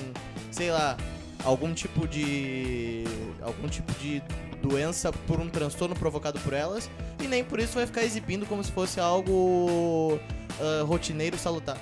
sei 0.50 0.70
lá, 0.70 0.96
algum 1.44 1.74
tipo 1.74 2.07
de 2.09 3.05
algum 3.42 3.68
tipo 3.68 3.92
de 4.00 4.22
doença 4.62 5.12
por 5.26 5.38
um 5.40 5.48
transtorno 5.48 5.94
provocado 5.94 6.38
por 6.40 6.52
elas 6.52 6.88
e 7.22 7.26
nem 7.26 7.42
por 7.44 7.58
isso 7.60 7.74
vai 7.74 7.86
ficar 7.86 8.02
exibindo 8.04 8.46
como 8.46 8.62
se 8.64 8.72
fosse 8.72 8.98
algo 9.00 10.18
ah, 10.60 10.84
rotineiro 10.86 11.36
salutar. 11.36 11.76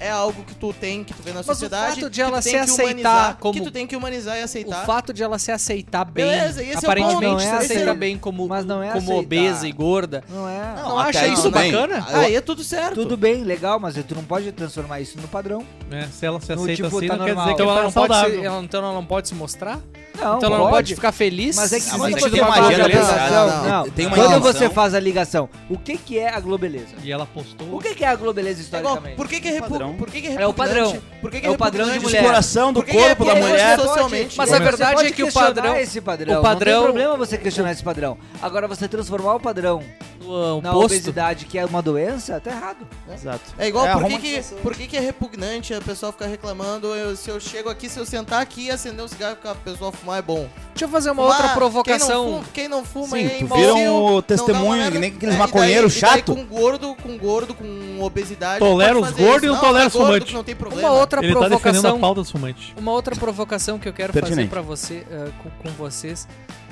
É 0.00 0.10
algo 0.10 0.42
que 0.42 0.56
tu 0.56 0.72
tem, 0.72 1.04
que 1.04 1.14
tu 1.14 1.22
vê 1.22 1.32
na 1.32 1.42
o 1.42 1.44
sociedade, 1.44 2.00
fato 2.00 2.10
de 2.10 2.16
que 2.16 2.22
ela 2.22 2.40
tu 2.40 2.42
tem 2.42 2.52
se 2.52 2.58
que 2.58 2.64
aceitar 2.64 2.82
humanizar, 2.88 3.36
como- 3.38 3.52
que 3.54 3.60
tu 3.60 3.70
tem 3.70 3.86
que 3.86 3.94
humanizar 3.94 4.36
e 4.36 4.40
O 4.40 4.44
aceitar. 4.46 4.84
fato 4.84 5.12
de 5.14 5.22
ela 5.22 5.38
se 5.38 5.52
aceitar 5.52 6.04
bem, 6.04 6.24
Beleza, 6.26 6.60
esse 6.60 6.70
é 6.70 6.70
o 6.70 6.74
ponto. 6.74 6.84
aparentemente 6.86 7.24
Não 7.24 7.38
é 7.38 7.42
se 7.42 7.48
aceita 7.50 7.72
aceitar. 7.74 7.94
bem 7.94 8.18
como, 8.18 8.48
Mas 8.48 8.64
não 8.64 8.82
é 8.82 8.88
como 8.88 8.98
aceitar. 8.98 9.22
obesa 9.22 9.68
e 9.68 9.70
gorda. 9.70 10.24
Não 10.28 10.48
é. 10.48 10.74
Não, 10.74 10.98
até 10.98 11.08
acha 11.10 11.20
aí 11.26 11.32
isso 11.34 11.48
bem. 11.52 11.70
bacana? 11.70 12.04
Aí 12.18 12.34
é 12.34 12.40
tudo 12.40 12.64
certo. 12.64 12.94
Tudo 12.96 13.16
bem, 13.16 13.44
legal, 13.44 13.78
mas 13.78 13.94
tu 13.94 14.14
não 14.16 14.24
pode 14.24 14.50
transformar 14.50 15.00
isso 15.00 15.16
no 15.20 15.28
padrão. 15.28 15.64
É, 15.88 16.08
se 16.08 16.26
ela 16.26 16.40
se 16.40 16.52
No 16.52 16.62
aceita 16.64 16.82
tipo, 16.82 16.96
assim, 16.98 17.06
tá 17.06 17.16
não 17.16 17.24
quer 17.24 17.34
dizer 17.36 17.46
que 17.46 17.52
Então 17.52 17.66
ela 17.66 17.74
ela, 17.76 17.82
não 17.84 17.92
pode 17.92 18.14
se, 18.14 18.44
ela, 18.44 18.62
então 18.64 18.84
ela 18.84 18.92
não 18.94 19.06
pode 19.06 19.28
se 19.28 19.34
mostrar? 19.36 19.78
Não, 20.22 20.36
então 20.36 20.48
ela 20.54 20.58
não 20.64 20.70
pode 20.70 20.94
ficar 20.94 21.12
feliz? 21.12 21.56
Mas 21.56 21.72
é 21.72 21.76
que 21.80 21.84
você 21.90 21.98
sentido 22.12 22.30
tem 22.30 22.40
da 22.40 22.46
uma 22.46 22.66
agenda 22.68 22.86
ligação, 22.86 23.16
Não, 23.30 23.64
não, 23.84 23.90
tem 23.90 24.06
uma 24.06 24.16
quando 24.16 24.40
você 24.40 24.68
faz 24.70 24.94
a 24.94 25.00
ligação, 25.00 25.48
o 25.68 25.78
que 25.78 25.96
que 25.98 26.18
é 26.18 26.28
a 26.34 26.40
globeleza? 26.40 26.94
E 27.02 27.10
ela 27.12 27.26
postou. 27.26 27.74
O 27.74 27.78
que 27.80 27.94
que 27.94 28.04
é 28.04 28.08
a 28.08 28.14
globeleza 28.16 28.60
É 28.60 28.64
igual, 28.64 28.82
historicamente? 28.82 29.16
por 29.16 29.28
que 29.28 29.40
que 29.40 29.48
é, 29.48 29.50
repu 29.52 29.68
Padrão. 29.70 29.94
por 29.94 30.10
que 30.10 30.20
que 30.20 30.26
é 30.28 30.34
É 30.42 30.46
o 30.46 30.52
padrão. 30.54 30.86
repugnante? 30.92 31.20
Por 31.20 31.30
que 31.30 31.40
que 31.40 31.46
É 31.46 31.50
o 31.50 31.56
padrão 31.58 31.84
de 31.86 31.90
repugnante? 31.92 32.04
mulher. 32.04 32.18
Exploração 32.22 32.72
do 32.72 32.80
é 32.80 32.84
corpo 32.84 32.98
da 33.24 33.32
repugnante 33.32 33.48
mulher. 33.48 33.78
socialmente? 33.80 34.38
Mas 34.38 34.52
a 34.52 34.56
Você 34.58 34.64
verdade 34.64 34.94
pode 34.94 35.08
é 35.08 35.12
que 35.12 35.22
o 35.22 35.32
padrão- 35.32 35.76
esse 35.76 36.00
padrão. 36.00 36.38
o 36.38 36.42
padrão- 36.42 36.72
Não 36.74 36.82
tem 36.86 36.92
problema 36.92 37.16
você 37.16 37.38
questionar 37.38 37.72
esse 37.72 37.82
padrão. 37.82 38.18
Agora, 38.40 38.66
você 38.68 38.88
transformar 38.88 39.34
o 39.34 39.40
padrão 39.40 39.82
O, 40.24 40.58
o 40.58 40.62
na 40.62 40.70
posto. 40.72 40.86
obesidade, 40.86 41.46
que 41.46 41.58
é 41.58 41.64
uma 41.64 41.82
doença, 41.82 42.40
tá 42.40 42.50
errado. 42.50 42.86
Exato. 43.12 43.40
É 43.58 43.66
igual, 43.68 43.86
É 43.86 43.92
por, 43.94 44.04
que, 44.06 44.18
que, 44.18 44.42
por 44.62 44.74
que, 44.74 44.86
que 44.86 44.96
é 44.96 45.00
repugnante 45.00 45.74
a 45.74 45.80
pessoa 45.80 46.12
ficar 46.12 46.26
reclamando? 46.26 46.88
eu- 46.94 47.16
se 47.16 47.30
eu 47.30 47.40
chego 47.40 47.68
aqui, 47.68 47.88
se 47.88 47.98
eu 47.98 48.04
sentar 48.06 48.40
aqui 48.40 48.66
e 48.66 48.70
acender 48.70 49.04
um 49.04 49.08
cigarro 49.08 49.36
com 49.36 49.48
a 49.48 49.54
pessoa 49.54 49.90
fumar 49.92 50.11
é 50.14 50.22
bom. 50.22 50.48
Deixa 50.70 50.84
eu 50.84 50.88
fazer 50.88 51.10
uma 51.10 51.22
outra 51.22 51.42
Mas 51.44 51.52
provocação. 51.54 52.42
Quem 52.52 52.68
não 52.68 52.84
fuma, 52.84 53.08
quem 53.08 53.16
não 53.16 53.16
fuma 53.16 53.16
Sim, 53.18 53.26
é 53.26 53.28
tu 53.30 53.44
imóvel, 53.44 53.74
vira 53.74 53.86
não 53.88 53.96
um 53.96 54.06
dá 54.06 54.12
uma 54.12 54.22
testemunho, 54.22 54.90
nem 54.90 55.10
aqueles 55.10 55.34
É, 55.34 55.38
maconheiros 55.38 55.92
chato. 55.92 56.34
com 56.34 56.44
gordo, 56.44 56.94
com 56.96 57.18
gordo, 57.18 57.54
com 57.54 58.00
obesidade. 58.00 58.58
Tolera 58.58 58.98
os 58.98 59.08
fazer 59.10 59.22
gordos 59.24 59.42
e 59.42 59.46
não 59.46 59.60
tolera 59.60 59.84
é 59.84 59.86
os 59.88 59.92
gordo 59.92 60.26
fumantes. 60.26 60.54
Não. 60.72 60.78
Uma 60.78 60.90
outra 60.92 61.22
Ele 61.24 61.32
tá 61.34 61.38
provocação. 61.40 62.00
pauta 62.00 62.20
dos 62.20 62.30
fumantes. 62.30 62.72
Uma 62.76 62.92
outra 62.92 63.14
provocação 63.14 63.78
que 63.78 63.88
eu 63.88 63.92
quero 63.92 64.12
fazer 64.12 64.24
Pertinente. 64.26 64.50
pra 64.50 64.60
você, 64.62 65.06
eh, 65.10 65.28
com, 65.42 65.50
com 65.50 65.68
vocês. 65.76 66.26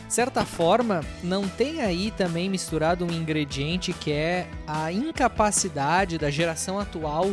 Certa 0.08 0.44
forma, 0.44 1.02
não 1.22 1.46
tem 1.46 1.82
aí 1.82 2.10
também 2.10 2.48
misturado 2.50 3.04
um 3.04 3.12
ingrediente 3.12 3.92
que 3.92 4.10
é 4.10 4.48
a 4.66 4.90
incapacidade 4.90 6.18
da 6.18 6.30
geração 6.30 6.80
atual 6.80 7.30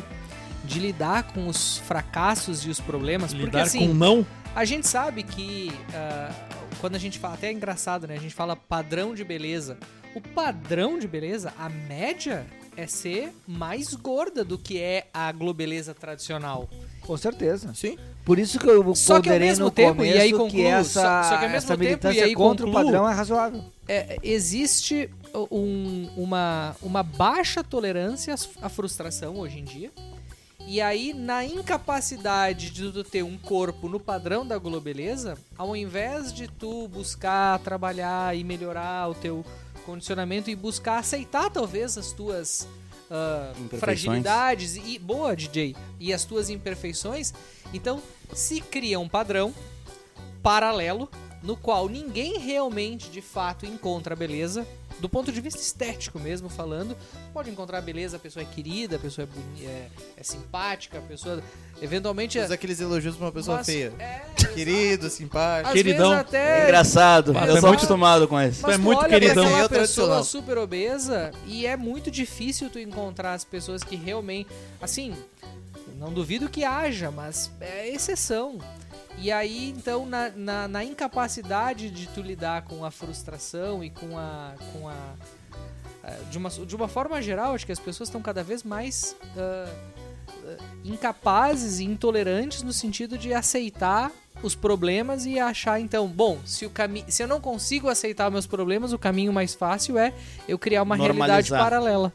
de 0.63 0.79
lidar 0.79 1.23
com 1.33 1.47
os 1.47 1.77
fracassos 1.79 2.65
e 2.65 2.69
os 2.69 2.79
problemas. 2.79 3.31
porque 3.31 3.45
Lidar 3.47 3.63
assim, 3.63 3.87
com 3.87 3.93
não. 3.95 4.25
A 4.57 4.65
gente 4.65 4.87
sabe 4.87 5.21
que 5.21 5.71
ah, 5.93 6.31
quando 6.81 6.95
a 6.95 6.99
gente 6.99 7.19
fala, 7.19 7.35
até 7.35 7.47
é 7.49 7.51
engraçado, 7.51 8.07
né? 8.07 8.15
A 8.15 8.19
gente 8.19 8.33
fala 8.33 8.55
padrão 8.55 9.13
de 9.13 9.23
beleza. 9.23 9.77
O 10.15 10.21
padrão 10.21 10.97
de 10.97 11.07
beleza, 11.07 11.53
a 11.59 11.69
média 11.69 12.43
é 12.75 12.87
ser 12.87 13.31
mais 13.47 13.93
gorda 13.93 14.43
do 14.43 14.57
que 14.57 14.79
é 14.79 15.07
a 15.13 15.31
globeleza 15.31 15.93
tradicional. 15.93 16.67
Com 17.01 17.15
certeza. 17.17 17.71
Sim. 17.75 17.97
Por 18.25 18.39
isso 18.39 18.59
que 18.59 18.67
eu 18.67 18.95
Só 18.95 19.21
que 19.21 19.29
ao 19.29 19.39
mesmo 19.39 19.69
tempo, 19.69 19.95
começo 19.97 20.17
e 20.17 20.19
aí 20.19 20.31
que 20.31 20.37
concluo, 20.37 20.65
essa, 20.65 21.01
só- 21.23 21.29
só 21.29 21.37
que 21.37 21.45
ao 21.45 21.51
mesmo 21.51 21.57
essa 21.57 21.77
tempo, 21.77 22.07
e 22.11 22.21
aí 22.21 22.33
contra 22.35 22.65
concluo, 22.65 22.81
o 22.81 22.85
padrão 22.85 23.07
é 23.09 23.13
razoável. 23.13 23.63
É, 23.87 24.17
existe 24.23 25.09
um- 25.51 26.09
uma, 26.17 26.75
uma 26.81 27.03
baixa 27.03 27.63
tolerância 27.63 28.33
à 28.61 28.69
frustração 28.69 29.37
hoje 29.37 29.59
em 29.59 29.63
dia. 29.63 29.91
E 30.69 30.81
aí, 30.81 31.13
na 31.13 31.45
incapacidade 31.45 32.69
de 32.69 32.91
tu 32.91 33.01
ter 33.01 33.23
um 33.23 33.37
corpo 33.37 33.87
no 33.87 34.01
padrão 34.01 34.45
da 34.45 34.57
globeleza, 34.57 35.37
ao 35.57 35.73
invés 35.77 36.33
de 36.33 36.45
tu 36.45 36.89
buscar 36.89 37.57
trabalhar 37.59 38.35
e 38.35 38.43
melhorar 38.43 39.09
o 39.09 39.15
teu 39.15 39.45
condicionamento 39.85 40.49
e 40.49 40.55
buscar 40.55 40.97
aceitar 40.97 41.49
talvez 41.49 41.97
as 41.97 42.11
tuas 42.11 42.67
Imperfeições. 43.51 43.79
fragilidades 43.79 44.75
e 44.75 44.99
boa 44.99 45.33
DJ 45.33 45.73
e 45.97 46.11
as 46.11 46.25
tuas 46.25 46.49
imperfeições, 46.49 47.33
então 47.73 48.03
se 48.33 48.59
cria 48.59 48.99
um 48.99 49.07
padrão 49.07 49.53
paralelo 50.43 51.09
no 51.43 51.55
qual 51.55 51.87
ninguém 51.87 52.37
realmente 52.39 53.09
de 53.09 53.21
fato 53.21 53.65
encontra 53.65 54.15
beleza 54.15 54.65
do 54.99 55.07
ponto 55.07 55.31
de 55.31 55.39
vista 55.39 55.61
estético 55.61 56.19
mesmo 56.19 56.49
falando 56.49 56.97
pode 57.31 57.51
encontrar 57.51 57.79
beleza 57.81 58.17
a 58.17 58.19
pessoa 58.19 58.41
é 58.41 58.45
querida 58.45 58.95
a 58.95 58.99
pessoa 58.99 59.27
é, 59.27 59.27
boni- 59.27 59.65
é, 59.67 59.87
é 60.17 60.23
simpática 60.23 60.97
a 60.97 61.01
pessoa 61.01 61.43
eventualmente 61.79 62.39
Faz 62.39 62.49
aqueles 62.51 62.79
elogios 62.81 63.15
pra 63.15 63.27
uma 63.27 63.31
pessoa 63.31 63.57
Mas- 63.57 63.65
feia. 63.67 63.93
é, 63.99 64.21
Querido, 64.55 65.07
simpático. 65.11 65.67
às 65.69 65.73
Queridão. 65.75 66.09
vezes 66.09 66.21
até 66.25 66.63
Engraçado. 66.63 67.31
Mas 67.35 67.47
eu 67.49 67.57
é 67.57 67.59
sou 67.59 67.69
muito- 67.69 67.79
acostumado 67.81 68.27
com 68.27 68.39
esse. 68.41 68.63
Mas 68.63 68.73
é 68.73 68.77
tu 68.77 68.81
muito 68.83 68.99
olha 68.99 69.09
queridão. 69.09 69.33
pra 69.35 69.43
aí 69.43 69.49
é 69.49 69.55
pessoa 69.55 69.69
tradicional. 69.69 70.23
super 70.23 70.57
obesa 70.57 71.31
e 71.45 71.67
é 71.67 71.77
muito 71.77 72.09
difícil 72.09 72.67
tu 72.71 72.79
encontrar 72.79 73.33
as 73.33 73.43
pessoas 73.43 73.83
que 73.83 73.95
realmente. 73.95 74.49
Assim, 74.81 75.15
não 75.99 76.11
duvido 76.11 76.49
que 76.49 76.63
haja, 76.63 77.11
mas 77.11 77.51
é 77.61 77.87
exceção. 77.87 78.57
E 79.17 79.31
aí, 79.31 79.69
então, 79.69 80.05
na, 80.05 80.29
na, 80.29 80.67
na 80.67 80.83
incapacidade 80.83 81.89
de 81.89 82.07
tu 82.07 82.21
lidar 82.21 82.63
com 82.63 82.85
a 82.85 82.91
frustração 82.91 83.83
e 83.83 83.89
com 83.89 84.17
a. 84.17 84.53
Com 84.73 84.87
a 84.87 84.95
eh, 86.03 86.19
de, 86.29 86.37
uma, 86.37 86.49
de 86.49 86.75
uma 86.75 86.87
forma 86.87 87.21
geral, 87.21 87.53
acho 87.55 87.65
que 87.65 87.71
as 87.71 87.79
pessoas 87.79 88.09
estão 88.09 88.21
cada 88.21 88.43
vez 88.43 88.63
mais 88.63 89.15
ah, 89.35 89.73
incapazes 90.83 91.79
e 91.79 91.83
intolerantes 91.83 92.63
no 92.63 92.71
sentido 92.71 93.17
de 93.17 93.33
aceitar 93.33 94.11
os 94.41 94.53
problemas 94.55 95.25
e 95.25 95.39
achar 95.39 95.79
então, 95.79 96.07
bom, 96.07 96.37
se 96.45 96.65
o 96.65 96.69
caminho, 96.69 97.05
se 97.09 97.23
eu 97.23 97.27
não 97.27 97.41
consigo 97.41 97.89
aceitar 97.89 98.29
meus 98.29 98.45
problemas, 98.45 98.93
o 98.93 98.99
caminho 98.99 99.33
mais 99.33 99.55
fácil 99.55 99.97
é 99.97 100.13
eu 100.47 100.59
criar 100.59 100.83
uma 100.83 100.95
realidade 100.95 101.49
Normalizar. 101.49 101.59
paralela. 101.59 102.13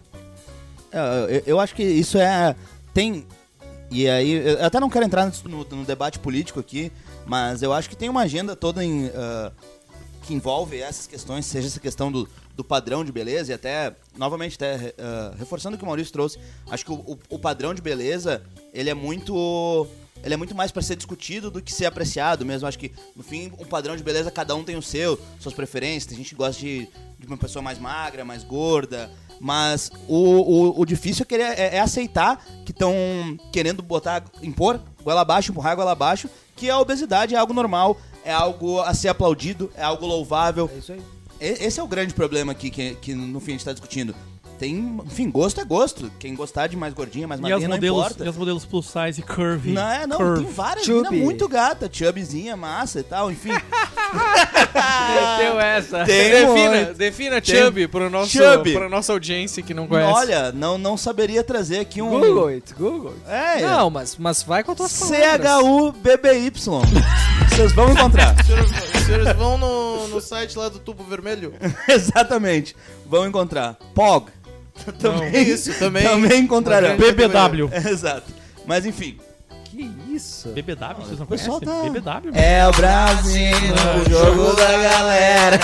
É, 0.92 1.38
Eu, 1.38 1.42
eu 1.46 1.60
acho 1.60 1.74
que 1.74 1.82
isso 1.82 2.18
é. 2.18 2.54
Tem. 2.94 3.26
E 3.92 4.08
aí, 4.08 4.32
eu 4.32 4.64
até 4.64 4.80
não 4.80 4.88
quero 4.88 5.04
entrar 5.04 5.30
no, 5.44 5.64
no 5.64 5.84
debate 5.84 6.18
político 6.18 6.58
aqui, 6.58 6.90
mas 7.26 7.62
eu 7.62 7.72
acho 7.72 7.90
que 7.90 7.96
tem 7.96 8.08
uma 8.08 8.22
agenda 8.22 8.56
toda 8.56 8.82
em, 8.82 9.10
ah, 9.14 9.52
que 10.22 10.32
envolve 10.32 10.78
essas 10.80 11.06
questões, 11.06 11.44
seja 11.44 11.66
essa 11.68 11.78
questão 11.80 12.10
do, 12.10 12.26
do 12.56 12.64
padrão 12.64 13.04
de 13.04 13.12
beleza, 13.12 13.52
e 13.52 13.54
até, 13.54 13.94
novamente, 14.16 14.54
até 14.54 14.94
ah, 14.98 15.34
reforçando 15.38 15.74
o 15.74 15.78
que 15.78 15.84
o 15.84 15.86
Maurício 15.86 16.10
trouxe, 16.12 16.38
acho 16.70 16.84
que 16.86 16.90
o, 16.92 16.94
o- 16.94 17.18
o 17.28 17.38
padrão 17.38 17.74
de 17.74 17.82
beleza, 17.82 18.42
ele 18.72 18.88
é 18.88 18.94
muito. 18.94 19.86
Ele 20.24 20.34
é 20.34 20.36
muito 20.36 20.54
mais 20.54 20.70
para 20.70 20.80
ser 20.82 20.94
discutido 20.94 21.50
do 21.50 21.60
que 21.60 21.72
ser 21.72 21.84
apreciado 21.84 22.46
mesmo. 22.46 22.68
Acho 22.68 22.78
que, 22.78 22.92
no 23.16 23.24
fim, 23.24 23.50
um 23.58 23.64
padrão 23.64 23.96
de 23.96 24.04
beleza, 24.04 24.30
cada 24.30 24.54
um 24.54 24.62
tem 24.62 24.76
o 24.76 24.82
seu, 24.82 25.18
suas 25.40 25.52
preferências. 25.52 26.06
Tem 26.06 26.16
gente 26.16 26.28
que 26.28 26.36
gosta 26.36 26.60
de, 26.60 26.86
de 27.18 27.26
uma 27.26 27.36
pessoa 27.36 27.60
mais 27.60 27.76
magra, 27.76 28.24
mais 28.24 28.44
gorda. 28.44 29.10
Mas 29.42 29.90
o, 30.06 30.16
o, 30.16 30.80
o 30.82 30.86
difícil 30.86 31.24
é, 31.24 31.26
querer, 31.26 31.58
é, 31.58 31.76
é 31.76 31.80
aceitar 31.80 32.46
que 32.64 32.70
estão 32.70 32.94
querendo 33.52 33.82
botar, 33.82 34.22
impor 34.40 34.80
goela 35.02 35.22
abaixo, 35.22 35.50
empurrar 35.50 35.74
goela 35.74 35.90
abaixo, 35.90 36.30
que 36.54 36.70
a 36.70 36.78
obesidade 36.78 37.34
é 37.34 37.38
algo 37.38 37.52
normal, 37.52 37.98
é 38.24 38.32
algo 38.32 38.80
a 38.80 38.94
ser 38.94 39.08
aplaudido, 39.08 39.68
é 39.74 39.82
algo 39.82 40.06
louvável. 40.06 40.70
É 40.72 40.78
isso 40.78 40.92
aí. 40.92 41.02
Esse 41.40 41.80
é 41.80 41.82
o 41.82 41.88
grande 41.88 42.14
problema 42.14 42.52
aqui 42.52 42.70
que, 42.70 42.94
que 42.94 43.16
no 43.16 43.40
fim 43.40 43.50
a 43.50 43.54
gente 43.54 43.64
tá 43.64 43.72
discutindo. 43.72 44.14
Tem, 44.62 44.96
enfim, 45.04 45.28
gosto 45.28 45.60
é 45.60 45.64
gosto. 45.64 46.08
Quem 46.20 46.36
gostar 46.36 46.68
de 46.68 46.76
mais 46.76 46.94
gordinha, 46.94 47.26
mais 47.26 47.40
magrinha, 47.40 47.66
não 47.66 47.74
modelos, 47.74 47.98
importa. 47.98 48.24
e 48.24 48.28
as 48.28 48.36
modelos 48.36 48.64
plus 48.64 48.86
size 48.86 49.20
e 49.20 49.24
curvy. 49.24 49.72
Não, 49.72 49.88
é, 49.88 50.06
não, 50.06 50.18
curve. 50.18 50.44
tem 50.44 50.52
várias 50.52 50.86
Chubby. 50.86 51.02
meninas 51.02 51.24
muito 51.24 51.48
gata, 51.48 51.90
chubbyzinha, 51.92 52.56
massa 52.56 53.00
e 53.00 53.02
tal, 53.02 53.32
enfim. 53.32 53.48
Meteu 53.50 55.58
essa. 55.58 56.04
Tem 56.04 56.30
defina, 56.30 56.76
muito. 56.76 56.94
defina 56.94 57.40
Tem. 57.40 57.56
Chubby 57.56 57.88
pro 57.88 58.08
nosso, 58.08 58.30
Chubby. 58.30 58.72
pra 58.72 58.88
nossa 58.88 59.12
audiência 59.12 59.64
que 59.64 59.74
não 59.74 59.88
conhece. 59.88 60.12
Olha, 60.12 60.52
não, 60.52 60.78
não 60.78 60.96
saberia 60.96 61.42
trazer 61.42 61.80
aqui 61.80 62.00
um... 62.00 62.10
Google 62.10 62.46
it, 62.46 62.72
Google 62.74 63.14
it. 63.26 63.58
É, 63.58 63.66
Não, 63.66 63.90
mas, 63.90 64.16
mas 64.16 64.44
vai 64.44 64.62
com 64.62 64.70
as 64.70 64.76
tuas 64.76 64.96
palavras. 64.96 65.18
C-H-U-B-B-Y. 65.20 66.52
Vocês 67.50 67.72
vão 67.72 67.90
encontrar. 67.90 68.36
Os 68.38 69.02
os 69.02 69.06
senhores 69.06 69.36
vão 69.36 69.58
no, 69.58 70.06
no 70.06 70.20
site 70.20 70.56
lá 70.56 70.68
do 70.68 70.78
Tubo 70.78 71.02
Vermelho? 71.02 71.52
Exatamente. 71.88 72.76
Vão 73.04 73.26
encontrar. 73.26 73.76
POG. 73.94 74.30
Também, 74.98 75.42
Isso, 75.42 75.72
também. 75.78 76.02
Também 76.02 76.40
encontrarão. 76.40 76.96
BBW. 76.96 77.70
Exato. 77.88 78.32
Mas 78.66 78.84
enfim. 78.86 79.18
Que 79.64 79.90
isso? 80.10 80.48
BBW, 80.50 80.94
vocês 81.04 81.18
não 81.18 81.26
conhecem? 81.26 81.60
tá- 81.60 81.82
BBW. 81.82 82.30
É 82.34 82.68
o 82.68 82.72
Brasil, 82.72 83.56
o 84.06 84.10
jogo 84.10 84.52
da 84.54 84.78
galera. 84.78 85.58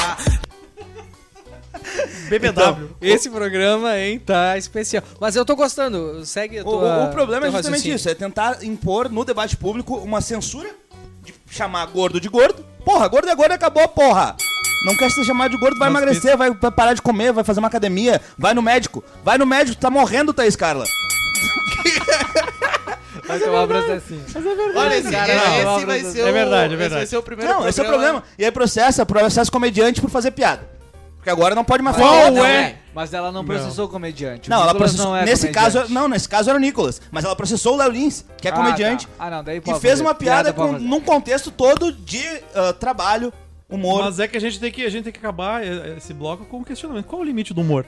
BBW. 2.28 2.88
Esse 3.00 3.30
programa, 3.30 3.98
hein, 3.98 4.18
tá 4.18 4.56
especial. 4.58 5.02
Mas 5.20 5.36
eu 5.36 5.44
tô 5.44 5.54
gostando, 5.56 6.24
segue 6.24 6.62
tua 6.62 6.72
o- 6.72 7.04
o 7.06 7.10
problema 7.10 7.46
é 7.46 7.50
justamente 7.50 7.76
raciocínio. 7.90 7.96
isso, 7.96 8.08
é 8.08 8.14
tentar 8.14 8.62
impor 8.64 9.10
no 9.10 9.24
debate 9.24 9.56
público 9.56 9.96
uma 9.96 10.20
censura 10.20 10.70
de 11.22 11.34
chamar 11.50 11.84
gordo 11.86 12.20
de 12.20 12.28
gordo. 12.28 12.64
Porra, 12.84 13.08
gordo 13.08 13.28
é 13.28 13.34
gordo 13.34 13.52
e 13.52 13.54
acabou, 13.54 13.86
porra. 13.88 14.36
Não 14.84 14.96
quer 14.96 15.10
ser 15.10 15.24
chamado 15.24 15.50
de 15.50 15.56
gordo, 15.58 15.78
vai 15.78 15.90
Mas 15.90 16.02
emagrecer, 16.02 16.36
vai, 16.36 16.50
vai 16.50 16.70
parar 16.70 16.94
de 16.94 17.02
comer, 17.02 17.32
vai 17.32 17.42
fazer 17.44 17.58
uma 17.58 17.68
academia, 17.68 18.20
vai 18.36 18.54
no 18.54 18.62
médico. 18.62 19.02
Vai 19.24 19.36
no 19.36 19.44
médico, 19.46 19.76
tá 19.80 19.90
morrendo, 19.90 20.32
Thaís 20.32 20.54
Carla. 20.56 20.84
Vai 23.26 23.38
tomar 23.40 23.64
um 23.64 23.68
processinho. 23.68 24.24
Olha, 24.74 24.96
esse, 24.96 25.10
Cara, 25.10 25.32
esse 25.34 25.64
não, 25.64 25.86
vai 25.86 26.02
não, 26.02 26.12
ser 26.12 26.20
é 26.20 26.30
o, 26.30 26.32
verdade, 26.32 26.62
é 26.62 26.66
esse 26.66 26.76
verdade. 26.76 26.94
vai 26.94 27.06
ser 27.06 27.16
o 27.18 27.22
primeiro 27.22 27.52
Não, 27.52 27.68
esse 27.68 27.78
é 27.78 27.82
o 27.82 27.86
problema. 27.86 28.22
E 28.38 28.44
aí 28.44 28.50
processa, 28.50 29.04
processa 29.04 29.50
comediante 29.50 30.00
por 30.00 30.08
fazer 30.08 30.30
piada. 30.30 30.66
Porque 31.16 31.28
agora 31.28 31.54
não 31.54 31.62
pode 31.64 31.82
mais 31.82 31.96
Qual 31.96 32.08
falar. 32.08 32.30
Não, 32.30 32.44
é? 32.46 32.76
Mas 32.94 33.12
ela 33.12 33.30
não 33.30 33.44
processou 33.44 33.84
o 33.84 33.88
comediante. 33.88 34.48
O 34.48 34.50
Não, 34.50 34.62
ela 34.62 34.72
Nicolas 34.72 34.92
processou. 34.92 35.10
não 35.12 35.16
é 35.16 35.24
nesse 35.26 35.48
comediante. 35.48 35.72
caso, 35.78 35.92
não, 35.92 36.08
nesse 36.08 36.28
caso 36.28 36.48
era 36.48 36.58
o 36.58 36.60
Nicolas. 36.60 37.02
Mas 37.10 37.24
ela 37.24 37.36
processou 37.36 37.74
o 37.74 37.76
Léo 37.76 37.90
Lins, 37.90 38.24
que 38.40 38.48
é 38.48 38.50
Ah, 38.50 38.54
comediante, 38.54 39.06
tá. 39.06 39.12
Ah, 39.18 39.30
não, 39.30 39.44
daí 39.44 39.60
pode 39.60 39.80
fez 39.80 39.92
fazer. 39.94 40.04
uma 40.04 40.14
piada, 40.14 40.54
pode 40.54 40.66
com, 40.68 40.74
fazer. 40.74 40.88
num 40.88 41.00
contexto 41.00 41.50
todo 41.50 41.92
de 41.92 42.24
ah, 42.54 42.72
trabalho, 42.72 43.30
humor. 43.68 44.04
Mas 44.04 44.18
é 44.18 44.26
que 44.28 44.36
a 44.36 44.40
gente 44.40 44.58
tem 44.58 44.70
que, 44.72 44.84
a 44.84 44.90
gente 44.90 45.04
tem 45.04 45.12
que 45.12 45.18
acabar 45.18 45.62
eh, 45.64 45.94
esse 45.98 46.12
bloco 46.14 46.44
com 46.44 46.58
um 46.58 46.64
questionamento. 46.64 47.06
Qual 47.06 47.20
é 47.20 47.24
o 47.24 47.26
limite 47.26 47.52
do 47.52 47.60
humor? 47.60 47.84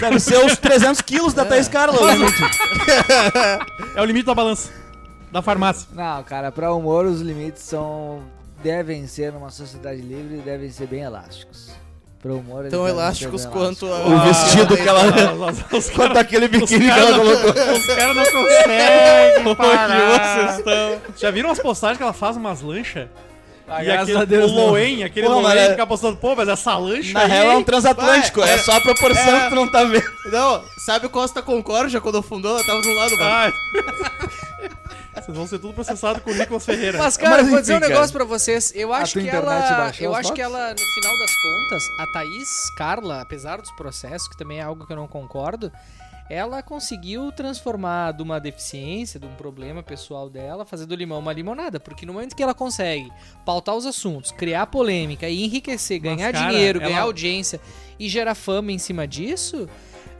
Deve 0.00 0.18
ser 0.18 0.44
os 0.44 0.56
300 0.58 1.00
quilos 1.00 1.32
da 1.32 1.44
Thaís 1.44 1.68
Carla. 1.68 2.00
o 2.00 2.10
limite. 2.10 2.42
É 3.96 4.00
o 4.00 4.04
limite 4.04 4.26
da 4.26 4.34
balança. 4.34 4.70
Da 5.32 5.40
farmácia. 5.42 5.88
Não, 5.92 6.22
cara, 6.24 6.50
pra 6.50 6.72
humor 6.74 7.04
os 7.06 7.20
limites 7.20 7.62
são. 7.62 8.20
devem 8.62 9.06
ser 9.06 9.32
numa 9.32 9.50
sociedade 9.50 10.00
livre 10.00 10.38
e 10.38 10.40
devem 10.40 10.70
ser 10.70 10.86
bem 10.86 11.02
elásticos. 11.02 11.70
Pro 12.20 12.36
humor 12.38 12.66
Tão 12.68 12.86
elásticos 12.86 13.46
quanto 13.46 13.86
a... 13.86 14.06
O 14.06 14.20
vestido 14.20 14.76
que 14.76 14.86
ela. 14.86 15.02
Os- 15.72 15.72
os 15.72 15.90
Quanto 15.90 16.18
aquele 16.18 16.48
biquíni 16.48 16.84
que 16.84 16.90
ela 16.90 17.10
não, 17.12 17.18
colocou. 17.20 17.50
os 17.72 17.86
caras 17.86 18.16
não 18.16 18.24
conseguem 18.42 19.54
parar. 19.56 20.58
Já 21.16 21.30
viram 21.30 21.50
as 21.50 21.58
postagens 21.58 21.96
que 21.96 22.02
ela 22.02 22.12
faz 22.12 22.36
umas 22.36 22.60
lanchas? 22.60 23.08
Ah, 23.70 23.82
e 23.82 23.86
graças 23.86 24.02
aquele, 24.02 24.18
a 24.18 24.24
Deus, 24.24 24.50
o. 24.50 24.54
Loen, 24.54 25.04
aquele 25.04 25.26
Pô, 25.26 25.40
Loen 25.40 25.56
é- 25.56 25.70
fica 25.70 25.86
postando, 25.86 26.16
pô, 26.16 26.34
mas 26.34 26.48
essa 26.48 26.76
lancha 26.76 27.12
Na 27.12 27.20
aí, 27.20 27.30
real 27.30 27.52
é 27.52 27.56
um 27.56 27.62
transatlântico, 27.62 28.42
é, 28.42 28.58
só 28.58 28.72
a 28.72 28.80
proporção 28.80 29.36
é. 29.36 29.44
que 29.44 29.48
tu 29.50 29.54
não 29.54 29.70
tá 29.70 29.84
vendo. 29.84 30.10
Não, 30.26 30.64
sabe 30.84 31.06
o 31.06 31.10
Costa 31.10 31.40
Concórdia 31.40 32.00
quando 32.00 32.20
fundou? 32.20 32.50
Ela 32.56 32.64
tava 32.66 32.82
do 32.82 32.92
lado, 32.92 33.16
mano. 33.16 33.54
Vocês 35.14 35.36
vão 35.36 35.46
ser 35.46 35.58
tudo 35.58 35.74
processados 35.74 36.22
com 36.22 36.30
o 36.30 36.34
Nicolas 36.34 36.64
Ferreira. 36.64 36.98
Mas, 36.98 37.16
cara, 37.16 37.42
Mas, 37.42 37.50
vou 37.50 37.60
dizer 37.60 37.74
um 37.74 37.78
enfim, 37.78 37.88
negócio 37.88 38.12
pra 38.12 38.24
vocês. 38.24 38.72
Eu 38.74 38.92
acho 38.92 39.20
que 39.20 39.28
ela. 39.28 39.92
Eu 40.00 40.14
acho 40.14 40.32
que 40.32 40.40
ela, 40.40 40.70
no 40.70 40.78
final 40.78 41.18
das 41.18 41.30
contas, 41.36 41.82
a 41.98 42.06
Thaís 42.12 42.70
Carla, 42.76 43.20
apesar 43.20 43.60
dos 43.60 43.70
processos, 43.72 44.28
que 44.28 44.36
também 44.36 44.58
é 44.60 44.62
algo 44.62 44.86
que 44.86 44.92
eu 44.92 44.96
não 44.96 45.06
concordo, 45.06 45.70
ela 46.30 46.62
conseguiu 46.62 47.32
transformar 47.32 48.12
de 48.12 48.22
uma 48.22 48.38
deficiência, 48.38 49.18
de 49.18 49.26
um 49.26 49.34
problema 49.34 49.82
pessoal 49.82 50.30
dela, 50.30 50.64
fazer 50.64 50.86
do 50.86 50.94
limão 50.94 51.18
uma 51.18 51.32
limonada. 51.32 51.80
Porque 51.80 52.06
no 52.06 52.12
momento 52.12 52.36
que 52.36 52.42
ela 52.42 52.54
consegue 52.54 53.10
pautar 53.44 53.74
os 53.74 53.84
assuntos, 53.84 54.30
criar 54.30 54.66
polêmica 54.68 55.28
e 55.28 55.42
enriquecer, 55.44 55.98
ganhar 55.98 56.32
cara, 56.32 56.48
dinheiro, 56.52 56.78
ela- 56.78 56.88
ganhar 56.88 57.02
audiência 57.02 57.60
e 57.98 58.08
gerar 58.08 58.36
fama 58.36 58.70
em 58.70 58.78
cima 58.78 59.06
disso, 59.08 59.68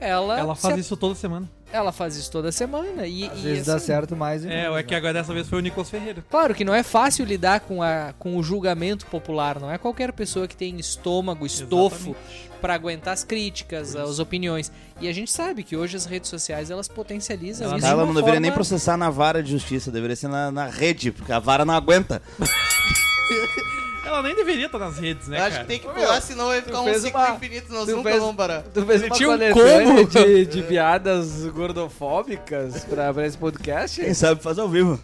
ela. 0.00 0.38
Ela 0.38 0.54
se 0.56 0.62
faz 0.62 0.74
a- 0.74 0.78
isso 0.80 0.96
toda 0.96 1.14
semana. 1.14 1.48
Ela 1.72 1.92
faz 1.92 2.16
isso 2.16 2.30
toda 2.32 2.50
semana. 2.50 3.06
E, 3.06 3.24
Às 3.28 3.38
e, 3.38 3.42
vezes 3.42 3.66
dá 3.66 3.76
assim, 3.76 3.86
certo 3.86 4.16
mais. 4.16 4.44
e 4.44 4.48
É, 4.48 4.62
menos, 4.62 4.76
é 4.78 4.82
que 4.82 4.90
né? 4.90 4.96
agora 4.96 5.12
dessa 5.14 5.32
vez 5.32 5.48
foi 5.48 5.58
o 5.58 5.62
Nicolas 5.62 5.88
Ferreira. 5.88 6.24
Claro 6.28 6.54
que 6.54 6.64
não 6.64 6.74
é 6.74 6.82
fácil 6.82 7.24
lidar 7.24 7.60
com, 7.60 7.82
a, 7.82 8.12
com 8.18 8.36
o 8.36 8.42
julgamento 8.42 9.06
popular, 9.06 9.60
não 9.60 9.70
é 9.70 9.78
qualquer 9.78 10.12
pessoa 10.12 10.48
que 10.48 10.56
tem 10.56 10.76
estômago, 10.80 11.46
estofo 11.46 12.16
pra 12.60 12.74
aguentar 12.74 13.14
as 13.14 13.22
críticas, 13.24 13.94
as 13.96 14.18
opiniões. 14.18 14.70
E 15.00 15.08
a 15.08 15.12
gente 15.12 15.30
sabe 15.30 15.62
que 15.62 15.76
hoje 15.76 15.96
as 15.96 16.04
redes 16.04 16.28
sociais 16.28 16.70
elas 16.70 16.88
potencializam 16.88 17.66
Elas- 17.68 17.78
isso. 17.78 17.86
de 17.86 17.92
Ela 17.92 18.02
uma 18.02 18.06
não 18.06 18.14
deveria 18.14 18.34
forma- 18.34 18.40
nem 18.40 18.52
processar 18.52 18.96
na 18.96 19.08
vara 19.08 19.42
de 19.42 19.50
justiça, 19.52 19.90
deveria 19.90 20.16
ser 20.16 20.28
na, 20.28 20.50
na 20.50 20.66
rede, 20.66 21.10
porque 21.12 21.32
a 21.32 21.38
vara 21.38 21.64
não 21.64 21.72
aguenta. 21.74 22.20
Ela 24.04 24.22
nem 24.22 24.34
deveria 24.34 24.66
estar 24.66 24.78
nas 24.78 24.98
redes, 24.98 25.28
né, 25.28 25.38
Eu 25.38 25.42
acho 25.42 25.50
cara? 25.52 25.62
que 25.64 25.68
tem 25.68 25.78
que 25.78 25.88
pular, 25.88 26.20
senão 26.20 26.46
vai 26.48 26.62
ficar 26.62 26.80
um 26.80 26.94
ciclo 26.94 27.20
uma- 27.20 27.30
infinito, 27.36 27.72
nós 27.72 27.84
tu 27.86 27.96
nunca 27.96 28.10
fez- 28.10 28.20
vamos 28.22 28.36
parar. 28.36 28.62
Tu 28.62 28.86
fez 28.86 29.02
uma 29.02 29.14
Tinha 29.16 29.30
um 29.30 29.38
como? 29.52 30.04
de, 30.06 30.46
de 30.46 30.62
piadas 30.62 31.46
gordofóbicas 31.46 32.84
pra, 32.84 33.12
pra 33.12 33.26
esse 33.26 33.36
podcast? 33.38 34.00
Quem 34.00 34.14
sabe 34.14 34.42
faz 34.42 34.58
ao 34.58 34.68
vivo. 34.68 34.98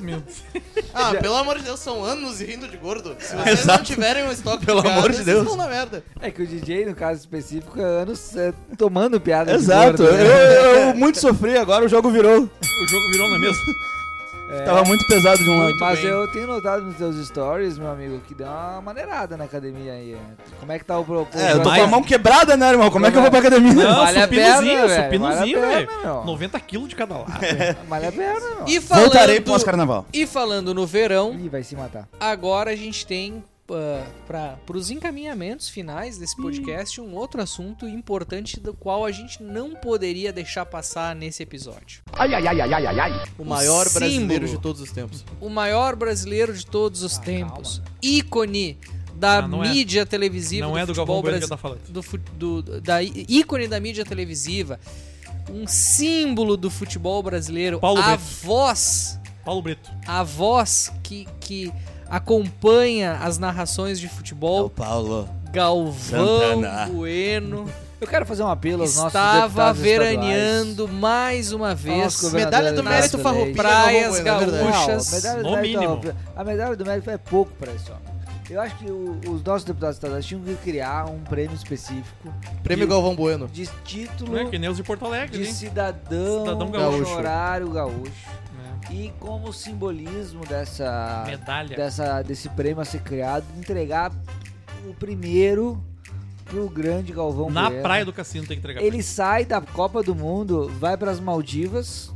Meu 0.00 0.20
Deus. 0.20 0.42
Ah, 0.98 1.12
pelo 1.14 1.36
amor 1.36 1.58
de 1.58 1.64
Deus, 1.64 1.78
são 1.80 2.02
anos 2.02 2.40
rindo 2.40 2.66
de 2.66 2.76
gordo. 2.78 3.14
Se 3.18 3.36
vocês 3.36 3.60
Exato. 3.60 3.78
não 3.80 3.84
tiverem 3.84 4.24
um 4.24 4.32
estoque 4.32 4.64
Pelo 4.64 4.80
de 4.80 4.88
amor 4.88 5.10
de 5.10 5.16
vocês 5.16 5.26
Deus. 5.26 5.42
estão 5.42 5.56
na 5.56 5.68
merda. 5.68 6.02
É 6.22 6.30
que 6.30 6.42
o 6.42 6.46
DJ, 6.46 6.86
no 6.86 6.94
caso 6.94 7.20
específico, 7.20 7.78
é 7.78 7.84
anos 7.84 8.34
é, 8.34 8.54
tomando 8.78 9.20
piada 9.20 9.52
Exato. 9.52 10.02
de 10.02 10.08
gordo, 10.08 10.16
Eu, 10.18 10.74
né? 10.74 10.90
eu 10.90 10.94
muito 10.94 11.18
sofri, 11.20 11.54
agora 11.58 11.84
o 11.84 11.88
jogo 11.88 12.10
virou. 12.10 12.38
O 12.44 12.86
jogo 12.86 13.10
virou, 13.12 13.28
não 13.28 13.36
é 13.36 13.40
mesmo? 13.40 13.62
É, 14.48 14.60
Tava 14.62 14.84
muito 14.84 15.04
pesado 15.06 15.38
de 15.42 15.50
um 15.50 15.58
lado. 15.58 15.76
Mas 15.80 15.98
bem. 16.00 16.08
eu 16.08 16.28
tenho 16.30 16.46
notado 16.46 16.84
nos 16.84 16.96
teus 16.96 17.16
stories, 17.26 17.78
meu 17.78 17.90
amigo, 17.90 18.20
que 18.28 18.34
deu 18.34 18.46
uma 18.46 18.80
maneirada 18.80 19.36
na 19.36 19.44
academia 19.44 19.92
aí. 19.92 20.16
Como 20.60 20.70
é 20.70 20.78
que 20.78 20.84
tá 20.84 20.96
o 20.98 21.04
propósito? 21.04 21.38
É, 21.38 21.52
eu 21.52 21.62
tô 21.62 21.68
com 21.74 21.82
a 21.82 21.86
mão 21.86 22.02
quebrada, 22.02 22.56
né, 22.56 22.70
irmão? 22.70 22.90
Como 22.90 23.04
é 23.06 23.10
que 23.10 23.16
eu 23.16 23.22
vou 23.22 23.30
pra 23.30 23.40
academia? 23.40 23.72
Não, 23.74 24.04
Vale 24.04 24.18
a 24.18 24.22
supinozinho, 24.22 24.88
velho, 24.88 25.04
supinozinho, 25.04 25.60
velho. 25.60 25.86
pena, 25.88 26.02
meu. 26.02 26.24
90 26.24 26.60
quilos 26.60 26.88
de 26.88 26.94
cada 26.96 27.18
lado. 27.18 27.32
Vale 27.88 28.06
a 28.06 28.12
pena, 28.12 28.40
meu. 28.40 28.64
E 28.68 28.80
falando, 28.80 29.04
Voltarei 29.04 29.40
pós-carnaval. 29.40 30.06
e 30.12 30.26
falando 30.26 30.72
no 30.72 30.86
verão, 30.86 31.34
Ih, 31.34 31.48
vai 31.48 31.62
se 31.64 31.74
matar. 31.74 32.08
agora 32.20 32.70
a 32.70 32.76
gente 32.76 33.04
tem 33.06 33.42
para 33.66 34.56
os 34.74 34.90
encaminhamentos 34.90 35.68
finais 35.68 36.16
desse 36.18 36.36
podcast 36.36 37.00
um 37.00 37.14
outro 37.14 37.42
assunto 37.42 37.86
importante 37.88 38.60
do 38.60 38.72
qual 38.72 39.04
a 39.04 39.10
gente 39.12 39.42
não 39.42 39.74
poderia 39.74 40.32
deixar 40.32 40.64
passar 40.66 41.14
nesse 41.16 41.42
episódio. 41.42 42.02
O 43.38 43.44
maior 43.44 43.86
símbolo. 43.86 44.00
brasileiro 44.00 44.48
de 44.48 44.58
todos 44.58 44.80
os 44.80 44.92
tempos. 44.92 45.24
o 45.40 45.48
maior 45.50 45.96
brasileiro 45.96 46.52
de 46.54 46.64
todos 46.66 47.02
os 47.02 47.18
tempos, 47.18 47.82
ícone 48.02 48.78
da 49.14 49.38
Ah, 49.38 49.48
não 49.48 49.64
é- 49.64 49.68
mídia 49.70 50.04
televisiva 50.04 50.66
Não 50.66 50.72
do 50.74 50.78
é 50.78 50.86
do 50.86 50.94
Galvão 50.94 51.22
Bueno 51.22 51.40
que 51.40 51.48
tá 51.48 51.56
falando. 51.56 51.80
do, 51.88 52.62
do- 52.62 52.80
da 52.80 53.02
ícone 53.02 53.66
da 53.66 53.80
mídia 53.80 54.04
televisiva, 54.04 54.78
um 55.50 55.66
símbolo 55.66 56.56
do 56.56 56.70
futebol 56.70 57.22
brasileiro, 57.22 57.80
Paulo 57.80 58.00
a 58.02 58.16
Brito. 58.16 58.22
voz, 58.42 59.18
Paulo 59.44 59.62
Brito. 59.62 59.90
a 60.06 60.22
voz 60.22 60.92
que, 61.02 61.26
que 61.40 61.72
acompanha 62.08 63.18
as 63.22 63.38
narrações 63.38 63.98
de 64.00 64.08
futebol, 64.08 64.68
Paulo. 64.70 65.28
Galvão 65.52 65.94
Santana. 66.50 66.86
Bueno, 66.92 67.66
Eu 68.00 68.06
quero 68.06 68.26
fazer 68.26 68.42
um 68.42 68.48
apelo 68.48 68.82
aos 68.82 68.94
nossos 68.96 69.06
estava 69.08 69.42
deputados 69.46 69.80
veraneando 69.80 70.86
mais 70.88 71.50
uma 71.52 71.72
estaduais, 71.72 72.00
vez 72.02 72.20
governadores 72.20 72.44
Medalha 72.44 72.72
do 72.76 72.84
mérito 72.84 73.18
farroupilha 73.18 73.54
praias 73.56 74.18
é 74.18 74.22
gaúchas. 74.22 74.52
Não, 75.12 75.18
a 75.18 75.34
medalha 75.34 75.42
do 75.42 75.48
No 75.50 75.56
mérito, 75.56 75.78
mínimo. 75.80 76.00
A 76.36 76.44
medalha 76.44 76.76
do 76.76 76.84
mérito 76.84 77.10
é 77.10 77.16
pouco 77.18 77.52
pra 77.58 77.72
esse 77.72 77.90
homem. 77.90 78.16
Eu 78.50 78.60
acho 78.60 78.76
que 78.76 78.84
o- 78.90 79.18
os 79.28 79.42
nossos 79.42 79.64
deputados 79.64 79.96
estaduais 79.96 80.24
tinham 80.24 80.40
que 80.42 80.54
criar 80.56 81.06
um 81.06 81.18
prêmio 81.18 81.56
específico 81.56 82.32
Prêmio 82.62 82.86
de, 82.86 82.92
Galvão 82.92 83.16
Bueno. 83.16 83.48
de 83.48 83.66
título 83.84 84.32
Não 84.34 84.38
é 84.40 84.44
que 84.44 84.56
nem 84.56 84.70
os 84.70 84.76
de 84.76 84.84
Porto 84.84 85.04
Alegre, 85.04 85.38
de 85.38 85.44
hein? 85.46 85.52
cidadão, 85.52 86.40
Cidadão 86.44 86.70
gaúcho. 86.70 87.10
horário 87.12 87.70
gaúcho. 87.70 88.12
E 88.90 89.12
como 89.18 89.52
simbolismo 89.52 90.44
dessa, 90.46 91.24
Medalha. 91.26 91.76
dessa, 91.76 92.22
desse 92.22 92.48
prêmio 92.50 92.80
a 92.80 92.84
ser 92.84 93.00
criado, 93.00 93.44
entregar 93.58 94.12
o 94.88 94.94
primeiro 94.94 95.82
pro 96.44 96.68
grande 96.68 97.12
Galvão 97.12 97.50
Na 97.50 97.68
Bueno. 97.68 97.82
praia 97.82 98.04
do 98.04 98.12
cassino 98.12 98.46
tem 98.46 98.56
que 98.56 98.60
entregar. 98.60 98.80
Ele 98.82 99.02
sai 99.02 99.44
da 99.44 99.60
Copa 99.60 100.02
do 100.02 100.14
Mundo, 100.14 100.68
vai 100.78 100.96
para 100.96 101.10
as 101.10 101.18
Maldivas. 101.18 102.12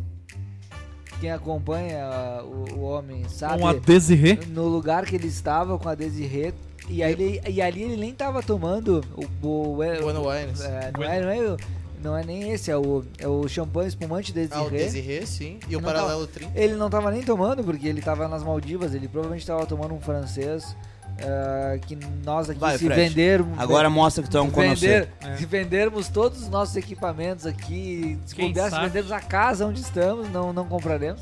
Quem 1.20 1.30
acompanha 1.30 2.08
uh, 2.42 2.46
o, 2.46 2.78
o 2.78 2.82
homem 2.82 3.28
sabe 3.28 3.60
Com 3.60 3.66
a 3.68 3.74
Desirê. 3.74 4.38
no 4.48 4.66
lugar 4.68 5.04
que 5.04 5.16
ele 5.16 5.26
estava 5.26 5.76
com 5.78 5.88
a 5.88 5.94
Desirê. 5.94 6.54
E, 6.88 7.02
aí 7.02 7.12
ele- 7.12 7.40
e 7.48 7.60
ali 7.60 7.82
ele 7.82 7.96
nem 7.96 8.14
tava 8.14 8.42
tomando 8.42 9.04
o, 9.42 9.46
o, 9.76 9.82
é- 9.82 10.00
Bueno 10.00 10.26
Wines. 10.28 10.60
é, 10.62 10.90
não, 10.96 11.04
é, 11.04 11.20
não, 11.20 11.28
é, 11.30 11.38
o- 11.40 11.56
não 12.03 12.16
é 12.16 12.24
nem 12.24 12.51
esse, 12.53 12.70
é 12.70 12.76
o, 12.76 13.05
é 13.18 13.28
o 13.28 13.46
champanhe 13.48 13.88
espumante 13.88 14.32
Desirê. 14.32 14.55
Ah, 14.59 14.62
o 14.62 14.70
Desirê, 14.70 15.26
sim. 15.26 15.59
E 15.68 15.76
o 15.76 15.80
Não 15.80 15.86
Paralelo 15.88 16.26
30. 16.26 16.59
Ele 16.59 16.74
não 16.74 16.88
tava 16.90 17.11
nem 17.11 17.22
tomando, 17.22 17.62
porque 17.62 17.86
ele 17.86 18.01
tava 18.03 18.26
nas 18.28 18.42
Maldivas, 18.42 18.94
ele 18.94 19.07
provavelmente 19.09 19.46
tava 19.46 19.64
tomando 19.66 19.94
um 19.94 20.01
francês. 20.01 20.76
ah, 21.22 21.78
que 21.86 21.96
nós 22.24 22.48
aqui 22.48 22.59
Vai, 22.61 22.78
se 22.78 22.84
Fred. 22.86 23.09
vendermos. 23.09 23.59
Agora 23.59 23.90
mostra 23.90 24.22
que 24.22 24.30
tu 24.30 24.38
é 24.38 24.40
um 24.40 24.48
vender. 24.48 25.09
É. 25.20 25.36
Se 25.36 25.44
vendermos 25.46 26.09
todos 26.09 26.40
os 26.42 26.48
nossos 26.48 26.76
equipamentos 26.76 27.44
aqui, 27.46 28.18
se 28.24 28.34
Quem 28.34 28.55
se 28.55 28.70
vendermos 28.80 29.12
a 29.12 29.20
casa 29.20 29.66
onde 29.66 29.80
estamos, 29.80 30.30
não, 30.30 30.53
não 30.53 30.66
compraremos. 30.66 31.20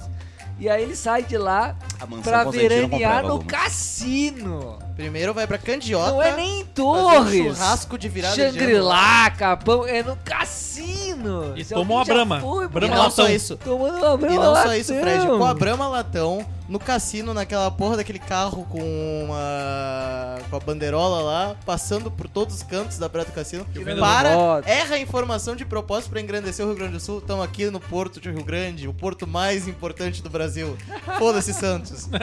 E 0.61 0.69
aí 0.69 0.83
ele 0.83 0.97
sai 0.97 1.23
de 1.23 1.37
lá 1.39 1.77
A 2.01 2.07
mansão 2.07 2.23
pra 2.23 2.45
Constantino 2.45 2.69
veranear 2.89 3.23
no 3.23 3.33
algumas. 3.33 3.47
cassino. 3.53 4.79
Primeiro 4.99 5.33
vai 5.33 5.47
pra 5.47 5.59
Candiota. 5.59 6.11
Não 6.11 6.21
é 6.21 6.35
nem 6.35 6.61
em 6.61 6.65
fazer 6.65 6.67
um 6.67 6.75
Torres. 6.75 7.57
churrasco 7.57 7.97
de 7.97 8.09
virada 8.09 8.35
de 8.35 8.43
ano. 8.43 8.53
Shangri-La, 8.59 9.31
Capão, 9.31 9.87
é 9.87 10.03
no 10.03 10.17
cassino. 10.17 11.53
E 11.57 11.65
Se 11.65 11.73
tomou 11.73 12.01
a 12.01 12.05
Brahma. 12.05 12.41
foi, 12.41 12.65
E 12.65 12.69
Brahma 12.69 12.97
não 12.97 13.03
Latão. 13.05 13.25
só 13.25 13.29
isso. 13.31 13.57
Tomando 13.59 13.97
uma 13.97 14.17
Brahma 14.17 14.35
E 14.35 14.39
não 14.41 14.55
só 14.57 14.75
isso, 14.75 14.93
Fred. 15.01 15.25
Com 15.25 15.45
a 15.45 15.55
Brahma 15.55 15.87
Latão, 15.87 16.45
no 16.69 16.81
cassino, 16.81 17.33
naquela 17.33 17.71
porra 17.71 17.97
daquele 17.99 18.19
carro 18.19 18.67
com 18.69 18.81
uma. 19.25 20.37
A 20.59 20.61
bandeirola 20.61 21.23
lá, 21.23 21.57
passando 21.65 22.11
por 22.11 22.29
todos 22.29 22.57
os 22.57 22.63
cantos 22.63 22.99
da 22.99 23.09
praia 23.09 23.27
do 23.27 23.33
cassino. 23.33 23.67
Para, 23.99 24.63
erra 24.67 24.97
a 24.97 24.99
informação 24.99 25.57
de 25.57 25.65
propósito 25.65 26.11
pra 26.11 26.21
engrandecer 26.21 26.65
o 26.65 26.69
Rio 26.69 26.77
Grande 26.77 26.93
do 26.95 27.01
Sul. 27.01 27.19
Estamos 27.19 27.45
aqui 27.45 27.71
no 27.71 27.81
Porto 27.81 28.21
de 28.21 28.31
Rio 28.31 28.45
Grande, 28.45 28.87
o 28.89 28.93
porto 28.93 29.27
mais 29.27 29.67
importante 29.67 30.23
do 30.23 30.29
Brasil. 30.31 30.77
Foda-se, 31.19 31.53
Santos. 31.55 32.09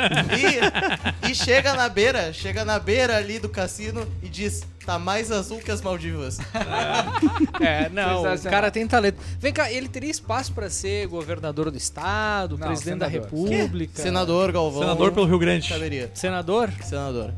E, 1.25 1.31
e 1.31 1.35
chega 1.35 1.73
na 1.73 1.87
beira, 1.87 2.33
chega 2.33 2.65
na 2.65 2.77
beira 2.77 3.15
ali 3.17 3.39
do 3.39 3.47
cassino 3.49 4.05
e 4.21 4.27
diz. 4.27 4.63
Tá 4.85 4.99
mais 4.99 5.31
azul 5.31 5.57
que 5.57 5.71
as 5.71 5.81
Maldivas. 5.81 6.37
É, 7.59 7.89
não, 7.89 8.21
o 8.21 8.41
cara 8.43 8.69
tem 8.69 8.87
talento. 8.87 9.17
Vem 9.39 9.51
cá, 9.51 9.71
ele 9.71 9.87
teria 9.87 10.11
espaço 10.11 10.53
pra 10.53 10.69
ser 10.69 11.07
governador 11.07 11.71
do 11.71 11.77
estado, 11.77 12.55
Não, 12.55 12.67
presidente 12.67 12.99
da 12.99 13.09
senador. 13.09 13.31
república, 13.49 14.01
Senador 14.01 14.51
Galvão. 14.51 14.81
Senador 14.81 15.11
pelo 15.11 15.25
Rio 15.25 15.39
Grande. 15.39 15.67
Caberia. 15.69 16.11
senador? 16.13 16.69
Senador. 16.83 17.33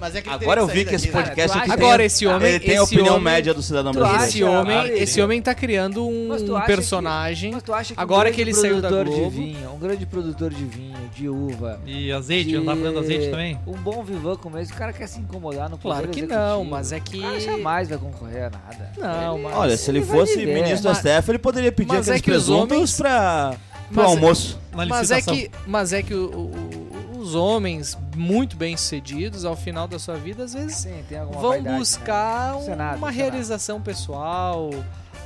Mas 0.00 0.14
é 0.14 0.20
que 0.22 0.28
ele 0.28 0.34
Agora 0.44 0.60
eu 0.60 0.66
vi 0.66 0.84
que 0.84 0.94
esse 0.94 1.10
daqui, 1.10 1.24
podcast 1.24 1.52
tu 1.52 1.58
aqui 1.58 1.70
acha- 1.70 1.76
tem, 1.76 1.86
Agora 1.86 2.04
esse 2.04 2.26
homem, 2.26 2.48
ele 2.50 2.60
tem 2.60 2.76
a 2.76 2.82
opinião 2.82 3.14
homem- 3.16 3.24
média 3.24 3.54
do 3.54 3.62
cidadão 3.62 3.92
brasileiro. 3.92 4.24
Esse 4.28 4.44
homem, 4.44 4.76
Ah, 4.78 4.88
esse 4.88 5.20
homem 5.22 5.40
tá 5.42 5.54
criando 5.54 6.06
um 6.06 6.28
personagem. 6.66 7.52
Mas 7.52 7.62
tu 7.62 7.72
acha 7.72 7.94
que 7.94 8.00
Agora 8.00 8.28
um 8.28 8.32
que 8.32 8.40
ele 8.40 8.52
saiu 8.54 8.80
da 8.80 8.88
produtor 8.88 9.14
Globo- 9.14 9.30
de 9.30 9.36
vinho, 9.54 9.70
um 9.72 9.78
grande 9.78 10.06
produtor 10.06 10.50
de 10.52 10.64
vinho, 10.64 10.96
de 11.14 11.28
uva, 11.28 11.80
E 11.86 12.12
azeite, 12.12 12.50
de- 12.50 12.56
não 12.58 12.64
tá 12.66 12.74
dando 12.74 12.98
azeite 12.98 13.28
também? 13.30 13.58
Um 13.66 13.72
bom 13.72 14.02
vivan 14.04 14.36
como 14.36 14.58
esse, 14.58 14.72
o 14.72 14.76
cara 14.76 14.92
quer 14.92 15.06
se 15.06 15.18
incomodar 15.18 15.70
no 15.70 15.78
Claro 15.78 16.08
que 16.08 16.20
executivo. 16.20 16.40
não, 16.40 16.64
mas 16.64 16.92
é 16.92 17.00
que- 17.00 17.18
O 17.18 17.22
cara 17.22 17.40
jamais 17.40 17.88
vai 17.88 17.98
concorrer 17.98 18.42
a 18.44 18.50
nada. 18.50 18.92
Não, 18.98 19.38
mas- 19.38 19.54
Olha, 19.56 19.76
se 19.76 19.90
ele 19.90 20.00
vai 20.00 20.18
fosse 20.18 20.36
ministro 20.44 20.88
Mas- 20.90 20.98
do 20.98 21.08
STF, 21.08 21.30
ele 21.30 21.38
poderia 21.38 21.72
pedir 21.72 21.88
mas 21.88 22.08
é 22.08 22.16
aqueles 22.16 22.22
que 22.22 22.30
os 22.30 22.36
presuntos 22.44 22.72
homens- 22.76 22.96
pra, 22.96 23.54
pro 23.88 24.02
Mas- 24.02 24.06
almoço. 24.06 24.58
Mas 24.72 24.88
é 24.90 25.14
licitação. 25.16 25.34
que, 25.34 25.50
mas 25.66 25.92
é 25.94 26.02
que 26.02 26.12
o- 26.14 26.85
os 27.26 27.34
homens 27.34 27.96
muito 28.14 28.56
bem 28.56 28.76
sucedidos 28.76 29.44
ao 29.44 29.56
final 29.56 29.86
da 29.88 29.98
sua 29.98 30.16
vida 30.16 30.44
às 30.44 30.54
vezes 30.54 30.76
Sim, 30.78 31.02
vão 31.10 31.50
vaidade, 31.50 31.78
buscar 31.78 32.52
né? 32.52 32.58
um- 32.58 32.64
Senado, 32.64 32.98
uma 32.98 33.10
realização 33.10 33.80
pessoal, 33.80 34.70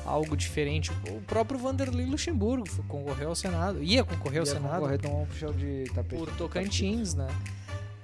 algo 0.05 0.37
diferente. 0.37 0.91
O 1.09 1.21
próprio 1.23 1.59
Vanderlei 1.59 2.07
Luxemburgo 2.07 2.69
foi- 2.69 2.85
concorreu 2.89 3.29
ao 3.29 3.35
Senado, 3.35 3.83
ia 3.83 4.03
concorrer 4.05 4.41
ao 4.41 4.47
Ia 4.47 4.53
Senado 4.53 4.81
concorrer, 4.81 5.01
um 5.07 5.27
puxão 5.27 5.53
de 5.53 5.85
tapete. 5.95 6.19
por 6.19 6.31
Tocantins, 6.37 7.15
né? 7.15 7.29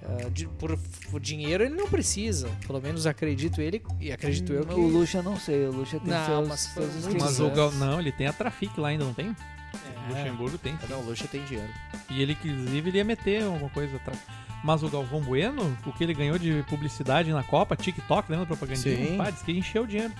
Ah, 0.08 0.28
de- 0.30 0.46
por, 0.46 0.78
por 1.10 1.18
dinheiro 1.20 1.64
ele 1.64 1.74
não 1.74 1.88
precisa, 1.88 2.48
pelo 2.64 2.80
menos 2.80 3.06
acredito 3.08 3.60
ele 3.60 3.82
e 4.00 4.12
acredito 4.12 4.52
eu 4.52 4.64
que 4.64 4.74
O 4.74 4.86
Luxa 4.86 5.20
não 5.20 5.36
sei, 5.36 5.66
o 5.66 5.72
Luxa 5.72 5.98
tem 5.98 6.10
Não, 6.12 6.26
seus, 6.26 6.48
mas 6.48 6.60
seus. 6.60 7.14
Mas 7.20 7.40
o 7.40 7.50
Gal... 7.50 7.72
Não, 7.72 7.98
ele 7.98 8.12
tem 8.12 8.28
a 8.28 8.32
Trafic 8.32 8.78
lá 8.78 8.88
ainda, 8.90 9.04
não 9.04 9.12
tem? 9.12 9.34
Luxemburgo 10.08 10.58
tem. 10.58 10.78
Não, 10.88 11.00
o 11.00 11.04
Luxa 11.04 11.26
tem 11.26 11.44
dinheiro. 11.44 11.72
E 12.10 12.22
ele, 12.22 12.32
inclusive, 12.32 12.90
ele 12.90 12.98
ia 12.98 13.04
meter 13.04 13.42
alguma 13.44 13.70
coisa 13.70 13.96
atrás. 13.96 14.18
Mas 14.64 14.82
o 14.82 14.88
Galvão 14.88 15.20
Bueno, 15.20 15.76
o 15.86 15.92
que 15.92 16.02
ele 16.02 16.14
ganhou 16.14 16.38
de 16.38 16.64
publicidade 16.68 17.32
na 17.32 17.42
Copa, 17.42 17.76
TikTok, 17.76 18.30
lembra 18.30 18.44
a 18.44 18.46
propaganda? 18.48 18.78
Sim. 18.80 19.16
Pá, 19.16 19.30
disse 19.30 19.44
que 19.44 19.52
encheu 19.52 19.84
o 19.84 19.86
dinheiro. 19.86 20.12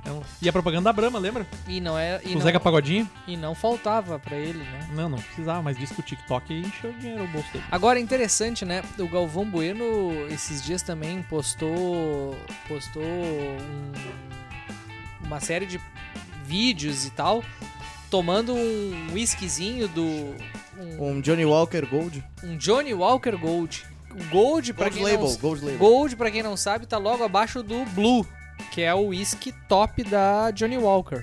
Então, 0.00 0.22
E 0.40 0.48
a 0.48 0.52
propaganda 0.52 0.84
da 0.84 0.92
Brahma, 0.94 1.18
lembra? 1.18 1.46
E 1.68 1.78
não 1.78 1.98
é. 1.98 2.18
E 2.24 2.30
o 2.30 2.34
não, 2.36 2.40
Zeca 2.40 2.58
Pagodinho? 2.58 3.06
e 3.26 3.36
não 3.36 3.54
faltava 3.54 4.18
pra 4.18 4.34
ele, 4.34 4.58
né? 4.60 4.88
Não, 4.94 5.10
não 5.10 5.18
precisava, 5.18 5.60
mas 5.60 5.76
disse 5.76 5.92
que 5.92 6.00
o 6.00 6.02
TikTok 6.02 6.54
encheu 6.54 6.90
o 6.90 6.94
dinheiro 6.94 7.24
o 7.24 7.28
bolso 7.28 7.52
dele. 7.52 7.64
Agora 7.70 7.98
é 7.98 8.02
interessante, 8.02 8.64
né? 8.64 8.82
O 8.98 9.06
Galvão 9.06 9.44
Bueno 9.44 9.84
esses 10.30 10.62
dias 10.64 10.80
também 10.80 11.22
postou 11.24 12.34
postou 12.66 13.02
um- 13.02 13.92
uma 15.26 15.38
série 15.40 15.66
de 15.66 15.78
vídeos 16.44 17.04
e 17.04 17.10
tal, 17.10 17.44
tomando 18.10 18.54
um 18.54 19.08
whiskyzinho 19.12 19.88
do 19.88 20.02
um, 20.78 21.10
Um 21.16 21.20
Johnny 21.20 21.44
Walker 21.44 21.82
Gold. 21.86 22.22
um 22.42 22.56
Johnny 22.56 22.92
Walker 22.94 23.36
Gold. 23.36 23.84
O 24.12 24.24
Gold 24.30 24.72
para 24.74 24.90
quem 24.90 25.04
Label, 25.04 25.20
não, 25.28 25.36
Gold 25.36 25.60
Label. 25.64 25.78
Gold 25.78 26.16
para 26.16 26.30
quem 26.30 26.42
não 26.42 26.56
sabe 26.56 26.84
tá 26.86 26.98
logo 26.98 27.22
abaixo 27.22 27.62
do 27.62 27.84
Blue, 27.86 28.26
que 28.72 28.82
é 28.82 28.92
o 28.92 29.06
whisky 29.08 29.52
top 29.68 30.02
da 30.02 30.50
Johnny 30.50 30.76
Walker. 30.76 31.22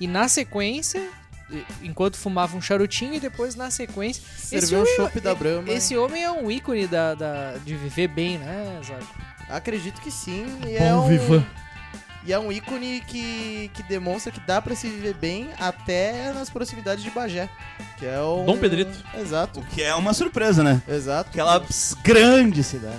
E 0.00 0.06
na 0.06 0.26
sequência, 0.26 1.06
enquanto 1.82 2.16
fumava 2.16 2.56
um 2.56 2.62
charutinho 2.62 3.12
e 3.14 3.20
depois 3.20 3.54
na 3.54 3.70
sequência 3.70 4.22
Serviu 4.38 4.78
um 4.78 4.82
homem- 4.82 4.96
chopp 4.96 5.20
da 5.20 5.34
Brahma. 5.34 5.70
esse 5.70 5.96
homem 5.98 6.22
é 6.22 6.30
um 6.30 6.50
ícone 6.50 6.86
da, 6.86 7.14
da- 7.14 7.56
de 7.64 7.74
viver 7.74 8.08
bem, 8.08 8.38
né, 8.38 8.80
Zago? 8.86 9.06
Acredito 9.50 10.00
que 10.00 10.10
sim. 10.10 10.46
E 10.66 10.78
Bom 10.78 10.84
é 10.84 10.94
um, 10.94 11.08
vivan. 11.08 11.46
E 12.28 12.32
é 12.34 12.38
um 12.38 12.52
ícone 12.52 13.00
que, 13.06 13.70
que 13.72 13.82
demonstra 13.84 14.30
que 14.30 14.38
dá 14.40 14.60
pra 14.60 14.74
se 14.76 14.86
viver 14.86 15.14
bem 15.14 15.48
até 15.58 16.30
nas 16.34 16.50
proximidades 16.50 17.02
de 17.02 17.08
Bagé. 17.08 17.48
Que 17.96 18.04
é 18.04 18.20
o. 18.20 18.44
Dom 18.44 18.58
Pedrito. 18.58 19.02
Exato, 19.14 19.60
O 19.60 19.64
que 19.64 19.82
é 19.82 19.94
uma 19.94 20.12
surpresa, 20.12 20.62
né? 20.62 20.82
exato. 20.86 21.30
Aquela 21.30 21.64
grande 22.02 22.62
cidade. 22.62 22.98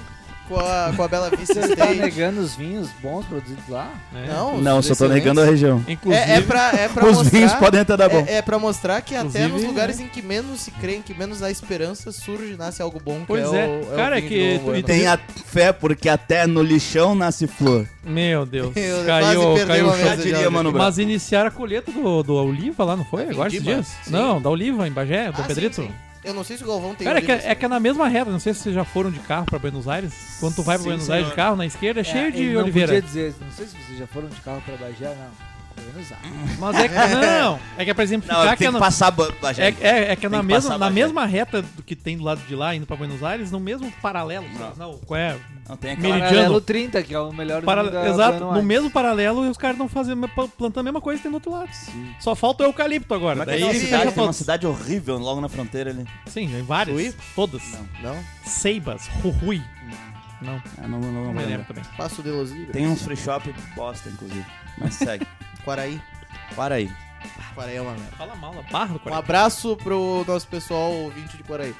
Com 0.49 0.59
a, 0.59 0.91
com 0.95 1.03
a 1.03 1.07
Bela 1.07 1.30
Vista 1.38 1.61
Você 1.61 1.76
tá 1.76 1.85
negando 1.93 2.41
os 2.41 2.55
vinhos 2.55 2.89
bons 3.01 3.23
produzidos 3.26 3.63
lá? 3.69 3.88
né? 4.11 4.26
Não, 4.27 4.57
Não, 4.59 4.81
só 4.81 4.95
tô 4.95 5.07
negando 5.07 5.39
a 5.41 5.45
região. 5.45 5.81
Inclusive, 5.88 6.23
É, 6.26 6.38
é 6.38 6.41
pra, 6.41 6.71
é 6.73 6.89
pra 6.89 7.05
Os 7.07 7.17
mostrar, 7.17 7.30
vinhos 7.38 7.53
podem 7.53 7.80
até 7.81 7.95
dar 7.95 8.09
bom. 8.09 8.26
É, 8.27 8.38
é 8.38 8.41
pra 8.41 8.57
mostrar 8.57 8.99
que 9.01 9.15
até 9.15 9.27
Inclusive, 9.45 9.47
nos 9.53 9.63
lugares 9.63 9.99
né? 9.99 10.05
em 10.05 10.07
que 10.07 10.21
menos 10.23 10.61
se 10.61 10.71
crê, 10.71 10.95
em 10.95 11.01
que 11.03 11.13
menos 11.13 11.43
há 11.43 11.51
esperança, 11.51 12.11
surge, 12.11 12.55
nasce 12.57 12.81
algo 12.81 12.99
bom. 12.99 13.23
Pois 13.27 13.47
que 13.47 13.55
é. 13.55 13.59
é. 13.65 13.67
O, 13.67 13.95
Cara, 13.95 14.15
o 14.15 14.17
é 14.17 14.21
que 14.23 14.59
e. 14.76 14.84
Tem 14.84 15.05
a 15.05 15.19
fé, 15.45 15.71
porque 15.71 16.09
até 16.09 16.47
no 16.47 16.63
lixão 16.63 17.13
nasce 17.13 17.45
flor. 17.45 17.88
Meu 18.03 18.43
Deus. 18.45 18.71
Eu 18.76 19.05
caiu, 19.05 19.41
caiu 19.67 19.91
diria, 20.17 20.35
áudio. 20.38 20.51
Mano. 20.51 20.71
Mas 20.71 20.97
iniciaram 20.97 21.49
a 21.49 21.51
colheita 21.51 21.91
do, 21.91 22.23
do 22.23 22.34
Oliva 22.34 22.84
lá, 22.84 22.95
não 22.97 23.05
foi? 23.05 23.30
Agora 23.30 23.49
esses 23.49 23.61
dias? 23.61 23.85
Sim. 24.03 24.11
Não, 24.11 24.41
da 24.41 24.49
Oliva 24.49 24.88
em 24.88 24.91
Bagé, 24.91 25.31
do 25.31 25.34
Ah, 25.34 25.41
sim, 25.43 25.47
Pedrito. 25.47 25.76
sim. 25.76 25.91
Eu 26.23 26.33
não 26.33 26.43
sei 26.43 26.57
se 26.57 26.63
o 26.63 26.67
Galvão 26.67 26.93
tem 26.95 27.05
Cara, 27.07 27.19
é 27.19 27.21
que, 27.21 27.31
é 27.31 27.55
que 27.55 27.65
é 27.65 27.67
na 27.67 27.79
mesma 27.79 28.07
reta, 28.07 28.29
não 28.29 28.39
sei 28.39 28.53
se 28.53 28.61
vocês 28.61 28.75
já 28.75 28.83
foram 28.83 29.09
de 29.09 29.19
carro 29.19 29.45
pra 29.45 29.57
Buenos 29.57 29.87
Aires. 29.87 30.37
Quando 30.39 30.55
tu 30.55 30.63
vai 30.63 30.75
pra 30.75 30.83
Sim, 30.83 30.89
Buenos 30.89 31.09
Aires 31.09 31.27
de 31.29 31.33
senhor. 31.33 31.43
carro, 31.45 31.55
na 31.55 31.65
esquerda 31.65 32.01
é 32.01 32.03
cheio 32.03 32.27
ele 32.27 32.37
de 32.37 32.53
não 32.53 32.61
oliveira. 32.61 32.87
podia 32.93 33.01
dizer, 33.01 33.35
não 33.39 33.51
sei 33.51 33.65
se 33.67 33.75
vocês 33.77 33.97
já 33.99 34.07
foram 34.07 34.27
de 34.27 34.35
carro 34.41 34.61
pra 34.65 34.75
Bagé, 34.75 35.15
não. 35.15 35.48
Mas 36.60 36.76
é 36.76 36.88
que 36.88 36.95
não, 37.15 37.60
é 37.77 37.85
que 37.85 37.91
é 37.91 37.93
pra 37.93 38.03
exemplificar 38.03 38.45
Não, 38.45 38.51
que 38.51 38.57
tem 38.57 38.68
é 38.68 38.69
que 38.69 38.73
na, 38.73 38.80
passar 38.80 39.14
é, 39.57 39.68
é, 39.68 40.11
é 40.11 40.15
que 40.15 40.26
é 40.26 40.30
na 40.30 40.39
que 40.39 40.45
mesma, 40.45 40.77
na 40.77 40.89
mesma 40.89 41.26
reta 41.26 41.61
do 41.61 41.84
que 41.84 41.95
tem 41.95 42.18
do 42.18 42.23
lado 42.23 42.41
de 42.47 42.56
lá 42.56 42.76
indo 42.76 42.85
pra 42.85 42.95
Buenos 42.95 43.23
Aires, 43.23 43.51
no 43.51 43.60
mesmo 43.60 43.91
paralelo, 44.01 44.45
sabe? 44.57 44.80
não, 44.80 44.97
qual 44.99 45.19
é? 45.19 45.38
Não 45.68 45.77
tem 45.77 45.91
aquela... 45.91 46.07
Meridiano. 46.15 46.35
Paralelo 46.35 46.61
30, 46.61 47.03
que 47.03 47.14
é 47.14 47.19
o 47.19 47.31
melhor 47.31 47.61
Para- 47.61 47.81
vinho 47.84 47.93
da 47.93 48.10
exato, 48.10 48.39
no 48.45 48.64
mesmo 48.64 48.89
paralelo 48.89 49.45
e 49.45 49.49
os 49.49 49.57
caras 49.57 49.76
estão 49.76 49.88
fazendo 49.88 50.27
plantando 50.27 50.80
a 50.80 50.84
mesma 50.84 51.01
coisa 51.01 51.18
que 51.19 51.23
tem 51.23 51.31
do 51.31 51.35
outro 51.35 51.51
lado. 51.51 51.69
Só 52.19 52.35
falta 52.35 52.64
o 52.64 52.68
eucalipto 52.68 53.14
agora. 53.14 53.41
É 53.41 53.45
que 53.45 53.51
Daí 53.51 53.64
é 53.64 53.73
fica 53.73 53.85
cidade? 53.85 54.11
Tem 54.14 54.23
uma 54.23 54.34
cidade 54.34 54.65
horrível 54.68 55.18
logo 55.18 55.39
na 55.41 55.47
fronteira 55.49 55.91
ali. 55.91 56.06
Sim, 56.26 56.49
tem 56.49 56.64
várias. 56.64 56.97
Chuí? 56.97 57.14
Todas. 57.35 57.61
Não? 58.01 58.18
Seibas, 58.43 59.07
Rui. 59.22 59.61
Não, 60.41 60.53
Ah, 60.81 60.88
não, 60.88 60.99
não, 60.99 61.11
não, 61.11 61.23
não 61.26 61.34
não 61.34 61.45
lembro. 61.45 61.65
também. 61.65 61.84
Passo 61.97 62.23
de 62.23 62.30
Los. 62.30 62.49
Tem 62.72 62.88
uns 62.88 63.01
free 63.03 63.18
shop 63.18 63.53
bosta, 63.76 64.10
inclusive. 64.10 64.45
Mas 64.77 64.95
segue. 64.95 65.27
Quaraí. 65.64 66.02
Para 66.56 66.76
aí. 66.76 66.91
Quaraí 67.53 67.76
é 67.76 67.81
uma 67.81 67.91
merda. 67.91 68.15
Fala 68.18 68.36
mal, 68.36 68.53
a 68.57 68.72
barra 68.72 68.98
do 68.98 69.10
Um 69.10 69.14
abraço 69.14 69.76
pro 69.77 70.23
nosso 70.27 70.48
pessoal 70.48 70.91
ouvinte 70.91 71.38
de 71.38 71.44
Quaraí. 71.44 71.76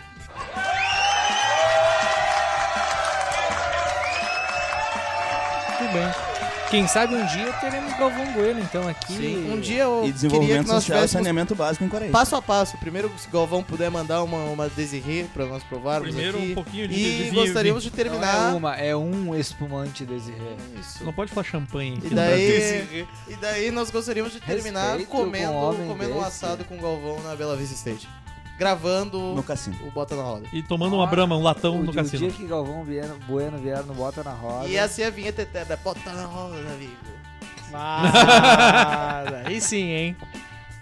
Tudo 5.78 5.94
bem. 5.94 6.29
Quem 6.70 6.88
sabe 6.88 7.16
um 7.16 7.26
dia 7.26 7.52
teremos 7.54 7.92
Galvão 7.98 8.32
Bueno, 8.32 8.60
então, 8.60 8.88
aqui. 8.88 9.14
Sim. 9.14 9.52
Um 9.52 9.60
dia 9.60 9.84
eu 9.84 9.98
E 9.98 10.02
queria 10.02 10.14
desenvolvimento 10.14 10.62
que 10.66 10.68
nós 10.72 10.84
social 10.84 10.98
e 10.98 11.02
tivéssemos 11.02 11.12
saneamento 11.26 11.56
básico 11.56 11.84
em 11.84 11.90
Coreia. 11.90 12.12
passo 12.12 12.36
a 12.36 12.42
passo. 12.44 12.78
Primeiro, 12.78 13.12
se 13.18 13.28
o 13.28 13.32
Galvão 13.32 13.64
puder 13.64 13.90
mandar 13.90 14.22
uma, 14.22 14.38
uma 14.46 14.70
desirê 14.70 15.26
pra 15.34 15.48
nós 15.48 15.64
provarmos 15.64 16.10
Primeiro 16.10 16.38
aqui. 16.38 16.52
um 16.52 16.54
pouquinho 16.54 16.88
de 16.88 16.94
E 16.94 17.30
vinho- 17.32 17.34
gostaríamos 17.44 17.82
de 17.82 17.90
Não 17.90 17.96
terminar... 17.96 18.52
é 18.52 18.56
uma, 18.56 18.76
é 18.76 18.96
um 18.96 19.34
espumante 19.36 20.06
desse. 20.06 20.32
Isso. 20.80 21.04
Não 21.04 21.12
pode 21.12 21.32
falar 21.32 21.44
champanhe. 21.44 21.98
aqui 21.98 22.06
E 22.06 22.10
no 22.12 22.16
daí, 22.16 23.08
e 23.30 23.36
daí 23.38 23.72
nós 23.72 23.90
gostaríamos 23.90 24.32
de 24.34 24.40
terminar 24.40 24.90
Respeito 24.90 25.10
com 25.10 25.18
comendo, 25.24 25.52
um 25.52 25.56
homem 25.56 25.88
comendo 25.88 26.12
um 26.12 26.16
desse. 26.18 26.28
assado 26.28 26.64
com 26.66 26.76
o 26.78 26.80
Galvão 26.82 27.20
na 27.24 27.36
Bela 27.36 27.56
Vista 27.56 27.74
State. 27.74 28.08
Gravando 28.60 29.18
No 29.34 29.42
cassino. 29.42 29.78
o 29.88 29.92
Bota 29.92 30.16
na 30.16 30.22
Roda. 30.24 30.46
E 30.52 30.62
tomando 30.62 30.94
uma 30.96 31.08
brama, 31.08 31.36
um 31.38 31.42
latão 31.42 31.80
o, 31.80 31.84
no 31.84 31.92
o 31.92 31.94
cassino. 31.94 32.20
dia 32.28 32.32
que 32.32 32.46
Galvão 32.46 32.84
vier, 32.84 33.08
Bueno 33.28 33.58
vier 33.58 33.82
no 33.86 33.94
Bota 33.94 34.22
na 34.24 34.34
Roda. 34.34 34.68
E 34.68 34.78
assim 34.78 35.02
a 35.04 35.10
vinheta 35.10 35.42
eterna. 35.44 35.78
Bota 35.78 36.12
na 36.12 36.26
roda, 36.26 36.58
amigo. 36.58 36.94
Ah, 37.74 39.24
daí 39.46 39.62
sim, 39.62 39.90
hein? 39.92 40.18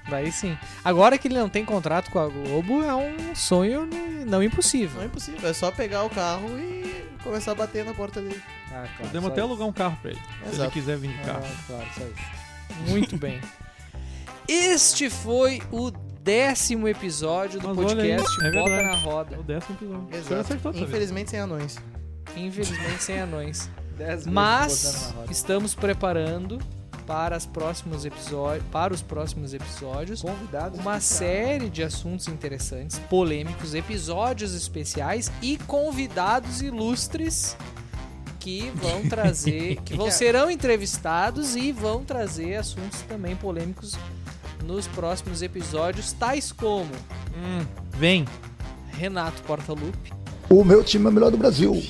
Daí 0.10 0.32
sim. 0.32 0.58
Agora 0.84 1.18
que 1.18 1.28
ele 1.28 1.38
não 1.38 1.50
tem 1.50 1.64
contrato 1.64 2.10
com 2.10 2.18
a 2.18 2.28
Globo, 2.28 2.82
é 2.84 2.96
um 2.96 3.36
sonho 3.36 3.88
não 4.26 4.42
impossível. 4.42 4.96
Não 4.96 5.04
é 5.04 5.06
impossível, 5.06 5.48
é 5.50 5.54
só 5.54 5.70
pegar 5.70 6.04
o 6.04 6.10
carro 6.10 6.58
e 6.58 7.06
começar 7.24 7.52
a 7.52 7.56
bater 7.56 7.84
na 7.86 7.94
porta 7.94 8.22
dele. 8.22 8.42
Ah, 8.68 8.72
claro, 8.72 8.88
Podemos 9.02 9.30
até 9.30 9.42
isso. 9.42 9.48
alugar 9.50 9.68
um 9.68 9.74
carro 9.74 9.98
pra 10.02 10.12
ele. 10.12 10.20
Se 10.20 10.46
ele 10.46 10.56
Exato. 10.56 10.72
quiser 10.72 10.98
vir 10.98 11.12
de 11.12 11.24
carro. 11.24 11.44
Ah, 11.46 11.64
claro, 11.68 11.86
só 11.96 12.04
isso. 12.06 12.90
Muito 12.90 13.18
bem. 13.18 13.40
Este 14.48 15.10
foi 15.10 15.62
o 15.72 15.92
episódio 16.88 17.60
do 17.60 17.68
Mas 17.70 17.78
olha 17.78 17.88
podcast 17.88 18.46
é 18.46 18.52
Bota 18.52 18.70
verdade. 18.70 18.88
na 18.88 18.96
Roda. 19.04 19.36
É 19.36 19.40
o 19.40 19.44
décimo 19.44 19.78
episódio. 19.78 20.08
Exato. 20.18 20.78
Infelizmente 20.78 21.30
sem 21.32 21.40
anões. 21.40 21.78
Infelizmente 22.36 23.04
sem 23.04 23.20
anões. 23.20 23.70
Mas 24.28 25.14
estamos 25.30 25.74
preparando 25.74 26.60
para, 27.08 27.36
as 27.38 27.46
próximos 27.46 28.06
episódios, 28.06 28.66
para 28.70 28.94
os 28.94 29.02
próximos 29.02 29.54
episódios 29.54 30.22
Convidados. 30.22 30.80
uma 30.80 31.00
série 31.00 31.70
de 31.70 31.82
assuntos 31.82 32.28
interessantes, 32.28 33.00
polêmicos, 33.10 33.74
episódios 33.74 34.54
especiais 34.54 35.32
e 35.42 35.58
convidados 35.60 36.62
ilustres 36.62 37.56
que 38.40 38.70
vão 38.76 39.08
trazer, 39.10 39.78
que 39.78 39.96
vão 39.96 40.12
serão 40.12 40.52
entrevistados 40.52 41.56
e 41.56 41.72
vão 41.72 42.04
trazer 42.04 42.56
assuntos 42.56 43.02
também 43.04 43.36
polêmicos 43.36 43.96
nos 44.68 44.86
próximos 44.88 45.42
episódios, 45.42 46.12
tais 46.12 46.52
como 46.52 46.92
Hum, 47.36 47.66
vem. 47.98 48.26
Renato 48.92 49.42
Portaluppi, 49.44 50.12
O 50.50 50.64
meu 50.64 50.84
time 50.84 51.06
é 51.06 51.10
o 51.10 51.12
melhor 51.12 51.32
do 51.32 51.38
Brasil. 51.38 51.82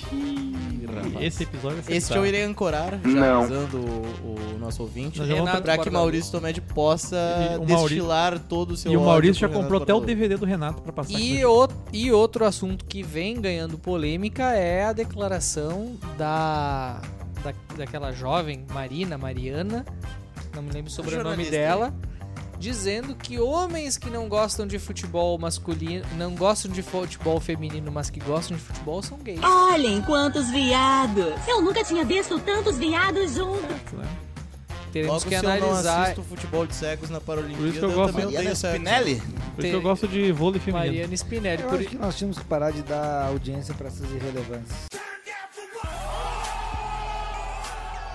Esse 1.20 1.44
episódio 1.44 1.82
ser 1.84 1.94
Este 1.96 2.16
eu 2.16 2.26
irei 2.26 2.44
ancorar, 2.44 3.00
já 3.04 3.08
Não. 3.10 3.44
avisando 3.44 3.78
o, 3.78 4.56
o 4.56 4.60
nosso 4.60 4.82
ouvinte, 4.84 5.22
Renato 5.24 5.62
pra 5.64 5.78
que. 5.78 5.90
Maurício 5.90 6.32
Tomedi 6.32 6.60
possa 6.62 7.16
E 7.62 7.66
destilar 7.66 8.38
todo 8.40 8.72
o 8.72 8.78
seu 8.78 8.92
E 8.92 8.98
o 8.98 9.02
Maurício 9.02 9.42
já 9.42 9.50
pro 9.50 9.60
comprou 9.60 9.82
até 9.82 9.94
o. 9.94 10.00
DVD 10.02 10.36
do 10.38 10.46
Renato 10.46 10.82
pra 10.82 10.92
passar 10.92 11.18
E, 11.20 11.44
o, 11.46 11.68
e 11.94 12.12
outro 12.12 12.46
assunto 12.46 12.86
que 12.86 13.02
vem 13.04 13.40
ganhando 13.40 13.78
polêmica 13.78 14.52
é 14.54 14.84
a 14.86 14.94
declaração 14.94 15.96
da, 16.18 17.02
da 17.44 17.54
daquela 17.78 18.12
jovem 18.12 18.66
Marina, 18.74 19.18
Mariana, 19.18 19.86
não 20.56 20.62
me 20.64 20.72
lembro 20.72 20.92
sobre 20.92 21.16
o 21.16 21.24
nome 21.24 21.46
dela, 21.46 21.94
dizendo 22.60 23.16
que 23.16 23.40
homens 23.40 23.98
que 23.98 24.10
não 24.10 24.28
gostam 24.28 24.66
de 24.66 24.80
futebol 24.80 25.38
masculino, 25.38 26.06
não 26.18 26.36
gostam 26.36 26.72
de 26.72 26.82
futebol 26.82 27.40
feminino, 27.40 27.92
mas 27.92 28.10
que 28.10 28.20
gostam 28.20 28.58
de 28.58 28.64
futebol 28.64 29.02
são 29.04 29.18
gays. 29.20 29.40
Olhem 29.44 30.02
quantos 30.02 30.50
viados! 30.50 31.34
Eu 31.48 31.62
nunca 31.62 31.84
tinha 31.84 32.04
visto 32.04 32.40
tantos 32.40 32.78
viados 32.78 33.34
juntos. 33.36 33.94
né? 33.94 34.08
Teremos 34.92 35.16
Logo, 35.16 35.24
que 35.30 35.30
se 35.30 35.36
eu 35.36 35.44
não 35.60 35.68
analisar 35.68 36.02
assisto 36.04 36.24
futebol 36.24 36.66
de 36.66 36.74
cegos 36.74 37.10
na 37.10 37.20
Paralimpíada, 37.20 37.62
Por 37.62 37.68
isso 37.70 37.80
que 37.80 37.86
eu 37.86 37.90
eu, 37.90 37.96
gosto- 37.96 38.14
Mariana 38.16 38.56
cegos. 38.56 38.76
Spinelli? 38.78 39.16
Por 39.22 39.60
isso 39.64 39.70
que 39.70 39.76
eu 39.76 39.82
gosto 39.82 40.08
de 40.08 40.32
vôlei 40.32 40.60
feminino. 40.62 40.86
Mariana 40.94 41.14
Spinelli. 41.14 41.62
Eu 41.64 41.70
Por- 41.70 41.80
acho 41.80 41.90
que 41.90 41.98
nós 41.98 42.16
tínhamos 42.18 42.40
que 42.40 42.46
parar 42.46 42.72
de 42.72 42.82
dar 42.84 43.26
audiência 43.28 43.74
pra 43.76 43.88
essas 43.88 44.10
irrelevâncias. 44.10 44.88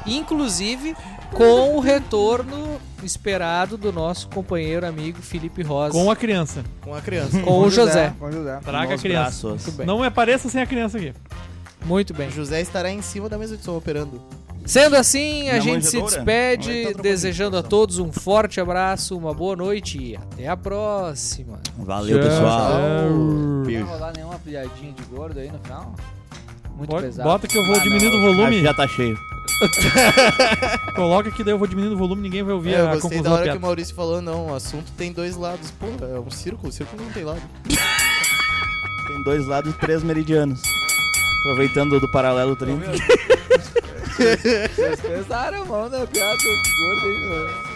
Inclusive 0.06 0.96
com 1.32 1.76
o 1.76 1.80
retorno 1.80 2.78
esperado 3.02 3.76
do 3.76 3.92
nosso 3.92 4.28
companheiro 4.28 4.86
amigo 4.86 5.20
Felipe 5.22 5.62
Rosa. 5.62 5.92
Com 5.92 6.10
a 6.10 6.16
criança. 6.16 6.62
Com 6.82 6.94
a 6.94 7.00
criança. 7.00 7.40
Com 7.40 7.58
o 7.60 7.70
José. 7.70 8.12
Com 8.18 8.26
o 8.26 8.32
José. 8.32 8.60
Traga 8.64 8.94
a 8.94 8.98
criança. 8.98 9.48
Muito 9.48 9.72
bem. 9.72 9.86
Não 9.86 9.98
me 10.00 10.06
apareça 10.06 10.48
sem 10.48 10.60
a 10.62 10.66
criança 10.66 10.98
aqui. 10.98 11.12
Muito 11.84 12.14
bem. 12.14 12.30
José 12.30 12.60
estará 12.60 12.90
em 12.90 13.02
cima 13.02 13.28
da 13.28 13.36
mesa 13.38 13.56
de 13.56 13.64
som 13.64 13.76
operando. 13.76 14.20
Sendo 14.64 14.94
assim, 14.94 15.48
a 15.48 15.58
gente 15.58 15.86
se 15.86 15.96
manjedoura? 15.98 16.24
despede, 16.24 16.92
tá 16.94 17.02
desejando 17.02 17.56
a 17.56 17.62
todos 17.64 17.98
um 17.98 18.12
forte 18.12 18.60
abraço, 18.60 19.18
uma 19.18 19.34
boa 19.34 19.56
noite 19.56 19.98
e 20.00 20.14
até 20.16 20.46
a 20.46 20.56
próxima. 20.56 21.58
Valeu, 21.76 22.20
pessoal. 22.20 22.70
Não 23.10 23.64
vai 23.64 23.80
rolar 23.82 24.12
nenhuma 24.14 24.38
piadinha 24.38 24.92
de 24.92 25.02
gordo 25.04 25.40
aí 25.40 25.50
no 25.50 25.58
final? 25.58 25.92
Muito 26.76 26.90
Bota, 26.90 27.02
pesado. 27.02 27.28
bota 27.28 27.48
que 27.48 27.58
eu 27.58 27.66
vou 27.66 27.74
Ah, 27.74 27.78
diminuindo 27.80 28.16
não, 28.16 28.18
o 28.18 28.22
volume. 28.22 28.42
acho 28.44 28.56
que 28.58 28.62
Já 28.62 28.74
tá 28.74 28.86
cheio. 28.86 29.18
Coloca 30.94 31.30
que 31.30 31.42
daí 31.44 31.52
eu 31.54 31.58
vou 31.58 31.66
diminuindo 31.66 31.94
o 31.94 31.98
volume 31.98 32.22
ninguém 32.22 32.42
vai 32.42 32.54
ouvir 32.54 32.74
É, 32.74 32.80
eu 32.80 32.88
a 32.90 32.98
conclusão 32.98 33.22
da 33.22 33.28
da 33.28 33.34
hora 33.34 33.42
que 33.42 33.48
piada. 33.50 33.58
o 33.58 33.62
Maurício 33.62 33.94
falou, 33.94 34.20
não, 34.20 34.48
o 34.48 34.54
assunto 34.54 34.90
tem 34.96 35.12
dois 35.12 35.36
lados. 35.36 35.70
Pô, 35.72 35.86
é 36.04 36.18
um 36.18 36.30
círculo, 36.30 36.68
o 36.68 36.72
círculo 36.72 37.02
não 37.02 37.12
tem 37.12 37.24
lado. 37.24 37.42
Tem 39.08 39.22
dois 39.24 39.46
lados 39.46 39.74
e 39.74 39.76
três 39.78 40.02
meridianos. 40.02 40.62
Aproveitando 41.40 41.98
do 42.00 42.08
paralelo 42.10 42.54
30. 42.54 42.86
Vocês 44.16 45.00
pesaram 45.02 45.62
a 45.62 45.64
mão 45.64 45.88
na 45.90 46.06
piada 46.06 46.36
do 46.36 46.44
gordo 46.44 47.06
aí, 47.06 47.28
mano. 47.28 47.71